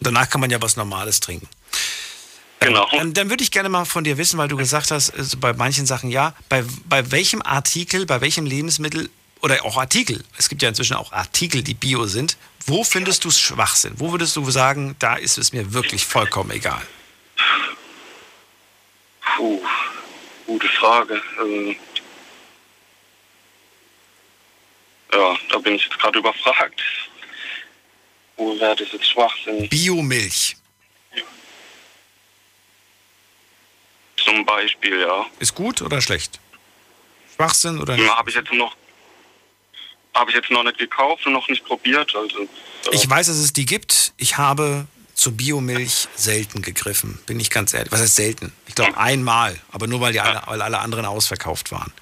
Danach 0.00 0.28
kann 0.28 0.40
man 0.40 0.50
ja 0.50 0.60
was 0.60 0.76
Normales 0.76 1.20
trinken. 1.20 1.48
Genau. 2.60 2.86
Dann, 2.92 3.14
dann 3.14 3.30
würde 3.30 3.42
ich 3.42 3.50
gerne 3.50 3.70
mal 3.70 3.86
von 3.86 4.04
dir 4.04 4.18
wissen, 4.18 4.38
weil 4.38 4.48
du 4.48 4.56
gesagt 4.56 4.90
hast, 4.90 5.10
also 5.10 5.38
bei 5.38 5.54
manchen 5.54 5.86
Sachen 5.86 6.10
ja, 6.10 6.34
bei, 6.48 6.64
bei 6.86 7.10
welchem 7.10 7.40
Artikel, 7.42 8.04
bei 8.04 8.20
welchem 8.20 8.44
Lebensmittel 8.44 9.08
oder 9.40 9.64
auch 9.64 9.78
Artikel, 9.78 10.22
es 10.36 10.50
gibt 10.50 10.60
ja 10.60 10.68
inzwischen 10.68 10.94
auch 10.94 11.12
Artikel, 11.12 11.62
die 11.62 11.72
bio 11.72 12.04
sind, 12.04 12.36
wo 12.66 12.84
findest 12.84 13.24
du 13.24 13.28
es 13.28 13.40
Schwachsinn? 13.40 13.94
Wo 13.96 14.12
würdest 14.12 14.36
du 14.36 14.50
sagen, 14.50 14.94
da 14.98 15.16
ist 15.16 15.38
es 15.38 15.54
mir 15.54 15.72
wirklich 15.72 16.04
vollkommen 16.04 16.50
egal? 16.50 16.82
Puh, 19.36 19.62
gute 20.46 20.68
Frage. 20.68 21.22
Ähm, 21.40 21.76
ja, 25.14 25.36
da 25.50 25.58
bin 25.58 25.74
ich 25.74 25.84
jetzt 25.84 25.98
gerade 25.98 26.18
überfragt. 26.18 26.82
Wäre 28.40 28.76
das 28.76 28.92
jetzt 28.92 29.06
Schwachsinn? 29.06 29.68
Biomilch. 29.68 30.56
Zum 34.16 34.44
Beispiel, 34.44 35.00
ja. 35.00 35.26
Ist 35.38 35.54
gut 35.54 35.82
oder 35.82 36.00
schlecht? 36.00 36.40
Schwachsinn 37.34 37.78
oder 37.80 37.96
nicht? 37.96 38.06
Ja, 38.06 38.16
Habe 38.16 38.30
ich 38.30 38.36
jetzt 38.36 38.52
noch 38.52 38.76
habe 40.14 40.30
ich 40.30 40.36
jetzt 40.36 40.50
noch 40.50 40.64
nicht 40.64 40.78
gekauft 40.78 41.24
und 41.26 41.32
noch 41.32 41.48
nicht 41.48 41.64
probiert. 41.64 42.14
Also, 42.16 42.40
ja. 42.40 42.92
Ich 42.92 43.08
weiß, 43.08 43.28
dass 43.28 43.36
es 43.36 43.52
die 43.52 43.64
gibt. 43.64 44.12
Ich 44.16 44.38
habe 44.38 44.86
zur 45.14 45.32
Biomilch 45.32 46.08
selten 46.16 46.62
gegriffen, 46.62 47.18
bin 47.26 47.38
ich 47.38 47.50
ganz 47.50 47.74
ehrlich. 47.74 47.92
Was 47.92 48.00
heißt 48.00 48.16
selten? 48.16 48.52
Ich 48.66 48.74
glaube 48.74 48.96
einmal, 48.96 49.58
aber 49.70 49.86
nur 49.86 50.00
weil, 50.00 50.12
die 50.12 50.20
alle, 50.20 50.42
weil 50.46 50.62
alle 50.62 50.78
anderen 50.78 51.04
ausverkauft 51.04 51.72
waren. 51.72 51.92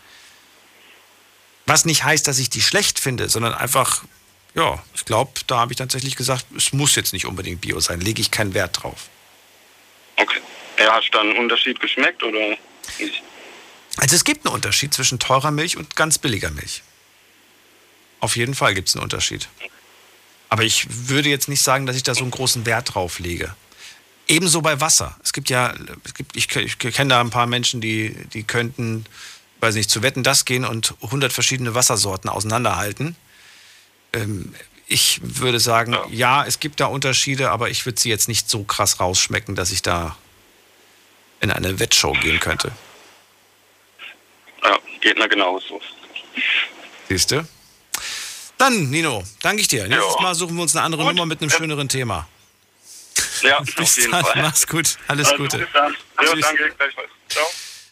Was 1.66 1.84
nicht 1.84 2.04
heißt, 2.04 2.26
dass 2.26 2.38
ich 2.38 2.48
die 2.48 2.62
schlecht 2.62 2.98
finde, 2.98 3.28
sondern 3.28 3.54
einfach, 3.54 4.04
ja, 4.58 4.82
ich 4.92 5.04
glaube, 5.04 5.30
da 5.46 5.58
habe 5.58 5.72
ich 5.72 5.78
tatsächlich 5.78 6.16
gesagt, 6.16 6.44
es 6.56 6.72
muss 6.72 6.96
jetzt 6.96 7.12
nicht 7.12 7.26
unbedingt 7.26 7.60
Bio 7.60 7.78
sein, 7.78 8.00
lege 8.00 8.20
ich 8.20 8.32
keinen 8.32 8.54
Wert 8.54 8.82
drauf. 8.82 9.08
Okay. 10.16 10.40
Ja, 10.78 10.94
hast 10.96 11.06
du 11.08 11.18
dann 11.18 11.28
einen 11.28 11.38
Unterschied 11.38 11.78
geschmeckt 11.78 12.22
oder 12.24 12.38
nicht? 12.98 13.22
Also 13.98 14.16
es 14.16 14.24
gibt 14.24 14.44
einen 14.44 14.54
Unterschied 14.54 14.92
zwischen 14.92 15.20
teurer 15.20 15.52
Milch 15.52 15.76
und 15.76 15.94
ganz 15.94 16.18
billiger 16.18 16.50
Milch. 16.50 16.82
Auf 18.20 18.36
jeden 18.36 18.54
Fall 18.54 18.74
gibt 18.74 18.88
es 18.88 18.96
einen 18.96 19.04
Unterschied. 19.04 19.48
Aber 20.48 20.64
ich 20.64 20.86
würde 21.08 21.28
jetzt 21.28 21.48
nicht 21.48 21.62
sagen, 21.62 21.86
dass 21.86 21.94
ich 21.94 22.02
da 22.02 22.14
so 22.14 22.22
einen 22.22 22.32
großen 22.32 22.66
Wert 22.66 22.94
drauf 22.94 23.20
lege. 23.20 23.54
Ebenso 24.26 24.60
bei 24.60 24.80
Wasser. 24.80 25.16
Es 25.22 25.32
gibt 25.32 25.50
ja, 25.50 25.72
es 26.04 26.14
gibt, 26.14 26.36
ich, 26.36 26.54
ich 26.56 26.78
kenne 26.78 27.10
da 27.10 27.20
ein 27.20 27.30
paar 27.30 27.46
Menschen, 27.46 27.80
die, 27.80 28.14
die 28.32 28.42
könnten, 28.42 29.06
weiß 29.60 29.76
nicht, 29.76 29.88
zu 29.88 30.02
Wetten 30.02 30.24
das 30.24 30.44
gehen 30.44 30.64
und 30.64 30.94
100 31.02 31.32
verschiedene 31.32 31.74
Wassersorten 31.74 32.28
auseinanderhalten. 32.28 33.14
Ähm, 34.12 34.54
ich 34.86 35.20
würde 35.22 35.60
sagen, 35.60 35.92
ja. 35.92 36.06
ja, 36.10 36.46
es 36.46 36.60
gibt 36.60 36.80
da 36.80 36.86
Unterschiede, 36.86 37.50
aber 37.50 37.68
ich 37.68 37.84
würde 37.84 38.00
sie 38.00 38.08
jetzt 38.08 38.28
nicht 38.28 38.48
so 38.48 38.64
krass 38.64 39.00
rausschmecken, 39.00 39.54
dass 39.54 39.70
ich 39.70 39.82
da 39.82 40.16
in 41.40 41.50
eine 41.50 41.78
Wettshow 41.78 42.12
gehen 42.12 42.40
könnte. 42.40 42.72
Ja, 44.64 44.78
geht 45.00 45.18
mir 45.18 45.28
genauso. 45.28 45.80
Siehst 47.08 47.30
du? 47.30 47.46
Dann, 48.56 48.90
Nino, 48.90 49.22
danke 49.42 49.60
ich 49.60 49.68
dir. 49.68 49.86
Nächstes 49.86 50.14
ja. 50.16 50.22
Mal 50.22 50.34
suchen 50.34 50.56
wir 50.56 50.62
uns 50.62 50.74
eine 50.74 50.84
andere 50.84 51.02
gut. 51.04 51.12
Nummer 51.12 51.26
mit 51.26 51.40
einem 51.40 51.50
schöneren 51.50 51.88
Thema. 51.88 52.26
Ja, 53.42 53.60
bis 53.76 53.78
auf 53.78 53.96
jeden 53.96 54.10
dann. 54.10 54.24
Fall. 54.24 54.42
Mach's 54.42 54.66
gut. 54.66 54.98
Alles 55.06 55.28
also, 55.28 55.42
Gute. 55.42 55.58
Bis 55.58 55.68
dann. 55.72 55.92
Ja, 55.92 56.34
danke, 56.34 56.70
gleichfalls. 56.76 57.10
Ciao. 57.28 57.46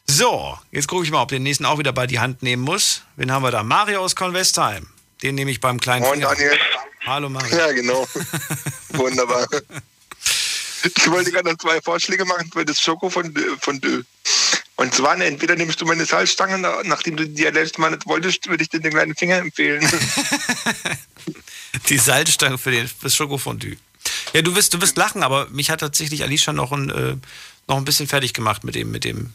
So, 0.08 0.58
jetzt 0.72 0.88
gucke 0.88 1.04
ich 1.04 1.10
mal, 1.10 1.22
ob 1.22 1.28
den 1.28 1.42
nächsten 1.42 1.64
auch 1.64 1.78
wieder 1.78 1.92
bei 1.92 2.06
die 2.06 2.18
Hand 2.18 2.42
nehmen 2.42 2.62
muss. 2.62 3.02
Wen 3.16 3.30
haben 3.30 3.42
wir 3.42 3.50
da? 3.50 3.62
Mario 3.62 4.00
aus 4.00 4.16
Convestheim. 4.16 4.88
Den 5.22 5.34
nehme 5.34 5.50
ich 5.50 5.60
beim 5.60 5.80
kleinen 5.80 6.04
Moin. 6.04 6.20
Daniel. 6.20 6.58
Hallo 7.04 7.28
Mario. 7.28 7.56
Ja, 7.56 7.72
genau. 7.72 8.06
Wunderbar. 8.90 9.46
Ich 10.82 11.10
wollte 11.10 11.32
gerade 11.32 11.50
noch 11.50 11.58
zwei 11.58 11.80
Vorschläge 11.80 12.24
machen 12.24 12.50
für 12.52 12.64
das 12.64 12.80
Schoko 12.80 13.10
von, 13.10 13.34
von 13.60 13.80
Dö. 13.80 14.02
Und 14.76 14.94
zwar, 14.94 15.18
entweder 15.20 15.56
nimmst 15.56 15.80
du 15.80 15.86
meine 15.86 16.04
Salzstange, 16.04 16.58
nachdem 16.84 17.16
du 17.16 17.26
die 17.26 17.42
ja 17.42 17.50
letztes 17.50 17.78
Mal 17.78 17.90
nicht 17.90 18.06
wolltest, 18.06 18.46
würde 18.48 18.62
ich 18.62 18.68
dir 18.68 18.80
den 18.80 18.92
kleinen 18.92 19.14
Finger 19.14 19.38
empfehlen. 19.38 19.88
die 21.88 21.98
Salzstange 21.98 22.58
für, 22.58 22.70
den, 22.70 22.90
das 23.02 23.16
Schokofondue. 23.16 23.76
Ja, 24.34 24.42
du 24.42 24.54
wirst, 24.54 24.74
du 24.74 24.80
wirst 24.80 24.96
lachen, 24.96 25.22
aber 25.22 25.48
mich 25.48 25.70
hat 25.70 25.80
tatsächlich 25.80 26.22
Alicia 26.22 26.52
noch 26.52 26.72
ein, 26.72 26.90
äh, 26.90 27.16
noch 27.66 27.78
ein 27.78 27.84
bisschen 27.84 28.06
fertig 28.06 28.34
gemacht 28.34 28.64
mit 28.64 28.74
dem, 28.74 28.90
mit 28.90 29.04
dem 29.04 29.32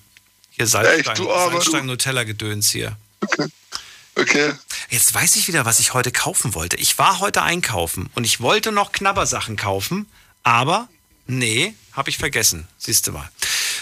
hier 0.52 0.68
Salzstangen, 0.68 1.26
Salzstangen 1.26 1.88
Nutella-Gedöns 1.88 2.70
hier. 2.70 2.98
Okay. 3.22 3.48
Okay. 4.22 4.54
Jetzt 4.90 5.14
weiß 5.14 5.36
ich 5.36 5.48
wieder, 5.48 5.66
was 5.66 5.80
ich 5.80 5.94
heute 5.94 6.12
kaufen 6.12 6.54
wollte. 6.54 6.78
Ich 6.78 6.98
war 6.98 7.20
heute 7.20 7.42
einkaufen 7.42 8.10
und 8.16 8.24
ich 8.24 8.40
wollte 8.40 8.72
noch 8.72 8.92
Knabbersachen 8.92 9.58
kaufen, 9.58 10.10
aber 10.44 10.88
nee, 11.28 11.76
habe 11.94 12.10
ich 12.10 12.18
vergessen. 12.18 12.68
Siehst 12.78 13.08
du 13.08 13.12
mal. 13.12 13.30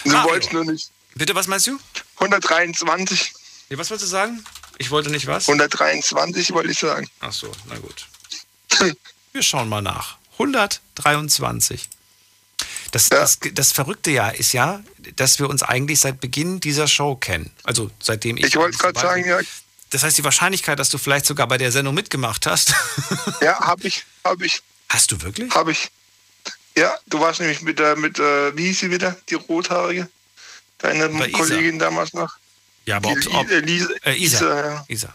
Du 0.04 0.10
Mario. 0.10 0.30
wolltest 0.30 0.52
nur 0.52 0.64
nicht. 0.64 0.90
Bitte, 1.14 1.34
was 1.34 1.46
meinst 1.46 1.66
du? 1.66 1.78
123. 2.16 3.32
Nee, 3.68 3.78
was 3.78 3.90
wolltest 3.90 4.08
du 4.08 4.10
sagen? 4.10 4.44
Ich 4.78 4.90
wollte 4.90 5.10
nicht 5.10 5.26
was? 5.26 5.48
123 5.48 6.52
wollte 6.52 6.70
ich 6.70 6.78
sagen. 6.78 7.08
Ach 7.20 7.32
so, 7.32 7.52
na 7.68 7.76
gut. 7.78 8.06
Wir 9.32 9.42
schauen 9.42 9.68
mal 9.68 9.82
nach. 9.82 10.16
123. 10.34 11.88
Das, 12.92 13.08
ja. 13.08 13.20
das, 13.20 13.38
das 13.52 13.72
Verrückte 13.72 14.10
ja 14.10 14.30
ist 14.30 14.52
ja, 14.52 14.82
dass 15.16 15.38
wir 15.38 15.48
uns 15.48 15.62
eigentlich 15.62 16.00
seit 16.00 16.20
Beginn 16.20 16.60
dieser 16.60 16.88
Show 16.88 17.14
kennen. 17.14 17.50
Also 17.62 17.90
seitdem 18.00 18.36
ich. 18.36 18.44
Ich 18.44 18.56
wollte 18.56 18.78
gerade 18.78 18.98
sagen, 18.98 19.26
ja. 19.26 19.38
Das 19.90 20.02
heißt, 20.04 20.16
die 20.18 20.24
Wahrscheinlichkeit, 20.24 20.78
dass 20.78 20.88
du 20.88 20.98
vielleicht 20.98 21.26
sogar 21.26 21.48
bei 21.48 21.58
der 21.58 21.72
Sendung 21.72 21.94
mitgemacht 21.94 22.46
hast. 22.46 22.74
ja, 23.40 23.58
habe 23.60 23.86
ich, 23.86 24.04
habe 24.24 24.46
ich. 24.46 24.62
Hast 24.88 25.10
du 25.12 25.20
wirklich? 25.22 25.52
Habe 25.54 25.72
ich. 25.72 25.90
Ja, 26.76 26.94
du 27.06 27.20
warst 27.20 27.40
nämlich 27.40 27.62
mit 27.62 27.78
der, 27.78 27.96
mit, 27.96 28.18
äh, 28.18 28.56
wie 28.56 28.66
hieß 28.66 28.80
sie 28.80 28.90
wieder, 28.90 29.16
die 29.28 29.34
Rothaarige? 29.34 30.08
Deine 30.78 31.08
Bei 31.08 31.30
Kollegin 31.30 31.76
Isa. 31.76 31.84
damals 31.84 32.12
noch? 32.14 32.30
Ja, 32.86 32.96
aber 32.96 33.10
ob, 33.10 33.34
ob, 33.34 33.50
äh, 33.50 33.58
Lisa, 33.58 33.88
äh, 34.04 34.16
Isa. 34.16 34.36
Isa, 34.38 34.66
ja. 34.66 34.84
Isa. 34.88 35.14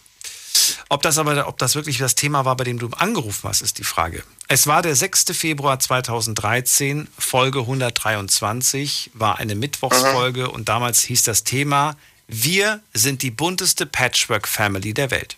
Ob 0.89 1.02
das 1.02 1.18
aber, 1.18 1.47
ob 1.47 1.57
das 1.57 1.76
wirklich 1.76 1.97
das 1.97 2.15
Thema 2.15 2.45
war, 2.45 2.56
bei 2.56 2.64
dem 2.64 2.80
du 2.80 2.88
angerufen 2.89 3.49
hast, 3.49 3.61
ist 3.61 3.77
die 3.77 3.84
Frage. 3.84 4.23
Es 4.47 4.68
war 4.68 4.81
der 4.81 4.95
6. 4.95 5.26
Februar 5.34 5.80
2013, 5.80 7.07
Folge 7.18 7.60
123, 7.60 9.11
war 9.14 9.38
eine 9.38 9.56
Mittwochsfolge 9.56 10.45
Aha. 10.45 10.52
und 10.52 10.69
damals 10.69 11.02
hieß 11.03 11.23
das 11.23 11.43
Thema 11.43 11.97
Wir 12.27 12.81
sind 12.93 13.22
die 13.22 13.31
bunteste 13.31 13.85
Patchwork-Family 13.85 14.93
der 14.93 15.11
Welt. 15.11 15.38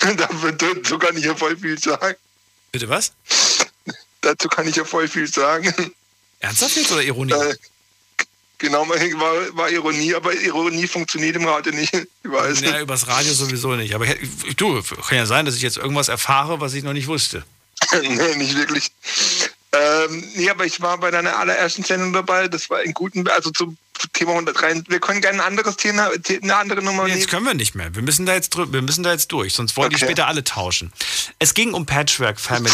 Dazu 0.00 0.98
kann 0.98 1.16
ich 1.16 1.24
ja 1.24 1.34
voll 1.34 1.56
viel 1.56 1.78
sagen. 1.78 2.16
Bitte 2.72 2.88
was? 2.88 3.12
Dazu 4.20 4.48
kann 4.48 4.68
ich 4.68 4.76
ja 4.76 4.84
voll 4.84 5.08
viel 5.08 5.26
sagen. 5.26 5.72
Ernsthaft 6.40 6.76
jetzt 6.76 6.92
oder 6.92 7.02
Ironie? 7.02 7.32
Äh, 7.32 7.54
Genau, 8.60 8.86
war, 8.86 9.56
war 9.56 9.70
Ironie, 9.70 10.14
aber 10.14 10.34
Ironie 10.34 10.86
funktioniert 10.86 11.34
im 11.34 11.46
Radio 11.46 11.72
nicht. 11.72 11.94
Ich 11.94 12.30
weiß. 12.30 12.60
Ja, 12.60 12.78
übers 12.80 13.06
Radio 13.06 13.32
sowieso 13.32 13.74
nicht. 13.74 13.94
Aber 13.94 14.04
du, 14.54 14.82
kann 14.82 15.16
ja 15.16 15.24
sein, 15.24 15.46
dass 15.46 15.56
ich 15.56 15.62
jetzt 15.62 15.78
irgendwas 15.78 16.08
erfahre, 16.08 16.60
was 16.60 16.74
ich 16.74 16.84
noch 16.84 16.92
nicht 16.92 17.06
wusste. 17.06 17.42
nee, 18.02 18.36
nicht 18.36 18.54
wirklich. 18.54 18.92
Ähm, 19.72 20.24
nee, 20.34 20.50
aber 20.50 20.66
ich 20.66 20.82
war 20.82 20.98
bei 20.98 21.10
deiner 21.10 21.38
allerersten 21.38 21.84
Sendung 21.84 22.12
dabei. 22.12 22.48
Das 22.48 22.68
war 22.68 22.82
in 22.82 22.92
guten, 22.92 23.26
also 23.28 23.50
zum 23.50 23.78
Thema 24.12 24.32
103. 24.32 24.84
Wir 24.88 25.00
können 25.00 25.20
gerne 25.20 25.42
ein 25.42 25.46
anderes 25.46 25.76
Thema, 25.76 26.10
eine 26.10 26.56
andere 26.56 26.82
Nummer 26.82 27.04
nehmen. 27.04 27.18
Jetzt 27.18 27.28
können 27.28 27.46
wir 27.46 27.54
nicht 27.54 27.74
mehr. 27.74 27.94
Wir 27.94 28.02
müssen 28.02 28.26
da 28.26 28.34
jetzt, 28.34 28.56
wir 28.56 28.82
müssen 28.82 29.02
da 29.02 29.12
jetzt 29.12 29.32
durch, 29.32 29.54
sonst 29.54 29.76
wollen 29.76 29.86
okay. 29.86 29.96
die 29.96 30.04
später 30.04 30.26
alle 30.26 30.44
tauschen. 30.44 30.92
Es 31.38 31.54
ging 31.54 31.72
um 31.74 31.86
Patchwork 31.86 32.40
Family. 32.40 32.72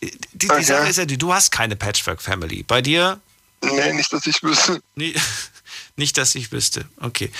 Die, 0.00 0.12
die 0.32 0.50
okay. 0.50 0.62
Sache 0.62 0.88
ist 0.88 0.96
ja 0.96 1.04
die, 1.04 1.18
du 1.18 1.34
hast 1.34 1.50
keine 1.50 1.76
Patchwork 1.76 2.22
Family. 2.22 2.62
Bei 2.62 2.82
dir 2.82 3.20
Nee, 3.62 3.92
nicht, 3.92 4.12
dass 4.12 4.26
ich 4.26 4.42
wüsste. 4.42 4.82
Nee, 4.94 5.14
nicht, 5.96 6.16
dass 6.16 6.34
ich 6.34 6.52
wüsste. 6.52 6.88
Okay. 7.00 7.30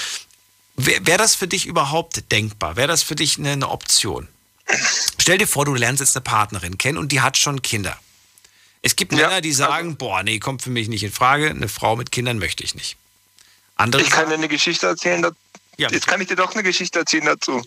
Wäre 0.76 1.06
wär 1.06 1.18
das 1.18 1.34
für 1.34 1.48
dich 1.48 1.66
überhaupt 1.66 2.30
denkbar? 2.30 2.76
Wäre 2.76 2.88
das 2.88 3.02
für 3.02 3.14
dich 3.14 3.38
eine, 3.38 3.52
eine 3.52 3.68
Option? 3.68 4.28
Stell 5.18 5.38
dir 5.38 5.46
vor, 5.46 5.64
du 5.64 5.74
lernst 5.74 6.00
jetzt 6.00 6.16
eine 6.16 6.22
Partnerin 6.22 6.78
kennen 6.78 6.98
und 6.98 7.10
die 7.10 7.20
hat 7.20 7.36
schon 7.36 7.62
Kinder. 7.62 7.98
Es 8.82 8.94
gibt 8.94 9.12
ja, 9.12 9.28
Männer, 9.28 9.40
die 9.40 9.52
sagen, 9.52 9.88
also, 9.88 9.98
boah, 9.98 10.22
nee, 10.22 10.38
kommt 10.38 10.62
für 10.62 10.70
mich 10.70 10.88
nicht 10.88 11.02
in 11.02 11.10
Frage, 11.10 11.50
eine 11.50 11.68
Frau 11.68 11.96
mit 11.96 12.12
Kindern 12.12 12.38
möchte 12.38 12.62
ich 12.62 12.74
nicht. 12.74 12.96
Andere 13.78 14.02
ich 14.02 14.10
kann 14.10 14.28
dir 14.28 14.34
eine 14.34 14.48
Geschichte 14.48 14.86
erzählen, 14.86 15.24
ja, 15.80 15.88
Jetzt 15.90 16.08
kann 16.08 16.20
ich 16.20 16.26
dir 16.26 16.34
doch 16.34 16.54
eine 16.54 16.64
Geschichte 16.64 16.98
erzählen 16.98 17.26
dazu. 17.26 17.62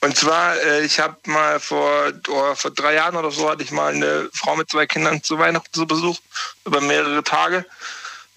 Und 0.00 0.16
zwar, 0.16 0.60
äh, 0.60 0.84
ich 0.84 0.98
habe 0.98 1.16
mal 1.26 1.60
vor, 1.60 2.10
oh, 2.28 2.54
vor 2.56 2.72
drei 2.72 2.94
Jahren 2.94 3.14
oder 3.14 3.30
so 3.30 3.48
hatte 3.48 3.62
ich 3.62 3.70
mal 3.70 3.94
eine 3.94 4.28
Frau 4.34 4.56
mit 4.56 4.68
zwei 4.68 4.84
Kindern 4.86 5.22
zu 5.22 5.38
Weihnachten 5.38 5.72
zu 5.72 5.86
Besuch 5.86 6.18
über 6.64 6.80
mehrere 6.80 7.22
Tage. 7.22 7.64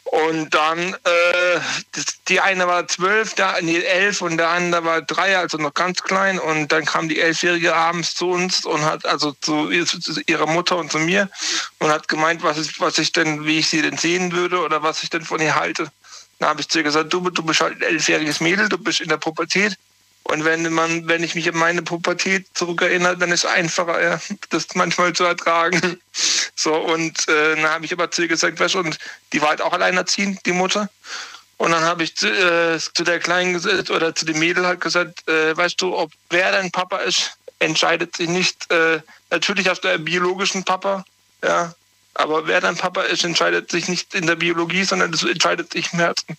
Und 0.04 0.54
dann, 0.54 0.94
äh, 0.94 1.60
das, 1.94 2.06
die 2.28 2.40
eine 2.40 2.68
war 2.68 2.88
zwölf, 2.88 3.34
der, 3.34 3.58
nee, 3.62 3.80
elf 3.80 4.22
und 4.22 4.38
der 4.38 4.50
andere 4.50 4.86
war 4.86 5.02
drei, 5.02 5.36
also 5.40 5.58
noch 5.58 5.74
ganz 5.74 6.04
klein. 6.04 6.38
Und 6.38 6.72
dann 6.72 6.86
kam 6.86 7.10
die 7.10 7.20
Elfjährige 7.20 7.76
abends 7.76 8.14
zu 8.14 8.30
uns 8.30 8.64
und 8.64 8.86
hat, 8.86 9.08
also 9.08 9.32
zu, 9.42 9.72
zu 9.86 10.22
ihrer 10.28 10.46
Mutter 10.46 10.78
und 10.78 10.92
zu 10.92 11.00
mir 11.00 11.32
und 11.80 11.90
hat 11.90 12.08
gemeint, 12.08 12.44
was, 12.44 12.60
ist, 12.60 12.80
was 12.80 13.00
ich 13.00 13.12
denn, 13.12 13.48
wie 13.48 13.58
ich 13.58 13.70
sie 13.70 13.82
denn 13.82 13.98
sehen 13.98 14.32
würde 14.34 14.60
oder 14.60 14.84
was 14.84 15.02
ich 15.02 15.10
denn 15.10 15.26
von 15.26 15.42
ihr 15.42 15.56
halte. 15.56 15.90
Dann 16.40 16.50
habe 16.50 16.62
ich 16.62 16.70
zu 16.70 16.80
ihr 16.80 16.84
gesagt, 16.84 17.14
du, 17.14 17.30
du 17.30 17.44
bist 17.44 17.62
halt 17.62 17.78
ein 17.78 17.82
elfjähriges 17.82 18.40
Mädel, 18.40 18.70
du 18.70 18.78
bist 18.78 19.02
in 19.02 19.10
der 19.10 19.18
Pubertät. 19.18 19.78
Und 20.24 20.44
wenn 20.44 20.74
man, 20.74 21.08
wenn 21.08 21.24
ich 21.24 21.36
mich 21.36 21.48
an 21.48 21.56
meine 21.56 21.84
Pubertät 21.84 22.48
zurückerinnere, 22.56 23.16
dann 23.16 23.32
ist 23.32 23.44
es 23.44 23.50
einfacher, 23.50 24.20
das 24.50 24.68
manchmal 24.74 25.14
zu 25.14 25.24
ertragen. 25.24 26.00
So, 26.58 26.74
und 26.74 27.28
äh, 27.28 27.56
dann 27.58 27.66
habe 27.66 27.84
ich 27.84 27.92
aber 27.92 28.10
zu 28.12 28.22
ihr 28.22 28.30
gesagt, 28.30 28.62
weißt 28.62 28.76
und 28.76 28.98
die 29.34 29.42
war 29.42 29.50
halt 29.50 29.62
auch 29.62 29.74
alleinerziehend, 29.74 30.46
die 30.46 30.54
Mutter. 30.54 30.90
Und 31.58 31.72
dann 31.72 31.84
habe 31.84 32.04
ich 32.04 32.16
zu, 32.16 32.28
äh, 32.28 32.80
zu, 32.80 33.04
der 33.04 33.20
Kleinen 33.20 33.56
oder 33.90 34.16
zu 34.16 34.26
dem 34.26 34.40
Mädel 34.40 34.66
halt 34.66 34.80
gesagt, 34.80 35.28
äh, 35.28 35.56
weißt 35.56 35.82
du, 35.82 35.94
ob 35.96 36.14
wer 36.30 36.54
dein 36.54 36.72
Papa 36.72 37.00
ist, 37.00 37.38
entscheidet 37.60 38.16
sich 38.16 38.30
nicht. 38.30 38.72
Äh, 38.72 39.02
natürlich 39.30 39.68
hast 39.68 39.82
du 39.82 39.90
einen 39.90 40.06
biologischen 40.06 40.64
Papa, 40.64 41.06
ja, 41.44 41.76
aber 42.16 42.48
wer 42.48 42.62
dein 42.62 42.78
Papa 42.78 43.04
ist, 43.04 43.24
entscheidet 43.24 43.70
sich 43.70 43.88
nicht 43.88 44.14
in 44.16 44.26
der 44.26 44.36
Biologie, 44.36 44.84
sondern 44.84 45.12
das 45.12 45.24
entscheidet 45.24 45.74
sich 45.74 45.94
im 45.94 46.00
Herzen. 46.00 46.38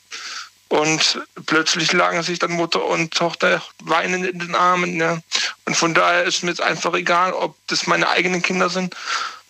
Und 0.68 1.20
plötzlich 1.46 1.92
lagen 1.92 2.22
sich 2.22 2.40
dann 2.40 2.50
Mutter 2.50 2.84
und 2.84 3.14
Tochter 3.14 3.62
weinend 3.84 4.26
in 4.26 4.40
den 4.40 4.54
Armen. 4.54 4.96
Ja. 4.96 5.20
Und 5.64 5.76
von 5.76 5.94
daher 5.94 6.24
ist 6.24 6.42
mir 6.42 6.50
jetzt 6.50 6.60
einfach 6.60 6.92
egal, 6.94 7.32
ob 7.32 7.56
das 7.68 7.86
meine 7.86 8.08
eigenen 8.08 8.42
Kinder 8.42 8.68
sind 8.68 8.96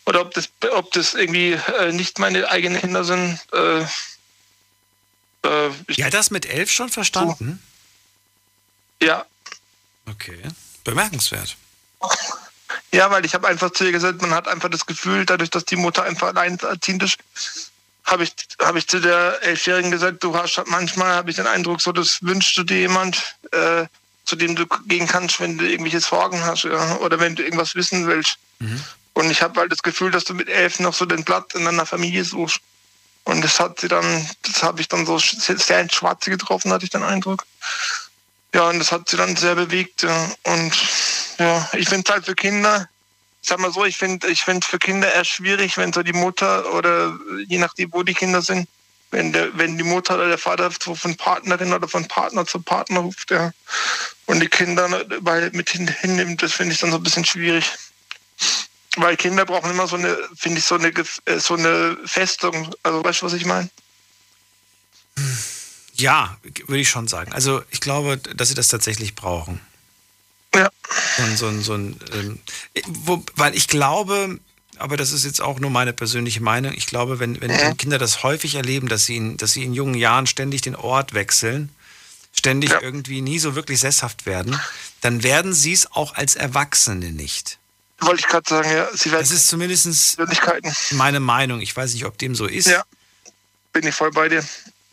oder 0.05 0.20
ob 0.20 0.35
das, 0.35 0.51
ob 0.73 0.93
das 0.93 1.15
irgendwie 1.15 1.53
äh, 1.53 1.93
nicht 1.93 2.19
meine 2.19 2.51
eigenen 2.51 2.81
Kinder 2.81 3.05
sind. 3.05 3.40
Äh, 3.53 3.81
äh, 5.43 5.70
ja, 5.89 6.11
das 6.11 6.31
mit 6.31 6.44
elf 6.44 6.70
schon 6.70 6.90
verstanden? 6.90 7.62
So. 9.01 9.07
Ja. 9.07 9.27
Okay. 10.07 10.43
Bemerkenswert. 10.85 11.57
Ja, 12.93 13.10
weil 13.10 13.24
ich 13.24 13.34
habe 13.34 13.48
einfach 13.48 13.70
zu 13.70 13.84
ihr 13.84 13.93
gesagt, 13.93 14.22
man 14.22 14.32
hat 14.32 14.48
einfach 14.48 14.68
das 14.68 14.86
Gefühl, 14.86 15.24
dadurch, 15.24 15.51
dass 15.51 15.64
die 15.64 15.76
Mutter 15.76 16.05
einfach 16.05 16.28
alleinerziehend 16.28 17.02
ist, 17.02 17.18
habe 18.05 18.24
ich, 18.24 18.32
hab 18.60 18.76
ich 18.76 18.86
zu 18.86 19.01
der 19.01 19.43
Elfjährigen 19.43 19.90
gesagt, 19.90 20.22
du 20.22 20.36
hast 20.36 20.62
manchmal, 20.66 21.14
habe 21.14 21.30
ich 21.30 21.36
den 21.36 21.47
Eindruck, 21.47 21.80
so 21.80 21.93
das 21.93 22.22
wünschst 22.22 22.56
du 22.56 22.62
dir 22.62 22.78
jemand, 22.78 23.36
äh, 23.52 23.86
zu 24.24 24.36
dem 24.36 24.56
du 24.56 24.66
gehen 24.86 25.06
kannst, 25.06 25.40
wenn 25.40 25.59
du 25.59 25.68
irgendwelche 25.68 26.01
Sorgen 26.01 26.44
hast 26.44 26.64
ja, 26.64 26.97
oder 26.98 27.20
wenn 27.20 27.36
du 27.36 27.43
irgendwas 27.43 27.74
wissen 27.74 28.06
willst. 28.06 28.38
Mhm. 28.59 28.82
Und 29.14 29.30
ich 29.30 29.43
habe 29.43 29.60
halt 29.60 29.72
das 29.72 29.82
Gefühl, 29.82 30.10
dass 30.10 30.24
du 30.24 30.34
mit 30.34 30.48
elf 30.48 30.78
noch 30.78 30.94
so 30.94 31.06
den 31.06 31.24
Platz 31.24 31.55
in 31.55 31.64
deiner 31.64 31.86
Familie 31.86 32.24
suchst. 32.24 32.60
Und 33.24 33.43
das 33.43 33.59
hat 33.59 33.80
sie 33.80 33.88
dann, 33.88 34.28
das 34.43 34.62
habe 34.62 34.80
ich 34.80 34.88
dann 34.88 35.06
so 35.06 35.18
sehr 35.18 35.80
ins 35.80 35.94
Schwarze 35.94 36.30
getroffen, 36.30 36.72
hatte 36.72 36.84
ich 36.84 36.90
den 36.90 37.02
Eindruck. 37.02 37.44
Ja, 38.55 38.68
und 38.68 38.78
das 38.78 38.93
hat 38.93 39.09
sie 39.09 39.16
dann 39.16 39.34
sehr 39.34 39.55
bewegt. 39.55 40.02
Ja. 40.02 40.30
Und 40.44 40.72
ja, 41.38 41.68
ich 41.74 41.88
finde 41.88 42.04
es 42.06 42.12
halt 42.12 42.24
für 42.26 42.34
Kinder, 42.34 42.88
ich 43.42 43.48
sag 43.48 43.58
mal 43.58 43.72
so, 43.72 43.84
ich 43.84 43.96
finde 43.96 44.28
ich 44.28 44.42
find 44.42 44.64
für 44.64 44.78
Kinder 44.78 45.12
eher 45.12 45.24
schwierig, 45.24 45.76
wenn 45.76 45.92
so 45.92 46.02
die 46.02 46.12
Mutter 46.12 46.72
oder 46.74 47.16
je 47.46 47.58
nachdem, 47.58 47.92
wo 47.92 48.02
die 48.02 48.14
Kinder 48.14 48.42
sind, 48.42 48.68
wenn, 49.10 49.32
der, 49.32 49.56
wenn 49.56 49.78
die 49.78 49.84
Mutter 49.84 50.16
oder 50.16 50.28
der 50.28 50.38
Vater 50.38 50.70
von 50.70 51.16
Partnerin 51.16 51.72
oder 51.72 51.86
von 51.88 52.08
Partner 52.08 52.44
zu 52.44 52.60
Partner 52.60 53.00
ruft, 53.00 53.30
ja, 53.30 53.52
und 54.26 54.40
die 54.40 54.48
Kinder 54.48 54.88
weil 55.20 55.50
mit 55.52 55.70
hin, 55.70 55.88
hinnimmt, 55.88 56.42
das 56.42 56.52
finde 56.52 56.74
ich 56.74 56.80
dann 56.80 56.90
so 56.90 56.96
ein 56.96 57.02
bisschen 57.02 57.24
schwierig. 57.24 57.70
Weil 58.96 59.16
Kinder 59.16 59.44
brauchen 59.44 59.70
immer 59.70 59.86
so 59.86 59.96
eine, 59.96 60.16
finde 60.36 60.58
ich, 60.58 60.64
so 60.64 60.74
eine, 60.74 60.88
äh, 60.88 61.38
so 61.38 61.54
eine 61.54 61.98
Festung. 62.06 62.74
Also 62.82 63.04
weißt 63.04 63.22
du, 63.22 63.26
was 63.26 63.34
ich 63.34 63.44
meine? 63.44 63.68
Ja, 65.94 66.36
würde 66.66 66.80
ich 66.80 66.88
schon 66.88 67.06
sagen. 67.06 67.32
Also 67.32 67.62
ich 67.70 67.80
glaube, 67.80 68.16
dass 68.16 68.48
sie 68.48 68.54
das 68.54 68.68
tatsächlich 68.68 69.14
brauchen. 69.14 69.60
Ja. 70.56 70.70
So, 71.36 71.50
so, 71.50 71.60
so 71.60 71.74
ein, 71.74 72.00
ähm, 72.12 72.38
wo, 72.86 73.22
weil 73.36 73.56
ich 73.56 73.68
glaube, 73.68 74.38
aber 74.78 74.96
das 74.96 75.12
ist 75.12 75.24
jetzt 75.24 75.40
auch 75.40 75.58
nur 75.58 75.70
meine 75.70 75.92
persönliche 75.92 76.42
Meinung. 76.42 76.72
Ich 76.74 76.86
glaube, 76.86 77.18
wenn, 77.18 77.40
wenn 77.40 77.50
ja. 77.50 77.74
Kinder 77.74 77.98
das 77.98 78.22
häufig 78.22 78.54
erleben, 78.54 78.88
dass 78.88 79.06
sie, 79.06 79.16
in, 79.16 79.36
dass 79.36 79.52
sie 79.52 79.64
in 79.64 79.74
jungen 79.74 79.94
Jahren 79.94 80.26
ständig 80.26 80.62
den 80.62 80.76
Ort 80.76 81.14
wechseln, 81.14 81.70
ständig 82.32 82.70
ja. 82.70 82.82
irgendwie 82.82 83.22
nie 83.22 83.38
so 83.38 83.54
wirklich 83.54 83.80
sesshaft 83.80 84.26
werden, 84.26 84.60
dann 85.00 85.22
werden 85.22 85.52
sie 85.52 85.72
es 85.72 85.90
auch 85.92 86.14
als 86.14 86.36
Erwachsene 86.36 87.12
nicht. 87.12 87.58
Wollte 88.00 88.20
ich 88.20 88.26
gerade 88.26 88.48
sagen, 88.48 88.70
ja. 88.70 88.88
Sie 88.94 89.10
werden 89.10 89.22
das 89.22 89.30
ist 89.30 89.48
zumindest 89.48 90.18
meine 90.92 91.20
Meinung. 91.20 91.60
Ich 91.60 91.74
weiß 91.74 91.94
nicht, 91.94 92.04
ob 92.04 92.18
dem 92.18 92.34
so 92.34 92.46
ist. 92.46 92.66
Ja, 92.66 92.84
bin 93.72 93.86
ich 93.86 93.94
voll 93.94 94.10
bei 94.10 94.28
dir. 94.28 94.44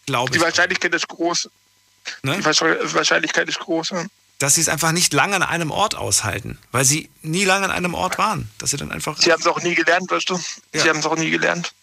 Glaube 0.06 0.32
Die 0.32 0.40
Wahrscheinlichkeit 0.40 0.94
ist 0.94 1.08
groß. 1.08 1.50
Ne? 2.24 2.38
Die 2.38 2.46
Wahrscheinlichkeit 2.46 3.50
ist 3.50 3.60
groß. 3.60 3.94
Dass 4.44 4.56
sie 4.56 4.62
es 4.62 4.68
einfach 4.68 4.92
nicht 4.92 5.14
lange 5.14 5.38
an 5.38 5.44
einem 5.44 5.72
Ort 5.72 5.96
aushalten, 5.96 6.60
weil 6.74 6.84
sie 6.84 7.10
nie 7.22 7.46
lange 7.46 7.64
an 7.64 7.72
einem 7.72 7.94
Ort 7.94 8.18
waren. 8.18 8.52
Dass 8.58 8.72
sie 8.72 8.78
dann 8.78 8.92
einfach. 8.92 9.18
Sie 9.18 9.32
haben 9.32 9.40
es 9.40 9.48
auch 9.48 9.62
nie 9.62 9.74
gelernt, 9.74 10.12
weißt 10.12 10.30
du? 10.30 10.34
Ja. 10.74 10.82
Sie 10.82 10.90
haben 10.90 11.00
es 11.00 11.06
auch 11.06 11.16
nie 11.16 11.30
gelernt. 11.30 11.74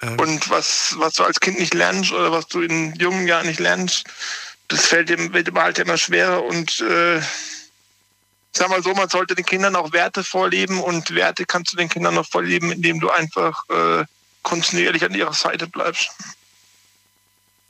Ähm. 0.00 0.18
Und 0.18 0.48
was, 0.48 0.94
was 0.96 1.12
du 1.12 1.24
als 1.24 1.38
Kind 1.38 1.58
nicht 1.58 1.74
lernst 1.74 2.10
oder 2.10 2.32
was 2.32 2.46
du 2.46 2.62
in 2.62 2.94
jungen 2.94 3.28
Jahren 3.28 3.46
nicht 3.46 3.60
lernst, 3.60 4.04
das 4.68 4.86
fällt 4.86 5.10
dem, 5.10 5.34
wird 5.34 5.48
im 5.48 5.56
Alter 5.58 5.82
immer 5.82 5.98
schwerer 5.98 6.42
und 6.42 6.80
äh, 6.80 7.20
sag 8.52 8.70
mal 8.70 8.82
so, 8.82 8.94
man 8.94 9.10
sollte 9.10 9.34
den 9.34 9.44
Kindern 9.44 9.76
auch 9.76 9.92
Werte 9.92 10.24
vorleben 10.24 10.80
und 10.80 11.14
Werte 11.14 11.44
kannst 11.44 11.74
du 11.74 11.76
den 11.76 11.90
Kindern 11.90 12.14
noch 12.14 12.26
vorleben, 12.26 12.72
indem 12.72 13.00
du 13.00 13.10
einfach 13.10 13.68
äh, 13.68 14.06
kontinuierlich 14.42 15.04
an 15.04 15.14
ihrer 15.14 15.34
Seite 15.34 15.66
bleibst. 15.66 16.10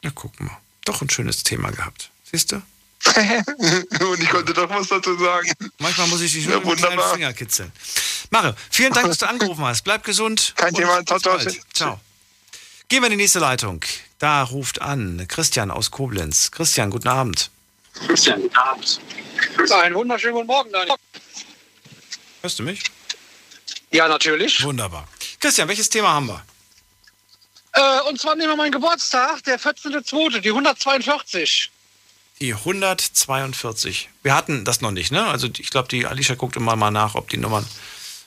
Ja, 0.03 0.12
guck 0.15 0.39
mal. 0.39 0.59
Doch 0.85 1.03
ein 1.03 1.11
schönes 1.11 1.43
Thema 1.43 1.73
gehabt. 1.73 2.12
Siehst 2.23 2.53
du? 2.53 2.62
und 4.01 4.23
ich 4.23 4.31
konnte 4.31 4.53
doch 4.55 4.70
was 4.70 4.89
dazu 4.89 5.16
sagen. 5.19 5.53
Manchmal 5.79 6.07
muss 6.09 6.20
ich 6.20 6.33
dich 6.33 6.47
nur 6.47 6.62
ja, 6.62 6.70
mit 6.70 6.83
den 6.83 7.01
Finger 7.12 7.33
kitzeln. 7.33 7.73
Mare, 8.31 8.55
vielen 8.70 8.93
Dank, 8.93 9.09
dass 9.09 9.19
du 9.19 9.29
angerufen 9.29 9.65
hast. 9.65 9.83
Bleib 9.83 10.05
gesund. 10.05 10.55
Kein 10.57 10.73
Thema. 10.73 11.05
Ciao, 11.05 11.19
ciao. 11.19 11.39
Ciao. 11.73 12.01
Gehen 12.89 13.03
wir 13.03 13.07
in 13.07 13.12
die 13.12 13.16
nächste 13.16 13.41
Leitung. 13.41 13.81
Da 14.19 14.43
ruft 14.45 14.81
an 14.81 15.27
Christian 15.29 15.70
aus 15.70 15.91
Koblenz. 15.91 16.51
Christian, 16.51 16.91
guten 16.91 17.09
Abend. 17.09 17.51
Christian, 18.07 18.41
guten 18.41 18.57
Abend. 18.57 19.01
Einen 19.73 19.95
wunderschönen 19.95 20.35
guten 20.35 20.47
Morgen, 20.47 20.73
Daniel. 20.73 20.97
Hörst 22.41 22.59
du 22.59 22.62
mich? 22.62 22.83
Ja, 23.91 24.09
natürlich. 24.09 24.62
Wunderbar. 24.62 25.09
Christian, 25.41 25.69
welches 25.69 25.91
Thema 25.91 26.12
haben 26.12 26.27
wir? 26.27 26.43
Äh, 27.73 28.01
und 28.09 28.20
zwar 28.20 28.37
nehmen 28.37 28.51
wir 28.51 28.57
meinen 28.57 28.73
Geburtstag, 28.73 29.43
der 29.45 29.59
14.02., 29.59 30.41
die 30.41 30.51
142. 30.51 31.70
Die 32.43 32.52
142. 32.55 34.10
Wir 34.24 34.35
hatten 34.35 34.64
das 34.64 34.81
noch 34.81 34.90
nicht, 34.90 35.12
ne? 35.12 35.28
Also 35.28 35.47
ich 35.47 35.70
glaube, 35.70 35.86
die 35.86 36.06
Alicia 36.06 36.35
guckt 36.35 36.56
immer 36.56 36.74
mal 36.74 36.90
nach, 36.90 37.14
ob 37.14 37.31
die 37.31 37.36
Nummern 37.36 37.64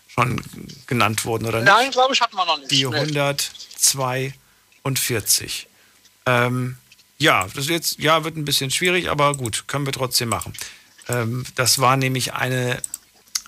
schon 0.07 0.41
genannt 0.87 1.25
wurden 1.25 1.45
oder 1.45 1.59
nicht. 1.59 1.67
Nein, 1.67 1.91
glaube 1.91 2.13
ich, 2.13 2.21
hatten 2.21 2.37
wir 2.37 2.45
noch 2.45 2.59
nicht. 2.59 2.71
Die 2.71 2.85
142. 2.85 5.67
Ähm, 6.25 6.77
ja, 7.17 7.45
das 7.53 7.67
jetzt, 7.67 7.99
ja, 7.99 8.23
wird 8.23 8.37
ein 8.37 8.45
bisschen 8.45 8.71
schwierig, 8.71 9.09
aber 9.09 9.35
gut, 9.35 9.65
können 9.67 9.85
wir 9.85 9.91
trotzdem 9.91 10.29
machen. 10.29 10.53
Ähm, 11.09 11.45
das 11.55 11.79
war 11.79 11.97
nämlich 11.97 12.31
eine, 12.31 12.81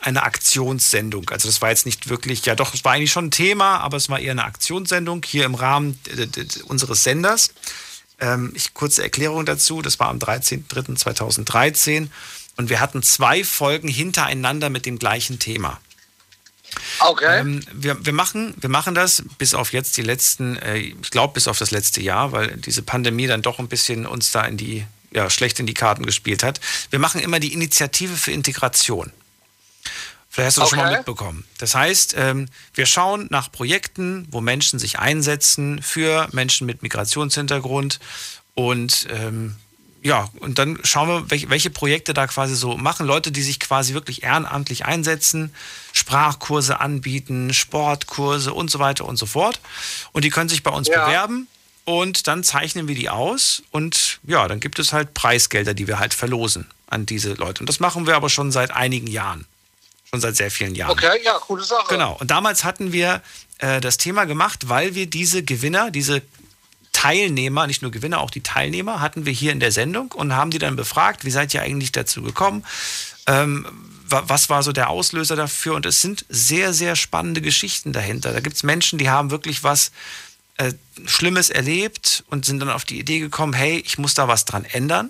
eine 0.02 0.24
Aktionssendung. 0.24 1.30
Also 1.30 1.48
das 1.48 1.62
war 1.62 1.70
jetzt 1.70 1.86
nicht 1.86 2.10
wirklich, 2.10 2.46
ja 2.46 2.56
doch, 2.56 2.74
es 2.74 2.84
war 2.84 2.92
eigentlich 2.92 3.14
schon 3.14 3.28
ein 3.28 3.32
Thema, 3.32 3.78
aber 3.78 3.96
es 3.96 4.10
war 4.10 4.20
eher 4.20 4.32
eine 4.32 4.44
Aktionssendung 4.44 5.24
hier 5.24 5.46
im 5.46 5.56
Rahmen 5.56 5.98
unseres 6.66 7.04
Senders. 7.04 7.54
Ähm, 8.20 8.52
ich, 8.56 8.74
kurze 8.74 9.04
Erklärung 9.04 9.46
dazu, 9.46 9.82
das 9.82 10.00
war 10.00 10.10
am 10.10 10.18
13.03.2013 10.18 12.10
und 12.58 12.70
wir 12.70 12.80
hatten 12.80 13.04
zwei 13.04 13.44
Folgen 13.44 13.88
hintereinander 13.88 14.70
mit 14.70 14.86
dem 14.86 14.98
gleichen 15.00 15.40
Thema. 15.40 15.80
Okay. 17.00 17.40
Ähm, 17.40 17.62
wir, 17.72 18.06
wir, 18.06 18.14
machen, 18.14 18.54
wir 18.60 18.70
machen 18.70 18.96
das 18.96 19.24
bis 19.38 19.54
auf 19.54 19.74
jetzt 19.74 19.98
die 19.98 20.02
letzten, 20.02 20.58
äh, 20.58 20.78
ich 20.78 21.12
glaube 21.12 21.34
bis 21.34 21.48
auf 21.48 21.58
das 21.60 21.72
letzte 21.72 22.02
Jahr, 22.02 22.32
weil 22.32 22.58
diese 22.58 22.82
Pandemie 22.82 23.28
dann 23.28 23.42
doch 23.42 23.60
ein 23.60 23.68
bisschen 23.68 24.06
uns 24.06 24.32
da 24.32 24.44
in 24.46 24.58
die, 24.58 24.86
ja, 25.12 25.30
schlecht 25.30 25.60
in 25.60 25.66
die 25.66 25.74
Karten 25.74 26.06
gespielt 26.06 26.44
hat. 26.44 26.60
Wir 26.90 27.00
machen 27.00 27.22
immer 27.22 27.40
die 27.40 27.54
Initiative 27.54 28.16
für 28.16 28.32
Integration. 28.32 29.12
Vielleicht 30.38 30.50
hast 30.50 30.58
du 30.58 30.62
das 30.62 30.72
okay. 30.72 30.82
schon 30.82 30.86
mal 30.92 30.98
mitbekommen. 30.98 31.46
Das 31.58 31.74
heißt, 31.74 32.14
ähm, 32.16 32.48
wir 32.76 32.86
schauen 32.86 33.26
nach 33.32 33.52
Projekten, 33.52 34.28
wo 34.30 34.40
Menschen 34.40 34.78
sich 34.78 35.00
einsetzen 35.00 35.82
für 35.82 36.28
Menschen 36.32 36.68
mit 36.68 36.84
Migrationshintergrund 36.84 38.00
und 38.54 39.08
ähm, 39.10 39.56
ja, 40.04 40.30
und 40.40 40.60
dann 40.60 40.78
schauen 40.84 41.10
wir, 41.10 41.32
welche, 41.32 41.50
welche 41.50 41.72
Projekte 41.72 42.14
da 42.14 42.28
quasi 42.28 42.54
so 42.54 42.78
machen. 42.78 43.08
Leute, 43.08 43.32
die 43.32 43.42
sich 43.42 43.60
quasi 43.60 43.96
wirklich 43.96 44.22
ehrenamtlich 44.22 44.86
einsetzen, 44.86 45.56
Sprachkurse 45.92 46.80
anbieten, 46.82 47.52
Sportkurse 47.52 48.54
und 48.54 48.70
so 48.70 48.78
weiter 48.78 49.06
und 49.06 49.18
so 49.18 49.26
fort. 49.26 49.60
Und 50.12 50.24
die 50.24 50.30
können 50.30 50.50
sich 50.50 50.62
bei 50.62 50.70
uns 50.70 50.88
ja. 50.88 51.04
bewerben 51.04 51.48
und 51.84 52.28
dann 52.28 52.44
zeichnen 52.44 52.88
wir 52.88 52.94
die 52.94 53.10
aus 53.10 53.64
und 53.72 54.20
ja, 54.28 54.48
dann 54.48 54.60
gibt 54.60 54.78
es 54.78 54.94
halt 54.94 55.16
Preisgelder, 55.16 55.74
die 55.74 55.88
wir 55.88 55.98
halt 55.98 56.14
verlosen 56.14 56.68
an 56.86 57.08
diese 57.08 57.34
Leute. 57.34 57.62
Und 57.62 57.70
das 57.70 57.80
machen 57.80 58.06
wir 58.06 58.16
aber 58.16 58.30
schon 58.30 58.52
seit 58.52 58.70
einigen 58.70 59.08
Jahren. 59.08 59.48
Schon 60.10 60.22
seit 60.22 60.36
sehr 60.36 60.52
vielen 60.52 60.76
Jahren. 60.76 60.92
Okay, 60.92 61.20
ja, 61.24 61.34
coole 61.40 61.64
Sache. 61.64 61.88
Genau. 61.90 62.16
Und 62.20 62.32
damals 62.32 62.64
hatten 62.64 62.92
wir 62.94 63.22
äh, 63.60 63.82
das 63.82 63.98
Thema 63.98 64.26
gemacht, 64.26 64.70
weil 64.70 64.96
wir 64.96 65.08
diese 65.08 65.44
Gewinner, 65.44 65.92
diese 65.92 66.22
Teilnehmer, 66.94 67.68
nicht 67.68 67.82
nur 67.82 67.92
Gewinner, 67.92 68.22
auch 68.22 68.32
die 68.32 68.42
Teilnehmer 68.42 69.02
hatten 69.02 69.26
wir 69.26 69.34
hier 69.34 69.52
in 69.52 69.60
der 69.60 69.72
Sendung 69.72 70.12
und 70.14 70.34
haben 70.34 70.50
die 70.50 70.60
dann 70.60 70.76
befragt, 70.76 71.26
wie 71.26 71.32
seid 71.32 71.54
ihr 71.54 71.62
eigentlich 71.62 71.92
dazu 71.92 72.24
gekommen? 72.24 72.66
Ähm, 73.28 73.68
was 74.10 74.50
war 74.50 74.64
so 74.64 74.72
der 74.72 74.90
Auslöser 74.90 75.36
dafür? 75.36 75.76
Und 75.76 75.86
es 75.86 76.02
sind 76.02 76.26
sehr, 76.30 76.74
sehr 76.74 76.96
spannende 76.96 77.42
Geschichten 77.42 77.92
dahinter. 77.92 78.32
Da 78.32 78.40
gibt 78.40 78.56
es 78.56 78.64
Menschen, 78.64 78.98
die 78.98 79.10
haben 79.10 79.32
wirklich 79.32 79.64
was 79.64 79.92
äh, 80.58 80.74
Schlimmes 81.06 81.50
erlebt 81.50 82.24
und 82.30 82.46
sind 82.46 82.60
dann 82.60 82.70
auf 82.70 82.86
die 82.86 83.00
Idee 83.00 83.20
gekommen, 83.20 83.54
hey, 83.54 83.84
ich 83.86 83.98
muss 83.98 84.14
da 84.14 84.28
was 84.28 84.46
dran 84.46 84.66
ändern. 84.66 85.10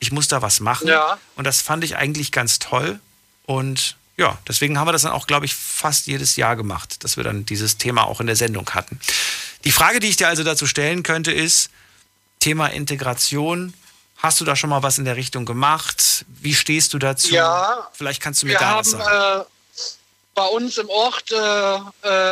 Ich 0.00 0.10
muss 0.10 0.26
da 0.28 0.42
was 0.42 0.60
machen. 0.60 0.88
Ja. 0.88 1.18
Und 1.36 1.44
das 1.44 1.62
fand 1.62 1.84
ich 1.84 1.96
eigentlich 1.96 2.32
ganz 2.32 2.58
toll. 2.58 2.98
Und 3.46 3.96
ja, 4.16 4.38
deswegen 4.46 4.78
haben 4.78 4.86
wir 4.86 4.92
das 4.92 5.02
dann 5.02 5.12
auch, 5.12 5.26
glaube 5.26 5.46
ich, 5.46 5.54
fast 5.54 6.06
jedes 6.06 6.36
Jahr 6.36 6.56
gemacht, 6.56 7.02
dass 7.02 7.16
wir 7.16 7.24
dann 7.24 7.44
dieses 7.44 7.78
Thema 7.78 8.04
auch 8.04 8.20
in 8.20 8.26
der 8.26 8.36
Sendung 8.36 8.70
hatten. 8.70 9.00
Die 9.64 9.72
Frage, 9.72 9.98
die 9.98 10.08
ich 10.08 10.16
dir 10.16 10.28
also 10.28 10.44
dazu 10.44 10.66
stellen 10.66 11.02
könnte, 11.02 11.32
ist 11.32 11.70
Thema 12.38 12.68
Integration. 12.68 13.74
Hast 14.18 14.40
du 14.40 14.44
da 14.44 14.54
schon 14.54 14.70
mal 14.70 14.82
was 14.82 14.98
in 14.98 15.04
der 15.04 15.16
Richtung 15.16 15.44
gemacht? 15.44 16.24
Wie 16.28 16.54
stehst 16.54 16.94
du 16.94 16.98
dazu? 16.98 17.34
Ja. 17.34 17.88
Vielleicht 17.92 18.22
kannst 18.22 18.42
du 18.42 18.46
mir 18.46 18.56
da 18.56 18.76
was 18.76 18.90
sagen. 18.90 19.42
Äh, 19.42 19.44
bei 20.34 20.46
uns 20.46 20.78
im 20.78 20.88
Ort 20.88 21.30
äh, 21.32 21.76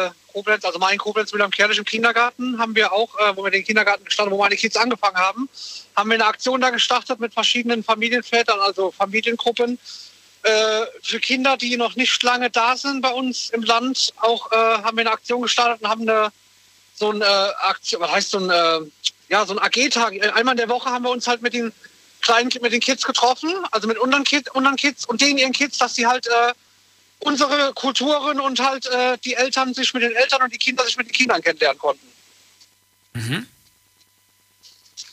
äh, 0.04 0.10
Koblenz, 0.32 0.64
also 0.64 0.78
mein 0.78 0.98
Koblenz 0.98 1.32
mit 1.32 1.42
am 1.42 1.50
Kerlich 1.50 1.78
im 1.78 1.84
Kindergarten, 1.84 2.58
haben 2.58 2.74
wir 2.74 2.92
auch, 2.92 3.16
äh, 3.18 3.36
wo 3.36 3.44
wir 3.44 3.50
den 3.50 3.64
Kindergarten 3.64 4.04
gestartet, 4.04 4.32
wo 4.32 4.38
meine 4.38 4.56
Kids 4.56 4.76
angefangen 4.76 5.16
haben, 5.16 5.48
haben 5.96 6.10
wir 6.10 6.14
eine 6.14 6.26
Aktion 6.26 6.60
da 6.60 6.70
gestartet 6.70 7.20
mit 7.20 7.32
verschiedenen 7.32 7.84
Familienvätern, 7.84 8.58
also 8.60 8.90
Familiengruppen, 8.90 9.78
äh, 10.42 10.86
für 11.02 11.20
Kinder, 11.20 11.56
die 11.56 11.76
noch 11.76 11.94
nicht 11.94 12.22
lange 12.22 12.50
da 12.50 12.76
sind 12.76 13.00
bei 13.00 13.10
uns 13.10 13.50
im 13.50 13.62
Land. 13.62 14.12
Auch 14.20 14.50
äh, 14.50 14.56
haben 14.56 14.96
wir 14.96 15.02
eine 15.02 15.12
Aktion 15.12 15.42
gestartet 15.42 15.82
und 15.82 15.88
haben 15.88 16.02
eine 16.02 16.32
so 16.94 17.10
ein 17.10 17.22
äh, 17.22 17.24
Aktion, 17.24 18.00
was 18.00 18.10
heißt 18.10 18.30
so 18.30 18.38
ein, 18.38 18.50
äh, 18.50 18.80
ja, 19.28 19.46
so 19.46 19.56
ein 19.56 19.58
AG-Tag. 19.58 20.14
Einmal 20.36 20.54
in 20.54 20.58
der 20.58 20.68
Woche 20.68 20.90
haben 20.90 21.04
wir 21.04 21.10
uns 21.10 21.26
halt 21.26 21.42
mit 21.42 21.54
den 21.54 21.72
kleinen, 22.20 22.50
mit 22.60 22.72
den 22.72 22.80
Kids 22.80 23.04
getroffen, 23.04 23.52
also 23.70 23.86
mit 23.88 23.98
unseren 23.98 24.24
Kids, 24.24 24.50
unseren 24.52 24.76
Kids 24.76 25.06
und 25.06 25.20
denen 25.20 25.38
ihren 25.38 25.52
Kids, 25.52 25.78
dass 25.78 25.94
sie 25.94 26.06
halt 26.06 26.28
unsere 27.18 27.72
Kulturen 27.74 28.38
und 28.38 28.60
halt 28.60 28.88
die 29.24 29.34
Eltern 29.34 29.74
sich 29.74 29.92
mit 29.92 30.04
den 30.04 30.12
Eltern 30.12 30.42
und 30.42 30.52
die 30.52 30.58
Kinder 30.58 30.84
sich 30.84 30.96
mit 30.96 31.08
den 31.08 31.12
Kindern 31.12 31.42
kennenlernen 31.42 31.78
konnten. 31.78 32.06
Mhm. 33.14 33.46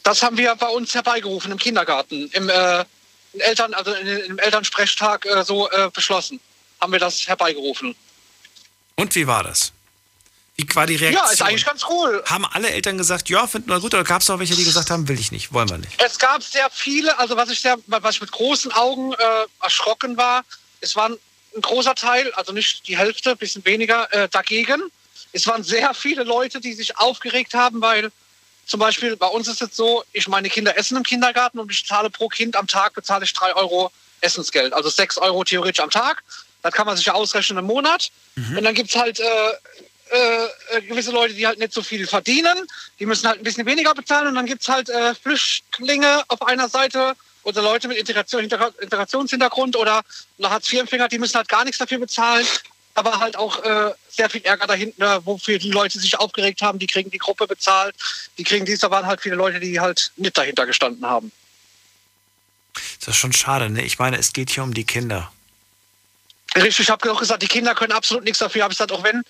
Das 0.04 0.22
haben 0.22 0.38
wir 0.38 0.56
bei 0.56 0.68
uns 0.68 0.94
herbeigerufen 0.94 1.52
im 1.52 1.58
Kindergarten, 1.58 2.30
im, 2.34 2.50
äh, 2.50 2.86
Eltern, 3.42 3.74
also 3.74 3.94
im 3.94 4.40
Elternsprechtag 4.40 5.26
äh, 5.26 5.44
so 5.44 5.70
äh, 5.70 5.90
beschlossen. 5.94 6.40
Haben 6.82 6.92
wir 6.94 7.00
das 7.00 7.28
herbeigerufen. 7.28 7.96
Und 8.96 9.16
wie 9.16 9.28
war 9.28 9.44
das? 9.44 9.74
Wie 10.56 10.68
war 10.76 10.86
die 10.86 10.96
Reaktion? 10.96 11.26
Ja, 11.26 11.32
ist 11.32 11.42
eigentlich 11.42 11.66
ganz 11.66 11.84
cool. 11.90 12.22
Haben 12.26 12.46
alle 12.46 12.70
Eltern 12.70 12.98
gesagt, 12.98 13.30
ja, 13.30 13.48
finden 13.48 13.70
wir 13.70 13.80
gut, 13.80 13.94
oder 13.94 14.04
gab 14.04 14.22
es 14.22 14.30
auch 14.30 14.40
welche, 14.40 14.56
die 14.56 14.66
gesagt 14.66 14.90
haben, 14.90 15.08
will 15.08 15.20
ich 15.20 15.32
nicht, 15.32 15.54
wollen 15.54 15.70
wir 15.70 15.78
nicht? 15.78 16.02
Es 16.04 16.20
gab 16.20 16.44
sehr 16.44 16.70
viele, 16.70 17.18
also 17.18 17.38
was 17.38 17.50
ich, 17.50 17.62
sehr, 17.62 17.78
was 17.88 18.16
ich 18.16 18.22
mit 18.22 18.32
großen 18.32 18.72
Augen 18.74 19.14
äh, 19.14 19.18
erschrocken 19.62 20.18
war, 20.18 20.44
es 20.82 20.96
waren 20.96 21.18
ein 21.56 21.62
großer 21.62 21.96
Teil, 21.96 22.32
also 22.34 22.52
nicht 22.52 22.88
die 22.88 22.98
Hälfte, 22.98 23.32
ein 23.32 23.38
bisschen 23.38 23.64
weniger, 23.66 24.14
äh, 24.14 24.28
dagegen. 24.30 24.82
Es 25.32 25.48
waren 25.48 25.64
sehr 25.64 25.94
viele 25.94 26.24
Leute, 26.24 26.60
die 26.60 26.74
sich 26.74 26.98
aufgeregt 26.98 27.54
haben, 27.54 27.82
weil 27.82 28.12
zum 28.70 28.80
Beispiel 28.80 29.16
bei 29.16 29.26
uns 29.26 29.48
ist 29.48 29.64
es 29.64 29.76
so, 29.76 30.04
ich 30.14 30.28
meine 30.28 30.48
Kinder 30.48 30.78
essen 30.78 30.96
im 30.96 31.02
Kindergarten 31.02 31.58
und 31.58 31.72
ich 31.72 31.88
zahle 31.88 32.12
pro 32.12 32.28
Kind 32.28 32.56
am 32.56 32.68
Tag 32.68 32.94
bezahle 32.94 33.26
ich 33.26 33.34
drei 33.34 33.56
Euro 33.56 33.92
Essensgeld, 34.22 34.74
also 34.74 34.90
sechs 34.90 35.18
Euro 35.18 35.44
theoretisch 35.44 35.84
am 35.84 35.90
Tag. 35.90 36.24
Das 36.62 36.72
kann 36.72 36.86
man 36.86 36.96
sich 36.96 37.08
ja 37.08 37.14
ausrechnen 37.14 37.58
im 37.58 37.66
Monat. 37.66 38.12
Mhm. 38.36 38.58
Und 38.60 38.64
dann 38.64 38.76
gibt 38.76 38.90
es 38.90 38.96
halt 38.96 39.20
äh, 39.20 39.26
äh, 40.12 40.82
gewisse 40.82 41.10
Leute, 41.10 41.34
die 41.34 41.48
halt 41.48 41.58
nicht 41.58 41.74
so 41.74 41.82
viel 41.82 42.06
verdienen. 42.06 42.68
Die 43.00 43.08
müssen 43.08 43.28
halt 43.28 43.40
ein 43.40 43.44
bisschen 43.44 43.66
weniger 43.66 43.96
bezahlen. 43.96 44.28
Und 44.28 44.36
dann 44.36 44.46
gibt 44.46 44.62
es 44.62 44.68
halt 44.68 44.90
äh, 44.90 45.16
Flüchtlinge 45.16 46.24
auf 46.28 46.46
einer 46.46 46.70
Seite 46.70 47.16
oder 47.42 47.64
Leute 47.64 47.88
mit 47.88 47.98
Integration, 47.98 48.44
Integrationshintergrund 48.44 49.78
oder 49.78 50.04
Hartz-IV-Empfänger, 50.44 51.08
die 51.08 51.18
müssen 51.18 51.38
halt 51.38 51.48
gar 51.48 51.64
nichts 51.64 51.80
dafür 51.80 51.98
bezahlen 51.98 52.46
aber 52.94 53.20
halt 53.20 53.38
auch 53.38 53.64
äh, 53.64 53.94
sehr 54.10 54.30
viel 54.30 54.42
Ärger 54.42 54.68
dahinter, 54.68 55.26
wofür 55.26 55.58
die 55.60 55.72
Leute 55.72 56.00
sich 56.00 56.18
aufgeregt 56.20 56.62
haben. 56.62 56.80
Die 56.80 56.88
kriegen 56.88 57.10
die 57.10 57.18
Gruppe 57.18 57.48
bezahlt, 57.48 57.96
die 58.38 58.44
kriegen 58.44 58.66
dies. 58.66 58.80
Da 58.80 58.92
waren 58.92 59.06
halt 59.06 59.22
viele 59.22 59.36
Leute, 59.36 59.60
die 59.60 59.80
halt 59.80 60.12
nicht 60.18 60.38
dahinter 60.38 60.66
gestanden 60.66 61.06
haben. 61.06 61.32
Das 63.00 63.10
ist 63.10 63.18
schon 63.18 63.34
schade, 63.34 63.70
ne? 63.70 63.84
Ich 63.84 64.00
meine, 64.00 64.18
es 64.18 64.34
geht 64.34 64.50
hier 64.52 64.64
um 64.64 64.74
die 64.74 64.86
Kinder. 64.86 65.32
Richtig, 66.56 66.80
ich 66.80 66.90
habe 66.90 67.12
auch 67.12 67.20
gesagt, 67.20 67.44
die 67.44 67.48
Kinder 67.48 67.76
können 67.76 67.92
absolut 67.92 68.24
nichts 68.24 68.40
dafür. 68.40 68.60
Ich 68.60 68.64
habe 68.64 68.74
gesagt, 68.74 68.92
auch 68.92 69.04
wenn 69.04 69.24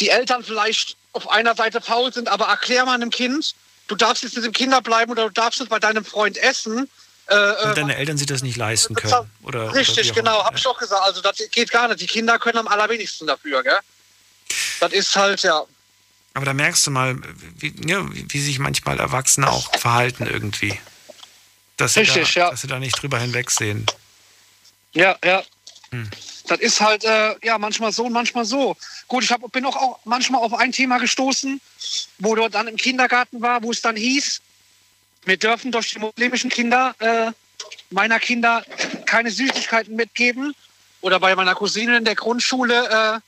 die 0.00 0.10
Eltern 0.10 0.44
vielleicht 0.44 0.96
auf 1.12 1.28
einer 1.30 1.54
Seite 1.54 1.80
faul 1.80 2.12
sind, 2.12 2.28
aber 2.28 2.46
erklär 2.46 2.84
mal 2.84 2.94
einem 2.94 3.10
Kind, 3.10 3.54
du 3.88 3.96
darfst 3.96 4.22
jetzt 4.22 4.36
mit 4.36 4.44
dem 4.44 4.52
Kinder 4.52 4.82
bleiben 4.82 5.10
oder 5.10 5.24
du 5.24 5.30
darfst 5.30 5.60
jetzt 5.60 5.70
bei 5.70 5.78
deinem 5.78 6.04
Freund 6.04 6.36
essen 6.36 6.88
äh, 7.28 7.34
äh, 7.34 7.68
und 7.68 7.76
deine 7.76 7.96
Eltern 7.96 8.16
sich 8.16 8.26
das 8.26 8.42
nicht 8.42 8.56
leisten 8.56 8.94
können. 8.94 9.30
Oder, 9.42 9.74
richtig, 9.74 10.10
oder 10.12 10.20
genau, 10.20 10.44
habe 10.44 10.56
ich 10.56 10.66
auch 10.66 10.78
gesagt. 10.78 11.02
Also 11.02 11.20
das 11.20 11.36
geht 11.50 11.70
gar 11.70 11.88
nicht. 11.88 12.00
Die 12.00 12.06
Kinder 12.06 12.38
können 12.38 12.58
am 12.58 12.68
allerwenigsten 12.68 13.26
dafür, 13.26 13.62
gell? 13.62 13.78
Das 14.80 14.92
ist 14.92 15.16
halt, 15.16 15.42
ja. 15.42 15.64
Aber 16.34 16.44
da 16.44 16.52
merkst 16.52 16.86
du 16.86 16.90
mal, 16.90 17.16
wie, 17.56 17.74
ja, 17.88 18.06
wie 18.10 18.40
sich 18.40 18.58
manchmal 18.58 19.00
Erwachsene 19.00 19.50
auch 19.50 19.74
verhalten 19.78 20.26
irgendwie. 20.26 20.78
Dass 21.76 21.96
Richtig, 21.96 22.34
da, 22.34 22.40
ja. 22.40 22.50
Dass 22.50 22.60
sie 22.60 22.68
da 22.68 22.78
nicht 22.78 23.00
drüber 23.02 23.18
hinwegsehen. 23.18 23.86
Ja, 24.92 25.16
ja. 25.24 25.42
Hm. 25.90 26.08
Das 26.46 26.60
ist 26.60 26.80
halt, 26.80 27.04
äh, 27.04 27.34
ja, 27.42 27.58
manchmal 27.58 27.92
so 27.92 28.04
und 28.04 28.12
manchmal 28.12 28.44
so. 28.44 28.76
Gut, 29.08 29.24
ich 29.24 29.32
hab, 29.32 29.40
bin 29.50 29.66
auch, 29.66 29.76
auch 29.76 29.98
manchmal 30.04 30.42
auf 30.42 30.54
ein 30.54 30.70
Thema 30.70 30.98
gestoßen, 30.98 31.60
wo 32.18 32.34
dort 32.36 32.54
dann 32.54 32.68
im 32.68 32.76
Kindergarten 32.76 33.42
war, 33.42 33.62
wo 33.62 33.72
es 33.72 33.82
dann 33.82 33.96
hieß, 33.96 34.40
wir 35.26 35.36
dürfen 35.36 35.72
durch 35.72 35.90
die 35.90 35.98
muslimischen 35.98 36.50
Kinder 36.50 36.94
äh, 37.00 37.32
meiner 37.90 38.18
Kinder 38.18 38.64
keine 39.04 39.30
Süßigkeiten 39.30 39.94
mitgeben. 39.94 40.54
Oder 41.00 41.20
bei 41.20 41.34
meiner 41.34 41.54
Cousine 41.54 41.98
in 41.98 42.04
der 42.04 42.14
Grundschule, 42.14 43.16
äh, 43.16 43.20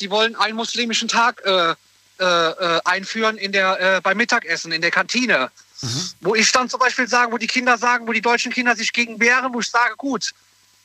die 0.00 0.10
wollen 0.10 0.34
einen 0.34 0.56
muslimischen 0.56 1.08
Tag 1.08 1.42
äh, 1.44 1.74
äh, 2.18 2.24
äh 2.24 2.80
einführen 2.84 3.36
in 3.38 3.52
der, 3.52 3.80
äh, 3.80 4.00
beim 4.00 4.16
Mittagessen, 4.16 4.72
in 4.72 4.80
der 4.80 4.90
Kantine. 4.90 5.50
Mhm. 5.82 6.10
Wo 6.20 6.34
ich 6.34 6.50
dann 6.52 6.68
zum 6.68 6.80
Beispiel 6.80 7.06
sage, 7.06 7.32
wo 7.32 7.38
die 7.38 7.46
Kinder 7.46 7.78
sagen, 7.78 8.08
wo 8.08 8.12
die 8.12 8.22
deutschen 8.22 8.52
Kinder 8.52 8.74
sich 8.74 8.92
gegen 8.92 9.20
wehren, 9.20 9.52
wo 9.52 9.60
ich 9.60 9.70
sage, 9.70 9.94
gut, 9.96 10.30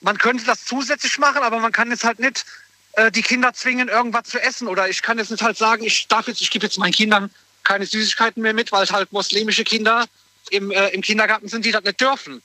man 0.01 0.17
könnte 0.17 0.45
das 0.45 0.65
zusätzlich 0.65 1.17
machen, 1.17 1.43
aber 1.43 1.59
man 1.59 1.71
kann 1.71 1.89
jetzt 1.89 2.03
halt 2.03 2.19
nicht 2.19 2.45
die 3.13 3.21
Kinder 3.21 3.53
zwingen, 3.53 3.89
irgendwas 3.89 4.23
zu 4.23 4.41
essen. 4.41 4.67
Oder 4.67 4.89
ich 4.89 5.03
kann 5.03 5.19
jetzt 5.19 5.29
nicht 5.29 5.43
halt 5.43 5.55
sagen, 5.55 5.83
ich 5.83 6.07
darf 6.07 6.27
jetzt, 6.27 6.41
ich 6.41 6.49
gebe 6.49 6.65
jetzt 6.65 6.79
meinen 6.79 6.93
Kindern 6.93 7.29
keine 7.63 7.85
Süßigkeiten 7.85 8.41
mehr 8.41 8.53
mit, 8.53 8.71
weil 8.71 8.89
halt 8.89 9.11
muslimische 9.11 9.63
Kinder 9.63 10.07
im, 10.49 10.71
äh, 10.71 10.89
im 10.89 11.01
Kindergarten 11.01 11.47
sind, 11.47 11.65
die 11.65 11.71
das 11.71 11.83
nicht 11.83 11.99
dürfen. 11.99 12.41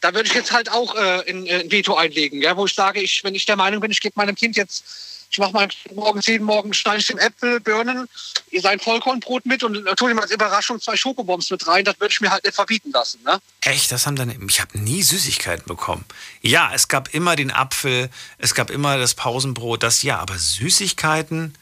Da 0.00 0.14
würde 0.14 0.28
ich 0.28 0.34
jetzt 0.34 0.52
halt 0.52 0.70
auch 0.70 0.94
äh, 0.94 1.30
ein, 1.30 1.46
äh, 1.46 1.60
ein 1.60 1.70
Veto 1.70 1.94
einlegen, 1.94 2.42
ja, 2.42 2.56
wo 2.56 2.66
ich 2.66 2.74
sage, 2.74 3.00
ich, 3.00 3.22
wenn 3.24 3.34
ich 3.34 3.46
der 3.46 3.56
Meinung 3.56 3.80
bin, 3.80 3.90
ich 3.90 4.00
gebe 4.00 4.14
meinem 4.16 4.34
Kind 4.34 4.56
jetzt, 4.56 4.84
ich 5.30 5.38
mache 5.38 5.52
mal 5.52 5.68
morgen 5.94 6.20
jeden 6.20 6.44
Morgen 6.44 6.72
schneide 6.74 7.00
ich 7.00 7.06
dem 7.06 7.18
Äpfel, 7.18 7.60
Birnen, 7.60 8.08
sein 8.52 8.78
Vollkornbrot 8.78 9.46
mit 9.46 9.64
und 9.64 9.84
tue 9.96 10.10
ihm 10.10 10.18
als 10.18 10.30
Überraschung 10.30 10.80
zwei 10.80 10.96
Schokobombs 10.96 11.50
mit 11.50 11.66
rein, 11.66 11.84
das 11.84 11.98
würde 11.98 12.12
ich 12.12 12.20
mir 12.20 12.30
halt 12.30 12.44
nicht 12.44 12.54
verbieten 12.54 12.92
lassen. 12.92 13.20
Ne? 13.24 13.40
Echt? 13.62 13.90
Das 13.90 14.06
haben 14.06 14.16
dann, 14.16 14.30
ich 14.48 14.60
habe 14.60 14.78
nie 14.78 15.02
Süßigkeiten 15.02 15.66
bekommen. 15.66 16.04
Ja, 16.40 16.70
es 16.72 16.88
gab 16.88 17.12
immer 17.14 17.36
den 17.36 17.50
Apfel, 17.50 18.10
es 18.38 18.54
gab 18.54 18.70
immer 18.70 18.98
das 18.98 19.14
Pausenbrot, 19.14 19.82
das 19.82 20.02
ja, 20.02 20.18
aber 20.18 20.38
Süßigkeiten 20.38 21.54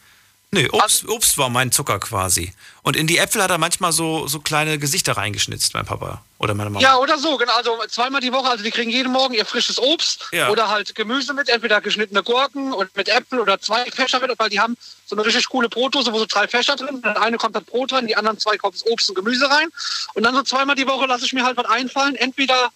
Nee, 0.55 0.69
Obst, 0.70 1.09
Obst 1.09 1.39
war 1.39 1.49
mein 1.49 1.73
Zucker 1.73 1.99
quasi. 1.99 2.53
Und 2.83 2.95
in 2.95 3.07
die 3.07 3.16
Äpfel 3.16 3.43
hat 3.43 3.51
er 3.51 3.57
manchmal 3.57 3.91
so, 3.91 4.29
so 4.29 4.39
kleine 4.39 4.79
Gesichter 4.79 5.16
reingeschnitzt, 5.16 5.73
mein 5.73 5.87
Papa 5.87 6.23
oder 6.39 6.53
meine 6.53 6.69
Mama. 6.69 6.83
Ja, 6.83 6.99
oder 6.99 7.16
so, 7.16 7.39
genau. 7.39 7.55
Also 7.55 7.79
zweimal 7.89 8.20
die 8.20 8.35
Woche, 8.35 8.51
also 8.51 8.62
die 8.62 8.70
kriegen 8.70 8.91
jeden 8.91 9.11
Morgen 9.12 9.33
ihr 9.33 9.47
frisches 9.47 9.79
Obst 9.79 10.29
ja. 10.31 10.51
oder 10.51 10.69
halt 10.69 10.95
Gemüse 10.95 11.33
mit, 11.33 11.49
entweder 11.49 11.81
geschnittene 11.81 12.23
Gurken 12.23 12.74
und 12.74 12.95
mit 12.95 13.09
Äpfel 13.09 13.41
oder 13.41 13.61
zwei 13.61 13.91
Fächer 13.91 14.20
mit, 14.20 14.39
weil 14.39 14.51
die 14.51 14.61
haben 14.61 14.77
so 15.07 15.16
eine 15.16 15.24
richtig 15.24 15.49
coole 15.49 15.70
Brotdose, 15.70 16.12
wo 16.12 16.19
so 16.19 16.27
drei 16.27 16.47
Fächer 16.47 16.77
drin 16.77 17.01
sind. 17.03 17.16
eine 17.16 17.39
kommt 17.39 17.57
das 17.57 17.65
Brot 17.65 17.95
rein, 17.95 18.07
die 18.07 18.16
anderen 18.16 18.39
zwei 18.39 18.59
kommt 18.59 18.74
das 18.74 18.85
Obst 18.87 19.09
und 19.09 19.15
Gemüse 19.15 19.49
rein. 19.49 19.69
Und 20.12 20.24
dann 20.24 20.35
so 20.35 20.43
zweimal 20.43 20.77
die 20.77 20.87
Woche 20.87 21.07
lasse 21.07 21.24
ich 21.24 21.33
mir 21.33 21.45
halt 21.45 21.57
was 21.57 21.66
einfallen. 21.66 22.15
Entweder 22.15 22.69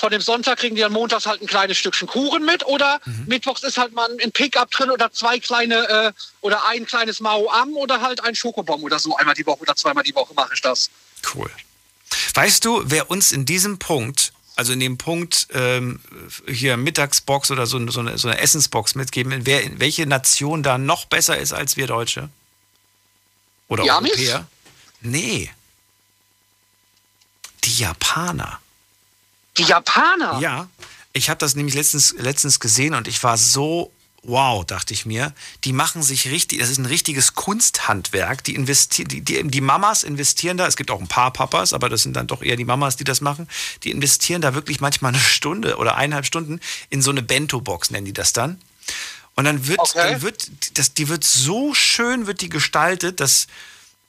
von 0.00 0.10
dem 0.10 0.22
Sonntag 0.22 0.58
kriegen 0.58 0.74
die 0.74 0.80
dann 0.80 0.92
montags 0.92 1.26
halt 1.26 1.42
ein 1.42 1.46
kleines 1.46 1.76
Stückchen 1.76 2.08
Kuchen 2.08 2.44
mit 2.44 2.64
oder 2.64 3.00
mhm. 3.04 3.26
mittwochs 3.26 3.62
ist 3.62 3.76
halt 3.76 3.92
mal 3.92 4.08
ein 4.20 4.32
Pickup 4.32 4.70
drin 4.70 4.90
oder 4.90 5.12
zwei 5.12 5.38
kleine 5.38 5.88
äh, 5.88 6.12
oder 6.40 6.66
ein 6.66 6.86
kleines 6.86 7.20
Mao 7.20 7.50
Am 7.50 7.76
oder 7.76 8.00
halt 8.00 8.24
ein 8.24 8.34
Schokobomb 8.34 8.82
oder 8.82 8.98
so 8.98 9.14
einmal 9.16 9.34
die 9.34 9.44
Woche 9.44 9.60
oder 9.60 9.76
zweimal 9.76 10.02
die 10.02 10.14
Woche 10.14 10.32
mache 10.34 10.54
ich 10.54 10.62
das. 10.62 10.88
Cool. 11.34 11.50
Weißt 12.32 12.64
du, 12.64 12.82
wer 12.86 13.10
uns 13.10 13.30
in 13.30 13.44
diesem 13.44 13.78
Punkt, 13.78 14.32
also 14.56 14.72
in 14.72 14.80
dem 14.80 14.96
Punkt 14.96 15.48
ähm, 15.52 16.00
hier 16.48 16.78
Mittagsbox 16.78 17.50
oder 17.50 17.66
so, 17.66 17.86
so, 17.90 18.00
eine, 18.00 18.16
so 18.16 18.28
eine 18.28 18.40
Essensbox 18.40 18.94
mitgeben, 18.94 19.44
wer, 19.44 19.78
welche 19.78 20.06
Nation 20.06 20.62
da 20.62 20.78
noch 20.78 21.04
besser 21.04 21.36
ist 21.36 21.52
als 21.52 21.76
wir 21.76 21.86
Deutsche? 21.86 22.30
Oder 23.68 23.82
die 23.82 23.90
Europäer? 23.90 24.36
Amis? 24.36 24.46
Nee. 25.02 25.50
Die 27.64 27.76
Japaner. 27.76 28.60
Die 29.60 29.68
Japaner? 29.68 30.38
Ja. 30.40 30.68
Ich 31.12 31.28
habe 31.28 31.38
das 31.38 31.54
nämlich 31.54 31.74
letztens, 31.74 32.14
letztens 32.18 32.60
gesehen 32.60 32.94
und 32.94 33.08
ich 33.08 33.22
war 33.22 33.36
so 33.36 33.92
wow, 34.22 34.64
dachte 34.64 34.92
ich 34.92 35.06
mir. 35.06 35.32
Die 35.64 35.72
machen 35.72 36.02
sich 36.02 36.30
richtig, 36.30 36.58
das 36.58 36.68
ist 36.68 36.78
ein 36.78 36.86
richtiges 36.86 37.34
Kunsthandwerk. 37.34 38.44
Die, 38.44 38.54
investieren, 38.54 39.08
die, 39.08 39.20
die, 39.22 39.42
die, 39.42 39.60
Mamas 39.60 40.02
investieren 40.02 40.56
da, 40.56 40.66
es 40.66 40.76
gibt 40.76 40.90
auch 40.90 41.00
ein 41.00 41.08
paar 41.08 41.32
Papas, 41.32 41.72
aber 41.72 41.88
das 41.88 42.02
sind 42.02 42.14
dann 42.16 42.26
doch 42.26 42.42
eher 42.42 42.56
die 42.56 42.64
Mamas, 42.64 42.96
die 42.96 43.04
das 43.04 43.20
machen. 43.20 43.48
Die 43.84 43.90
investieren 43.90 44.42
da 44.42 44.54
wirklich 44.54 44.80
manchmal 44.80 45.14
eine 45.14 45.22
Stunde 45.22 45.76
oder 45.76 45.96
eineinhalb 45.96 46.26
Stunden 46.26 46.60
in 46.90 47.02
so 47.02 47.10
eine 47.10 47.22
Bento-Box, 47.22 47.90
nennen 47.90 48.06
die 48.06 48.12
das 48.12 48.32
dann. 48.32 48.60
Und 49.36 49.44
dann 49.44 49.66
wird, 49.66 49.78
okay. 49.78 50.12
dann 50.12 50.22
wird, 50.22 50.50
das, 50.74 50.92
die 50.92 51.08
wird 51.08 51.24
so 51.24 51.72
schön, 51.72 52.26
wird 52.26 52.42
die 52.42 52.50
gestaltet, 52.50 53.20
dass 53.20 53.46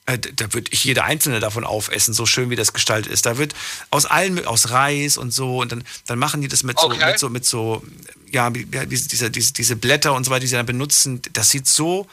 da 0.05 0.53
würde 0.53 0.71
ich 0.71 0.83
jede 0.83 1.03
einzelne 1.03 1.39
davon 1.39 1.63
aufessen, 1.63 2.13
so 2.13 2.25
schön 2.25 2.49
wie 2.49 2.55
das 2.55 2.73
gestaltet 2.73 3.11
ist. 3.11 3.25
Da 3.25 3.37
wird 3.37 3.53
aus 3.91 4.05
allen, 4.05 4.45
aus 4.45 4.71
Reis 4.71 5.17
und 5.17 5.31
so, 5.31 5.61
und 5.61 5.71
dann, 5.71 5.83
dann 6.05 6.19
machen 6.19 6.41
die 6.41 6.47
das 6.47 6.63
mit, 6.63 6.77
okay. 6.77 6.97
so, 7.17 7.29
mit 7.29 7.45
so, 7.45 7.81
mit 7.81 7.83
so, 7.83 7.83
ja, 8.29 8.49
diese, 8.49 9.29
diese, 9.29 9.53
diese 9.53 9.75
Blätter 9.75 10.13
und 10.13 10.23
so 10.23 10.31
weiter, 10.31 10.41
die 10.41 10.47
sie 10.47 10.55
dann 10.55 10.65
benutzen. 10.65 11.21
Das 11.33 11.49
sieht 11.49 11.67
so 11.67 12.07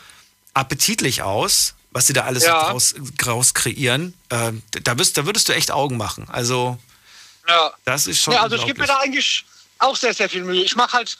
appetitlich 0.55 1.23
aus, 1.23 1.75
was 1.91 2.07
sie 2.07 2.13
da 2.13 2.25
alles 2.25 2.45
ja. 2.45 2.71
draus, 2.71 2.95
draus 3.17 3.55
kreieren. 3.55 4.15
Äh, 4.29 4.53
da, 4.83 4.99
wirst, 4.99 5.17
da 5.17 5.27
würdest 5.27 5.49
du 5.49 5.55
echt 5.55 5.71
Augen 5.71 5.97
machen. 5.97 6.29
Also, 6.29 6.79
ja. 7.49 7.73
das 7.85 8.07
ist 8.07 8.21
schon. 8.23 8.35
Ja, 8.35 8.43
also 8.43 8.57
ich 8.57 8.67
gebe 8.67 8.81
mir 8.81 8.87
da 8.87 8.99
eigentlich 8.99 9.45
auch 9.79 9.97
sehr, 9.97 10.13
sehr 10.15 10.29
viel 10.29 10.45
Mühe. 10.45 10.63
Ich 10.63 10.77
mache 10.77 10.93
halt 10.93 11.17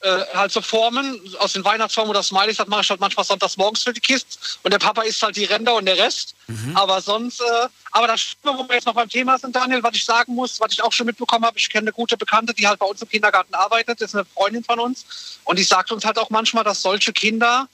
äh, 0.00 0.20
halt 0.34 0.52
so 0.52 0.60
Formen 0.60 1.20
aus 1.38 1.54
den 1.54 1.64
Weihnachtsformen 1.64 2.10
oder 2.10 2.22
Smileys, 2.22 2.58
das 2.58 2.66
mache 2.66 2.82
ich 2.82 2.90
halt 2.90 3.00
manchmal 3.00 3.24
sonntags 3.24 3.56
morgens 3.56 3.82
für 3.82 3.92
die 3.92 4.00
Kiste. 4.00 4.38
Und 4.62 4.72
der 4.72 4.78
Papa 4.78 5.02
isst 5.02 5.22
halt 5.22 5.36
die 5.36 5.44
Ränder 5.44 5.74
und 5.74 5.86
der 5.86 5.96
Rest. 5.96 6.34
Mhm. 6.46 6.76
Aber 6.76 7.00
sonst, 7.00 7.40
äh, 7.40 7.68
aber 7.92 8.06
das 8.06 8.20
stimmt, 8.20 8.58
wo 8.58 8.68
wir 8.68 8.74
jetzt 8.74 8.86
noch 8.86 8.94
beim 8.94 9.08
Thema 9.08 9.38
sind, 9.38 9.56
Daniel, 9.56 9.82
was 9.82 9.94
ich 9.94 10.04
sagen 10.04 10.34
muss, 10.34 10.60
was 10.60 10.72
ich 10.72 10.82
auch 10.82 10.92
schon 10.92 11.06
mitbekommen 11.06 11.44
habe, 11.44 11.58
ich 11.58 11.70
kenne 11.70 11.84
eine 11.84 11.92
gute 11.92 12.16
Bekannte, 12.16 12.52
die 12.52 12.66
halt 12.66 12.78
bei 12.78 12.86
uns 12.86 13.00
im 13.00 13.08
Kindergarten 13.08 13.54
arbeitet, 13.54 14.00
ist 14.00 14.14
eine 14.14 14.24
Freundin 14.24 14.64
von 14.64 14.78
uns. 14.78 15.38
Und 15.44 15.58
die 15.58 15.64
sagt 15.64 15.90
uns 15.90 16.04
halt 16.04 16.18
auch 16.18 16.30
manchmal, 16.30 16.64
dass 16.64 16.82
solche 16.82 17.12
Kinder 17.12 17.68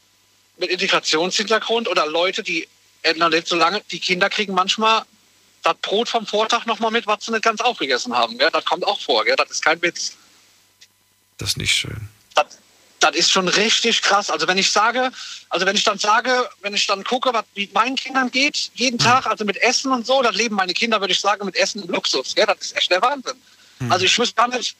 mit 0.58 0.70
Integrationshintergrund 0.70 1.88
oder 1.88 2.06
Leute, 2.06 2.42
die 2.42 2.68
noch 3.16 3.30
nicht 3.30 3.48
so 3.48 3.56
lange, 3.56 3.82
die 3.90 3.98
Kinder 3.98 4.30
kriegen 4.30 4.54
manchmal 4.54 5.02
das 5.62 5.74
Brot 5.82 6.08
vom 6.08 6.26
Vortag 6.26 6.66
nochmal 6.66 6.90
mit, 6.90 7.06
was 7.06 7.24
sie 7.24 7.32
nicht 7.32 7.44
ganz 7.44 7.60
aufgegessen 7.60 8.16
haben. 8.16 8.38
Gell? 8.38 8.50
Das 8.52 8.64
kommt 8.64 8.84
auch 8.86 9.00
vor, 9.00 9.24
gell? 9.24 9.36
das 9.36 9.50
ist 9.50 9.64
kein 9.64 9.80
Witz. 9.82 10.16
Das 11.42 11.50
ist 11.50 11.56
nicht 11.56 11.74
schön. 11.74 12.08
Das, 12.36 12.46
das 13.00 13.16
ist 13.16 13.32
schon 13.32 13.48
richtig 13.48 14.00
krass. 14.00 14.30
Also 14.30 14.46
wenn 14.46 14.58
ich 14.58 14.70
sage, 14.70 15.10
also 15.48 15.66
wenn 15.66 15.74
ich 15.74 15.82
dann 15.82 15.98
sage, 15.98 16.48
wenn 16.60 16.72
ich 16.72 16.86
dann 16.86 17.02
gucke, 17.02 17.34
was 17.34 17.44
wie 17.54 17.68
meinen 17.74 17.96
Kindern 17.96 18.30
geht, 18.30 18.70
jeden 18.74 19.00
hm. 19.00 19.04
Tag, 19.04 19.26
also 19.26 19.44
mit 19.44 19.56
Essen 19.56 19.90
und 19.90 20.06
so, 20.06 20.22
das 20.22 20.36
leben 20.36 20.54
meine 20.54 20.72
Kinder, 20.72 21.00
würde 21.00 21.12
ich 21.12 21.20
sagen, 21.20 21.44
mit 21.44 21.56
Essen 21.56 21.82
und 21.82 21.90
Luxus. 21.90 22.36
Ja, 22.36 22.46
das 22.46 22.58
ist 22.60 22.76
echt 22.76 22.92
der 22.92 23.02
Wahnsinn. 23.02 23.34
Hm. 23.78 23.90
Also 23.90 24.04
ich 24.04 24.16
wüsste 24.16 24.36
gar 24.36 24.46
nicht, 24.46 24.76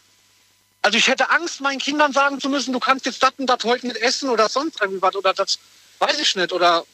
also 0.83 0.97
ich 0.97 1.09
hätte 1.09 1.31
Angst, 1.31 1.61
meinen 1.61 1.81
Kindern 1.81 2.13
sagen 2.13 2.41
zu 2.41 2.49
müssen, 2.49 2.73
du 2.73 2.79
kannst 2.79 3.07
jetzt 3.07 3.21
das 3.21 3.33
und 3.39 3.47
das 3.47 3.65
heute 3.65 3.89
nicht 3.89 3.97
essen 3.97 4.29
oder 4.29 4.49
sonst 4.49 4.81
irgendwie 4.81 5.03
was 5.03 5.17
oder 5.17 5.35
das 5.35 5.59
weiß 5.99 6.21
ich 6.21 6.37
nicht 6.37 6.53
oder 6.53 6.85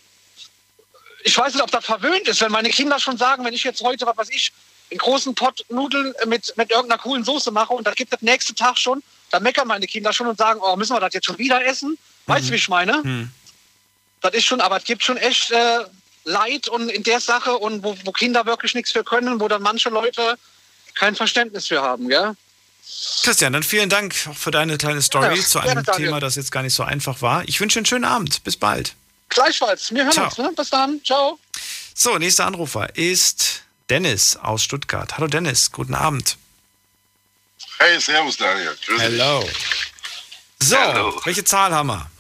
ich 1.25 1.37
weiß 1.37 1.53
nicht, 1.53 1.63
ob 1.63 1.71
das 1.71 1.85
verwöhnt 1.85 2.27
ist, 2.27 2.41
wenn 2.41 2.53
meine 2.53 2.71
Kinder 2.71 2.99
schon 2.99 3.19
sagen, 3.19 3.45
wenn 3.45 3.53
ich 3.53 3.65
jetzt 3.65 3.83
heute, 3.83 4.07
was 4.07 4.17
weiß 4.17 4.31
ich, 4.31 4.51
einen 4.91 4.99
großen 4.99 5.35
Pott 5.35 5.67
Nudeln 5.69 6.15
mit, 6.25 6.57
mit 6.57 6.71
irgendeiner 6.71 7.03
coolen 7.03 7.23
Soße 7.23 7.51
mache 7.51 7.75
und 7.75 7.87
das 7.87 7.97
gibt 7.97 8.15
das 8.15 8.23
nächste 8.23 8.55
Tag 8.55 8.79
schon, 8.79 9.03
dann 9.31 9.43
meckern 9.43 9.69
meine 9.69 9.87
Kinder 9.87 10.13
schon 10.13 10.27
und 10.27 10.39
sagen, 10.39 10.61
oh, 10.63 10.77
müssen 10.77 10.95
wir 10.95 11.01
das 11.01 11.15
jetzt 11.15 11.27
schon 11.27 11.39
wieder 11.39 11.65
essen? 11.65 11.99
Weißt 12.27 12.45
du, 12.45 12.49
mhm. 12.49 12.53
wie 12.53 12.57
ich 12.57 12.69
meine? 12.69 13.03
Mhm. 13.03 13.31
Das 14.21 14.35
ist 14.35 14.45
schon, 14.45 14.61
aber 14.61 14.77
es 14.77 14.85
gibt 14.85 15.03
schon 15.03 15.17
echt 15.17 15.51
äh, 15.51 15.81
Leid 16.25 16.69
und 16.69 16.89
in 16.89 17.03
der 17.03 17.21
Sache 17.21 17.57
und 17.57 17.83
wo, 17.83 17.97
wo 18.05 18.13
Kinder 18.13 18.47
wirklich 18.47 18.75
nichts 18.75 18.93
für 18.93 19.05
können, 19.05 19.41
wo 19.41 19.49
dann 19.49 19.63
manche 19.63 19.89
Leute 19.89 20.37
kein 20.95 21.15
Verständnis 21.15 21.69
für 21.69 21.81
haben, 21.81 22.09
gell? 22.09 22.35
Christian, 23.23 23.53
dann 23.53 23.63
vielen 23.63 23.91
Dank 23.91 24.15
für 24.15 24.51
deine 24.51 24.79
kleine 24.79 25.03
Story 25.03 25.37
ja, 25.37 25.43
zu 25.43 25.59
einem 25.61 25.85
gerne, 25.85 25.99
Thema, 25.99 26.21
das 26.21 26.37
jetzt 26.37 26.51
gar 26.51 26.63
nicht 26.63 26.75
so 26.75 26.83
einfach 26.83 27.21
war. 27.21 27.47
Ich 27.47 27.61
wünsche 27.61 27.79
einen 27.79 27.87
schönen 27.87 28.05
Abend. 28.05 28.43
Bis 28.45 28.57
bald. 28.57 28.95
Gleichfalls. 29.29 29.93
Wir 29.93 30.05
hören 30.05 30.13
Ciao. 30.13 30.27
uns. 30.27 30.39
Ne? 30.39 30.51
Bis 30.57 30.71
dann. 30.71 31.01
Ciao. 31.05 31.39
So, 31.95 32.17
nächster 32.17 32.47
Anrufer 32.47 32.97
ist 32.97 33.63
Dennis 33.91 34.37
aus 34.37 34.63
Stuttgart. 34.63 35.17
Hallo 35.17 35.27
Dennis, 35.27 35.71
guten 35.71 35.95
Abend. 35.95 36.39
Hey, 37.79 38.01
servus 38.01 38.37
Daniel. 38.37 38.77
Grüß 38.87 39.01
Hello. 39.01 39.43
Dich. 39.43 39.57
So, 40.61 40.77
Hello. 40.77 41.21
welche 41.25 41.45
Zahl 41.45 41.73
haben 41.73 41.89
wir? 41.89 42.11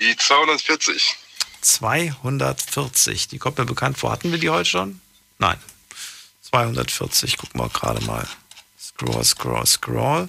Die 0.00 0.16
240. 0.16 1.16
240. 1.60 3.28
Die 3.28 3.38
kommt 3.38 3.58
mir 3.58 3.64
bekannt 3.64 3.96
vor. 3.96 4.10
Hatten 4.10 4.32
wir 4.32 4.38
die 4.38 4.50
heute 4.50 4.68
schon? 4.68 5.00
Nein. 5.38 5.58
240. 6.50 7.38
Gucken 7.38 7.60
wir 7.60 7.68
gerade 7.68 8.04
mal. 8.04 8.26
Scroll, 8.80 9.24
scroll, 9.24 9.66
scroll. 9.66 10.28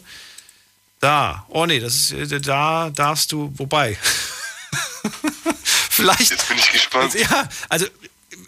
Da. 0.99 1.45
Oh 1.49 1.65
nee, 1.65 1.80
das 1.80 2.11
ist, 2.11 2.48
da 2.48 2.90
darfst 2.91 3.32
du, 3.32 3.52
wobei. 3.57 3.98
Vielleicht. 5.90 6.32
Jetzt 6.32 6.48
bin 6.48 6.57
ich 6.57 6.72
gespannt. 6.72 7.14
Ja, 7.15 7.49
also 7.69 7.88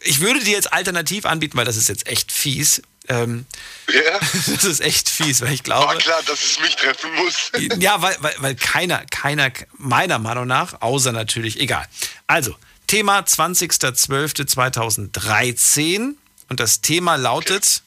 ich 0.04 0.20
würde 0.20 0.40
dir 0.44 0.52
jetzt 0.54 0.72
alternativ 0.72 1.26
anbieten, 1.26 1.58
weil 1.58 1.66
das 1.66 1.78
ist 1.78 1.90
jetzt 1.90 2.08
echt 2.08 2.32
fies. 2.32 2.82
Ähm, 3.10 3.46
ja. 3.94 4.20
Das 4.48 4.64
ist 4.64 4.80
echt 4.82 5.10
fies, 5.10 5.42
weil 5.42 5.54
ich 5.54 5.64
glaube. 5.64 5.88
War 5.88 5.98
klar, 5.98 6.22
dass 6.26 6.44
es 6.44 6.60
mich 6.60 6.76
treffen 6.76 7.14
muss. 7.16 7.52
ja, 7.80 8.02
weil, 8.02 8.16
weil, 8.20 8.36
weil 8.40 8.56
keiner, 8.56 9.04
keiner, 9.10 9.52
meiner 9.78 10.20
Meinung 10.20 10.48
nach, 10.48 10.82
außer 10.82 11.12
natürlich, 11.12 11.60
egal. 11.60 11.86
Also, 12.28 12.56
Thema 12.88 13.20
20.12.2013 13.20 16.14
und 16.50 16.60
das 16.60 16.82
Thema 16.82 17.16
lautet: 17.16 17.64
okay. 17.64 17.82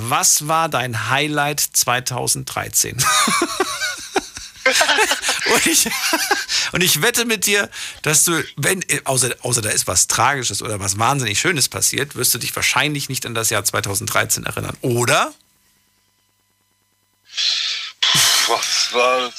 Was 0.00 0.46
war 0.46 0.68
dein 0.68 1.10
Highlight 1.10 1.58
2013? 1.60 3.02
und, 5.54 5.66
ich, 5.66 5.88
und 6.72 6.82
ich 6.82 7.02
wette 7.02 7.24
mit 7.24 7.46
dir, 7.46 7.68
dass 8.02 8.24
du, 8.24 8.44
wenn, 8.56 8.84
außer, 9.04 9.34
außer 9.42 9.62
da 9.62 9.70
ist 9.70 9.86
was 9.86 10.06
Tragisches 10.06 10.62
oder 10.62 10.80
was 10.80 10.98
wahnsinnig 10.98 11.40
Schönes 11.40 11.68
passiert, 11.68 12.16
wirst 12.16 12.34
du 12.34 12.38
dich 12.38 12.54
wahrscheinlich 12.54 13.08
nicht 13.08 13.26
an 13.26 13.34
das 13.34 13.50
Jahr 13.50 13.64
2013 13.64 14.44
erinnern. 14.44 14.76
Oder? 14.80 15.32
Was 18.48 18.92
war. 18.92 19.30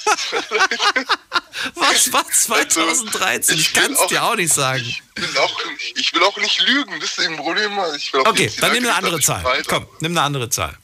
was 1.76 2.14
war 2.14 2.30
2013? 2.30 3.57
ich 3.57 3.73
kann 3.73 3.91
es 3.93 4.07
dir 4.07 4.23
auch 4.23 4.35
nicht 4.35 4.53
sagen. 4.53 4.85
Ich 4.85 5.01
will 5.15 5.38
auch, 5.38 5.60
ich 5.95 6.14
will 6.14 6.23
auch 6.23 6.38
nicht 6.38 6.61
lügen, 6.61 6.99
das 6.99 7.18
ist 7.18 7.26
ein 7.26 7.35
Problem. 7.38 7.77
okay, 8.26 8.51
dann 8.60 8.72
nimm 8.72 8.84
eine 8.84 8.95
andere 8.95 9.19
Zahl. 9.19 9.64
Komm, 9.68 9.88
nimm 9.99 10.11
eine 10.11 10.22
andere 10.22 10.49
Zahl. 10.49 10.77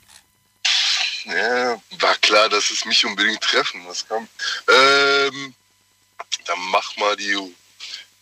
Ja, 1.26 1.82
war 2.00 2.16
klar, 2.22 2.50
dass 2.50 2.70
es 2.70 2.86
mich 2.86 3.06
unbedingt 3.06 3.42
treffen 3.42 3.82
muss. 3.82 4.06
Ähm, 4.12 5.56
dann 6.46 6.60
mach 6.72 6.96
mal 6.98 7.16
die 7.16 7.36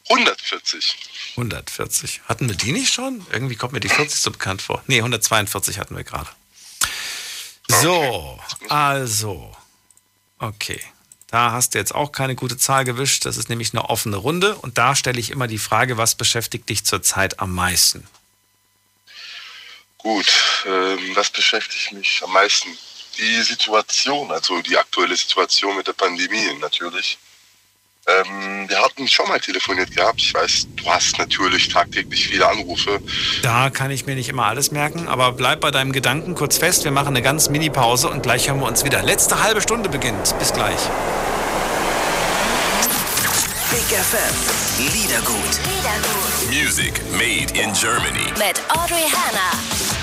140. 0.09 0.95
140. 1.31 2.21
Hatten 2.25 2.47
wir 2.47 2.55
die 2.55 2.71
nicht 2.71 2.93
schon? 2.93 3.25
Irgendwie 3.31 3.55
kommt 3.55 3.73
mir 3.73 3.79
die 3.79 3.89
40 3.89 4.19
so 4.19 4.31
bekannt 4.31 4.61
vor. 4.61 4.83
Nee, 4.87 4.97
142 4.97 5.79
hatten 5.79 5.95
wir 5.95 6.03
gerade. 6.03 6.29
So, 7.67 8.39
also. 8.69 9.55
Okay. 10.39 10.81
Da 11.27 11.51
hast 11.51 11.73
du 11.73 11.79
jetzt 11.79 11.95
auch 11.95 12.11
keine 12.11 12.35
gute 12.35 12.57
Zahl 12.57 12.85
gewischt. 12.85 13.25
Das 13.25 13.37
ist 13.37 13.49
nämlich 13.49 13.73
eine 13.73 13.89
offene 13.89 14.17
Runde. 14.17 14.55
Und 14.55 14.77
da 14.77 14.95
stelle 14.95 15.19
ich 15.19 15.31
immer 15.31 15.47
die 15.47 15.57
Frage, 15.57 15.97
was 15.97 16.15
beschäftigt 16.15 16.69
dich 16.69 16.85
zurzeit 16.85 17.39
am 17.39 17.53
meisten? 17.53 18.05
Gut, 19.97 20.27
ähm, 20.67 21.15
was 21.15 21.29
beschäftigt 21.31 21.93
mich 21.93 22.21
am 22.23 22.33
meisten? 22.33 22.77
Die 23.17 23.41
Situation, 23.41 24.31
also 24.31 24.61
die 24.61 24.77
aktuelle 24.77 25.15
Situation 25.15 25.75
mit 25.75 25.87
der 25.87 25.93
Pandemie 25.93 26.53
natürlich. 26.59 27.17
Ähm, 28.05 28.67
wir 28.67 28.81
hatten 28.81 29.07
schon 29.07 29.27
mal 29.29 29.39
telefoniert 29.39 29.95
gehabt. 29.95 30.19
Ich 30.19 30.33
weiß, 30.33 30.67
du 30.75 30.85
hast 30.89 31.17
natürlich 31.17 31.69
tagtäglich 31.69 32.27
viele 32.27 32.47
Anrufe. 32.47 32.99
Da 33.43 33.69
kann 33.69 33.91
ich 33.91 34.05
mir 34.05 34.15
nicht 34.15 34.27
immer 34.27 34.45
alles 34.45 34.71
merken, 34.71 35.07
aber 35.07 35.31
bleib 35.31 35.61
bei 35.61 35.71
deinem 35.71 35.93
Gedanken 35.93 36.35
kurz 36.35 36.57
fest. 36.57 36.83
Wir 36.83 36.91
machen 36.91 37.09
eine 37.09 37.21
ganz 37.21 37.49
Mini-Pause 37.49 38.09
und 38.09 38.21
gleich 38.21 38.49
hören 38.49 38.59
wir 38.59 38.67
uns 38.67 38.83
wieder. 38.83 39.01
Letzte 39.03 39.41
halbe 39.41 39.61
Stunde 39.61 39.87
beginnt. 39.87 40.37
Bis 40.37 40.51
gleich. 40.51 40.79
Big 43.71 43.97
FM. 43.97 44.93
Liedergut. 44.93 45.59
Liedergut. 45.65 46.49
Music 46.49 47.01
made 47.13 47.57
in 47.57 47.71
Germany. 47.73 48.31
Mit 48.37 48.61
Audrey 48.69 49.07
Hanna. 49.09 50.02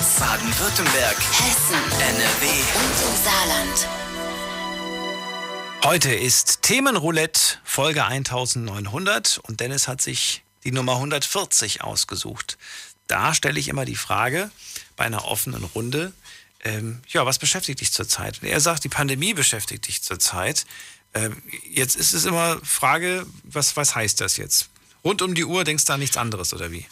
Rheinland-Pfalz, 0.00 0.18
Baden-Württemberg, 0.18 1.16
Hessen, 1.18 1.74
NRW 2.00 2.46
und 2.78 2.96
im 3.06 3.16
Saarland. 3.22 3.88
Heute 5.84 6.14
ist 6.14 6.62
Themenroulette 6.62 7.58
Folge 7.64 8.04
1900 8.04 9.38
und 9.44 9.60
Dennis 9.60 9.88
hat 9.88 10.00
sich 10.00 10.42
die 10.64 10.72
Nummer 10.72 10.94
140 10.94 11.82
ausgesucht. 11.82 12.58
Da 13.06 13.34
stelle 13.34 13.58
ich 13.58 13.68
immer 13.68 13.84
die 13.84 13.96
Frage 13.96 14.50
bei 14.96 15.04
einer 15.04 15.24
offenen 15.26 15.64
Runde, 15.64 16.12
ähm, 16.62 17.00
ja, 17.08 17.24
was 17.24 17.38
beschäftigt 17.38 17.80
dich 17.80 17.92
zurzeit? 17.92 18.42
Und 18.42 18.48
er 18.48 18.60
sagt, 18.60 18.84
die 18.84 18.90
Pandemie 18.90 19.32
beschäftigt 19.32 19.88
dich 19.88 20.02
zurzeit. 20.02 20.66
Ähm, 21.14 21.42
jetzt 21.70 21.96
ist 21.96 22.12
es 22.12 22.26
immer 22.26 22.60
Frage, 22.62 23.26
was, 23.44 23.76
was 23.76 23.94
heißt 23.94 24.20
das 24.20 24.36
jetzt? 24.36 24.68
Rund 25.02 25.22
um 25.22 25.34
die 25.34 25.46
Uhr 25.46 25.64
denkst 25.64 25.86
du 25.86 25.94
an 25.94 26.00
nichts 26.00 26.18
anderes 26.18 26.52
oder 26.52 26.70
wie? 26.70 26.86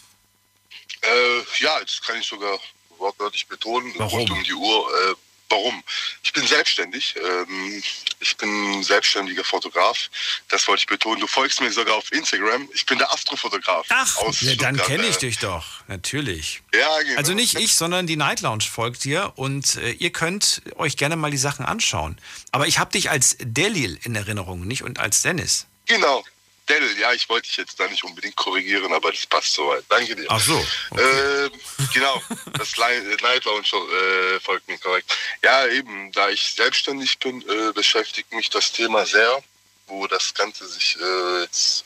Äh, 1.01 1.39
ja, 1.59 1.79
das 1.81 2.01
kann 2.01 2.17
ich 2.19 2.25
sogar 2.25 2.59
wortwörtlich 2.99 3.47
betonen. 3.47 3.93
Warum? 3.97 4.19
Rund 4.19 4.31
um 4.31 4.43
die 4.43 4.53
Uhr. 4.53 4.87
Äh, 5.09 5.15
warum? 5.49 5.83
Ich 6.23 6.33
bin 6.33 6.45
selbstständig. 6.45 7.15
Ähm, 7.17 7.83
ich 8.19 8.37
bin 8.37 8.83
selbstständiger 8.83 9.43
Fotograf. 9.43 10.09
Das 10.49 10.67
wollte 10.67 10.81
ich 10.81 10.87
betonen. 10.87 11.19
Du 11.19 11.27
folgst 11.27 11.61
mir 11.61 11.71
sogar 11.71 11.95
auf 11.95 12.11
Instagram. 12.11 12.69
Ich 12.73 12.85
bin 12.85 12.97
der 12.97 13.11
Astrofotograf. 13.11 13.85
Ach, 13.89 14.17
ja, 14.41 14.55
dann 14.55 14.77
kenne 14.77 15.07
ich 15.07 15.17
dich 15.17 15.39
doch. 15.39 15.65
Natürlich. 15.87 16.61
Ja, 16.73 17.01
genau. 17.01 17.17
Also 17.17 17.33
nicht 17.33 17.55
ich, 17.55 17.75
sondern 17.75 18.07
die 18.07 18.17
Night 18.17 18.41
Lounge 18.41 18.63
folgt 18.63 19.03
dir 19.03 19.33
und 19.35 19.77
äh, 19.77 19.91
ihr 19.91 20.11
könnt 20.11 20.61
euch 20.75 20.97
gerne 20.97 21.15
mal 21.15 21.31
die 21.31 21.37
Sachen 21.37 21.65
anschauen. 21.65 22.19
Aber 22.51 22.67
ich 22.67 22.79
habe 22.79 22.91
dich 22.91 23.09
als 23.09 23.37
Delil 23.39 23.99
in 24.03 24.15
Erinnerung, 24.15 24.67
nicht 24.67 24.83
und 24.83 24.99
als 24.99 25.21
Dennis. 25.21 25.67
Genau, 25.85 26.23
Dell, 26.69 26.97
ja, 26.99 27.11
ich 27.13 27.27
wollte 27.29 27.47
dich 27.47 27.57
jetzt 27.57 27.79
da 27.79 27.87
nicht 27.87 28.03
unbedingt 28.03 28.35
korrigieren, 28.35 28.93
aber 28.93 29.11
das 29.11 29.25
passt 29.25 29.53
soweit. 29.53 29.83
Danke 29.89 30.15
dir. 30.15 30.25
Ach 30.29 30.39
so. 30.39 30.65
Okay. 30.91 31.45
Äh, 31.45 31.49
genau, 31.93 32.21
das 32.57 32.77
Night 32.77 33.45
Lounge 33.45 33.67
äh, 33.73 34.39
folgt 34.39 34.67
mir 34.67 34.77
korrekt. 34.77 35.15
Ja, 35.43 35.67
eben, 35.67 36.11
da 36.11 36.29
ich 36.29 36.53
selbstständig 36.53 37.17
bin, 37.19 37.41
äh, 37.41 37.73
beschäftigt 37.73 38.31
mich 38.33 38.49
das 38.49 38.71
Thema 38.71 39.05
sehr, 39.05 39.43
wo 39.87 40.05
das 40.07 40.33
Ganze 40.33 40.67
sich 40.67 40.97
äh, 41.01 41.41
jetzt 41.41 41.83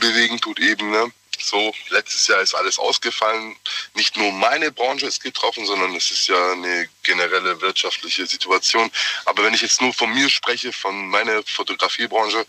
bewegen 0.00 0.40
tut 0.40 0.58
eben. 0.58 0.90
Ne? 0.90 1.12
so, 1.44 1.74
letztes 1.90 2.26
Jahr 2.28 2.40
ist 2.40 2.54
alles 2.54 2.78
ausgefallen. 2.78 3.56
Nicht 3.94 4.16
nur 4.16 4.32
meine 4.32 4.70
Branche 4.72 5.06
ist 5.06 5.22
getroffen, 5.22 5.66
sondern 5.66 5.94
es 5.94 6.10
ist 6.10 6.28
ja 6.28 6.52
eine 6.52 6.88
generelle 7.02 7.60
wirtschaftliche 7.60 8.26
Situation. 8.26 8.90
Aber 9.24 9.44
wenn 9.44 9.54
ich 9.54 9.62
jetzt 9.62 9.80
nur 9.80 9.92
von 9.92 10.12
mir 10.12 10.28
spreche, 10.28 10.72
von 10.72 11.08
meiner 11.08 11.42
Fotografiebranche, 11.44 12.46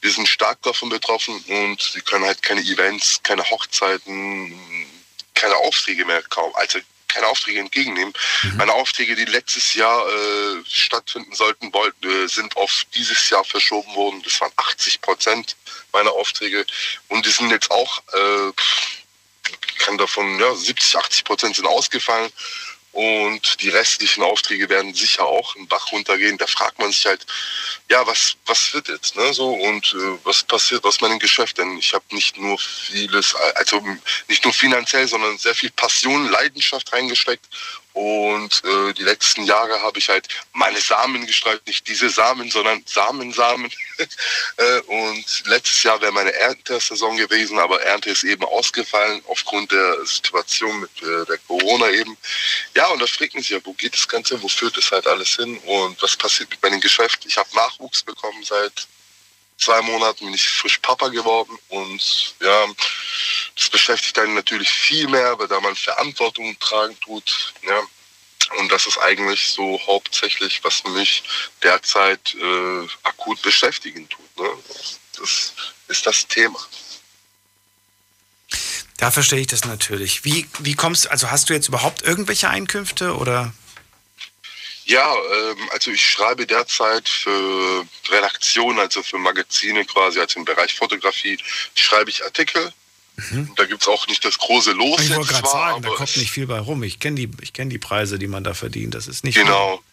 wir 0.00 0.10
sind 0.10 0.28
stark 0.28 0.62
davon 0.62 0.88
betroffen 0.88 1.34
und 1.48 1.94
wir 1.94 2.02
können 2.02 2.24
halt 2.24 2.42
keine 2.42 2.60
Events, 2.62 3.20
keine 3.22 3.48
Hochzeiten, 3.48 4.54
keine 5.34 5.56
Aufträge 5.56 6.04
mehr 6.04 6.22
kaum, 6.22 6.54
also 6.54 6.78
keine 7.08 7.26
Aufträge 7.26 7.58
entgegennehmen. 7.60 8.12
Mhm. 8.42 8.56
Meine 8.56 8.72
Aufträge, 8.72 9.16
die 9.16 9.24
letztes 9.24 9.74
Jahr 9.74 10.06
äh, 10.08 10.62
stattfinden 10.66 11.34
sollten, 11.34 11.72
wollten, 11.72 12.08
äh, 12.08 12.28
sind 12.28 12.56
auf 12.56 12.84
dieses 12.94 13.28
Jahr 13.30 13.44
verschoben 13.44 13.92
worden. 13.94 14.22
Das 14.22 14.40
waren 14.40 14.52
80 14.56 15.00
Prozent 15.00 15.56
meiner 15.92 16.12
Aufträge 16.12 16.64
und 17.08 17.26
die 17.26 17.30
sind 17.30 17.50
jetzt 17.50 17.70
auch, 17.70 17.98
äh, 18.12 18.52
kann 19.78 19.98
davon, 19.98 20.38
ja, 20.38 20.54
70, 20.54 20.96
80 20.96 21.24
Prozent 21.24 21.56
sind 21.56 21.66
ausgefallen 21.66 22.30
und 22.92 23.62
die 23.62 23.68
restlichen 23.68 24.22
Aufträge 24.22 24.68
werden 24.68 24.92
sicher 24.94 25.24
auch 25.24 25.54
im 25.56 25.68
Bach 25.68 25.92
runtergehen. 25.92 26.38
Da 26.38 26.46
fragt 26.46 26.78
man 26.78 26.90
sich 26.90 27.06
halt, 27.06 27.24
ja, 27.88 28.04
was, 28.06 28.36
was 28.46 28.74
wird 28.74 28.88
jetzt, 28.88 29.16
ne, 29.16 29.32
so, 29.32 29.52
und 29.52 29.94
äh, 29.94 30.18
was 30.24 30.42
passiert 30.42 30.84
aus 30.84 31.00
meinem 31.00 31.18
Geschäft? 31.18 31.58
Denn 31.58 31.78
ich 31.78 31.94
habe 31.94 32.04
nicht 32.10 32.36
nur 32.36 32.58
vieles, 32.58 33.34
also 33.54 33.80
nicht 34.28 34.44
nur 34.44 34.52
finanziell, 34.52 35.06
sondern 35.06 35.38
sehr 35.38 35.54
viel 35.54 35.70
Passion, 35.70 36.30
Leidenschaft 36.30 36.92
reingesteckt 36.92 37.46
und 37.92 38.62
äh, 38.64 38.92
die 38.94 39.02
letzten 39.02 39.44
Jahre 39.44 39.80
habe 39.82 39.98
ich 39.98 40.08
halt 40.08 40.28
meine 40.52 40.80
Samen 40.80 41.26
gestreut, 41.26 41.60
nicht 41.66 41.88
diese 41.88 42.08
Samen, 42.08 42.50
sondern 42.50 42.82
Samensamen. 42.86 43.70
äh, 44.56 44.80
und 44.80 45.42
letztes 45.46 45.82
Jahr 45.82 46.00
wäre 46.00 46.12
meine 46.12 46.32
Erntesaison 46.32 47.16
gewesen, 47.16 47.58
aber 47.58 47.82
Ernte 47.82 48.10
ist 48.10 48.22
eben 48.22 48.44
ausgefallen 48.44 49.22
aufgrund 49.26 49.72
der 49.72 50.06
Situation 50.06 50.80
mit 50.80 51.02
äh, 51.02 51.26
der 51.26 51.38
Corona 51.48 51.90
eben. 51.90 52.16
Ja, 52.76 52.86
und 52.88 53.00
da 53.00 53.06
fragt 53.06 53.34
man 53.34 53.42
sich 53.42 53.50
ja, 53.50 53.58
wo 53.64 53.72
geht 53.72 53.94
das 53.94 54.06
Ganze, 54.06 54.40
wo 54.40 54.48
führt 54.48 54.76
es 54.76 54.90
halt 54.92 55.06
alles 55.08 55.36
hin 55.36 55.58
und 55.58 56.00
was 56.00 56.16
passiert 56.16 56.50
mit 56.50 56.62
meinem 56.62 56.80
Geschäft? 56.80 57.26
Ich 57.26 57.36
habe 57.36 57.48
Nachwuchs 57.54 58.02
bekommen 58.02 58.44
seit 58.44 58.86
zwei 59.60 59.80
Monaten 59.82 60.24
bin 60.24 60.34
ich 60.34 60.48
frisch 60.48 60.78
Papa 60.78 61.08
geworden 61.08 61.56
und 61.68 62.34
ja, 62.40 62.66
das 63.56 63.68
beschäftigt 63.68 64.18
einen 64.18 64.34
natürlich 64.34 64.70
viel 64.70 65.06
mehr, 65.08 65.38
weil 65.38 65.48
da 65.48 65.60
man 65.60 65.76
Verantwortung 65.76 66.58
tragen 66.58 66.98
tut. 67.00 67.54
Ja. 67.62 67.80
Und 68.58 68.72
das 68.72 68.86
ist 68.86 68.98
eigentlich 68.98 69.50
so 69.50 69.80
hauptsächlich, 69.86 70.64
was 70.64 70.82
mich 70.84 71.22
derzeit 71.62 72.34
äh, 72.34 72.88
akut 73.04 73.40
beschäftigen 73.42 74.08
tut. 74.08 74.38
Ne? 74.38 74.48
Das 75.18 75.52
ist 75.88 76.06
das 76.06 76.26
Thema. 76.26 76.58
Da 78.96 79.10
verstehe 79.10 79.40
ich 79.40 79.46
das 79.46 79.64
natürlich. 79.64 80.24
Wie, 80.24 80.48
wie 80.58 80.74
kommst 80.74 81.10
also 81.10 81.30
hast 81.30 81.48
du 81.48 81.54
jetzt 81.54 81.68
überhaupt 81.68 82.02
irgendwelche 82.02 82.50
Einkünfte 82.50 83.16
oder? 83.16 83.52
Ja, 84.90 85.14
ähm, 85.14 85.70
also 85.70 85.92
ich 85.92 86.04
schreibe 86.04 86.46
derzeit 86.46 87.08
für 87.08 87.86
Redaktionen, 88.08 88.80
also 88.80 89.04
für 89.04 89.18
Magazine 89.18 89.84
quasi, 89.84 90.18
also 90.18 90.40
im 90.40 90.44
Bereich 90.44 90.74
Fotografie, 90.74 91.38
schreibe 91.76 92.10
ich 92.10 92.24
Artikel. 92.24 92.72
Mhm. 93.16 93.52
Da 93.54 93.66
gibt 93.66 93.82
es 93.82 93.88
auch 93.88 94.08
nicht 94.08 94.24
das 94.24 94.36
große 94.36 94.72
Los. 94.72 95.00
Ich 95.00 95.14
wollte 95.14 95.32
gerade 95.32 95.48
sagen, 95.48 95.82
da 95.82 95.90
kommt 95.90 96.16
nicht 96.16 96.32
viel 96.32 96.48
bei 96.48 96.58
rum. 96.58 96.82
Ich 96.82 96.98
kenne 96.98 97.14
die, 97.14 97.30
kenn 97.52 97.70
die 97.70 97.78
Preise, 97.78 98.18
die 98.18 98.26
man 98.26 98.42
da 98.42 98.52
verdient. 98.52 98.94
Das 98.94 99.06
ist 99.06 99.22
nicht 99.22 99.36
Genau. 99.36 99.76
Viel. 99.76 99.84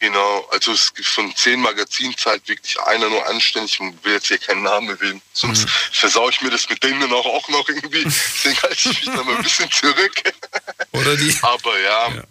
Genau, 0.00 0.48
also 0.50 0.72
es 0.72 0.92
gibt 0.92 1.06
von 1.06 1.34
zehn 1.36 1.60
Magazinen 1.60 2.14
zahlt 2.18 2.46
wirklich 2.48 2.78
einer 2.80 3.08
nur 3.08 3.24
anständig 3.28 3.78
und 3.78 4.04
will 4.04 4.14
jetzt 4.14 4.26
hier 4.26 4.38
keinen 4.38 4.64
Namen 4.64 4.88
erwähnen. 4.88 5.22
Sonst 5.32 5.62
mhm. 5.62 5.70
versau 5.92 6.28
ich 6.28 6.42
mir 6.42 6.50
das 6.50 6.68
mit 6.68 6.82
denen 6.82 7.00
dann 7.00 7.12
auch, 7.12 7.24
auch 7.24 7.48
noch 7.48 7.68
irgendwie. 7.68 8.02
Deswegen 8.04 8.60
halte 8.62 8.90
ich 8.90 9.06
mich 9.06 9.14
da 9.14 9.22
mal 9.22 9.36
ein 9.36 9.42
bisschen 9.42 9.70
zurück. 9.70 10.22
Oder 10.90 11.16
die. 11.16 11.34
Aber 11.42 11.78
ja, 11.78 12.08
ja. 12.16 12.24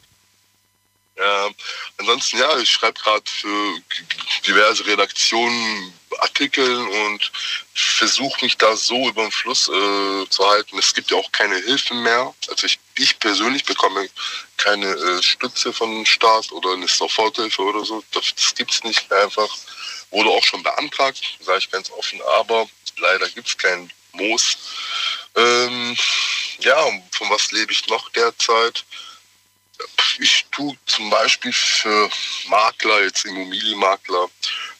Ähm, 1.22 1.56
ansonsten, 1.98 2.39
ja, 2.39 2.57
ich 2.57 2.69
schreibe 2.69 2.99
gerade 2.99 3.30
für 3.30 3.81
diverse 4.45 4.85
Redaktionen 4.85 5.93
Artikel 6.19 6.88
und 6.88 7.31
versuche 7.73 8.43
mich 8.45 8.57
da 8.57 8.76
so 8.76 9.10
über 9.10 9.23
den 9.23 9.31
Fluss 9.31 9.69
äh, 9.69 10.30
zu 10.30 10.48
halten. 10.48 10.77
Es 10.77 10.93
gibt 10.93 11.11
ja 11.11 11.18
auch 11.18 11.31
keine 11.31 11.56
Hilfen 11.56 12.03
mehr. 12.03 12.34
Also 12.49 12.68
ich, 12.68 12.80
ich 12.98 13.18
persönlich 13.19 13.64
bekomme 13.64 14.10
keine 14.57 14.88
äh, 14.88 15.23
Stütze 15.23 15.73
vom 15.73 16.06
Staat 16.06 16.52
oder 16.52 16.73
eine 16.73 16.88
Soforthilfe 16.88 17.61
oder 17.61 17.85
so. 17.85 18.03
Das, 18.11 18.34
das 18.35 18.56
gibt 18.56 18.72
es 18.72 18.84
nicht 18.84 19.11
einfach. 19.11 19.49
Wurde 20.11 20.30
auch 20.30 20.43
schon 20.43 20.64
beantragt, 20.64 21.22
sage 21.39 21.60
ich 21.60 21.72
ganz 21.72 21.89
offen, 21.91 22.22
aber 22.39 22.68
leider 22.98 23.30
gibt 23.30 23.48
es 23.48 23.57
kein 23.57 23.91
Moos. 24.11 24.57
Ähm, 25.35 25.98
ja, 26.60 26.85
von 27.11 27.30
was 27.30 27.52
lebe 27.52 27.72
ich 27.72 27.88
noch 27.88 28.10
derzeit? 28.10 28.84
Ich 30.20 30.45
tue 30.52 30.76
zum 30.86 31.10
Beispiel 31.10 31.53
für 31.53 32.10
Makler, 32.48 33.03
jetzt 33.03 33.26
Immobilienmakler, 33.26 34.28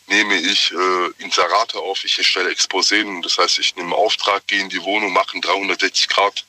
nehme 0.08 0.36
ich 0.36 0.72
äh, 0.72 1.24
Inserate 1.24 1.78
auf, 1.80 2.04
ich 2.04 2.18
erstelle 2.18 2.50
Exposeen. 2.50 3.22
Das 3.22 3.38
heißt, 3.38 3.60
ich 3.60 3.76
nehme 3.76 3.96
Auftrag, 3.96 4.46
gehe 4.48 4.60
in 4.60 4.70
die 4.70 4.82
Wohnung, 4.82 5.14
mache 5.14 5.40
360 5.40 6.08
Grad 6.08 6.46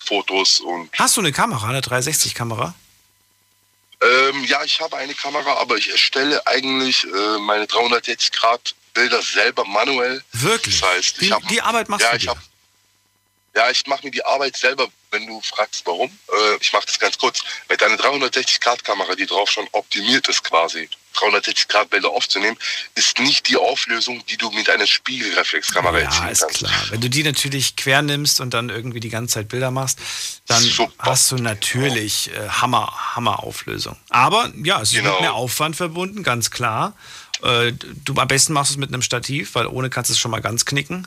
Fotos 0.00 0.60
und. 0.60 0.90
Hast 0.98 1.16
du 1.16 1.20
eine 1.20 1.32
Kamera, 1.32 1.68
eine 1.68 1.80
360-Kamera? 1.80 2.74
Ähm, 4.02 4.44
ja, 4.44 4.62
ich 4.64 4.80
habe 4.80 4.96
eine 4.96 5.14
Kamera, 5.14 5.54
aber 5.54 5.76
ich 5.76 5.90
erstelle 5.90 6.46
eigentlich 6.46 7.04
äh, 7.04 7.38
meine 7.38 7.66
360 7.66 8.32
Grad 8.32 8.74
Bilder 8.92 9.22
selber 9.22 9.64
manuell. 9.64 10.22
Wirklich? 10.32 10.80
Das 10.80 10.90
heißt, 10.90 11.20
die, 11.20 11.32
hab, 11.32 11.46
die 11.48 11.60
Arbeit 11.60 11.88
machst 11.88 12.04
ja, 12.04 12.10
du 12.10 12.16
ich 12.16 12.28
hab, 12.28 12.38
ja, 13.56 13.70
ich 13.70 13.86
mache 13.86 14.04
mir 14.04 14.10
die 14.10 14.24
Arbeit 14.24 14.56
selber, 14.56 14.88
wenn 15.14 15.26
du 15.26 15.40
fragst, 15.40 15.86
warum. 15.86 16.10
Äh, 16.10 16.56
ich 16.60 16.72
mache 16.72 16.86
das 16.86 16.98
ganz 16.98 17.16
kurz. 17.16 17.42
Mit 17.68 17.82
einer 17.82 17.96
360-Grad-Kamera, 17.96 19.14
die 19.14 19.26
drauf 19.26 19.50
schon 19.50 19.66
optimiert 19.72 20.28
ist 20.28 20.42
quasi, 20.44 20.88
360-Grad-Bilder 21.14 22.10
aufzunehmen, 22.10 22.58
ist 22.94 23.18
nicht 23.20 23.48
die 23.48 23.56
Auflösung, 23.56 24.24
die 24.26 24.36
du 24.36 24.50
mit 24.50 24.68
einer 24.68 24.86
Spiegelreflexkamera 24.86 25.98
ja, 25.98 26.04
erzielen 26.04 26.26
kannst. 26.26 26.40
Ja, 26.42 26.48
ist 26.48 26.58
klar. 26.58 26.86
Wenn 26.90 27.00
du 27.00 27.08
die 27.08 27.22
natürlich 27.22 27.76
quer 27.76 28.02
nimmst 28.02 28.40
und 28.40 28.52
dann 28.52 28.68
irgendwie 28.68 29.00
die 29.00 29.08
ganze 29.08 29.34
Zeit 29.34 29.48
Bilder 29.48 29.70
machst, 29.70 29.98
dann 30.46 30.62
Super. 30.62 30.92
hast 30.98 31.30
du 31.30 31.36
natürlich 31.36 32.30
äh, 32.30 32.48
Hammer, 32.48 32.92
Hammer-Auflösung. 33.14 33.96
Aber 34.10 34.52
ja, 34.62 34.82
es 34.82 34.90
ist 34.90 34.96
genau. 34.96 35.12
mit 35.12 35.20
mehr 35.22 35.34
Aufwand 35.34 35.76
verbunden, 35.76 36.22
ganz 36.22 36.50
klar. 36.50 36.96
Äh, 37.42 37.72
du 38.04 38.14
am 38.16 38.28
besten 38.28 38.52
machst 38.52 38.72
es 38.72 38.76
mit 38.76 38.88
einem 38.88 39.02
Stativ, 39.02 39.54
weil 39.54 39.66
ohne 39.66 39.90
kannst 39.90 40.10
du 40.10 40.14
es 40.14 40.18
schon 40.18 40.30
mal 40.30 40.42
ganz 40.42 40.64
knicken 40.64 41.06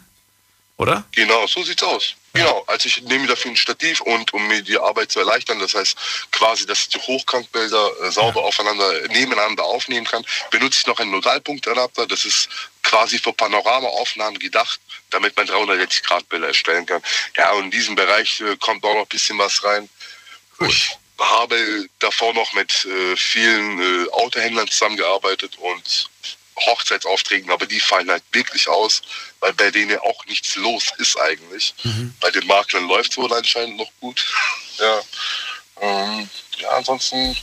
oder? 0.78 1.04
Genau, 1.12 1.46
so 1.48 1.64
sieht's 1.64 1.84
aus. 1.84 2.16
Genau, 2.38 2.64
also 2.68 2.88
ich 2.88 3.02
nehme 3.04 3.28
dafür 3.28 3.52
ein 3.52 3.58
Stativ 3.58 4.02
und 4.02 4.34
um 4.34 4.48
mir 4.48 4.62
die 4.62 4.78
Arbeit 4.78 5.12
zu 5.12 5.20
erleichtern, 5.20 5.60
das 5.60 5.74
heißt 5.74 5.98
quasi, 6.32 6.66
dass 6.66 6.82
ich 6.82 6.90
die 6.90 7.00
Hochkantbilder 7.00 7.92
äh, 8.04 8.12
sauber 8.12 8.44
aufeinander, 8.44 9.08
nebeneinander 9.10 9.64
aufnehmen 9.64 10.06
kann, 10.06 10.26
benutze 10.52 10.80
ich 10.82 10.88
noch 10.88 11.00
einen 11.00 11.12
Nodalpunktadapter, 11.12 12.06
das 12.08 12.26
ist 12.26 12.50
quasi 12.84 13.20
für 13.20 13.34
Panoramaaufnahmen 13.34 14.40
gedacht, 14.40 14.80
damit 15.10 15.36
man 15.36 15.46
360 15.48 16.04
Grad 16.04 16.30
Bilder 16.30 16.48
erstellen 16.48 16.86
kann. 16.86 17.02
Ja, 17.36 17.52
und 17.54 17.66
in 17.66 17.72
diesem 17.72 17.96
Bereich 17.96 18.40
äh, 18.42 18.56
kommt 18.58 18.84
auch 18.84 18.94
noch 18.94 19.02
ein 19.02 19.08
bisschen 19.08 19.38
was 19.38 19.64
rein. 19.64 19.90
Cool. 20.60 20.70
Ich 20.70 20.98
habe 21.20 21.88
davor 22.00 22.34
noch 22.34 22.54
mit 22.54 22.86
äh, 22.86 23.16
vielen 23.16 23.82
äh, 23.82 24.10
Autohändlern 24.12 24.68
zusammengearbeitet 24.68 25.58
und 25.58 26.10
Hochzeitsaufträgen, 26.66 27.52
aber 27.52 27.66
die 27.66 27.80
fallen 27.80 28.10
halt 28.10 28.24
wirklich 28.32 28.68
aus, 28.68 29.02
weil 29.40 29.54
bei 29.54 29.72
denen 29.72 29.98
auch 30.00 30.26
nichts 30.26 30.56
los 30.56 30.86
ist 30.98 31.20
eigentlich. 31.20 31.74
Mhm. 31.84 32.14
Bei 32.20 32.32
den 32.32 32.46
Maklern 32.48 32.88
läuft 32.88 33.12
es 33.12 33.18
wohl 33.18 33.32
anscheinend 33.34 33.78
noch 33.78 33.92
gut. 34.00 34.26
ja. 34.80 35.02
Ähm, 35.80 36.30
ja, 36.58 36.70
ansonsten 36.72 37.38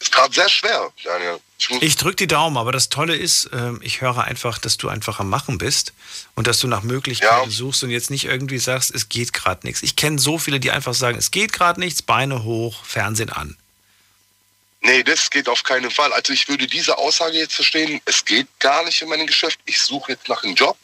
ist 0.00 0.12
gerade 0.12 0.34
sehr 0.34 0.48
schwer, 0.48 0.90
Daniel. 1.04 1.40
Ich, 1.58 1.82
ich 1.82 1.96
drücke 1.96 2.16
die 2.16 2.26
Daumen, 2.26 2.56
aber 2.56 2.72
das 2.72 2.88
Tolle 2.88 3.14
ist, 3.14 3.50
ähm, 3.52 3.80
ich 3.82 4.00
höre 4.00 4.24
einfach, 4.24 4.58
dass 4.58 4.78
du 4.78 4.88
einfach 4.88 5.20
am 5.20 5.28
Machen 5.28 5.58
bist 5.58 5.92
und 6.34 6.46
dass 6.46 6.58
du 6.58 6.68
nach 6.68 6.82
Möglichkeiten 6.82 7.50
ja. 7.50 7.54
suchst 7.54 7.84
und 7.84 7.90
jetzt 7.90 8.10
nicht 8.10 8.24
irgendwie 8.24 8.58
sagst, 8.58 8.94
es 8.94 9.10
geht 9.10 9.34
gerade 9.34 9.66
nichts. 9.66 9.82
Ich 9.82 9.96
kenne 9.96 10.18
so 10.18 10.38
viele, 10.38 10.58
die 10.58 10.70
einfach 10.70 10.94
sagen, 10.94 11.18
es 11.18 11.30
geht 11.30 11.52
gerade 11.52 11.78
nichts, 11.78 12.00
Beine 12.00 12.44
hoch, 12.44 12.82
Fernsehen 12.84 13.28
an. 13.28 13.58
Nee, 14.82 15.02
das 15.02 15.28
geht 15.28 15.46
auf 15.46 15.62
keinen 15.62 15.90
Fall. 15.90 16.10
Also 16.14 16.32
ich 16.32 16.48
würde 16.48 16.66
diese 16.66 16.96
Aussage 16.96 17.36
jetzt 17.36 17.54
verstehen, 17.54 18.00
es 18.06 18.24
geht 18.24 18.46
gar 18.58 18.82
nicht 18.84 19.02
in 19.02 19.10
meinem 19.10 19.26
Geschäft. 19.26 19.60
Ich 19.66 19.78
suche 19.78 20.12
jetzt 20.12 20.26
nach 20.28 20.42
einem 20.42 20.54
Job. 20.54 20.74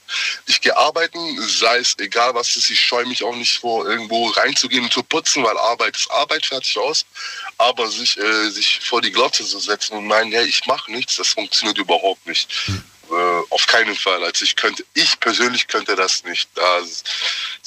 Ich 0.44 0.60
gehe 0.60 0.76
arbeiten, 0.76 1.18
sei 1.40 1.78
es 1.78 1.98
egal 1.98 2.34
was 2.34 2.54
ist. 2.56 2.68
Ich 2.68 2.78
scheue 2.78 3.06
mich 3.06 3.24
auch 3.24 3.34
nicht 3.34 3.58
vor, 3.58 3.88
irgendwo 3.88 4.28
reinzugehen 4.28 4.84
und 4.84 4.92
zu 4.92 5.02
putzen, 5.02 5.42
weil 5.44 5.56
Arbeit 5.56 5.96
ist 5.96 6.10
Arbeit, 6.10 6.44
fertig 6.44 6.76
aus. 6.78 7.06
Aber 7.56 7.90
sich, 7.90 8.18
äh, 8.18 8.50
sich 8.50 8.80
vor 8.80 9.00
die 9.00 9.12
Glotze 9.12 9.46
zu 9.46 9.58
setzen 9.58 9.96
und 9.96 10.06
meinen, 10.06 10.30
hey, 10.30 10.44
ich 10.44 10.66
mache 10.66 10.92
nichts, 10.92 11.16
das 11.16 11.28
funktioniert 11.28 11.78
überhaupt 11.78 12.26
nicht. 12.26 12.48
Äh, 13.10 13.42
auf 13.50 13.66
keinen 13.66 13.94
Fall. 13.94 14.22
Also 14.24 14.44
ich 14.44 14.56
könnte, 14.56 14.84
ich 14.94 15.18
persönlich 15.20 15.66
könnte 15.68 15.94
das 15.96 16.24
nicht. 16.24 16.48
Da 16.54 16.80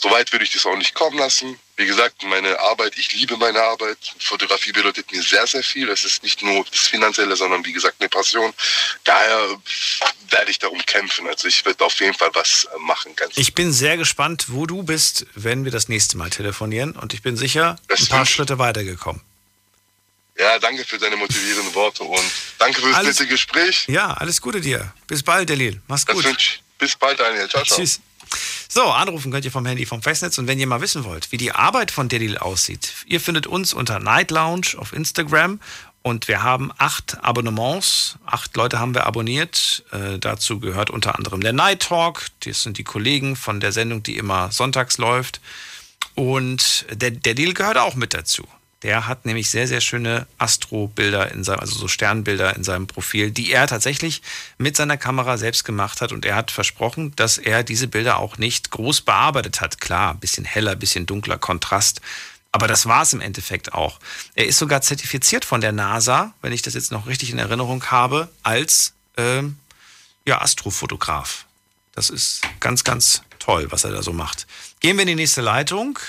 Soweit 0.02 0.32
würde 0.32 0.46
ich 0.46 0.52
das 0.52 0.66
auch 0.66 0.78
nicht 0.78 0.94
kommen 0.94 1.18
lassen. 1.18 1.60
Wie 1.76 1.86
gesagt, 1.86 2.24
meine 2.24 2.58
Arbeit, 2.60 2.98
ich 2.98 3.14
liebe 3.14 3.36
meine 3.36 3.62
Arbeit. 3.62 3.98
Fotografie 4.20 4.72
bedeutet 4.72 5.12
mir 5.12 5.22
sehr, 5.22 5.46
sehr 5.46 5.64
viel. 5.64 5.90
Es 5.90 6.06
ist 6.06 6.24
nicht 6.24 6.42
nur 6.42 6.64
das 6.72 6.88
Finanzielle, 6.88 7.36
sondern 7.36 7.66
wie 7.66 7.74
gesagt 7.74 7.98
eine 8.00 8.08
Passion. 8.08 8.54
Daher 9.04 9.58
werde 10.30 10.52
ich 10.52 10.60
darum 10.60 10.80
kämpfen. 10.86 11.28
Also 11.28 11.50
ich 11.50 11.66
werde 11.66 11.84
auf 11.84 12.00
jeden 12.00 12.14
Fall 12.14 12.30
was 12.34 12.68
machen. 12.80 13.14
Ganz 13.16 13.38
ich 13.38 13.56
bin 13.56 13.74
sehr 13.74 13.98
gespannt, 13.98 14.46
wo 14.48 14.66
du 14.66 14.84
bist, 14.84 15.26
wenn 15.36 15.66
wir 15.66 15.72
das 15.72 15.90
nächste 15.90 16.18
Mal 16.18 16.30
telefonieren. 16.30 16.94
Und 16.94 17.14
ich 17.14 17.22
bin 17.22 17.36
sicher 17.36 17.76
ein 17.90 18.08
paar 18.08 18.26
Schritte 18.26 18.58
weitergekommen. 18.58 19.22
Ja, 20.40 20.58
danke 20.58 20.86
für 20.86 20.98
deine 20.98 21.18
motivierenden 21.18 21.76
Worte 21.76 22.04
und 22.04 22.24
danke 22.58 22.80
für 22.80 22.88
das 22.88 22.96
alles, 22.96 23.20
nette 23.20 23.30
Gespräch. 23.30 23.86
Ja, 23.90 24.14
alles 24.14 24.42
Gute 24.42 24.62
dir. 24.62 24.94
Bis 25.06 25.22
bald, 25.22 25.50
Delil. 25.50 25.82
Mach's 25.88 26.06
gut. 26.06 26.26
Bis 26.78 26.96
bald, 26.96 27.20
Daniel. 27.20 27.50
Ciao, 27.50 27.64
ciao. 27.66 27.78
Tschüss. 27.78 28.00
So, 28.70 28.84
anrufen 28.84 29.32
könnt 29.32 29.44
ihr 29.44 29.52
vom 29.52 29.66
Handy 29.66 29.86
vom 29.86 30.02
Festnetz 30.02 30.38
und 30.38 30.48
wenn 30.48 30.60
ihr 30.60 30.68
mal 30.68 30.80
wissen 30.80 31.04
wollt, 31.04 31.32
wie 31.34 31.38
die 31.38 31.52
Arbeit 31.52 31.92
von 31.92 32.08
Delil 32.08 32.38
aussieht, 32.38 32.94
ihr 33.06 33.20
findet 33.20 33.48
uns 33.48 33.74
unter 33.74 34.00
Night 34.00 34.32
Lounge 34.32 34.78
auf 34.78 34.94
Instagram 34.94 35.60
und 36.04 36.30
wir 36.30 36.42
haben 36.42 36.72
acht 36.78 37.22
Abonnements, 37.22 38.16
acht 38.26 38.56
Leute 38.56 38.80
haben 38.80 38.94
wir 38.94 39.06
abonniert. 39.08 39.84
Äh, 39.92 40.20
dazu 40.20 40.60
gehört 40.60 40.90
unter 40.90 41.16
anderem 41.16 41.42
der 41.42 41.52
Night 41.52 41.82
Talk, 41.82 42.28
das 42.42 42.64
sind 42.64 42.78
die 42.78 42.86
Kollegen 42.86 43.36
von 43.36 43.60
der 43.60 43.74
Sendung, 43.74 44.04
die 44.04 44.16
immer 44.16 44.52
sonntags 44.52 44.98
läuft. 45.00 45.42
Und 46.16 46.86
der, 46.92 47.12
der 47.12 47.34
Deal 47.34 47.54
gehört 47.54 47.78
auch 47.78 47.96
mit 47.96 48.14
dazu. 48.14 48.48
Der 48.84 49.08
hat 49.08 49.26
nämlich 49.26 49.50
sehr, 49.50 49.68
sehr 49.68 49.82
schöne 49.82 50.26
Astrobilder 50.38 51.32
in 51.32 51.44
seinem, 51.44 51.60
also 51.60 51.78
so 51.78 51.90
Sternbilder 51.90 52.56
in 52.56 52.64
seinem 52.64 52.88
Profil, 52.88 53.32
die 53.32 53.52
er 53.52 53.68
tatsächlich 53.68 54.22
mit 54.58 54.78
seiner 54.78 54.96
Kamera 54.96 55.38
selbst 55.38 55.66
gemacht 55.66 56.00
hat. 56.00 56.14
Und 56.14 56.26
er 56.26 56.36
hat 56.36 56.50
versprochen, 56.52 57.14
dass 57.18 57.38
er 57.38 57.64
diese 57.64 57.88
Bilder 57.88 58.20
auch 58.20 58.38
nicht 58.38 58.72
groß 58.72 59.02
bearbeitet 59.02 59.60
hat. 59.60 59.82
Klar, 59.82 60.16
bisschen 60.16 60.46
heller, 60.46 60.78
bisschen 60.78 61.06
dunkler, 61.06 61.38
Kontrast. 61.38 62.00
Aber 62.52 62.68
das 62.68 62.86
war 62.86 63.04
es 63.04 63.14
im 63.14 63.22
Endeffekt 63.22 63.74
auch. 63.74 64.00
Er 64.34 64.48
ist 64.48 64.58
sogar 64.58 64.82
zertifiziert 64.82 65.46
von 65.46 65.62
der 65.62 65.74
NASA, 65.74 66.34
wenn 66.42 66.54
ich 66.54 66.62
das 66.62 66.74
jetzt 66.74 66.92
noch 66.92 67.06
richtig 67.06 67.32
in 67.32 67.38
Erinnerung 67.38 67.84
habe, 67.86 68.30
als 68.44 68.94
ähm, 69.18 69.58
ja, 70.26 70.42
Astrofotograf. 70.42 71.46
Das 71.94 72.10
ist 72.10 72.42
ganz, 72.60 72.84
ganz 72.84 73.24
toll, 73.40 73.68
was 73.72 73.84
er 73.84 73.92
da 73.92 74.02
so 74.02 74.14
macht. 74.14 74.48
Gehen 74.80 74.98
wir 74.98 75.02
in 75.02 75.10
die 75.10 75.16
nächste 75.16 75.42
Leitung. 75.42 76.00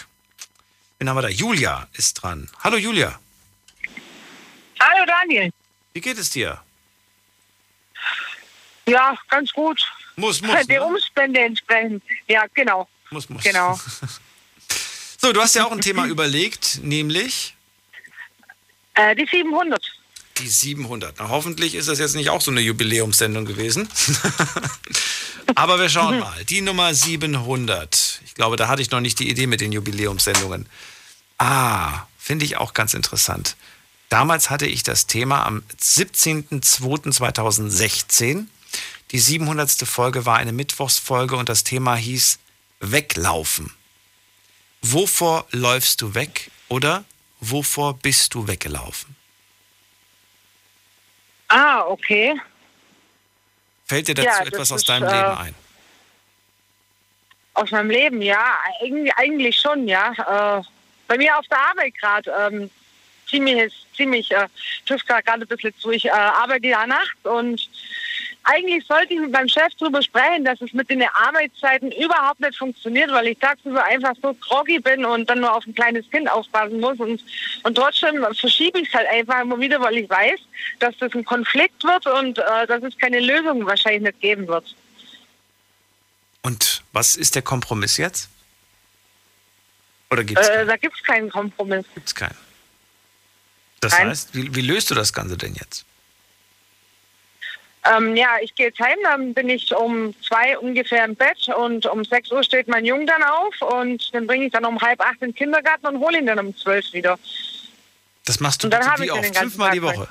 Wen 1.00 1.08
haben 1.08 1.16
wir 1.16 1.22
da? 1.22 1.28
Julia 1.28 1.88
ist 1.94 2.12
dran. 2.22 2.50
Hallo 2.62 2.76
Julia. 2.76 3.18
Hallo 4.78 5.06
Daniel. 5.06 5.50
Wie 5.94 6.00
geht 6.02 6.18
es 6.18 6.28
dir? 6.28 6.60
Ja, 8.86 9.16
ganz 9.30 9.50
gut. 9.50 9.82
Muss, 10.16 10.42
muss. 10.42 10.66
Der 10.66 10.80
ne? 10.80 10.86
Umstände 10.86 11.40
entsprechend. 11.40 12.02
Ja, 12.28 12.44
genau. 12.52 12.86
Muss, 13.10 13.30
muss. 13.30 13.42
Genau. 13.42 13.80
so, 15.18 15.32
du 15.32 15.40
hast 15.40 15.54
ja 15.54 15.64
auch 15.64 15.72
ein 15.72 15.80
Thema 15.80 16.04
überlegt, 16.06 16.80
nämlich? 16.82 17.56
Äh, 18.92 19.16
die 19.16 19.24
700. 19.24 19.82
Die 20.36 20.48
700. 20.48 21.14
Na, 21.18 21.30
hoffentlich 21.30 21.76
ist 21.76 21.88
das 21.88 21.98
jetzt 21.98 22.14
nicht 22.14 22.28
auch 22.28 22.42
so 22.42 22.50
eine 22.50 22.60
Jubiläumssendung 22.60 23.46
gewesen. 23.46 23.88
Aber 25.54 25.80
wir 25.80 25.88
schauen 25.88 26.18
mal. 26.18 26.44
Die 26.44 26.60
Nummer 26.60 26.92
700. 26.92 28.09
Ich 28.30 28.34
glaube, 28.34 28.56
da 28.56 28.68
hatte 28.68 28.80
ich 28.80 28.92
noch 28.92 29.00
nicht 29.00 29.18
die 29.18 29.28
Idee 29.28 29.48
mit 29.48 29.60
den 29.60 29.72
Jubiläumssendungen. 29.72 30.68
Ah, 31.38 32.06
finde 32.16 32.44
ich 32.44 32.58
auch 32.58 32.74
ganz 32.74 32.94
interessant. 32.94 33.56
Damals 34.08 34.50
hatte 34.50 34.66
ich 34.66 34.84
das 34.84 35.08
Thema 35.08 35.44
am 35.44 35.64
17.02.2016. 35.80 38.46
Die 39.10 39.18
700. 39.18 39.72
Folge 39.84 40.26
war 40.26 40.36
eine 40.36 40.52
Mittwochsfolge 40.52 41.34
und 41.34 41.48
das 41.48 41.64
Thema 41.64 41.96
hieß 41.96 42.38
Weglaufen. 42.78 43.74
Wovor 44.80 45.44
läufst 45.50 46.00
du 46.00 46.14
weg 46.14 46.52
oder 46.68 47.02
wovor 47.40 47.94
bist 47.94 48.34
du 48.34 48.46
weggelaufen? 48.46 49.16
Ah, 51.48 51.80
okay. 51.80 52.40
Fällt 53.86 54.06
dir 54.06 54.14
dazu 54.14 54.28
ja, 54.28 54.46
etwas 54.46 54.70
aus 54.70 54.84
deinem 54.84 55.08
ist, 55.08 55.12
Leben 55.12 55.32
äh, 55.32 55.34
ein? 55.34 55.56
Aus 57.60 57.70
meinem 57.72 57.90
Leben, 57.90 58.22
ja. 58.22 58.58
Eigentlich, 58.80 59.12
eigentlich 59.16 59.58
schon, 59.58 59.86
ja. 59.86 60.12
Äh, 60.12 60.62
bei 61.06 61.18
mir 61.18 61.36
auf 61.38 61.46
der 61.48 61.58
Arbeit 61.58 61.92
gerade 62.00 62.32
ähm, 62.40 62.70
ziemlich, 63.28 63.74
ziemlich 63.94 64.30
äh, 64.30 64.46
TÜV 64.86 65.04
gerade 65.04 65.42
ein 65.42 65.46
bisschen 65.46 65.74
zu. 65.78 65.90
Ich 65.90 66.06
äh, 66.06 66.10
arbeite 66.10 66.68
ja 66.68 66.86
nachts 66.86 67.18
und 67.24 67.68
eigentlich 68.44 68.86
sollte 68.86 69.12
ich 69.12 69.20
mit 69.20 69.30
meinem 69.30 69.48
Chef 69.48 69.74
darüber 69.78 70.00
sprechen, 70.00 70.46
dass 70.46 70.60
es 70.62 70.72
mit 70.72 70.88
den 70.88 71.02
Arbeitszeiten 71.02 71.92
überhaupt 71.92 72.40
nicht 72.40 72.56
funktioniert, 72.56 73.12
weil 73.12 73.26
ich 73.26 73.38
tagsüber 73.38 73.84
einfach 73.84 74.14
so 74.22 74.32
groggy 74.32 74.78
bin 74.78 75.04
und 75.04 75.28
dann 75.28 75.40
nur 75.40 75.54
auf 75.54 75.66
ein 75.66 75.74
kleines 75.74 76.08
Kind 76.10 76.30
aufpassen 76.30 76.80
muss. 76.80 76.98
Und, 76.98 77.22
und 77.62 77.74
trotzdem 77.74 78.24
verschiebe 78.34 78.80
ich 78.80 78.88
es 78.88 78.94
halt 78.94 79.08
einfach 79.08 79.42
immer 79.42 79.60
wieder, 79.60 79.78
weil 79.82 79.98
ich 79.98 80.08
weiß, 80.08 80.40
dass 80.78 80.96
das 80.96 81.12
ein 81.12 81.24
Konflikt 81.26 81.84
wird 81.84 82.06
und 82.06 82.38
äh, 82.38 82.66
dass 82.66 82.82
es 82.82 82.96
keine 82.96 83.20
Lösung 83.20 83.66
wahrscheinlich 83.66 84.02
nicht 84.02 84.20
geben 84.20 84.48
wird. 84.48 84.74
Und 86.42 86.79
was 86.92 87.16
ist 87.16 87.34
der 87.34 87.42
Kompromiss 87.42 87.96
jetzt? 87.96 88.28
Oder 90.10 90.24
gibt's 90.24 90.48
äh, 90.48 90.66
da 90.66 90.76
gibt 90.76 90.96
es 90.96 91.02
keinen 91.04 91.30
Kompromiss. 91.30 91.86
Gibt 91.94 92.08
es 92.08 92.14
keinen. 92.14 92.36
Das 93.80 93.92
Nein. 93.92 94.08
heißt, 94.08 94.34
wie, 94.34 94.54
wie 94.54 94.60
löst 94.60 94.90
du 94.90 94.94
das 94.94 95.12
Ganze 95.12 95.36
denn 95.36 95.54
jetzt? 95.54 95.84
Ähm, 97.84 98.14
ja, 98.14 98.36
ich 98.42 98.54
gehe 98.54 98.66
jetzt 98.66 98.78
heim, 98.78 98.98
dann 99.02 99.32
bin 99.32 99.48
ich 99.48 99.74
um 99.74 100.14
zwei 100.22 100.58
ungefähr 100.58 101.04
im 101.04 101.16
Bett 101.16 101.48
und 101.48 101.86
um 101.86 102.04
sechs 102.04 102.30
Uhr 102.30 102.42
steht 102.42 102.68
mein 102.68 102.84
Junge 102.84 103.06
dann 103.06 103.22
auf 103.22 103.54
und 103.62 104.12
dann 104.12 104.26
bringe 104.26 104.46
ich 104.46 104.52
dann 104.52 104.66
um 104.66 104.78
halb 104.82 105.00
acht 105.00 105.22
in 105.22 105.28
den 105.28 105.34
Kindergarten 105.34 105.86
und 105.86 105.98
hole 105.98 106.18
ihn 106.18 106.26
dann 106.26 106.38
um 106.38 106.54
zwölf 106.56 106.92
wieder. 106.92 107.18
Das 108.26 108.38
machst 108.38 108.62
du 108.62 108.66
und 108.66 108.72
dann 108.72 108.82
bitte 108.82 109.02
wie 109.02 109.10
oft? 109.10 109.36
Fünfmal 109.36 109.70
die 109.70 109.82
Woche? 109.82 110.08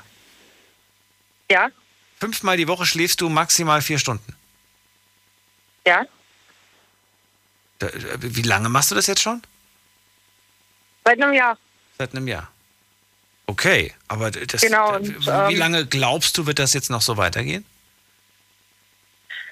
Ja. 1.48 1.70
Fünfmal 2.18 2.56
die 2.56 2.66
Woche 2.66 2.86
schläfst 2.86 3.20
du 3.20 3.28
maximal 3.28 3.80
vier 3.82 3.98
Stunden? 4.00 4.34
Ja. 5.86 6.04
Wie 8.18 8.42
lange 8.42 8.68
machst 8.68 8.90
du 8.90 8.94
das 8.94 9.06
jetzt 9.06 9.22
schon? 9.22 9.42
Seit 11.04 11.20
einem 11.20 11.32
Jahr. 11.32 11.56
Seit 11.98 12.14
einem 12.14 12.28
Jahr. 12.28 12.50
Okay, 13.46 13.92
aber 14.08 14.30
das, 14.30 14.60
genau, 14.60 14.94
und, 14.94 15.26
wie 15.26 15.54
ähm, 15.54 15.58
lange 15.58 15.86
glaubst 15.86 16.38
du, 16.38 16.46
wird 16.46 16.58
das 16.58 16.72
jetzt 16.72 16.88
noch 16.88 17.02
so 17.02 17.16
weitergehen? 17.16 17.64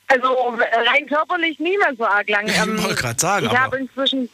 Also 0.06 0.56
rein 0.90 1.06
körperlich 1.06 1.58
nie 1.58 1.76
mehr 1.78 1.94
so 1.96 2.06
arg 2.06 2.28
lang. 2.28 2.46
Ich 2.48 2.56
ähm, 2.56 2.82
wollte 2.82 2.94
gerade 2.94 3.20
sagen. 3.20 3.46
Ich 3.46 3.58
habe 3.58 3.78
inzwischen 3.78 4.28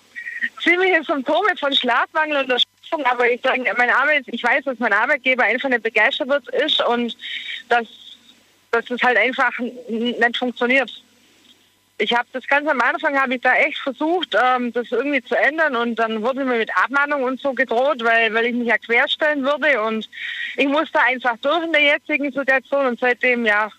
ziemliche 0.62 1.02
Symptome 1.04 1.56
von 1.58 1.74
Schlafmangel 1.74 2.44
und 2.44 2.50
Erschöpfung, 2.50 3.04
aber 3.06 3.30
ich 3.30 3.40
sage, 3.42 3.64
meine 3.76 3.96
Arbeit, 3.96 4.24
ich 4.26 4.42
weiß, 4.42 4.64
dass 4.64 4.78
mein 4.78 4.92
Arbeitgeber 4.92 5.44
einfach 5.44 5.68
nicht 5.68 5.82
begeistert 5.82 6.28
wird 6.28 6.46
ist 6.48 6.82
und 6.84 7.16
dass, 7.68 7.86
dass 8.70 8.90
es 8.90 9.02
halt 9.02 9.16
einfach 9.16 9.52
nicht 9.88 10.36
funktioniert 10.36 10.90
ich 11.98 12.12
habe 12.12 12.28
das 12.32 12.46
ganz 12.46 12.68
am 12.68 12.80
Anfang 12.80 13.18
habe 13.18 13.36
ich 13.36 13.40
da 13.40 13.54
echt 13.54 13.78
versucht, 13.78 14.36
ähm, 14.40 14.72
das 14.72 14.90
irgendwie 14.90 15.22
zu 15.22 15.36
ändern 15.36 15.76
und 15.76 15.96
dann 15.96 16.22
wurde 16.22 16.44
mir 16.44 16.58
mit 16.58 16.76
Abmahnung 16.76 17.22
und 17.22 17.40
so 17.40 17.52
gedroht, 17.52 18.02
weil, 18.02 18.34
weil 18.34 18.46
ich 18.46 18.54
mich 18.54 18.68
ja 18.68 18.78
querstellen 18.78 19.44
würde 19.44 19.80
und 19.82 20.08
ich 20.56 20.66
musste 20.66 21.00
einfach 21.00 21.36
durch 21.40 21.64
in 21.64 21.72
der 21.72 21.82
jetzigen 21.82 22.32
Situation 22.32 22.86
und 22.86 23.00
seitdem 23.00 23.46
ja 23.46 23.70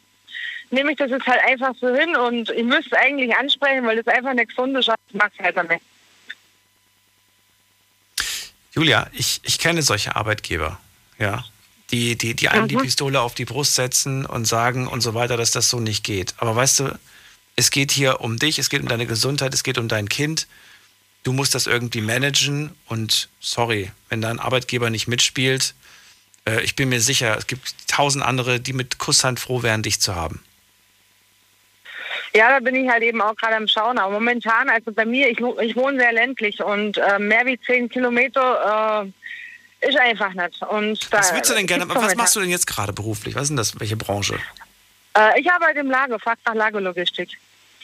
nehme 0.72 0.92
ich 0.92 0.98
das 0.98 1.12
jetzt 1.12 1.28
halt 1.28 1.42
einfach 1.46 1.74
so 1.80 1.94
hin 1.94 2.16
und 2.16 2.50
ich 2.50 2.64
müsste 2.64 2.92
es 2.92 2.94
eigentlich 2.94 3.36
ansprechen, 3.36 3.86
weil 3.86 4.02
das 4.02 4.08
einfach 4.14 4.34
nicht 4.34 4.50
gesund 4.50 4.78
ist, 4.78 4.90
ich 5.10 5.16
mache 5.16 5.32
es 5.38 5.44
halt 5.44 5.58
damit. 5.58 5.82
Julia, 8.74 9.08
ich, 9.14 9.42
ich 9.44 9.60
kenne 9.60 9.82
solche 9.82 10.16
Arbeitgeber, 10.16 10.80
ja, 11.18 11.46
die, 11.92 12.18
die, 12.18 12.34
die 12.34 12.50
einem 12.50 12.64
mhm. 12.64 12.70
die 12.70 12.78
Pistole 12.78 13.22
auf 13.22 13.36
die 13.36 13.46
Brust 13.46 13.76
setzen 13.76 14.26
und 14.26 14.46
sagen 14.46 14.88
und 14.88 15.02
so 15.02 15.14
weiter, 15.14 15.38
dass 15.38 15.52
das 15.52 15.70
so 15.70 15.80
nicht 15.80 16.04
geht. 16.04 16.34
Aber 16.38 16.56
weißt 16.56 16.80
du, 16.80 17.00
es 17.56 17.72
geht 17.72 17.92
hier 17.92 18.22
um 18.22 18.38
dich, 18.38 18.60
es 18.60 18.70
geht 18.70 18.82
um 18.82 18.88
deine 18.88 19.06
Gesundheit, 19.06 19.54
es 19.54 19.64
geht 19.64 19.78
um 19.78 19.88
dein 19.88 20.10
Kind. 20.10 20.48
Du 21.24 21.34
musst 21.34 21.56
das 21.56 21.68
irgendwie 21.68 22.02
managen 22.02 22.76
und 22.88 23.30
sorry, 23.40 23.92
wenn 24.10 24.22
dein 24.22 24.40
Arbeitgeber 24.40 24.90
nicht 24.90 25.08
mitspielt, 25.08 25.74
äh, 26.48 26.62
ich 26.62 26.76
bin 26.76 26.90
mir 26.90 27.02
sicher, 27.02 27.38
es 27.38 27.48
gibt 27.48 27.88
tausend 27.88 28.24
andere, 28.24 28.60
die 28.60 28.74
mit 28.74 29.00
Kusshand 29.00 29.40
froh 29.40 29.64
wären, 29.64 29.82
dich 29.82 30.00
zu 30.00 30.16
haben. 30.16 30.44
Ja, 32.34 32.50
da 32.50 32.60
bin 32.60 32.76
ich 32.76 32.90
halt 32.90 33.02
eben 33.02 33.22
auch 33.22 33.36
gerade 33.36 33.56
am 33.56 33.68
Schauen. 33.68 33.98
Aber 33.98 34.14
momentan, 34.14 34.70
also 34.70 34.92
bei 34.92 35.06
mir, 35.06 35.30
ich, 35.30 35.40
ich 35.40 35.76
wohne 35.76 36.00
sehr 36.00 36.12
ländlich 36.12 36.62
und 36.62 36.98
äh, 36.98 37.18
mehr 37.18 37.46
wie 37.46 37.60
zehn 37.62 37.88
Kilometer 37.88 39.06
äh, 39.82 39.88
ist 39.88 39.98
einfach 39.98 40.34
nicht. 40.34 40.62
Und 40.64 41.12
was 41.12 41.34
willst 41.34 41.50
du 41.50 41.54
denn 41.54 41.66
gerne? 41.66 41.88
Was 41.88 42.16
machst 42.16 42.36
du 42.36 42.42
denn 42.42 42.50
jetzt 42.50 42.68
gerade 42.68 42.92
beruflich? 42.92 43.36
Was 43.36 43.44
ist 43.44 43.50
denn 43.50 43.58
das? 43.58 43.80
Welche 43.80 43.96
Branche? 43.96 44.38
Äh, 45.18 45.40
ich 45.40 45.50
arbeite 45.50 45.80
im 45.80 45.90
Lager, 45.90 46.20
Fach 46.20 46.36
nach 46.46 46.56
Lagerlogistik. 46.56 47.30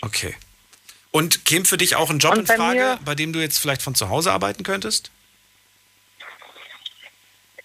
Okay. 0.02 0.36
Und 1.12 1.46
käme 1.46 1.66
für 1.66 1.78
dich 1.78 1.96
auch 1.96 2.10
ein 2.10 2.20
Job 2.20 2.36
in 2.36 2.48
Frage, 2.48 2.98
bei 3.04 3.16
dem 3.16 3.34
du 3.34 3.40
jetzt 3.40 3.60
vielleicht 3.60 3.82
von 3.82 3.96
zu 3.96 4.10
Hause 4.10 4.32
arbeiten 4.32 4.64
könntest? 4.64 5.12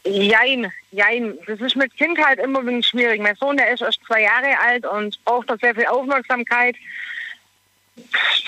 Jein, 0.05 0.73
jein. 0.93 1.39
Das 1.47 1.61
ist 1.61 1.77
mit 1.77 1.97
Kind 1.97 2.19
halt 2.19 2.39
immer 2.39 2.61
ein 2.61 2.83
schwierig. 2.83 3.21
Mein 3.21 3.37
Sohn, 3.37 3.57
der 3.57 3.73
ist 3.73 3.83
erst 3.83 4.01
zwei 4.07 4.23
Jahre 4.23 4.59
alt 4.61 4.87
und 4.87 5.23
braucht 5.25 5.51
da 5.51 5.57
sehr 5.57 5.75
viel 5.75 5.87
Aufmerksamkeit. 5.87 6.77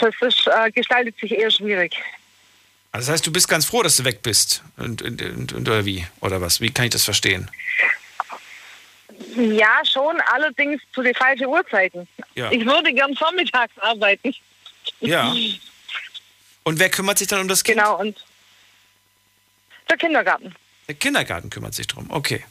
das 0.01 0.15
ist, 0.20 0.47
äh, 0.47 0.70
gestaltet 0.70 1.19
sich 1.19 1.32
eher 1.32 1.51
schwierig. 1.51 1.97
Also 2.93 3.06
das 3.06 3.15
heißt, 3.15 3.27
du 3.27 3.32
bist 3.32 3.48
ganz 3.48 3.66
froh, 3.66 3.82
dass 3.82 3.97
du 3.97 4.05
weg 4.05 4.23
bist. 4.23 4.62
Und, 4.77 5.02
und, 5.02 5.20
und 5.52 5.69
oder 5.69 5.85
wie? 5.85 6.06
Oder 6.20 6.40
was? 6.40 6.60
Wie 6.60 6.70
kann 6.70 6.86
ich 6.86 6.93
das 6.93 7.05
verstehen? 7.05 7.51
Ja, 9.36 9.81
schon, 9.85 10.20
allerdings 10.32 10.81
zu 10.93 11.03
den 11.03 11.15
falschen 11.15 11.47
Uhrzeiten. 11.47 12.07
Ja. 12.35 12.51
Ich 12.53 12.65
würde 12.65 12.93
gern 12.93 13.15
vormittags 13.16 13.77
arbeiten. 13.78 14.35
Ja. 15.01 15.35
Und 16.62 16.78
wer 16.78 16.90
kümmert 16.90 17.19
sich 17.19 17.28
dann 17.28 17.40
um 17.40 17.49
das 17.49 17.65
Kind? 17.65 17.78
Genau, 17.78 17.99
und 17.99 18.24
der 19.89 19.97
Kindergarten. 19.97 20.55
Der 20.86 20.95
Kindergarten 20.95 21.51
kümmert 21.51 21.74
sich 21.74 21.86
drum. 21.86 22.07
Okay. 22.11 22.45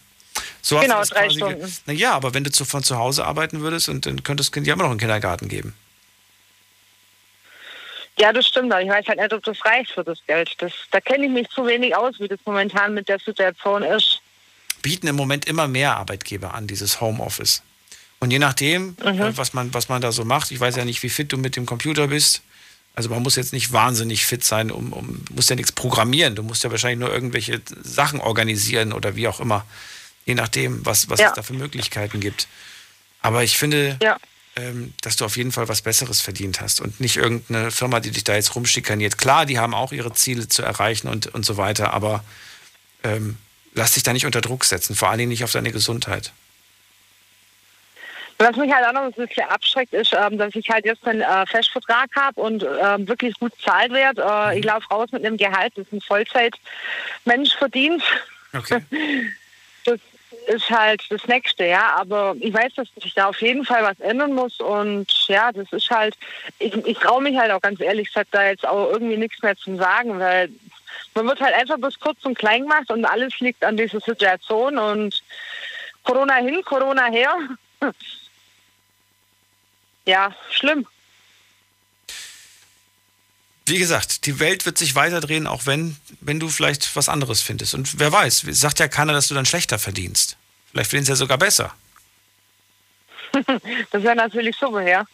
So 0.62 0.80
Genau, 0.80 0.96
hast 0.96 1.12
du 1.12 1.16
das 1.16 1.24
drei 1.24 1.30
Stunden. 1.30 1.78
Na 1.86 1.94
ja, 1.94 2.14
aber 2.14 2.34
wenn 2.34 2.44
du 2.44 2.52
zu, 2.52 2.66
von 2.66 2.84
zu 2.84 2.98
Hause 2.98 3.26
arbeiten 3.26 3.62
würdest, 3.62 3.90
und 3.90 4.06
dann 4.06 4.24
könnte 4.24 4.42
das 4.42 4.52
Kind 4.52 4.68
ja 4.68 4.74
immer 4.74 4.84
noch 4.84 4.92
einen 4.92 5.00
Kindergarten 5.00 5.48
geben. 5.48 5.74
Ja, 8.20 8.34
das 8.34 8.48
stimmt, 8.48 8.72
aber 8.74 8.82
ich 8.82 8.90
weiß 8.90 9.08
halt 9.08 9.20
nicht, 9.20 9.34
ob 9.34 9.44
das 9.44 9.64
reicht 9.64 9.92
für 9.92 10.04
das 10.04 10.20
Geld. 10.26 10.52
Das, 10.58 10.74
da 10.92 11.00
kenne 11.00 11.26
ich 11.26 11.32
mich 11.32 11.48
zu 11.50 11.66
wenig 11.66 11.96
aus, 11.96 12.20
wie 12.20 12.28
das 12.28 12.40
momentan 12.46 12.94
mit 12.96 13.08
der 13.08 13.20
Situation 13.20 13.84
ist. 13.84 14.22
Bieten 14.82 15.08
im 15.08 15.16
Moment 15.16 15.46
immer 15.46 15.68
mehr 15.68 15.98
Arbeitgeber 15.98 16.54
an, 16.54 16.68
dieses 16.68 17.02
Homeoffice. 17.02 17.62
Und 18.20 18.32
je 18.32 18.40
nachdem, 18.40 18.96
Mhm. 19.04 19.22
äh, 19.22 19.38
was, 19.38 19.54
man, 19.54 19.74
was 19.74 19.90
man 19.90 20.02
da 20.02 20.12
so 20.12 20.26
macht, 20.26 20.52
ich 20.52 20.60
weiß 20.60 20.76
ja 20.76 20.86
nicht, 20.86 21.04
wie 21.04 21.10
fit 21.10 21.32
du 21.32 21.38
mit 21.38 21.56
dem 21.56 21.66
Computer 21.66 22.08
bist. 22.08 22.42
Also 22.96 23.10
man 23.10 23.22
muss 23.22 23.36
jetzt 23.36 23.54
nicht 23.54 23.72
wahnsinnig 23.74 24.26
fit 24.26 24.44
sein, 24.44 24.72
um, 24.72 24.92
um 24.92 25.24
musst 25.32 25.52
ja 25.52 25.56
nichts 25.56 25.72
programmieren. 25.72 26.36
Du 26.36 26.42
musst 26.42 26.64
ja 26.64 26.72
wahrscheinlich 26.72 27.00
nur 27.00 27.14
irgendwelche 27.14 27.62
Sachen 27.84 28.20
organisieren 28.20 28.92
oder 28.92 29.16
wie 29.16 29.28
auch 29.28 29.40
immer. 29.40 29.66
Je 30.26 30.34
nachdem, 30.34 30.84
was, 30.84 31.08
was 31.08 31.20
Ja. 31.20 31.28
es 31.30 31.34
da 31.36 31.44
für 31.44 31.54
Möglichkeiten 31.54 32.20
gibt. 32.20 32.48
Aber 33.22 33.44
ich 33.44 33.58
finde, 33.58 33.98
Ja. 34.02 34.18
ähm, 34.56 34.94
dass 35.02 35.16
du 35.16 35.26
auf 35.26 35.38
jeden 35.38 35.52
Fall 35.52 35.68
was 35.68 35.84
Besseres 35.84 36.22
verdient 36.22 36.60
hast 36.60 36.82
und 36.82 37.00
nicht 37.00 37.18
irgendeine 37.18 37.70
Firma, 37.70 38.00
die 38.00 38.10
dich 38.10 38.24
da 38.24 38.34
jetzt 38.34 38.56
rumschikaniert. 38.56 39.20
Klar, 39.20 39.46
die 39.46 39.60
haben 39.60 39.76
auch 39.76 39.92
ihre 39.92 40.14
Ziele 40.14 40.48
zu 40.48 40.64
erreichen 40.64 41.08
und, 41.08 41.28
und 41.28 41.46
so 41.46 41.56
weiter, 41.58 41.94
aber 41.94 42.24
ähm, 43.04 43.38
lass 43.78 43.94
dich 43.94 44.04
da 44.04 44.12
nicht 44.12 44.26
unter 44.26 44.42
Druck 44.42 44.66
setzen, 44.66 44.96
vor 44.96 45.10
allen 45.10 45.20
Dingen 45.20 45.30
nicht 45.30 45.44
auf 45.44 45.52
deine 45.52 45.72
Gesundheit. 45.72 46.34
Was 48.40 48.56
mich 48.56 48.72
halt 48.72 48.86
auch 48.86 48.94
noch 48.94 49.02
ein 49.02 49.14
bisschen 49.14 49.48
abschreckt, 49.48 49.94
ist, 49.94 50.14
ähm, 50.14 50.38
dass 50.38 50.54
ich 50.54 50.70
halt 50.70 50.86
jetzt 50.86 51.08
einen 51.08 51.22
äh, 51.22 51.46
Festvertrag 51.48 52.10
habe 52.16 52.40
und 52.40 52.64
ähm, 52.64 53.08
wirklich 53.08 53.34
gut 53.40 53.56
bezahlt 53.56 53.92
werde. 53.92 54.22
Äh, 54.22 54.60
ich 54.60 54.66
laufe 54.66 54.88
raus 54.90 55.12
mit 55.12 55.26
einem 55.26 55.38
Gehalt, 55.38 55.74
das 55.76 55.88
ein 55.92 56.02
Vollzeitmensch 56.02 57.56
verdient. 57.58 58.04
Okay. 58.54 58.82
Das 59.86 60.02
ist 60.48 60.70
halt 60.70 61.02
das 61.10 61.26
Nächste, 61.28 61.66
ja. 61.66 61.96
Aber 61.96 62.36
ich 62.42 62.54
weiß, 62.54 62.74
dass 62.76 62.90
sich 63.02 63.14
da 63.14 63.28
auf 63.28 63.42
jeden 63.42 63.64
Fall 63.64 63.84
was 63.84 63.98
ändern 64.02 64.34
muss. 64.34 64.60
Und 64.60 65.08
ja, 65.30 65.54
das 65.54 65.72
ist 65.72 65.90
halt, 65.90 66.18
ich, 66.60 66.76
ich 66.86 66.98
traue 66.98 67.22
mich 67.22 67.38
halt 67.38 67.52
auch 67.52 67.62
ganz 67.62 67.80
ehrlich 67.80 68.10
gesagt, 68.10 68.30
da 68.34 68.46
jetzt 68.46 68.68
auch 68.68 68.92
irgendwie 68.92 69.16
nichts 69.16 69.42
mehr 69.42 69.56
zu 69.56 69.78
sagen, 69.78 70.20
weil 70.20 70.50
man 71.14 71.28
wird 71.28 71.40
halt 71.42 71.56
einfach 71.56 71.78
bis 71.80 72.00
kurz 72.00 72.24
und 72.24 72.38
klein 72.38 72.64
gemacht 72.64 72.90
und 72.90 73.06
alles 73.06 73.40
liegt 73.40 73.64
an 73.64 73.78
dieser 73.78 74.00
Situation 74.00 74.78
und 74.78 75.24
Corona 76.04 76.36
hin, 76.36 76.62
Corona 76.64 77.06
her. 77.06 77.36
Ja, 80.06 80.34
schlimm. 80.52 80.88
Wie 83.66 83.78
gesagt, 83.78 84.26
die 84.26 84.40
Welt 84.40 84.66
wird 84.66 84.78
sich 84.78 84.96
weiterdrehen, 84.96 85.46
auch 85.46 85.66
wenn, 85.66 85.98
wenn 86.22 86.40
du 86.40 86.48
vielleicht 86.48 86.96
was 86.96 87.10
anderes 87.10 87.42
findest. 87.42 87.74
Und 87.74 88.00
wer 88.00 88.14
weiß, 88.14 88.46
sagt 88.52 88.80
ja 88.80 88.88
keiner, 88.88 89.12
dass 89.12 89.28
du 89.28 89.34
dann 89.34 89.46
schlechter 89.46 89.78
verdienst. 89.78 90.38
Vielleicht 90.72 90.92
verdienst 90.92 91.10
du 91.10 91.12
ja 91.12 91.18
sogar 91.18 91.38
besser. 91.38 91.76
Das 93.92 94.02
wäre 94.04 94.16
natürlich 94.16 94.56
super, 94.56 94.82
ja. 94.82 95.06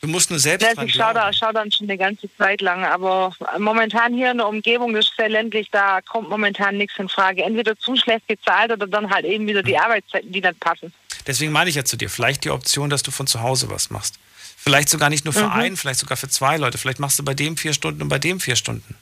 Du 0.00 0.08
musst 0.08 0.30
nur 0.30 0.38
selbst 0.38 0.66
ich 0.80 0.94
schaue 0.94 1.14
da, 1.14 1.32
schau 1.32 1.50
dann 1.52 1.72
schon 1.72 1.88
eine 1.88 1.98
ganze 1.98 2.28
Zeit 2.36 2.60
lang, 2.60 2.84
aber 2.84 3.34
momentan 3.58 4.14
hier 4.14 4.30
in 4.30 4.38
der 4.38 4.46
Umgebung 4.46 4.94
das 4.94 5.06
ist 5.08 5.16
sehr 5.16 5.28
ländlich, 5.28 5.68
da 5.72 6.00
kommt 6.02 6.28
momentan 6.28 6.76
nichts 6.76 6.98
in 6.98 7.08
Frage. 7.08 7.42
Entweder 7.42 7.76
zu 7.76 7.96
schlecht 7.96 8.28
gezahlt 8.28 8.70
oder 8.70 8.86
dann 8.86 9.10
halt 9.10 9.24
eben 9.24 9.46
wieder 9.46 9.62
die 9.62 9.76
Arbeitszeiten, 9.76 10.30
die 10.30 10.40
nicht 10.40 10.60
passen. 10.60 10.92
Deswegen 11.26 11.50
meine 11.52 11.68
ich 11.68 11.76
ja 11.76 11.84
zu 11.84 11.96
dir, 11.96 12.08
vielleicht 12.08 12.44
die 12.44 12.50
Option, 12.50 12.90
dass 12.90 13.02
du 13.02 13.10
von 13.10 13.26
zu 13.26 13.42
Hause 13.42 13.70
was 13.70 13.90
machst. 13.90 14.18
Vielleicht 14.56 14.88
sogar 14.88 15.10
nicht 15.10 15.24
nur 15.24 15.34
für 15.34 15.46
Mhm. 15.46 15.52
einen, 15.52 15.76
vielleicht 15.76 16.00
sogar 16.00 16.16
für 16.16 16.28
zwei 16.28 16.56
Leute. 16.56 16.78
Vielleicht 16.78 16.98
machst 17.00 17.18
du 17.18 17.24
bei 17.24 17.34
dem 17.34 17.56
vier 17.56 17.72
Stunden 17.72 18.02
und 18.02 18.08
bei 18.08 18.18
dem 18.18 18.40
vier 18.40 18.56
Stunden. 18.56 18.96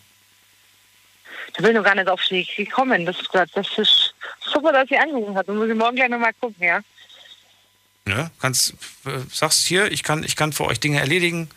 Da 1.55 1.63
bin 1.63 1.71
ich 1.71 1.77
noch 1.77 1.85
gar 1.85 1.95
nicht 1.95 2.09
auf 2.09 2.21
die 2.29 2.45
gekommen. 2.45 3.07
Das, 3.07 3.17
das 3.33 3.79
ist 3.79 4.15
super, 4.53 4.73
dass 4.73 4.89
sie 4.89 4.99
angerufen 4.99 5.35
hat. 5.37 5.49
Dann 5.49 5.57
muss 5.57 5.69
ich 5.69 5.75
morgen 5.75 5.97
gleich 5.97 6.11
nochmal 6.11 6.33
gucken, 6.35 6.63
ja. 6.63 6.81
Ne? 8.07 8.31
Kannst, 8.41 8.73
äh, 9.05 9.19
sagst 9.33 9.67
hier, 9.67 9.91
ich 9.91 10.03
kann, 10.03 10.23
ich 10.25 10.37
kann 10.37 10.53
für 10.53 10.65
euch 10.65 10.81
Dinge 10.81 11.01
erledigen. 11.01 11.49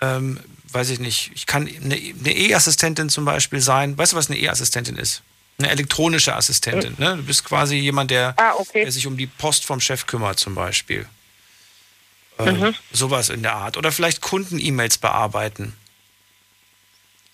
Ähm, 0.00 0.38
weiß 0.72 0.88
ich 0.90 1.00
nicht. 1.00 1.32
Ich 1.34 1.46
kann 1.46 1.66
eine 1.68 1.96
E-Assistentin 1.98 3.08
zum 3.10 3.24
Beispiel 3.24 3.60
sein. 3.60 3.98
Weißt 3.98 4.12
du, 4.12 4.16
was 4.16 4.30
eine 4.30 4.38
E-Assistentin 4.38 4.96
ist? 4.96 5.22
Eine 5.58 5.68
elektronische 5.70 6.34
Assistentin. 6.34 6.94
Ne? 6.96 7.16
Du 7.16 7.24
bist 7.24 7.44
quasi 7.44 7.74
jemand, 7.76 8.10
der, 8.10 8.34
Ah, 8.38 8.52
okay. 8.56 8.82
der 8.84 8.92
sich 8.92 9.06
um 9.06 9.16
die 9.16 9.26
Post 9.26 9.66
vom 9.66 9.80
Chef 9.80 10.06
kümmert, 10.06 10.38
zum 10.38 10.54
Beispiel. 10.54 11.06
Ähm, 12.38 12.58
Mhm. 12.60 12.74
Sowas 12.92 13.28
in 13.28 13.42
der 13.42 13.54
Art. 13.56 13.76
Oder 13.76 13.90
vielleicht 13.92 14.20
Kunden-E-Mails 14.22 14.96
bearbeiten. 14.98 15.74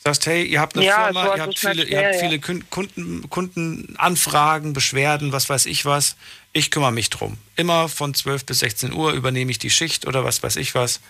Sagst, 0.03 0.27
hey, 0.27 0.45
ihr 0.45 0.61
habt 0.61 0.77
eine 0.77 0.87
Ja, 0.87 1.05
Firma, 1.05 1.35
ihr 1.37 1.43
habt 1.43 1.59
viele, 1.59 1.83
ihr 1.83 1.87
schwer, 1.89 2.05
habt 2.07 2.15
ja. 2.15 2.21
viele 2.23 2.39
Kun- 2.41 2.65
Kunden, 2.71 3.29
Kundenanfragen, 3.29 4.73
Beschwerden, 4.73 5.33
was 5.33 5.49
weiß 5.49 5.67
ich 5.67 5.85
was. 5.85 6.17
Ich 6.57 6.71
kümmere 6.71 6.91
mich 6.91 7.11
drum. 7.11 7.37
Immer 7.55 7.87
von 7.87 8.15
12 8.15 8.47
bis 8.47 8.61
16 8.61 8.95
Uhr 8.95 9.13
übernehme 9.13 9.51
ich 9.51 9.59
die 9.59 9.69
Schicht 9.69 10.07
oder 10.07 10.25
was 10.25 10.43
weiß 10.43 10.57
ich 10.57 10.75
was. 10.75 11.01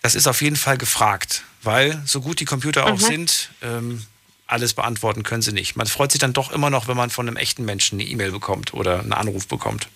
Das 0.00 0.14
ist 0.14 0.28
auf 0.28 0.42
jeden 0.42 0.54
Fall 0.54 0.78
gefragt, 0.78 1.42
weil 1.62 2.00
so 2.06 2.20
gut 2.20 2.38
die 2.38 2.44
Computer 2.44 2.86
auch 2.86 2.92
Mhm. 2.98 3.04
sind, 3.04 3.48
ähm, 3.62 4.06
alles 4.46 4.74
beantworten 4.74 5.24
können 5.24 5.42
sie 5.42 5.50
nicht. 5.50 5.74
Man 5.74 5.88
freut 5.88 6.12
sich 6.12 6.20
dann 6.20 6.32
doch 6.34 6.52
immer 6.52 6.70
noch, 6.70 6.86
wenn 6.86 6.96
man 6.96 7.10
von 7.10 7.26
einem 7.26 7.36
echten 7.36 7.64
Menschen 7.64 7.98
eine 7.98 8.08
E-Mail 8.08 8.30
bekommt 8.30 8.74
oder 8.74 9.00
einen 9.00 9.12
Anruf 9.12 9.48
bekommt. 9.48 9.88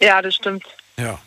Ja, 0.00 0.20
das 0.20 0.34
stimmt. 0.34 0.64
Ja. 0.98 1.20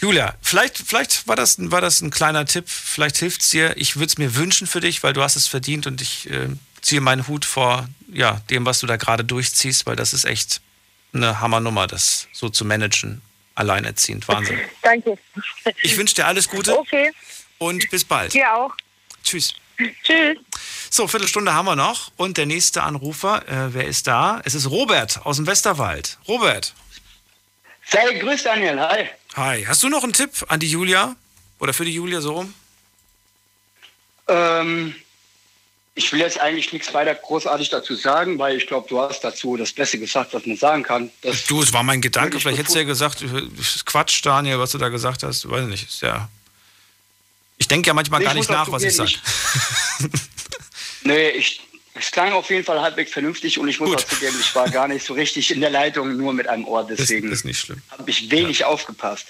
Julia, 0.00 0.36
vielleicht, 0.42 0.76
vielleicht 0.76 1.26
war, 1.26 1.36
das, 1.36 1.56
ein- 1.56 1.72
war 1.72 1.80
das 1.80 2.02
ein 2.02 2.10
kleiner 2.10 2.44
Tipp, 2.44 2.68
vielleicht 2.68 3.16
hilft 3.16 3.40
es 3.40 3.48
dir. 3.48 3.74
Ich 3.78 3.96
würde 3.96 4.06
es 4.08 4.18
mir 4.18 4.34
wünschen 4.34 4.66
für 4.66 4.80
dich, 4.80 5.02
weil 5.02 5.14
du 5.14 5.22
hast 5.22 5.36
es 5.36 5.46
verdient 5.48 5.86
und 5.86 6.02
ich 6.02 6.28
äh, 6.28 6.48
ziehe 6.82 7.00
meinen 7.00 7.26
Hut 7.28 7.46
vor 7.46 7.88
ja, 8.12 8.42
dem, 8.50 8.66
was 8.66 8.80
du 8.80 8.86
da 8.86 8.96
gerade 8.96 9.24
durchziehst, 9.24 9.86
weil 9.86 9.96
das 9.96 10.12
ist 10.12 10.26
echt 10.26 10.60
eine 11.12 11.40
Hammernummer, 11.40 11.86
das 11.86 12.28
so 12.32 12.48
zu 12.48 12.64
managen. 12.64 13.22
Alleinerziehend, 13.54 14.28
Wahnsinn. 14.28 14.60
Danke. 14.82 15.18
Ich 15.82 15.96
wünsche 15.96 16.14
dir 16.14 16.26
alles 16.26 16.48
Gute 16.48 16.78
Okay. 16.78 17.10
und 17.58 17.90
bis 17.90 18.04
bald. 18.04 18.32
Dir 18.32 18.54
auch. 18.54 18.72
Tschüss. 19.24 19.54
Tschüss. 20.04 20.38
So, 20.90 21.08
Viertelstunde 21.08 21.52
haben 21.54 21.66
wir 21.66 21.74
noch 21.76 22.12
und 22.16 22.36
der 22.36 22.46
nächste 22.46 22.82
Anrufer, 22.84 23.46
äh, 23.48 23.74
wer 23.74 23.86
ist 23.86 24.06
da? 24.06 24.40
Es 24.44 24.54
ist 24.54 24.70
Robert 24.70 25.24
aus 25.26 25.36
dem 25.36 25.46
Westerwald. 25.46 26.18
Robert. 26.28 26.72
Sei 27.90 28.18
grüß 28.18 28.44
Daniel, 28.44 28.78
hi. 28.80 29.08
Hi. 29.34 29.64
Hast 29.66 29.82
du 29.82 29.88
noch 29.88 30.04
einen 30.04 30.12
Tipp 30.12 30.30
an 30.48 30.60
die 30.60 30.70
Julia? 30.70 31.16
Oder 31.58 31.72
für 31.74 31.84
die 31.84 31.94
Julia 31.94 32.20
so 32.20 32.32
rum? 32.34 32.54
Ähm, 34.28 34.94
ich 35.98 36.12
will 36.12 36.20
jetzt 36.20 36.38
eigentlich 36.38 36.72
nichts 36.72 36.94
weiter 36.94 37.12
großartig 37.12 37.70
dazu 37.70 37.96
sagen, 37.96 38.38
weil 38.38 38.56
ich 38.56 38.68
glaube, 38.68 38.88
du 38.88 39.00
hast 39.00 39.20
dazu 39.24 39.56
das 39.56 39.72
Beste 39.72 39.98
gesagt, 39.98 40.32
was 40.32 40.46
man 40.46 40.56
sagen 40.56 40.84
kann. 40.84 41.10
Das 41.22 41.44
Du, 41.44 41.60
es 41.60 41.72
war 41.72 41.82
mein 41.82 42.00
Gedanke. 42.00 42.38
Vielleicht 42.38 42.58
hättest 42.58 42.76
du 42.76 42.78
ja 42.78 42.84
gesagt, 42.84 43.24
Quatsch, 43.84 44.24
Daniel, 44.24 44.60
was 44.60 44.70
du 44.70 44.78
da 44.78 44.90
gesagt 44.90 45.24
hast. 45.24 45.50
Weiß 45.50 45.66
nicht. 45.66 45.88
Ist 45.88 46.02
ja. 46.02 46.28
Ich 47.58 47.66
denke 47.66 47.88
ja 47.88 47.94
manchmal 47.94 48.20
Nee, 48.20 48.26
gar 48.26 48.34
ich 48.34 48.38
nicht 48.38 48.50
nach, 48.50 48.70
was 48.70 48.84
ich 48.84 48.94
sage. 48.94 49.10
nee, 51.02 51.30
ich, 51.30 51.60
es 51.94 52.12
klang 52.12 52.32
auf 52.32 52.48
jeden 52.48 52.64
Fall 52.64 52.80
halbwegs 52.80 53.10
vernünftig 53.10 53.58
und 53.58 53.66
ich 53.66 53.80
muss 53.80 53.96
auch 53.96 54.06
zugeben, 54.06 54.36
ich 54.40 54.54
war 54.54 54.70
gar 54.70 54.86
nicht 54.86 55.04
so 55.04 55.14
richtig 55.14 55.50
in 55.50 55.60
der 55.60 55.70
Leitung, 55.70 56.16
nur 56.16 56.32
mit 56.32 56.46
einem 56.46 56.64
Ohr. 56.64 56.86
Deswegen 56.88 57.32
ist 57.32 57.44
nicht 57.44 57.58
schlimm. 57.58 57.82
habe 57.90 58.08
ich 58.08 58.30
wenig 58.30 58.64
aufgepasst. 58.64 59.26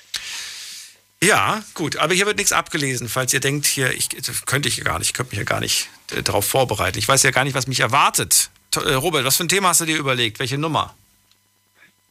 Ja, 1.23 1.63
gut. 1.75 1.97
Aber 1.97 2.15
hier 2.15 2.27
wird 2.27 2.37
nichts 2.37 2.53
abgelesen. 2.53 3.09
Falls 3.09 3.33
ihr 3.33 3.41
denkt, 3.41 3.67
hier, 3.67 3.93
ich, 3.93 4.09
das 4.09 4.47
könnte 4.47 4.69
ich 4.69 4.77
ja 4.77 4.85
gar 4.85 4.99
nicht, 5.01 5.09
ich 5.09 5.15
könnte 5.15 5.31
mich 5.31 5.39
ja 5.39 5.45
gar 5.45 5.61
nicht 5.61 5.89
äh, 6.15 6.23
darauf 6.23 6.47
vorbereiten. 6.47 6.97
Ich 6.99 7.09
weiß 7.09 7.23
ja 7.25 7.33
gar 7.33 7.43
nicht, 7.45 7.55
was 7.55 7.67
mich 7.67 7.81
erwartet. 7.81 8.51
To- 8.71 8.83
äh, 8.83 8.95
Robert, 8.95 9.25
was 9.25 9.37
für 9.37 9.45
ein 9.45 9.49
Thema 9.49 9.69
hast 9.71 9.81
du 9.81 9.85
dir 9.87 9.97
überlegt? 9.97 10.39
Welche 10.39 10.59
Nummer? 10.59 10.95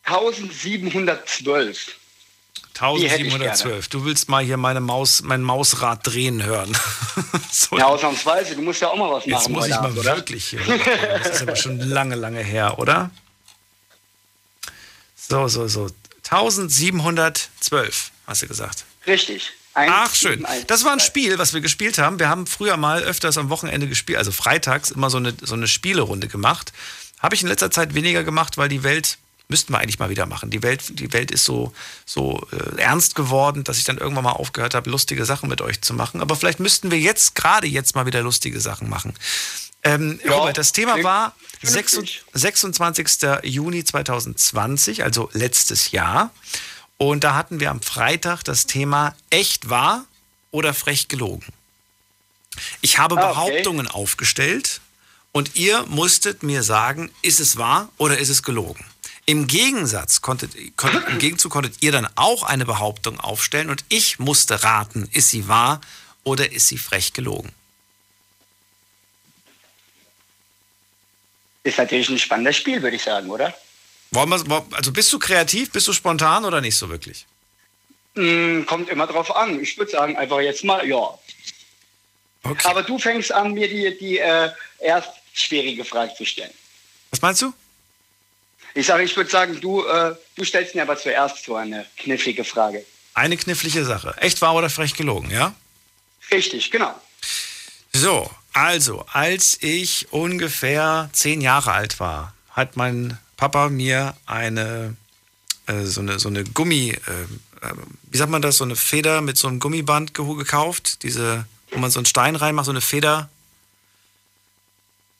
1712. 0.03 1.95
Die 2.99 3.09
hätte 3.09 3.23
ich 3.23 3.33
1712. 3.33 3.87
Du 3.87 4.05
willst 4.05 4.29
mal 4.29 4.43
hier 4.43 4.57
meine 4.57 4.81
Maus, 4.81 5.21
mein 5.23 5.41
Mausrad 5.41 6.05
drehen 6.05 6.43
hören. 6.43 6.77
so, 7.51 7.77
Ja, 7.77 7.85
ausnahmsweise, 7.87 8.55
du 8.55 8.61
musst 8.61 8.81
ja 8.81 8.89
auch 8.89 8.95
mal 8.97 9.09
was 9.11 9.25
machen. 9.25 9.29
Jetzt 9.31 9.49
muss 9.49 9.65
ich 9.65 9.71
mal 9.71 9.85
Abend, 9.85 10.03
wirklich 10.03 10.47
hier. 10.49 10.59
Das 11.23 11.29
ist 11.37 11.41
aber 11.41 11.55
schon 11.55 11.79
lange, 11.79 12.15
lange 12.15 12.43
her, 12.43 12.77
oder? 12.77 13.09
So, 15.15 15.47
so, 15.47 15.67
so. 15.67 15.89
1712, 16.29 18.11
hast 18.27 18.41
du 18.43 18.47
gesagt. 18.47 18.85
Richtig. 19.07 19.53
Eins, 19.73 19.91
Ach, 19.93 20.13
schön. 20.15 20.45
Das 20.67 20.83
war 20.83 20.93
ein. 20.93 20.99
Spiel, 20.99 21.37
was 21.37 21.53
wir 21.53 21.61
gespielt 21.61 21.97
haben. 21.97 22.19
Wir 22.19 22.29
haben 22.29 22.47
früher 22.47 22.77
mal 22.77 23.03
öfters 23.03 23.37
am 23.37 23.49
Wochenende 23.49 23.87
gespielt, 23.87 24.17
also 24.17 24.31
freitags 24.31 24.91
immer 24.91 25.09
so 25.09 25.17
eine, 25.17 25.33
so 25.41 25.53
eine 25.53 25.67
Spielerunde 25.67 26.27
gemacht. 26.27 26.73
Habe 27.19 27.35
ich 27.35 27.41
in 27.41 27.47
letzter 27.47 27.71
Zeit 27.71 27.93
weniger 27.93 28.23
gemacht, 28.23 28.57
weil 28.57 28.69
die 28.69 28.83
Welt 28.83 29.17
Müssten 29.49 29.71
wir 29.71 29.79
eigentlich 29.79 29.97
mal 29.97 30.09
wieder 30.09 30.25
machen. 30.25 30.49
Die 30.49 30.61
Welt, 30.61 30.99
die 30.99 31.13
Welt 31.13 31.31
ist 31.31 31.45
so, 31.45 31.71
so 32.05 32.45
äh, 32.51 32.81
ernst 32.81 33.15
geworden, 33.15 33.63
dass 33.63 33.77
ich 33.77 33.85
dann 33.85 33.97
irgendwann 33.97 34.25
mal 34.25 34.33
aufgehört 34.33 34.75
habe, 34.75 34.89
lustige 34.89 35.23
Sachen 35.23 35.47
mit 35.47 35.61
euch 35.61 35.81
zu 35.81 35.93
machen. 35.93 36.19
Aber 36.19 36.35
vielleicht 36.35 36.59
müssten 36.59 36.91
wir 36.91 36.99
jetzt, 36.99 37.33
gerade 37.33 37.65
jetzt 37.65 37.95
mal 37.95 38.05
wieder 38.05 38.21
lustige 38.21 38.59
Sachen 38.59 38.89
machen. 38.89 39.13
Ähm, 39.83 40.19
ja, 40.25 40.33
Robert, 40.33 40.57
das 40.57 40.73
Thema 40.73 41.01
war 41.01 41.33
26. 41.61 43.07
Juni 43.43 43.85
2020, 43.85 45.03
also 45.03 45.29
letztes 45.31 45.91
Jahr. 45.91 46.31
Und 46.97 47.23
da 47.23 47.35
hatten 47.35 47.59
wir 47.59 47.69
am 47.69 47.81
Freitag 47.81 48.43
das 48.43 48.65
Thema 48.65 49.15
echt 49.29 49.69
wahr 49.69 50.05
oder 50.51 50.73
frech 50.73 51.07
gelogen. 51.07 51.45
Ich 52.81 52.97
habe 52.97 53.15
ah, 53.15 53.19
okay. 53.19 53.29
Behauptungen 53.29 53.87
aufgestellt 53.87 54.81
und 55.31 55.55
ihr 55.55 55.85
musstet 55.87 56.41
mir 56.41 56.63
sagen, 56.63 57.11
ist 57.21 57.39
es 57.39 57.57
wahr 57.57 57.89
oder 57.97 58.17
ist 58.17 58.29
es 58.29 58.41
gelogen? 58.41 58.83
Im 59.25 59.45
Gegensatz 59.45 60.21
konntet, 60.21 60.53
konntet, 60.77 61.07
im 61.09 61.19
Gegenzug 61.19 61.51
konntet 61.51 61.83
ihr 61.83 61.91
dann 61.91 62.07
auch 62.15 62.43
eine 62.43 62.65
Behauptung 62.65 63.19
aufstellen 63.19 63.69
und 63.69 63.83
ich 63.89 64.19
musste 64.19 64.63
raten, 64.63 65.07
ist 65.11 65.29
sie 65.29 65.47
wahr 65.47 65.81
oder 66.23 66.51
ist 66.51 66.67
sie 66.67 66.77
frech 66.77 67.13
gelogen? 67.13 67.51
Ist 71.63 71.77
natürlich 71.77 72.09
ein 72.09 72.17
spannendes 72.17 72.55
Spiel, 72.55 72.81
würde 72.81 72.95
ich 72.95 73.03
sagen, 73.03 73.29
oder? 73.29 73.53
Wollen 74.11 74.29
wir, 74.29 74.65
also 74.71 74.91
bist 74.91 75.11
du 75.11 75.19
kreativ, 75.19 75.71
bist 75.71 75.87
du 75.87 75.93
spontan 75.93 76.45
oder 76.45 76.61
nicht 76.61 76.77
so 76.77 76.89
wirklich? 76.89 77.25
Mm, 78.15 78.63
kommt 78.63 78.89
immer 78.89 79.07
drauf 79.07 79.35
an. 79.35 79.61
Ich 79.61 79.77
würde 79.77 79.91
sagen, 79.91 80.17
einfach 80.17 80.39
jetzt 80.39 80.63
mal 80.63 80.87
ja. 80.87 81.17
Okay. 82.43 82.67
Aber 82.67 82.83
du 82.83 82.97
fängst 82.97 83.31
an, 83.31 83.53
mir 83.53 83.67
die, 83.67 83.97
die 83.97 84.19
äh, 84.19 84.49
erst 84.79 85.09
schwierige 85.33 85.83
Frage 85.85 86.13
zu 86.15 86.25
stellen. 86.25 86.53
Was 87.11 87.21
meinst 87.21 87.41
du? 87.41 87.53
Ich 88.73 88.85
sage, 88.85 89.03
ich 89.03 89.15
würde 89.15 89.29
sagen, 89.29 89.59
du, 89.59 89.85
äh, 89.85 90.15
du 90.35 90.43
stellst 90.43 90.75
mir 90.75 90.83
aber 90.83 90.97
zuerst 90.97 91.43
so 91.43 91.55
eine 91.55 91.85
knifflige 91.97 92.43
Frage. 92.43 92.85
Eine 93.13 93.35
knifflige 93.35 93.83
Sache. 93.83 94.15
Echt 94.19 94.41
wahr 94.41 94.55
oder 94.55 94.69
frech 94.69 94.93
gelogen, 94.93 95.31
ja? 95.31 95.55
Richtig, 96.31 96.69
genau. 96.71 96.93
So, 97.93 98.29
also, 98.53 99.05
als 99.11 99.57
ich 99.61 100.11
ungefähr 100.11 101.09
zehn 101.13 101.41
Jahre 101.41 101.71
alt 101.71 101.99
war, 101.99 102.35
hat 102.51 102.75
mein 102.75 103.17
Papa 103.37 103.69
mir 103.69 104.15
eine, 104.25 104.95
äh, 105.67 105.83
so 105.83 106.01
eine, 106.01 106.19
so 106.19 106.27
eine 106.27 106.43
Gummi, 106.43 106.89
äh, 106.89 106.91
äh 106.91 107.73
wie 108.09 108.17
sagt 108.17 108.31
man 108.31 108.41
das, 108.41 108.57
so 108.57 108.63
eine 108.63 108.75
Feder 108.75 109.21
mit 109.21 109.37
so 109.37 109.47
einem 109.47 109.59
Gummiband 109.59 110.13
gekauft, 110.13 111.03
diese, 111.03 111.45
wo 111.71 111.79
man 111.79 111.91
so 111.91 111.99
einen 111.99 112.05
Stein 112.05 112.35
reinmacht, 112.35 112.65
so 112.65 112.71
eine 112.71 112.81
Feder. 112.81 113.29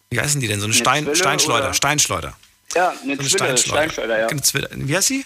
Wie 0.10 0.20
heißen 0.20 0.42
die 0.42 0.48
denn? 0.48 0.60
So 0.60 0.66
eine, 0.66 0.74
eine 0.74 0.82
Stein, 0.82 1.16
Steinschleuder, 1.16 1.66
oder? 1.66 1.74
Steinschleuder. 1.74 2.38
Ja, 2.76 2.90
eine, 2.90 2.98
so 2.98 3.06
eine 3.06 3.16
Zwille, 3.16 3.30
Steinschleuder. 3.30 3.90
Steinschleuder 3.90 4.32
ja. 4.32 4.42
Zwille. 4.42 4.70
Wie 4.74 4.96
heißt 4.96 5.08
sie? 5.08 5.26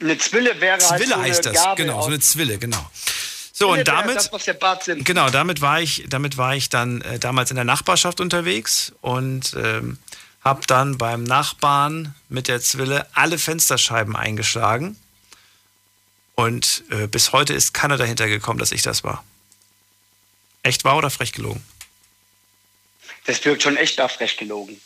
Eine 0.00 0.18
Zwille 0.18 0.60
wäre 0.60 0.78
Zwille 0.78 0.98
halt 0.98 1.08
so 1.08 1.16
heißt 1.16 1.46
das, 1.46 1.54
Gabel 1.54 1.86
genau, 1.86 2.02
so 2.02 2.08
eine 2.08 2.20
Zwille, 2.20 2.58
genau. 2.58 2.90
So, 3.52 3.72
und 3.72 3.88
damit, 3.88 4.14
das, 4.14 4.32
was 4.32 4.44
der 4.44 4.52
Bart 4.52 4.84
sind. 4.84 5.04
genau, 5.04 5.30
damit 5.30 5.60
war 5.60 5.80
ich, 5.80 6.04
damit 6.08 6.36
war 6.36 6.54
ich 6.54 6.68
dann 6.68 7.00
äh, 7.00 7.18
damals 7.18 7.50
in 7.50 7.56
der 7.56 7.64
Nachbarschaft 7.64 8.20
unterwegs 8.20 8.92
und 9.00 9.56
ähm, 9.56 9.98
habe 10.48 10.66
dann 10.66 10.96
beim 10.96 11.24
Nachbarn 11.24 12.14
mit 12.30 12.48
der 12.48 12.60
Zwille 12.60 13.06
alle 13.12 13.38
Fensterscheiben 13.38 14.16
eingeschlagen. 14.16 14.96
Und 16.34 16.84
äh, 16.90 17.06
bis 17.06 17.32
heute 17.32 17.52
ist 17.52 17.74
keiner 17.74 17.98
dahinter 17.98 18.28
gekommen, 18.28 18.58
dass 18.58 18.72
ich 18.72 18.80
das 18.80 19.04
war. 19.04 19.22
Echt 20.62 20.84
wahr 20.84 20.96
oder 20.96 21.10
frech 21.10 21.32
gelogen? 21.32 21.62
Das 23.26 23.44
wirkt 23.44 23.62
schon 23.62 23.76
echt 23.76 23.98
da 23.98 24.08
frech 24.08 24.38
gelogen. 24.38 24.80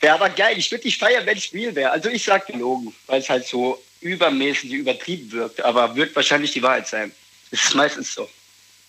Wäre 0.00 0.14
aber 0.14 0.28
geil. 0.28 0.58
Ich 0.58 0.70
würde 0.70 0.82
dich 0.82 0.98
feiern, 0.98 1.24
wenn 1.24 1.38
es 1.38 1.52
real 1.54 1.74
wäre. 1.74 1.90
Also 1.90 2.10
ich 2.10 2.22
sag 2.22 2.46
gelogen, 2.46 2.94
weil 3.06 3.20
es 3.22 3.30
halt 3.30 3.46
so 3.46 3.82
übermäßig 4.02 4.70
übertrieben 4.70 5.32
wirkt. 5.32 5.62
Aber 5.62 5.96
wird 5.96 6.14
wahrscheinlich 6.14 6.52
die 6.52 6.62
Wahrheit 6.62 6.88
sein. 6.88 7.10
Das 7.50 7.64
ist 7.64 7.74
meistens 7.74 8.12
so. 8.12 8.28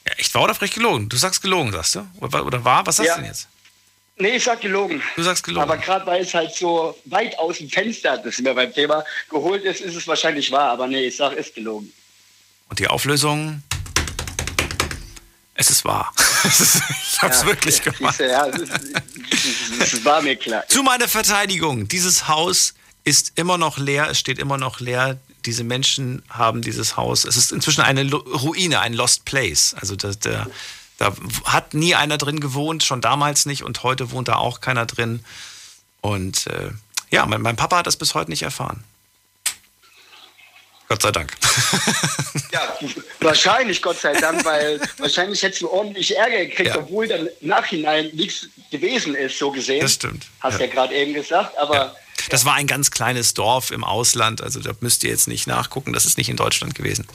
Ja, 0.06 0.14
echt 0.18 0.34
wahr 0.34 0.44
oder 0.44 0.56
frech 0.56 0.72
gelogen? 0.72 1.08
Du 1.08 1.16
sagst 1.16 1.42
gelogen, 1.42 1.72
sagst 1.72 1.96
du? 1.96 2.06
Oder, 2.20 2.46
oder 2.46 2.66
wahr? 2.66 2.86
Was 2.86 2.98
sagst 2.98 3.08
ja. 3.08 3.16
du 3.16 3.22
denn 3.22 3.30
jetzt? 3.30 3.48
Nee, 4.20 4.38
ich 4.38 4.44
sag 4.44 4.62
gelogen. 4.62 5.02
Du 5.16 5.24
sagst 5.24 5.44
gelogen. 5.44 5.64
Aber 5.64 5.78
gerade 5.78 6.06
weil 6.08 6.24
es 6.24 6.34
halt 6.34 6.54
so 6.54 6.98
weit 7.06 7.38
aus 7.38 7.60
dem 7.60 7.70
Fenster, 7.70 8.18
das 8.18 8.34
ist 8.34 8.42
mir 8.42 8.54
beim 8.54 8.74
Thema, 8.74 9.06
geholt 9.30 9.64
ist, 9.64 9.82
ist 9.82 9.96
es 9.96 10.08
wahrscheinlich 10.08 10.52
wahr. 10.52 10.72
Aber 10.72 10.88
nee, 10.88 11.06
ich 11.06 11.16
sag, 11.16 11.34
ist 11.34 11.54
gelogen. 11.54 11.92
Und 12.70 12.80
die 12.80 12.88
Auflösung? 12.88 13.62
Es 15.54 15.70
ist 15.70 15.86
wahr. 15.86 16.14
ich 16.44 17.22
hab's 17.22 17.42
ja, 17.42 17.46
wirklich 17.46 17.82
gemacht. 17.82 18.20
Ja, 18.20 18.48
das 18.48 20.04
war 20.04 20.22
mir 20.22 20.36
klar. 20.36 20.68
Zu 20.68 20.84
meiner 20.84 21.08
Verteidigung. 21.08 21.88
Dieses 21.88 22.28
Haus 22.28 22.74
ist 23.04 23.34
immer 23.36 23.58
noch 23.58 23.78
leer. 23.78 24.10
Es 24.10 24.20
steht 24.20 24.40
immer 24.40 24.58
noch 24.58 24.80
leer 24.80 25.20
diese 25.48 25.64
Menschen 25.64 26.22
haben 26.30 26.62
dieses 26.62 26.98
Haus, 26.98 27.24
es 27.24 27.38
ist 27.38 27.52
inzwischen 27.52 27.82
eine 27.82 28.12
Ruine, 28.12 28.82
ein 28.82 28.94
Lost 28.94 29.26
Place. 29.26 29.76
Also 29.80 29.96
da, 29.96 30.12
da, 30.20 30.48
da 30.98 31.14
hat 31.46 31.74
nie 31.74 31.96
einer 31.96 32.18
drin 32.18 32.40
gewohnt, 32.40 32.84
schon 32.84 33.02
damals 33.02 33.46
nicht 33.46 33.64
und 33.64 33.84
heute 33.84 34.12
wohnt 34.12 34.28
da 34.28 34.36
auch 34.36 34.62
keiner 34.62 34.86
drin. 34.86 35.24
Und 36.02 36.48
äh, 36.48 36.72
ja, 37.12 37.26
mein, 37.26 37.42
mein 37.42 37.56
Papa 37.56 37.78
hat 37.78 37.88
das 37.88 37.98
bis 37.98 38.16
heute 38.16 38.30
nicht 38.32 38.44
erfahren. 38.44 38.84
Gott 40.90 41.02
sei 41.02 41.12
Dank. 41.12 41.34
Ja, 42.54 42.78
wahrscheinlich 43.20 43.82
Gott 43.82 44.00
sei 44.00 44.14
Dank, 44.14 44.46
weil 44.46 44.80
wahrscheinlich 44.98 45.44
hättest 45.44 45.62
du 45.62 45.70
ordentlich 45.70 46.16
Ärger 46.16 46.46
gekriegt, 46.46 46.70
ja. 46.70 46.78
obwohl 46.78 47.08
dann 47.08 47.28
im 47.42 47.48
Nachhinein 47.50 48.10
nichts 48.14 48.48
gewesen 48.72 49.16
ist, 49.16 49.38
so 49.38 49.52
gesehen. 49.52 49.82
Das 49.82 49.94
stimmt. 49.94 50.28
Hast 50.40 50.60
ja, 50.60 50.66
ja 50.66 50.72
gerade 50.72 50.96
eben 50.96 51.14
gesagt, 51.14 51.58
aber. 51.58 51.76
Ja. 51.76 51.96
Das 52.30 52.46
war 52.46 52.54
ein 52.54 52.68
ganz 52.68 52.90
kleines 52.90 53.34
Dorf 53.34 53.72
im 53.72 53.84
Ausland, 53.84 54.42
also 54.42 54.60
da 54.60 54.72
müsst 54.80 55.04
ihr 55.04 55.10
jetzt 55.10 55.28
nicht 55.28 55.46
nachgucken, 55.46 55.94
das 55.94 56.06
ist 56.06 56.18
nicht 56.18 56.30
in 56.30 56.38
Deutschland 56.38 56.74
gewesen. 56.74 57.06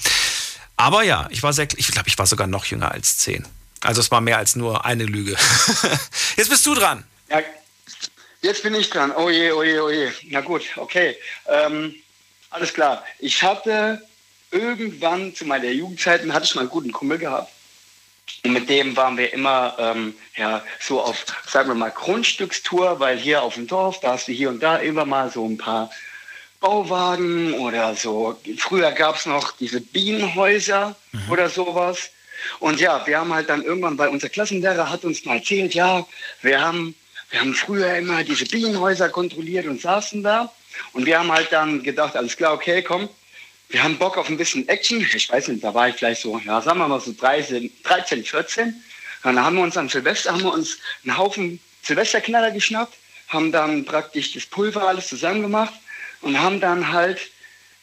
Aber 0.76 1.02
ja, 1.02 1.28
ich 1.30 1.42
war 1.42 1.52
sehr, 1.52 1.66
ich 1.76 1.88
glaube, 1.88 2.08
ich 2.08 2.18
war 2.18 2.26
sogar 2.26 2.46
noch 2.46 2.66
jünger 2.66 2.92
als 2.92 3.18
zehn. 3.18 3.48
Also 3.82 4.00
es 4.00 4.10
war 4.10 4.20
mehr 4.20 4.38
als 4.38 4.56
nur 4.56 4.84
eine 4.84 5.04
Lüge. 5.04 5.36
jetzt 6.36 6.50
bist 6.50 6.64
du 6.66 6.74
dran. 6.74 7.04
Ja, 7.28 7.40
jetzt 8.40 8.62
bin 8.62 8.74
ich 8.74 8.90
dran. 8.90 9.12
Oh 9.16 9.28
je, 9.28 9.52
oh 9.52 9.62
je, 9.62 9.80
oh 9.80 9.90
je. 9.90 10.10
Na 10.30 10.40
gut, 10.40 10.62
okay. 10.76 11.16
Ähm, 11.46 11.94
alles 12.50 12.72
klar. 12.72 13.04
Ich 13.18 13.42
hatte 13.42 14.02
irgendwann 14.50 15.34
zu 15.34 15.44
meiner 15.44 15.70
Jugendzeit, 15.70 16.20
hatte 16.30 16.44
ich 16.44 16.54
mal 16.54 16.62
einen 16.62 16.70
guten 16.70 16.92
Kumpel 16.92 17.18
gehabt. 17.18 17.50
Und 18.44 18.52
mit 18.52 18.68
dem 18.68 18.96
waren 18.96 19.16
wir 19.16 19.32
immer 19.32 19.76
ähm, 19.78 20.14
ja, 20.36 20.62
so 20.80 21.00
auf, 21.00 21.24
sagen 21.46 21.68
wir 21.68 21.74
mal, 21.74 21.90
Grundstückstour, 21.90 23.00
weil 23.00 23.18
hier 23.18 23.42
auf 23.42 23.54
dem 23.54 23.66
Dorf, 23.66 24.00
da 24.00 24.12
hast 24.12 24.28
du 24.28 24.32
hier 24.32 24.48
und 24.48 24.62
da 24.62 24.76
immer 24.76 25.04
mal 25.04 25.30
so 25.30 25.46
ein 25.46 25.58
paar 25.58 25.90
Bauwagen 26.60 27.54
oder 27.54 27.94
so. 27.96 28.38
Früher 28.58 28.92
gab 28.92 29.16
es 29.16 29.26
noch 29.26 29.52
diese 29.52 29.80
Bienenhäuser 29.80 30.94
mhm. 31.12 31.30
oder 31.30 31.48
sowas. 31.48 32.10
Und 32.58 32.80
ja, 32.80 33.06
wir 33.06 33.18
haben 33.18 33.32
halt 33.32 33.48
dann 33.48 33.62
irgendwann, 33.62 33.98
weil 33.98 34.08
unser 34.08 34.28
Klassenlehrer 34.28 34.90
hat 34.90 35.04
uns 35.04 35.24
mal 35.24 35.36
erzählt, 35.36 35.74
ja, 35.74 36.06
wir 36.42 36.60
haben, 36.60 36.94
wir 37.30 37.40
haben 37.40 37.54
früher 37.54 37.96
immer 37.96 38.24
diese 38.24 38.44
Bienenhäuser 38.44 39.08
kontrolliert 39.08 39.66
und 39.66 39.80
saßen 39.80 40.22
da. 40.22 40.52
Und 40.92 41.06
wir 41.06 41.18
haben 41.18 41.30
halt 41.30 41.52
dann 41.52 41.82
gedacht, 41.82 42.16
alles 42.16 42.36
klar, 42.36 42.54
okay, 42.54 42.82
komm, 42.82 43.08
wir 43.68 43.82
haben 43.82 43.98
Bock 43.98 44.18
auf 44.18 44.28
ein 44.28 44.36
bisschen 44.36 44.68
Action. 44.68 45.00
Ich 45.14 45.30
weiß 45.30 45.48
nicht, 45.48 45.64
da 45.64 45.72
war 45.72 45.88
ich 45.88 45.96
vielleicht 45.96 46.22
so, 46.22 46.38
ja, 46.44 46.60
sagen 46.60 46.78
wir 46.78 46.88
mal 46.88 47.00
so 47.00 47.12
13, 47.12 47.70
13 47.82 48.24
14. 48.24 48.68
Und 49.24 49.36
dann 49.36 49.44
haben 49.44 49.56
wir 49.56 49.62
uns 49.62 49.76
am 49.76 49.88
Silvester 49.88 50.32
haben 50.32 50.42
wir 50.42 50.52
uns 50.52 50.78
einen 51.04 51.16
Haufen 51.16 51.60
Silvesterknaller 51.82 52.50
geschnappt, 52.50 52.94
haben 53.28 53.50
dann 53.50 53.84
praktisch 53.84 54.32
das 54.32 54.46
Pulver 54.46 54.86
alles 54.88 55.08
zusammen 55.08 55.42
gemacht 55.42 55.74
und 56.20 56.40
haben 56.40 56.60
dann 56.60 56.92
halt 56.92 57.18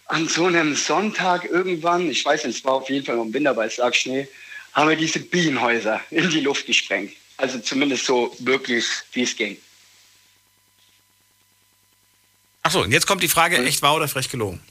an 0.06 0.28
so 0.28 0.46
einem 0.46 0.76
Sonntag 0.76 1.46
irgendwann, 1.46 2.10
ich 2.10 2.24
weiß 2.24 2.46
nicht, 2.46 2.58
es 2.58 2.66
war 2.66 2.74
auf 2.74 2.90
jeden 2.90 3.06
Fall 3.06 3.18
im 3.18 3.34
Winter 3.34 3.54
bei 3.54 3.70
Schnee, 3.70 4.28
haben 4.74 4.90
wir 4.90 4.96
diese 4.96 5.20
Bienenhäuser 5.20 6.02
in 6.12 6.30
die 6.30 6.42
Luft 6.42 6.66
gesprengt. 6.66 7.14
Also 7.38 7.60
zumindest 7.60 8.06
so 8.06 8.36
wirklich, 8.40 8.86
wie 9.14 9.24
es 9.24 9.36
ging. 9.36 9.58
Achso, 12.62 12.82
und 12.82 12.92
jetzt 12.92 13.08
kommt 13.08 13.24
die 13.24 13.30
Frage, 13.30 13.58
echt 13.64 13.82
wahr 13.82 13.96
oder 13.96 14.08
frech 14.08 14.30
gelogen? 14.30 14.62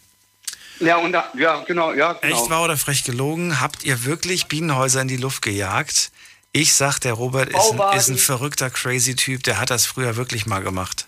Ja, 0.81 0.99
und 0.99 1.12
da, 1.12 1.33
ja, 1.37 1.65
genau, 1.65 1.93
ja, 1.93 2.12
genau. 2.12 2.37
Echt 2.37 2.51
wahr 2.51 2.65
oder 2.65 2.77
frech 2.77 3.05
gelogen? 3.05 3.61
Habt 3.61 3.85
ihr 3.85 4.05
wirklich 4.05 4.47
Bienenhäuser 4.47 5.01
in 5.01 5.09
die 5.09 5.16
Luft 5.16 5.43
gejagt? 5.43 6.12
Ich 6.53 6.75
sag, 6.75 6.99
der 7.01 7.15
Robert 7.15 7.51
ist 7.51 7.73
ein, 7.73 7.99
ist 7.99 8.09
ein 8.09 8.19
verrückter, 8.19 8.70
crazy 8.70 9.16
Typ, 9.16 9.43
der 9.43 9.59
hat 9.59 9.70
das 9.70 9.87
früher 9.87 10.16
wirklich 10.16 10.47
mal 10.47 10.62
gemacht. 10.62 11.07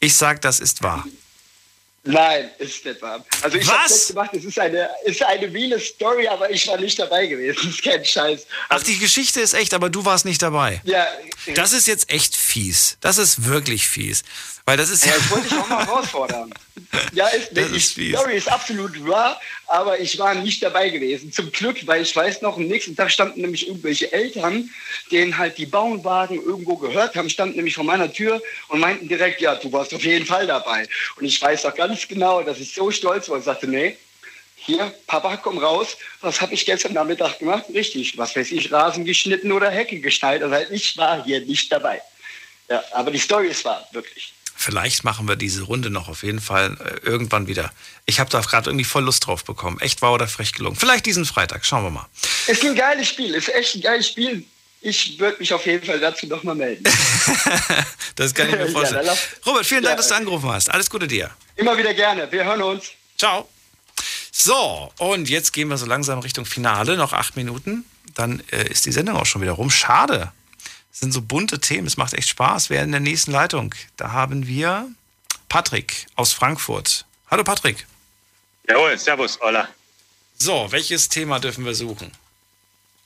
Ich 0.00 0.14
sag, 0.14 0.40
das 0.40 0.60
ist 0.60 0.82
wahr. 0.82 1.06
Nein, 2.04 2.50
ist 2.58 2.84
nicht 2.84 3.00
wahr. 3.00 3.24
Also 3.42 3.58
ich 3.58 3.70
habe 3.70 3.86
es 3.86 4.08
gemacht, 4.08 4.30
es 4.34 4.44
ist 4.44 4.58
eine, 4.58 4.90
ist 5.04 5.22
eine 5.22 5.52
Wiener 5.52 5.78
Story, 5.78 6.26
aber 6.26 6.50
ich 6.50 6.66
war 6.66 6.76
nicht 6.76 6.98
dabei 6.98 7.26
gewesen. 7.26 7.56
Das 7.62 7.64
ist 7.64 7.82
kein 7.82 8.04
Scheiß. 8.04 8.46
Ach, 8.68 8.82
die 8.82 8.98
Geschichte 8.98 9.40
ist 9.40 9.54
echt, 9.54 9.72
aber 9.72 9.88
du 9.88 10.04
warst 10.04 10.24
nicht 10.24 10.42
dabei. 10.42 10.80
Ja. 10.84 11.06
Das 11.54 11.72
ist 11.72 11.86
jetzt 11.86 12.10
echt 12.10 12.34
fies. 12.34 12.96
Das 13.00 13.18
ist 13.18 13.44
wirklich 13.44 13.86
fies. 13.88 14.24
Weil 14.64 14.76
das 14.76 14.90
ist 14.90 15.04
ja. 15.04 15.12
Ich 15.16 15.30
wollte 15.30 15.48
dich 15.48 15.58
auch 15.58 15.68
mal 15.68 15.86
herausfordern. 15.86 16.52
Ja, 17.14 17.28
ist, 17.28 17.56
die 17.56 17.60
ist 17.60 17.92
Story 17.92 18.36
ist 18.36 18.50
absolut 18.50 19.06
wahr, 19.06 19.40
aber 19.66 19.98
ich 19.98 20.18
war 20.18 20.34
nicht 20.34 20.62
dabei 20.62 20.90
gewesen. 20.90 21.32
Zum 21.32 21.50
Glück, 21.50 21.86
weil 21.86 22.02
ich 22.02 22.14
weiß 22.14 22.42
noch, 22.42 22.56
am 22.56 22.66
nächsten 22.66 22.94
Tag 22.94 23.10
standen 23.10 23.40
nämlich 23.40 23.66
irgendwelche 23.66 24.12
Eltern, 24.12 24.68
denen 25.10 25.36
halt 25.38 25.56
die 25.56 25.64
Bauernwagen 25.64 26.36
irgendwo 26.36 26.76
gehört 26.76 27.14
haben, 27.16 27.30
standen 27.30 27.56
nämlich 27.56 27.74
vor 27.74 27.84
meiner 27.84 28.12
Tür 28.12 28.42
und 28.68 28.80
meinten 28.80 29.08
direkt, 29.08 29.40
ja, 29.40 29.54
du 29.54 29.72
warst 29.72 29.94
auf 29.94 30.04
jeden 30.04 30.26
Fall 30.26 30.46
dabei. 30.46 30.86
Und 31.16 31.24
ich 31.24 31.40
weiß 31.40 31.64
auch 31.64 31.74
ganz 31.74 32.06
genau, 32.08 32.42
dass 32.42 32.58
ich 32.58 32.74
so 32.74 32.90
stolz 32.90 33.28
war 33.28 33.36
und 33.36 33.44
sagte, 33.44 33.66
nee, 33.68 33.96
hier, 34.56 34.92
Papa, 35.06 35.38
komm 35.38 35.58
raus. 35.58 35.96
Was 36.20 36.40
habe 36.40 36.54
ich 36.54 36.66
gestern 36.66 36.92
Nachmittag 36.92 37.38
gemacht? 37.38 37.64
Richtig, 37.72 38.18
was 38.18 38.36
weiß 38.36 38.52
ich, 38.52 38.70
Rasen 38.70 39.04
geschnitten 39.04 39.50
oder 39.50 39.70
Hecke 39.70 39.98
geschneit. 40.00 40.42
Also 40.42 40.72
ich 40.72 40.96
war 40.96 41.24
hier 41.24 41.40
nicht 41.40 41.72
dabei. 41.72 42.02
Ja, 42.68 42.82
aber 42.92 43.10
die 43.10 43.18
Story 43.18 43.48
ist 43.48 43.64
wahr, 43.64 43.86
wirklich. 43.92 44.32
Vielleicht 44.62 45.02
machen 45.02 45.26
wir 45.26 45.34
diese 45.34 45.62
Runde 45.62 45.90
noch 45.90 46.08
auf 46.08 46.22
jeden 46.22 46.40
Fall 46.40 46.76
äh, 46.78 47.04
irgendwann 47.04 47.48
wieder. 47.48 47.72
Ich 48.06 48.20
habe 48.20 48.30
da 48.30 48.40
gerade 48.40 48.70
irgendwie 48.70 48.84
voll 48.84 49.02
Lust 49.02 49.26
drauf 49.26 49.44
bekommen. 49.44 49.80
Echt 49.80 50.02
wahr 50.02 50.12
oder 50.12 50.28
frech 50.28 50.52
gelungen. 50.52 50.76
Vielleicht 50.76 51.04
diesen 51.04 51.24
Freitag. 51.24 51.66
Schauen 51.66 51.82
wir 51.82 51.90
mal. 51.90 52.06
Ist 52.46 52.64
ein 52.64 52.76
geiles 52.76 53.08
Spiel. 53.08 53.34
Ist 53.34 53.52
echt 53.52 53.74
ein 53.74 53.80
geiles 53.80 54.06
Spiel. 54.06 54.44
Ich 54.80 55.18
würde 55.18 55.38
mich 55.40 55.52
auf 55.52 55.66
jeden 55.66 55.84
Fall 55.84 55.98
dazu 55.98 56.26
nochmal 56.26 56.54
melden. 56.54 56.84
das 58.14 58.32
kann 58.34 58.50
ich 58.50 58.54
mir 58.54 58.68
vorstellen. 58.70 59.04
Ja, 59.04 59.16
Robert, 59.44 59.66
vielen 59.66 59.82
Dank, 59.82 59.94
ja. 59.94 59.96
dass 59.96 60.08
du 60.08 60.14
angerufen 60.14 60.48
hast. 60.52 60.70
Alles 60.70 60.88
Gute 60.88 61.08
dir. 61.08 61.30
Immer 61.56 61.76
wieder 61.76 61.92
gerne. 61.92 62.30
Wir 62.30 62.44
hören 62.44 62.62
uns. 62.62 62.84
Ciao. 63.18 63.48
So, 64.30 64.92
und 64.98 65.28
jetzt 65.28 65.52
gehen 65.52 65.66
wir 65.68 65.76
so 65.76 65.86
langsam 65.86 66.20
Richtung 66.20 66.46
Finale. 66.46 66.96
Noch 66.96 67.12
acht 67.12 67.34
Minuten. 67.34 67.84
Dann 68.14 68.40
äh, 68.52 68.68
ist 68.68 68.86
die 68.86 68.92
Sendung 68.92 69.16
auch 69.16 69.26
schon 69.26 69.42
wieder 69.42 69.52
rum. 69.52 69.70
Schade. 69.70 70.32
Das 70.92 71.00
sind 71.00 71.12
so 71.12 71.22
bunte 71.22 71.58
Themen, 71.58 71.86
es 71.86 71.96
macht 71.96 72.12
echt 72.12 72.28
Spaß. 72.28 72.68
Wer 72.68 72.82
in 72.82 72.90
der 72.92 73.00
nächsten 73.00 73.32
Leitung? 73.32 73.74
Da 73.96 74.12
haben 74.12 74.46
wir 74.46 74.90
Patrick 75.48 76.06
aus 76.16 76.34
Frankfurt. 76.34 77.06
Hallo 77.30 77.44
Patrick. 77.44 77.86
Jawohl, 78.68 78.98
servus, 78.98 79.38
hola. 79.40 79.70
So, 80.36 80.70
welches 80.70 81.08
Thema 81.08 81.40
dürfen 81.40 81.64
wir 81.64 81.74
suchen? 81.74 82.12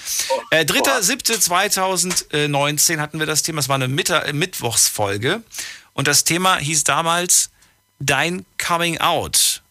Äh, 0.50 0.64
3.7.2019 0.64 3.00
hatten 3.00 3.18
wir 3.18 3.26
das 3.26 3.42
Thema, 3.42 3.60
es 3.60 3.68
war 3.68 3.74
eine 3.76 3.88
Mitt 3.88 4.10
Mittwochsfolge. 4.32 5.42
Und 5.94 6.08
das 6.08 6.24
Thema 6.24 6.56
hieß 6.58 6.84
damals 6.84 7.50
Dein 8.04 8.44
Coming 8.58 8.98
Out. 8.98 9.62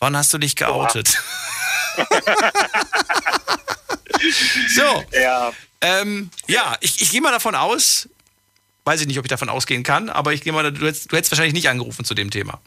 Wann 0.00 0.14
hast 0.16 0.34
du 0.34 0.38
dich 0.38 0.54
geoutet? 0.54 1.22
so. 4.74 5.04
Ja. 5.12 5.52
Ähm, 5.80 6.30
ja, 6.46 6.76
ich, 6.80 7.00
ich 7.00 7.10
gehe 7.10 7.22
mal 7.22 7.30
davon 7.30 7.54
aus, 7.54 8.08
weiß 8.84 9.00
ich 9.00 9.06
nicht, 9.06 9.18
ob 9.18 9.24
ich 9.24 9.30
davon 9.30 9.48
ausgehen 9.48 9.82
kann, 9.82 10.10
aber 10.10 10.34
ich 10.34 10.42
gehe 10.42 10.52
mal, 10.52 10.70
du 10.70 10.86
hättest, 10.86 11.10
du 11.10 11.16
hättest 11.16 11.32
wahrscheinlich 11.32 11.54
nicht 11.54 11.70
angerufen 11.70 12.04
zu 12.04 12.12
dem 12.12 12.30
Thema. 12.30 12.60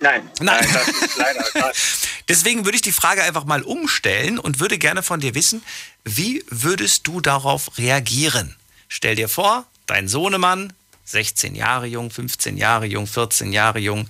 Nein, 0.00 0.30
nein, 0.40 0.64
nein 0.64 0.72
das 0.72 0.88
ist 0.88 1.16
leider 1.18 1.72
Deswegen 2.28 2.64
würde 2.64 2.76
ich 2.76 2.82
die 2.82 2.92
Frage 2.92 3.22
einfach 3.22 3.44
mal 3.44 3.62
umstellen 3.62 4.38
und 4.38 4.60
würde 4.60 4.78
gerne 4.78 5.02
von 5.02 5.20
dir 5.20 5.34
wissen, 5.34 5.62
wie 6.04 6.44
würdest 6.48 7.06
du 7.06 7.20
darauf 7.20 7.76
reagieren? 7.76 8.56
Stell 8.88 9.16
dir 9.16 9.28
vor, 9.28 9.66
dein 9.86 10.08
Sohnemann 10.08 10.72
16 11.10 11.54
Jahre 11.54 11.86
jung, 11.86 12.10
15 12.10 12.56
Jahre 12.56 12.86
jung, 12.86 13.06
14 13.06 13.52
Jahre 13.52 13.78
jung, 13.78 14.08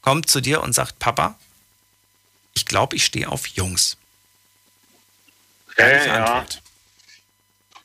kommt 0.00 0.30
zu 0.30 0.40
dir 0.40 0.62
und 0.62 0.72
sagt, 0.72 0.98
Papa, 0.98 1.38
ich 2.54 2.66
glaube, 2.66 2.96
ich 2.96 3.04
stehe 3.04 3.28
auf 3.28 3.46
Jungs. 3.48 3.96
Ehrliche 5.76 6.06
ja, 6.06 6.24
Antwort. 6.24 6.54
Ja. 6.54 6.60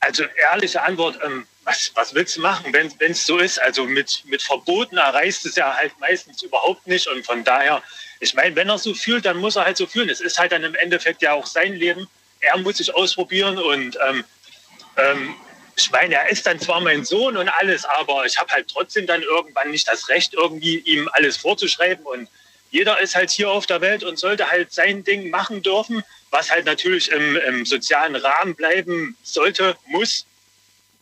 Also 0.00 0.24
ehrliche 0.50 0.82
Antwort, 0.82 1.18
ähm, 1.24 1.46
was, 1.64 1.92
was 1.94 2.14
willst 2.14 2.36
du 2.36 2.40
machen, 2.40 2.72
wenn 2.72 2.92
es 2.98 3.24
so 3.26 3.38
ist? 3.38 3.60
Also 3.60 3.84
mit, 3.84 4.24
mit 4.26 4.42
Verboten 4.42 4.96
erreichst 4.96 5.46
es 5.46 5.56
ja 5.56 5.74
halt 5.74 5.92
meistens 6.00 6.42
überhaupt 6.42 6.86
nicht. 6.86 7.06
Und 7.06 7.24
von 7.24 7.44
daher, 7.44 7.82
ich 8.20 8.34
meine, 8.34 8.56
wenn 8.56 8.68
er 8.68 8.78
so 8.78 8.94
fühlt, 8.94 9.24
dann 9.24 9.36
muss 9.38 9.56
er 9.56 9.64
halt 9.64 9.76
so 9.76 9.86
fühlen. 9.86 10.08
Es 10.08 10.20
ist 10.20 10.38
halt 10.38 10.52
dann 10.52 10.64
im 10.64 10.74
Endeffekt 10.74 11.22
ja 11.22 11.32
auch 11.32 11.46
sein 11.46 11.74
Leben. 11.74 12.08
Er 12.40 12.58
muss 12.58 12.78
sich 12.78 12.92
ausprobieren 12.94 13.58
und 13.58 13.96
ähm, 14.08 14.24
ähm, 14.96 15.34
ich 15.76 15.90
meine, 15.90 16.14
er 16.16 16.28
ist 16.28 16.46
dann 16.46 16.60
zwar 16.60 16.80
mein 16.80 17.04
Sohn 17.04 17.36
und 17.36 17.48
alles, 17.48 17.84
aber 17.84 18.26
ich 18.26 18.38
habe 18.38 18.52
halt 18.52 18.68
trotzdem 18.68 19.06
dann 19.06 19.22
irgendwann 19.22 19.70
nicht 19.70 19.88
das 19.88 20.08
Recht, 20.08 20.34
irgendwie 20.34 20.78
ihm 20.78 21.08
alles 21.12 21.36
vorzuschreiben. 21.36 22.04
Und 22.04 22.28
jeder 22.70 23.00
ist 23.00 23.14
halt 23.14 23.30
hier 23.30 23.50
auf 23.50 23.66
der 23.66 23.80
Welt 23.80 24.04
und 24.04 24.18
sollte 24.18 24.50
halt 24.50 24.72
sein 24.72 25.04
Ding 25.04 25.30
machen 25.30 25.62
dürfen, 25.62 26.02
was 26.30 26.50
halt 26.50 26.66
natürlich 26.66 27.10
im, 27.10 27.36
im 27.36 27.66
sozialen 27.66 28.16
Rahmen 28.16 28.54
bleiben 28.54 29.16
sollte, 29.22 29.76
muss. 29.86 30.26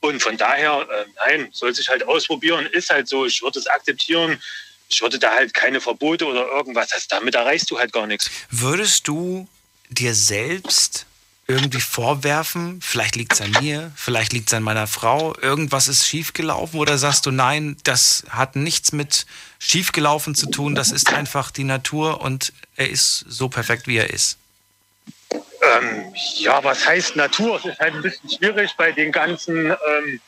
Und 0.00 0.22
von 0.22 0.36
daher, 0.36 0.86
äh, 0.90 1.04
nein, 1.26 1.48
soll 1.52 1.74
sich 1.74 1.88
halt 1.88 2.06
ausprobieren, 2.06 2.66
ist 2.66 2.90
halt 2.90 3.08
so. 3.08 3.26
Ich 3.26 3.42
würde 3.42 3.58
es 3.58 3.66
akzeptieren. 3.66 4.40
Ich 4.88 5.02
würde 5.02 5.18
da 5.18 5.34
halt 5.34 5.54
keine 5.54 5.80
Verbote 5.80 6.26
oder 6.26 6.46
irgendwas. 6.48 6.88
Das, 6.88 7.06
damit 7.06 7.34
erreichst 7.34 7.70
du 7.70 7.78
halt 7.78 7.92
gar 7.92 8.06
nichts. 8.06 8.30
Würdest 8.50 9.06
du 9.06 9.46
dir 9.90 10.14
selbst 10.14 11.06
irgendwie 11.50 11.80
vorwerfen, 11.80 12.80
vielleicht 12.80 13.16
liegt 13.16 13.32
es 13.32 13.40
an 13.40 13.50
mir, 13.60 13.92
vielleicht 13.96 14.32
liegt 14.32 14.48
es 14.48 14.54
an 14.54 14.62
meiner 14.62 14.86
Frau, 14.86 15.36
irgendwas 15.40 15.88
ist 15.88 16.06
schiefgelaufen 16.06 16.78
oder 16.78 16.96
sagst 16.96 17.26
du, 17.26 17.30
nein, 17.30 17.76
das 17.84 18.24
hat 18.30 18.56
nichts 18.56 18.92
mit 18.92 19.26
schiefgelaufen 19.58 20.34
zu 20.34 20.50
tun, 20.50 20.74
das 20.74 20.90
ist 20.92 21.12
einfach 21.12 21.50
die 21.50 21.64
Natur 21.64 22.20
und 22.20 22.52
er 22.76 22.88
ist 22.88 23.24
so 23.28 23.48
perfekt, 23.48 23.86
wie 23.86 23.98
er 23.98 24.10
ist? 24.10 24.38
Ähm, 25.30 26.14
ja, 26.36 26.62
was 26.64 26.86
heißt 26.86 27.16
Natur? 27.16 27.56
Es 27.56 27.66
ist 27.66 27.78
halt 27.78 27.94
ein 27.94 28.02
bisschen 28.02 28.30
schwierig 28.30 28.72
bei 28.76 28.92
den 28.92 29.12
ganzen 29.12 29.70
ähm, 29.70 30.20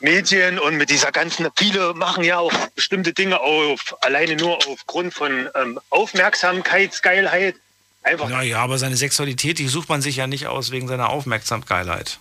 Medien 0.00 0.58
und 0.58 0.76
mit 0.76 0.90
dieser 0.90 1.10
ganzen, 1.10 1.48
viele 1.56 1.94
machen 1.94 2.22
ja 2.22 2.38
auch 2.38 2.52
bestimmte 2.76 3.12
Dinge 3.12 3.40
auf, 3.40 3.96
alleine 4.02 4.36
nur 4.36 4.58
aufgrund 4.68 5.14
von 5.14 5.48
ähm, 5.54 5.80
Aufmerksamkeitsgeilheit 5.90 7.56
Einfach. 8.04 8.28
Naja, 8.28 8.58
aber 8.58 8.76
seine 8.78 8.96
Sexualität, 8.96 9.58
die 9.58 9.66
sucht 9.66 9.88
man 9.88 10.02
sich 10.02 10.16
ja 10.16 10.26
nicht 10.26 10.46
aus 10.46 10.70
wegen 10.70 10.86
seiner 10.88 11.08
Aufmerksamkeit. 11.08 12.18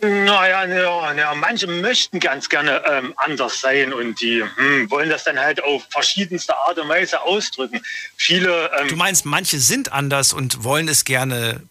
Naja, 0.00 0.64
ja, 0.64 1.12
ja, 1.12 1.34
manche 1.34 1.66
möchten 1.66 2.18
ganz 2.18 2.48
gerne 2.48 2.82
ähm, 2.86 3.14
anders 3.16 3.60
sein 3.60 3.92
und 3.92 4.20
die 4.20 4.42
hm, 4.42 4.90
wollen 4.90 5.10
das 5.10 5.24
dann 5.24 5.38
halt 5.38 5.62
auf 5.62 5.86
verschiedenste 5.90 6.56
Art 6.56 6.78
und 6.78 6.88
Weise 6.88 7.22
ausdrücken. 7.22 7.80
Viele. 8.16 8.70
Ähm, 8.78 8.88
du 8.88 8.96
meinst, 8.96 9.24
manche 9.24 9.58
sind 9.58 9.92
anders 9.92 10.32
und 10.32 10.64
wollen 10.64 10.88
es 10.88 11.04
gerne, 11.04 11.62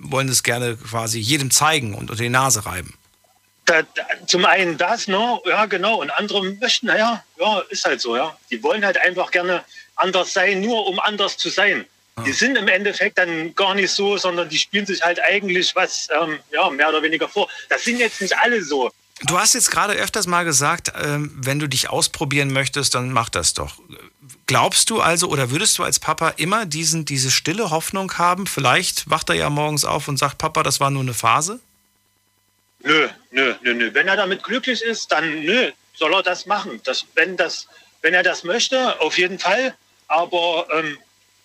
wollen 0.00 0.28
es 0.28 0.42
gerne 0.42 0.76
quasi 0.76 1.18
jedem 1.18 1.50
zeigen 1.50 1.94
und 1.94 2.10
unter 2.10 2.22
die 2.22 2.30
Nase 2.30 2.64
reiben. 2.64 2.94
Da, 3.64 3.82
da, 3.82 4.02
zum 4.26 4.44
einen 4.44 4.76
das, 4.76 5.06
ne? 5.06 5.40
Ja, 5.44 5.66
genau. 5.66 6.00
Und 6.00 6.10
andere 6.10 6.44
möchten, 6.44 6.86
naja, 6.86 7.22
ja, 7.38 7.60
ist 7.70 7.84
halt 7.84 8.00
so, 8.00 8.16
ja. 8.16 8.36
Die 8.50 8.60
wollen 8.62 8.84
halt 8.84 8.98
einfach 8.98 9.30
gerne 9.30 9.64
anders 9.94 10.32
sein, 10.32 10.60
nur 10.60 10.86
um 10.88 10.98
anders 10.98 11.36
zu 11.36 11.48
sein. 11.48 11.86
Die 12.26 12.32
sind 12.32 12.56
im 12.56 12.68
Endeffekt 12.68 13.16
dann 13.18 13.54
gar 13.54 13.74
nicht 13.74 13.90
so, 13.90 14.16
sondern 14.18 14.48
die 14.48 14.58
spielen 14.58 14.84
sich 14.84 15.02
halt 15.02 15.18
eigentlich 15.20 15.74
was 15.74 16.08
ähm, 16.20 16.38
ja, 16.52 16.68
mehr 16.70 16.90
oder 16.90 17.02
weniger 17.02 17.28
vor. 17.28 17.48
Das 17.68 17.84
sind 17.84 17.98
jetzt 17.98 18.20
nicht 18.20 18.36
alle 18.38 18.62
so. 18.62 18.90
Du 19.24 19.38
hast 19.38 19.54
jetzt 19.54 19.70
gerade 19.70 19.94
öfters 19.94 20.26
mal 20.26 20.44
gesagt, 20.44 20.92
ähm, 21.00 21.32
wenn 21.34 21.58
du 21.58 21.68
dich 21.68 21.88
ausprobieren 21.88 22.52
möchtest, 22.52 22.94
dann 22.94 23.12
mach 23.12 23.28
das 23.28 23.54
doch. 23.54 23.76
Glaubst 24.46 24.90
du 24.90 25.00
also 25.00 25.28
oder 25.28 25.50
würdest 25.50 25.78
du 25.78 25.84
als 25.84 26.00
Papa 26.00 26.30
immer 26.36 26.66
diesen, 26.66 27.04
diese 27.04 27.30
stille 27.30 27.70
Hoffnung 27.70 28.18
haben? 28.18 28.46
Vielleicht 28.46 29.08
wacht 29.08 29.30
er 29.30 29.36
ja 29.36 29.48
morgens 29.48 29.84
auf 29.84 30.08
und 30.08 30.18
sagt, 30.18 30.38
Papa, 30.38 30.62
das 30.62 30.80
war 30.80 30.90
nur 30.90 31.02
eine 31.02 31.14
Phase? 31.14 31.60
Nö, 32.80 33.08
nö, 33.30 33.54
nö, 33.62 33.74
nö. 33.74 33.94
Wenn 33.94 34.08
er 34.08 34.16
damit 34.16 34.42
glücklich 34.42 34.82
ist, 34.82 35.12
dann 35.12 35.44
nö, 35.44 35.70
soll 35.94 36.12
er 36.12 36.22
das 36.22 36.46
machen. 36.46 36.80
Das, 36.84 37.06
wenn, 37.14 37.36
das, 37.36 37.68
wenn 38.02 38.14
er 38.14 38.22
das 38.24 38.42
möchte, 38.42 39.00
auf 39.00 39.16
jeden 39.18 39.38
Fall. 39.38 39.74
Aber 40.08 40.66
ähm, 40.72 40.98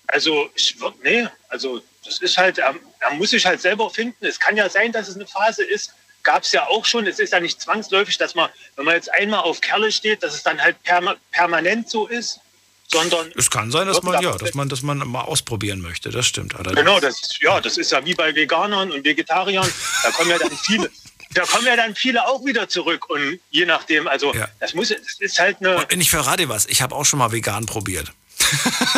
also, 0.08 0.50
ich 0.56 0.80
würde, 0.80 0.98
nee, 1.04 1.28
also 1.50 1.82
das 2.06 2.20
ist 2.20 2.38
halt, 2.38 2.58
er, 2.58 2.76
er, 3.00 3.14
muss 3.16 3.32
sich 3.32 3.46
halt 3.46 3.62
selber 3.62 3.90
finden. 3.90 4.26
Es 4.26 4.40
kann 4.40 4.56
ja 4.56 4.70
sein, 4.70 4.92
dass 4.92 5.10
es 5.10 5.16
eine 5.16 5.28
Phase 5.28 5.64
ist, 5.64 5.94
gab 6.24 6.44
es 6.44 6.52
ja 6.52 6.68
auch 6.68 6.86
schon. 6.86 7.06
Es 7.08 7.20
ist 7.20 7.34
ja 7.34 7.40
nicht 7.40 7.62
zwangsläufig, 7.62 8.18
dass 8.18 8.34
man, 8.34 8.50
wenn 8.76 8.86
man 8.86 8.96
jetzt 8.96 9.12
einmal 9.14 9.42
auf 9.42 9.62
Kerle 9.62 9.92
steht, 9.92 10.24
dass 10.24 10.34
es 10.34 10.44
dann 10.44 10.62
halt 10.62 10.82
perma 10.84 11.16
permanent 11.32 11.90
so 11.90 12.08
ist, 12.08 12.40
sondern. 12.88 13.32
Es 13.36 13.52
kann 13.52 13.72
sein, 13.72 13.88
dass 13.88 14.02
man, 14.02 14.22
ja, 14.22 14.38
dass 14.38 14.54
man, 14.54 14.70
dass 14.70 14.82
man 14.82 15.00
mal 15.00 15.24
ausprobieren 15.24 15.82
möchte. 15.82 16.10
Das 16.10 16.26
stimmt. 16.26 16.56
Allerdings. 16.56 16.78
Genau, 16.78 17.00
das 17.00 17.22
ist, 17.22 17.40
ja, 17.42 17.60
das 17.60 17.78
ist 17.78 17.92
ja 17.92 18.04
wie 18.06 18.14
bei 18.14 18.34
Veganern 18.34 18.92
und 18.92 19.04
Vegetariern. 19.04 19.70
Da 20.04 20.12
kommen 20.12 20.30
ja 20.30 20.38
dann 20.38 20.58
viele. 20.58 20.90
Da 21.32 21.44
kommen 21.44 21.68
ja 21.68 21.76
dann 21.76 21.94
viele 21.94 22.26
auch 22.26 22.46
wieder 22.46 22.70
zurück 22.70 23.10
und 23.10 23.40
je 23.52 23.66
nachdem, 23.66 24.08
also 24.08 24.34
ja. 24.34 24.48
das 24.62 24.74
muss, 24.74 24.88
das 24.88 25.20
ist 25.20 25.38
halt 25.38 25.58
eine. 25.60 25.86
Und 25.86 26.00
ich 26.00 26.10
verrate 26.10 26.48
was, 26.48 26.66
ich 26.66 26.82
habe 26.82 26.96
auch 26.96 27.04
schon 27.04 27.20
mal 27.20 27.34
vegan 27.34 27.66
probiert. 27.66 28.14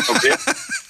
Okay. 0.07 0.35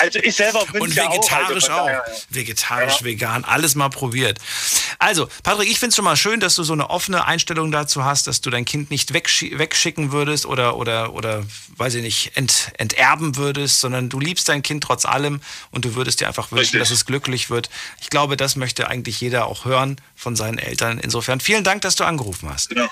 Also 0.00 0.18
ich 0.20 0.34
selber 0.36 0.64
bin 0.66 0.82
Und 0.82 0.96
vegetarisch 0.96 1.70
auch. 1.70 1.86
Also 1.86 1.90
ja. 1.90 2.02
Vegetarisch, 2.30 3.00
ja. 3.00 3.04
vegan, 3.04 3.44
alles 3.44 3.74
mal 3.74 3.88
probiert. 3.88 4.38
Also, 4.98 5.28
Patrick, 5.42 5.68
ich 5.68 5.78
finde 5.78 5.90
es 5.90 5.96
schon 5.96 6.04
mal 6.04 6.16
schön, 6.16 6.40
dass 6.40 6.54
du 6.54 6.62
so 6.62 6.72
eine 6.72 6.90
offene 6.90 7.24
Einstellung 7.24 7.70
dazu 7.70 8.04
hast, 8.04 8.26
dass 8.26 8.40
du 8.40 8.50
dein 8.50 8.64
Kind 8.64 8.90
nicht 8.90 9.12
wegschicken 9.12 10.12
würdest 10.12 10.46
oder, 10.46 10.76
oder, 10.76 11.14
oder 11.14 11.44
weiß 11.76 11.94
ich 11.94 12.02
nicht, 12.02 12.36
ent, 12.36 12.72
enterben 12.78 13.36
würdest, 13.36 13.80
sondern 13.80 14.08
du 14.08 14.20
liebst 14.20 14.48
dein 14.48 14.62
Kind 14.62 14.84
trotz 14.84 15.04
allem 15.04 15.40
und 15.70 15.84
du 15.84 15.94
würdest 15.94 16.20
dir 16.20 16.26
einfach 16.26 16.50
wünschen, 16.50 16.60
Richtig. 16.60 16.80
dass 16.80 16.90
es 16.90 17.06
glücklich 17.06 17.50
wird. 17.50 17.70
Ich 18.00 18.10
glaube, 18.10 18.36
das 18.36 18.56
möchte 18.56 18.88
eigentlich 18.88 19.20
jeder 19.20 19.46
auch 19.46 19.64
hören 19.64 20.00
von 20.14 20.36
seinen 20.36 20.58
Eltern. 20.58 20.98
Insofern 20.98 21.40
vielen 21.40 21.64
Dank, 21.64 21.82
dass 21.82 21.96
du 21.96 22.04
angerufen 22.04 22.48
hast. 22.48 22.70
Genau. 22.70 22.88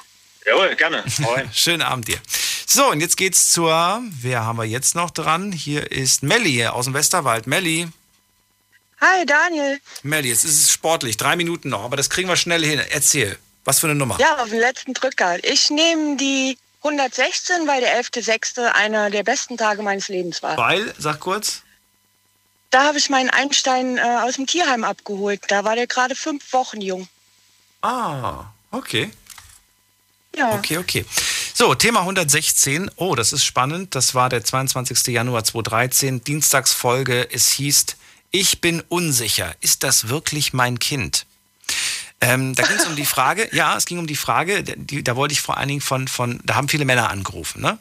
Jawohl, 0.46 0.76
gerne. 0.76 1.04
Schönen 1.52 1.82
Abend 1.82 2.06
dir. 2.06 2.18
So, 2.66 2.90
und 2.90 3.00
jetzt 3.00 3.16
geht's 3.16 3.50
zur, 3.50 4.00
wer 4.20 4.44
haben 4.44 4.58
wir 4.58 4.64
jetzt 4.64 4.94
noch 4.94 5.10
dran? 5.10 5.50
Hier 5.50 5.90
ist 5.90 6.22
Melli 6.22 6.64
aus 6.66 6.84
dem 6.84 6.94
Westerwald. 6.94 7.48
Melli. 7.48 7.88
Hi, 9.00 9.26
Daniel. 9.26 9.80
Melli, 10.02 10.28
jetzt 10.28 10.44
ist 10.44 10.62
es 10.62 10.72
sportlich, 10.72 11.16
drei 11.16 11.34
Minuten 11.34 11.68
noch, 11.68 11.82
aber 11.82 11.96
das 11.96 12.10
kriegen 12.10 12.28
wir 12.28 12.36
schnell 12.36 12.64
hin. 12.64 12.80
Erzähl, 12.90 13.36
was 13.64 13.80
für 13.80 13.88
eine 13.88 13.96
Nummer? 13.96 14.18
Ja, 14.20 14.36
auf 14.38 14.48
den 14.48 14.60
letzten 14.60 14.94
Drücker. 14.94 15.42
Ich 15.44 15.70
nehme 15.70 16.16
die 16.16 16.56
116, 16.84 17.66
weil 17.66 17.80
der 17.80 18.00
11.6. 18.00 18.66
einer 18.72 19.10
der 19.10 19.24
besten 19.24 19.56
Tage 19.56 19.82
meines 19.82 20.08
Lebens 20.08 20.42
war. 20.42 20.56
Weil, 20.56 20.94
sag 20.98 21.18
kurz. 21.18 21.62
Da 22.70 22.84
habe 22.84 22.98
ich 22.98 23.10
meinen 23.10 23.30
Einstein 23.30 23.98
äh, 23.98 24.00
aus 24.22 24.36
dem 24.36 24.46
Tierheim 24.46 24.84
abgeholt. 24.84 25.40
Da 25.48 25.64
war 25.64 25.74
der 25.74 25.88
gerade 25.88 26.14
fünf 26.14 26.52
Wochen 26.52 26.80
jung. 26.80 27.08
Ah, 27.82 28.44
okay. 28.70 29.10
Ja. 30.36 30.54
Okay, 30.54 30.78
okay. 30.78 31.04
So, 31.54 31.74
Thema 31.74 32.00
116. 32.00 32.90
Oh, 32.96 33.14
das 33.14 33.32
ist 33.32 33.44
spannend. 33.44 33.94
Das 33.94 34.14
war 34.14 34.28
der 34.28 34.44
22. 34.44 35.06
Januar 35.08 35.44
2013, 35.44 36.22
Dienstagsfolge. 36.22 37.28
Es 37.32 37.50
hieß, 37.52 37.86
ich 38.30 38.60
bin 38.60 38.82
unsicher. 38.88 39.54
Ist 39.60 39.82
das 39.82 40.08
wirklich 40.08 40.52
mein 40.52 40.78
Kind? 40.78 41.26
Ähm, 42.20 42.54
da 42.54 42.62
ging 42.64 42.76
es 42.76 42.86
um 42.86 42.96
die 42.96 43.06
Frage, 43.06 43.48
ja, 43.52 43.76
es 43.76 43.86
ging 43.86 43.98
um 43.98 44.06
die 44.06 44.16
Frage, 44.16 44.62
die, 44.62 45.02
da 45.02 45.16
wollte 45.16 45.32
ich 45.32 45.40
vor 45.40 45.56
allen 45.58 45.68
Dingen 45.68 45.80
von, 45.80 46.08
von, 46.08 46.40
da 46.44 46.54
haben 46.54 46.68
viele 46.68 46.84
Männer 46.84 47.10
angerufen, 47.10 47.60
ne? 47.60 47.78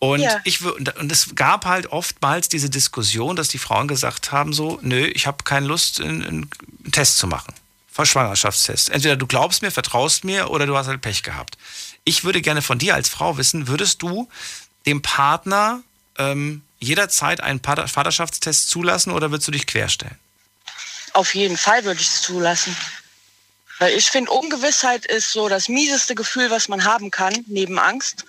Und 0.00 0.20
ja. 0.20 0.38
ich 0.44 0.62
und 0.62 1.10
es 1.10 1.34
gab 1.34 1.64
halt 1.64 1.86
oftmals 1.86 2.50
diese 2.50 2.68
Diskussion, 2.68 3.36
dass 3.36 3.48
die 3.48 3.58
Frauen 3.58 3.88
gesagt 3.88 4.32
haben 4.32 4.52
so, 4.52 4.78
nö, 4.82 5.06
ich 5.06 5.26
habe 5.26 5.44
keine 5.44 5.66
Lust, 5.66 6.00
einen, 6.00 6.22
einen 6.22 6.50
Test 6.92 7.16
zu 7.16 7.26
machen. 7.26 7.54
Schwangerschaftstest. 8.02 8.90
Entweder 8.90 9.16
du 9.16 9.26
glaubst 9.26 9.62
mir, 9.62 9.70
vertraust 9.70 10.24
mir 10.24 10.50
oder 10.50 10.66
du 10.66 10.76
hast 10.76 10.88
halt 10.88 11.00
Pech 11.00 11.22
gehabt. 11.22 11.56
Ich 12.02 12.24
würde 12.24 12.42
gerne 12.42 12.60
von 12.60 12.78
dir 12.78 12.94
als 12.94 13.08
Frau 13.08 13.36
wissen, 13.36 13.68
würdest 13.68 14.02
du 14.02 14.28
dem 14.84 15.00
Partner 15.00 15.82
ähm, 16.18 16.62
jederzeit 16.80 17.40
einen 17.40 17.60
Vaterschaftstest 17.60 18.68
zulassen 18.68 19.12
oder 19.12 19.30
würdest 19.30 19.48
du 19.48 19.52
dich 19.52 19.66
querstellen? 19.66 20.18
Auf 21.12 21.34
jeden 21.34 21.56
Fall 21.56 21.84
würde 21.84 22.00
ich 22.00 22.08
es 22.08 22.22
zulassen. 22.22 22.76
Weil 23.78 23.96
ich 23.96 24.06
finde, 24.10 24.30
Ungewissheit 24.32 25.06
ist 25.06 25.32
so 25.32 25.48
das 25.48 25.68
mieseste 25.68 26.14
Gefühl, 26.14 26.50
was 26.50 26.68
man 26.68 26.84
haben 26.84 27.10
kann, 27.10 27.44
neben 27.46 27.78
Angst. 27.78 28.24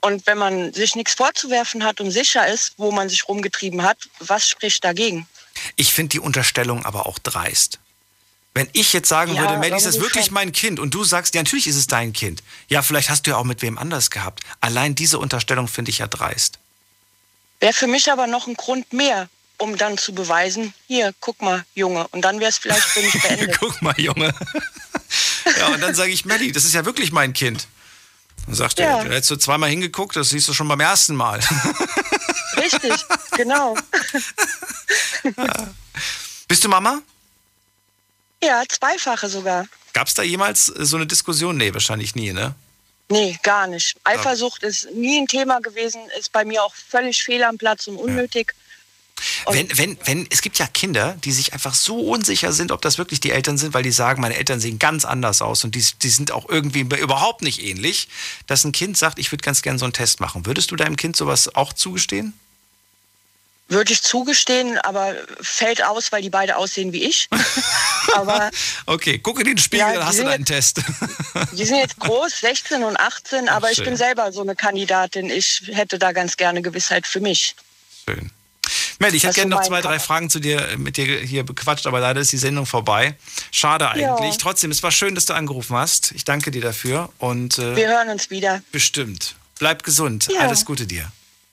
Und 0.00 0.26
wenn 0.26 0.38
man 0.38 0.72
sich 0.72 0.96
nichts 0.96 1.14
vorzuwerfen 1.14 1.84
hat 1.84 2.00
und 2.00 2.10
sicher 2.10 2.46
ist, 2.48 2.74
wo 2.76 2.90
man 2.90 3.08
sich 3.08 3.28
rumgetrieben 3.28 3.82
hat, 3.82 3.98
was 4.18 4.48
spricht 4.48 4.84
dagegen? 4.84 5.28
Ich 5.76 5.92
finde 5.92 6.10
die 6.10 6.20
Unterstellung 6.20 6.84
aber 6.84 7.06
auch 7.06 7.18
dreist. 7.18 7.78
Wenn 8.54 8.68
ich 8.72 8.92
jetzt 8.92 9.08
sagen 9.08 9.34
ja, 9.34 9.42
würde, 9.42 9.58
Melly, 9.58 9.76
ist 9.76 9.86
das 9.86 10.00
wirklich 10.00 10.26
schon. 10.26 10.34
mein 10.34 10.52
Kind? 10.52 10.78
Und 10.78 10.92
du 10.92 11.04
sagst, 11.04 11.34
ja, 11.34 11.40
natürlich 11.40 11.66
ist 11.66 11.76
es 11.76 11.86
dein 11.86 12.12
Kind. 12.12 12.42
Ja, 12.68 12.82
vielleicht 12.82 13.08
hast 13.08 13.26
du 13.26 13.30
ja 13.30 13.36
auch 13.38 13.44
mit 13.44 13.62
wem 13.62 13.78
anders 13.78 14.10
gehabt. 14.10 14.40
Allein 14.60 14.94
diese 14.94 15.18
Unterstellung 15.18 15.68
finde 15.68 15.90
ich 15.90 15.98
ja 15.98 16.06
dreist. 16.06 16.58
Wäre 17.60 17.72
für 17.72 17.86
mich 17.86 18.12
aber 18.12 18.26
noch 18.26 18.46
ein 18.46 18.54
Grund 18.54 18.92
mehr, 18.92 19.30
um 19.56 19.78
dann 19.78 19.96
zu 19.96 20.14
beweisen, 20.14 20.74
hier, 20.86 21.14
guck 21.20 21.40
mal, 21.40 21.64
Junge. 21.74 22.06
Und 22.08 22.22
dann 22.22 22.40
wäre 22.40 22.50
es 22.50 22.58
vielleicht 22.58 22.82
für 22.82 23.00
mich 23.00 23.22
beendet. 23.22 23.58
guck 23.58 23.80
mal, 23.80 23.98
Junge. 23.98 24.34
ja, 25.58 25.68
und 25.68 25.80
dann 25.80 25.94
sage 25.94 26.10
ich, 26.10 26.26
Melly, 26.26 26.52
das 26.52 26.64
ist 26.64 26.74
ja 26.74 26.84
wirklich 26.84 27.10
mein 27.10 27.32
Kind. 27.32 27.66
Dann 28.46 28.54
sagt 28.54 28.78
ja. 28.78 28.98
er, 28.98 29.04
hättest 29.04 29.30
du 29.30 29.36
zweimal 29.36 29.70
hingeguckt, 29.70 30.16
das 30.16 30.30
siehst 30.30 30.48
du 30.48 30.52
schon 30.52 30.68
beim 30.68 30.80
ersten 30.80 31.14
Mal. 31.14 31.40
Richtig, 32.56 32.92
genau. 33.36 33.76
Bist 36.48 36.64
du 36.64 36.68
Mama? 36.68 37.00
Ja, 38.42 38.62
zweifache 38.68 39.28
sogar. 39.28 39.66
Gab 39.92 40.08
es 40.08 40.14
da 40.14 40.22
jemals 40.22 40.66
so 40.66 40.96
eine 40.96 41.06
Diskussion? 41.06 41.56
Nee, 41.56 41.72
wahrscheinlich 41.72 42.14
nie, 42.14 42.32
ne? 42.32 42.54
Nee, 43.08 43.38
gar 43.42 43.66
nicht. 43.66 43.96
Eifersucht 44.04 44.62
ja. 44.62 44.68
ist 44.68 44.90
nie 44.92 45.20
ein 45.20 45.26
Thema 45.26 45.60
gewesen, 45.60 46.00
ist 46.18 46.32
bei 46.32 46.44
mir 46.44 46.62
auch 46.62 46.74
völlig 46.74 47.22
fehl 47.22 47.42
am 47.44 47.58
Platz 47.58 47.86
und 47.86 47.96
unnötig. 47.96 48.54
Ja. 49.46 49.52
wenn, 49.52 49.78
wenn, 49.78 49.98
wenn, 50.04 50.26
es 50.30 50.40
gibt 50.40 50.58
ja 50.58 50.66
Kinder, 50.66 51.16
die 51.22 51.30
sich 51.30 51.52
einfach 51.52 51.74
so 51.74 52.00
unsicher 52.00 52.52
sind, 52.52 52.72
ob 52.72 52.82
das 52.82 52.98
wirklich 52.98 53.20
die 53.20 53.30
Eltern 53.30 53.58
sind, 53.58 53.74
weil 53.74 53.82
die 53.82 53.92
sagen, 53.92 54.20
meine 54.20 54.36
Eltern 54.36 54.60
sehen 54.60 54.78
ganz 54.78 55.04
anders 55.04 55.42
aus 55.42 55.62
und 55.62 55.74
die, 55.74 55.84
die 56.02 56.08
sind 56.08 56.32
auch 56.32 56.48
irgendwie 56.48 56.80
überhaupt 56.80 57.42
nicht 57.42 57.62
ähnlich, 57.62 58.08
dass 58.46 58.64
ein 58.64 58.72
Kind 58.72 58.96
sagt, 58.96 59.18
ich 59.18 59.30
würde 59.30 59.42
ganz 59.42 59.62
gerne 59.62 59.78
so 59.78 59.84
einen 59.84 59.92
Test 59.92 60.20
machen. 60.20 60.46
Würdest 60.46 60.70
du 60.70 60.76
deinem 60.76 60.96
Kind 60.96 61.16
sowas 61.16 61.54
auch 61.54 61.72
zugestehen? 61.72 62.32
Würde 63.72 63.90
ich 63.92 64.02
zugestehen, 64.02 64.76
aber 64.78 65.14
fällt 65.40 65.82
aus, 65.82 66.12
weil 66.12 66.20
die 66.20 66.28
beide 66.28 66.56
aussehen 66.56 66.92
wie 66.92 67.04
ich. 67.04 67.28
aber 68.14 68.50
okay, 68.84 69.18
guck 69.18 69.40
in 69.40 69.46
den 69.46 69.56
Spiegel, 69.56 69.94
ja, 69.94 70.04
hast 70.04 70.18
du 70.18 70.24
deinen 70.24 70.44
jetzt, 70.44 70.76
Test. 70.76 70.82
die 71.52 71.64
sind 71.64 71.78
jetzt 71.78 71.98
groß, 71.98 72.40
16 72.40 72.84
und 72.84 73.00
18, 73.00 73.48
aber 73.48 73.68
Ach, 73.68 73.72
ich 73.72 73.82
bin 73.82 73.96
selber 73.96 74.30
so 74.30 74.42
eine 74.42 74.54
Kandidatin. 74.54 75.30
Ich 75.30 75.62
hätte 75.72 75.98
da 75.98 76.12
ganz 76.12 76.36
gerne 76.36 76.60
Gewissheit 76.60 77.06
für 77.06 77.20
mich. 77.20 77.56
Schön. 78.06 78.30
Mel, 78.98 79.14
ich 79.14 79.24
hätte 79.24 79.36
gerne 79.36 79.50
noch 79.50 79.62
zwei, 79.62 79.80
drei 79.80 79.98
Fragen 79.98 80.28
zu 80.28 80.38
dir 80.38 80.76
mit 80.76 80.98
dir 80.98 81.06
hier 81.20 81.42
bequatscht, 81.42 81.86
aber 81.86 81.98
leider 81.98 82.20
ist 82.20 82.30
die 82.30 82.36
Sendung 82.36 82.66
vorbei. 82.66 83.16
Schade 83.50 83.88
eigentlich. 83.88 84.34
Ja. 84.34 84.38
Trotzdem, 84.38 84.70
es 84.70 84.82
war 84.82 84.92
schön, 84.92 85.14
dass 85.14 85.24
du 85.24 85.32
angerufen 85.32 85.76
hast. 85.76 86.12
Ich 86.12 86.24
danke 86.24 86.50
dir 86.50 86.60
dafür 86.60 87.08
und 87.16 87.58
äh, 87.58 87.74
wir 87.74 87.88
hören 87.88 88.10
uns 88.10 88.28
wieder. 88.28 88.62
Bestimmt. 88.70 89.34
Bleib 89.58 89.82
gesund. 89.82 90.28
Ja. 90.30 90.40
Alles 90.40 90.66
Gute 90.66 90.86
dir. 90.86 91.10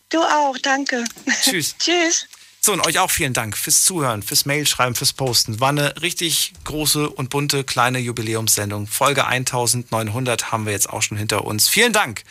Du 0.09 0.19
auch, 0.19 0.57
danke. 0.57 1.05
Tschüss. 1.43 1.75
Tschüss. 1.79 2.25
So, 2.61 2.73
und 2.73 2.85
euch 2.85 2.99
auch 2.99 3.09
vielen 3.09 3.33
Dank 3.33 3.55
fürs 3.55 3.83
Zuhören, 3.83 4.21
fürs 4.21 4.45
Mailschreiben, 4.45 4.93
fürs 4.93 5.13
Posten. 5.13 5.61
War 5.61 5.69
eine 5.69 6.01
richtig 6.01 6.51
große 6.65 7.09
und 7.09 7.29
bunte 7.29 7.63
kleine 7.63 7.99
Jubiläumssendung. 7.99 8.85
Folge 8.85 9.25
1900 9.25 10.51
haben 10.51 10.65
wir 10.65 10.73
jetzt 10.73 10.89
auch 10.89 11.01
schon 11.01 11.17
hinter 11.17 11.45
uns. 11.45 11.69
Vielen 11.69 11.93
Dank, 11.93 12.23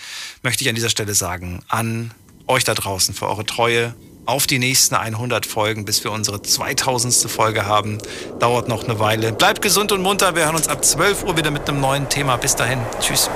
möchte 0.42 0.62
ich 0.62 0.68
an 0.68 0.74
dieser 0.74 0.90
Stelle 0.90 1.14
sagen, 1.14 1.62
an 1.68 2.12
euch 2.46 2.64
da 2.64 2.74
draußen 2.74 3.14
für 3.14 3.26
eure 3.26 3.46
Treue. 3.46 3.94
Auf 4.26 4.46
die 4.46 4.58
nächsten 4.58 4.94
100 4.94 5.46
Folgen, 5.46 5.86
bis 5.86 6.04
wir 6.04 6.12
unsere 6.12 6.42
2000. 6.42 7.30
Folge 7.30 7.64
haben. 7.64 7.96
Dauert 8.38 8.68
noch 8.68 8.84
eine 8.84 8.98
Weile. 8.98 9.32
Bleibt 9.32 9.62
gesund 9.62 9.90
und 9.90 10.02
munter. 10.02 10.36
Wir 10.36 10.44
hören 10.44 10.56
uns 10.56 10.68
ab 10.68 10.84
12 10.84 11.24
Uhr 11.24 11.38
wieder 11.38 11.50
mit 11.50 11.66
einem 11.66 11.80
neuen 11.80 12.10
Thema. 12.10 12.36
Bis 12.36 12.54
dahin. 12.54 12.80
Tschüss. 13.00 13.30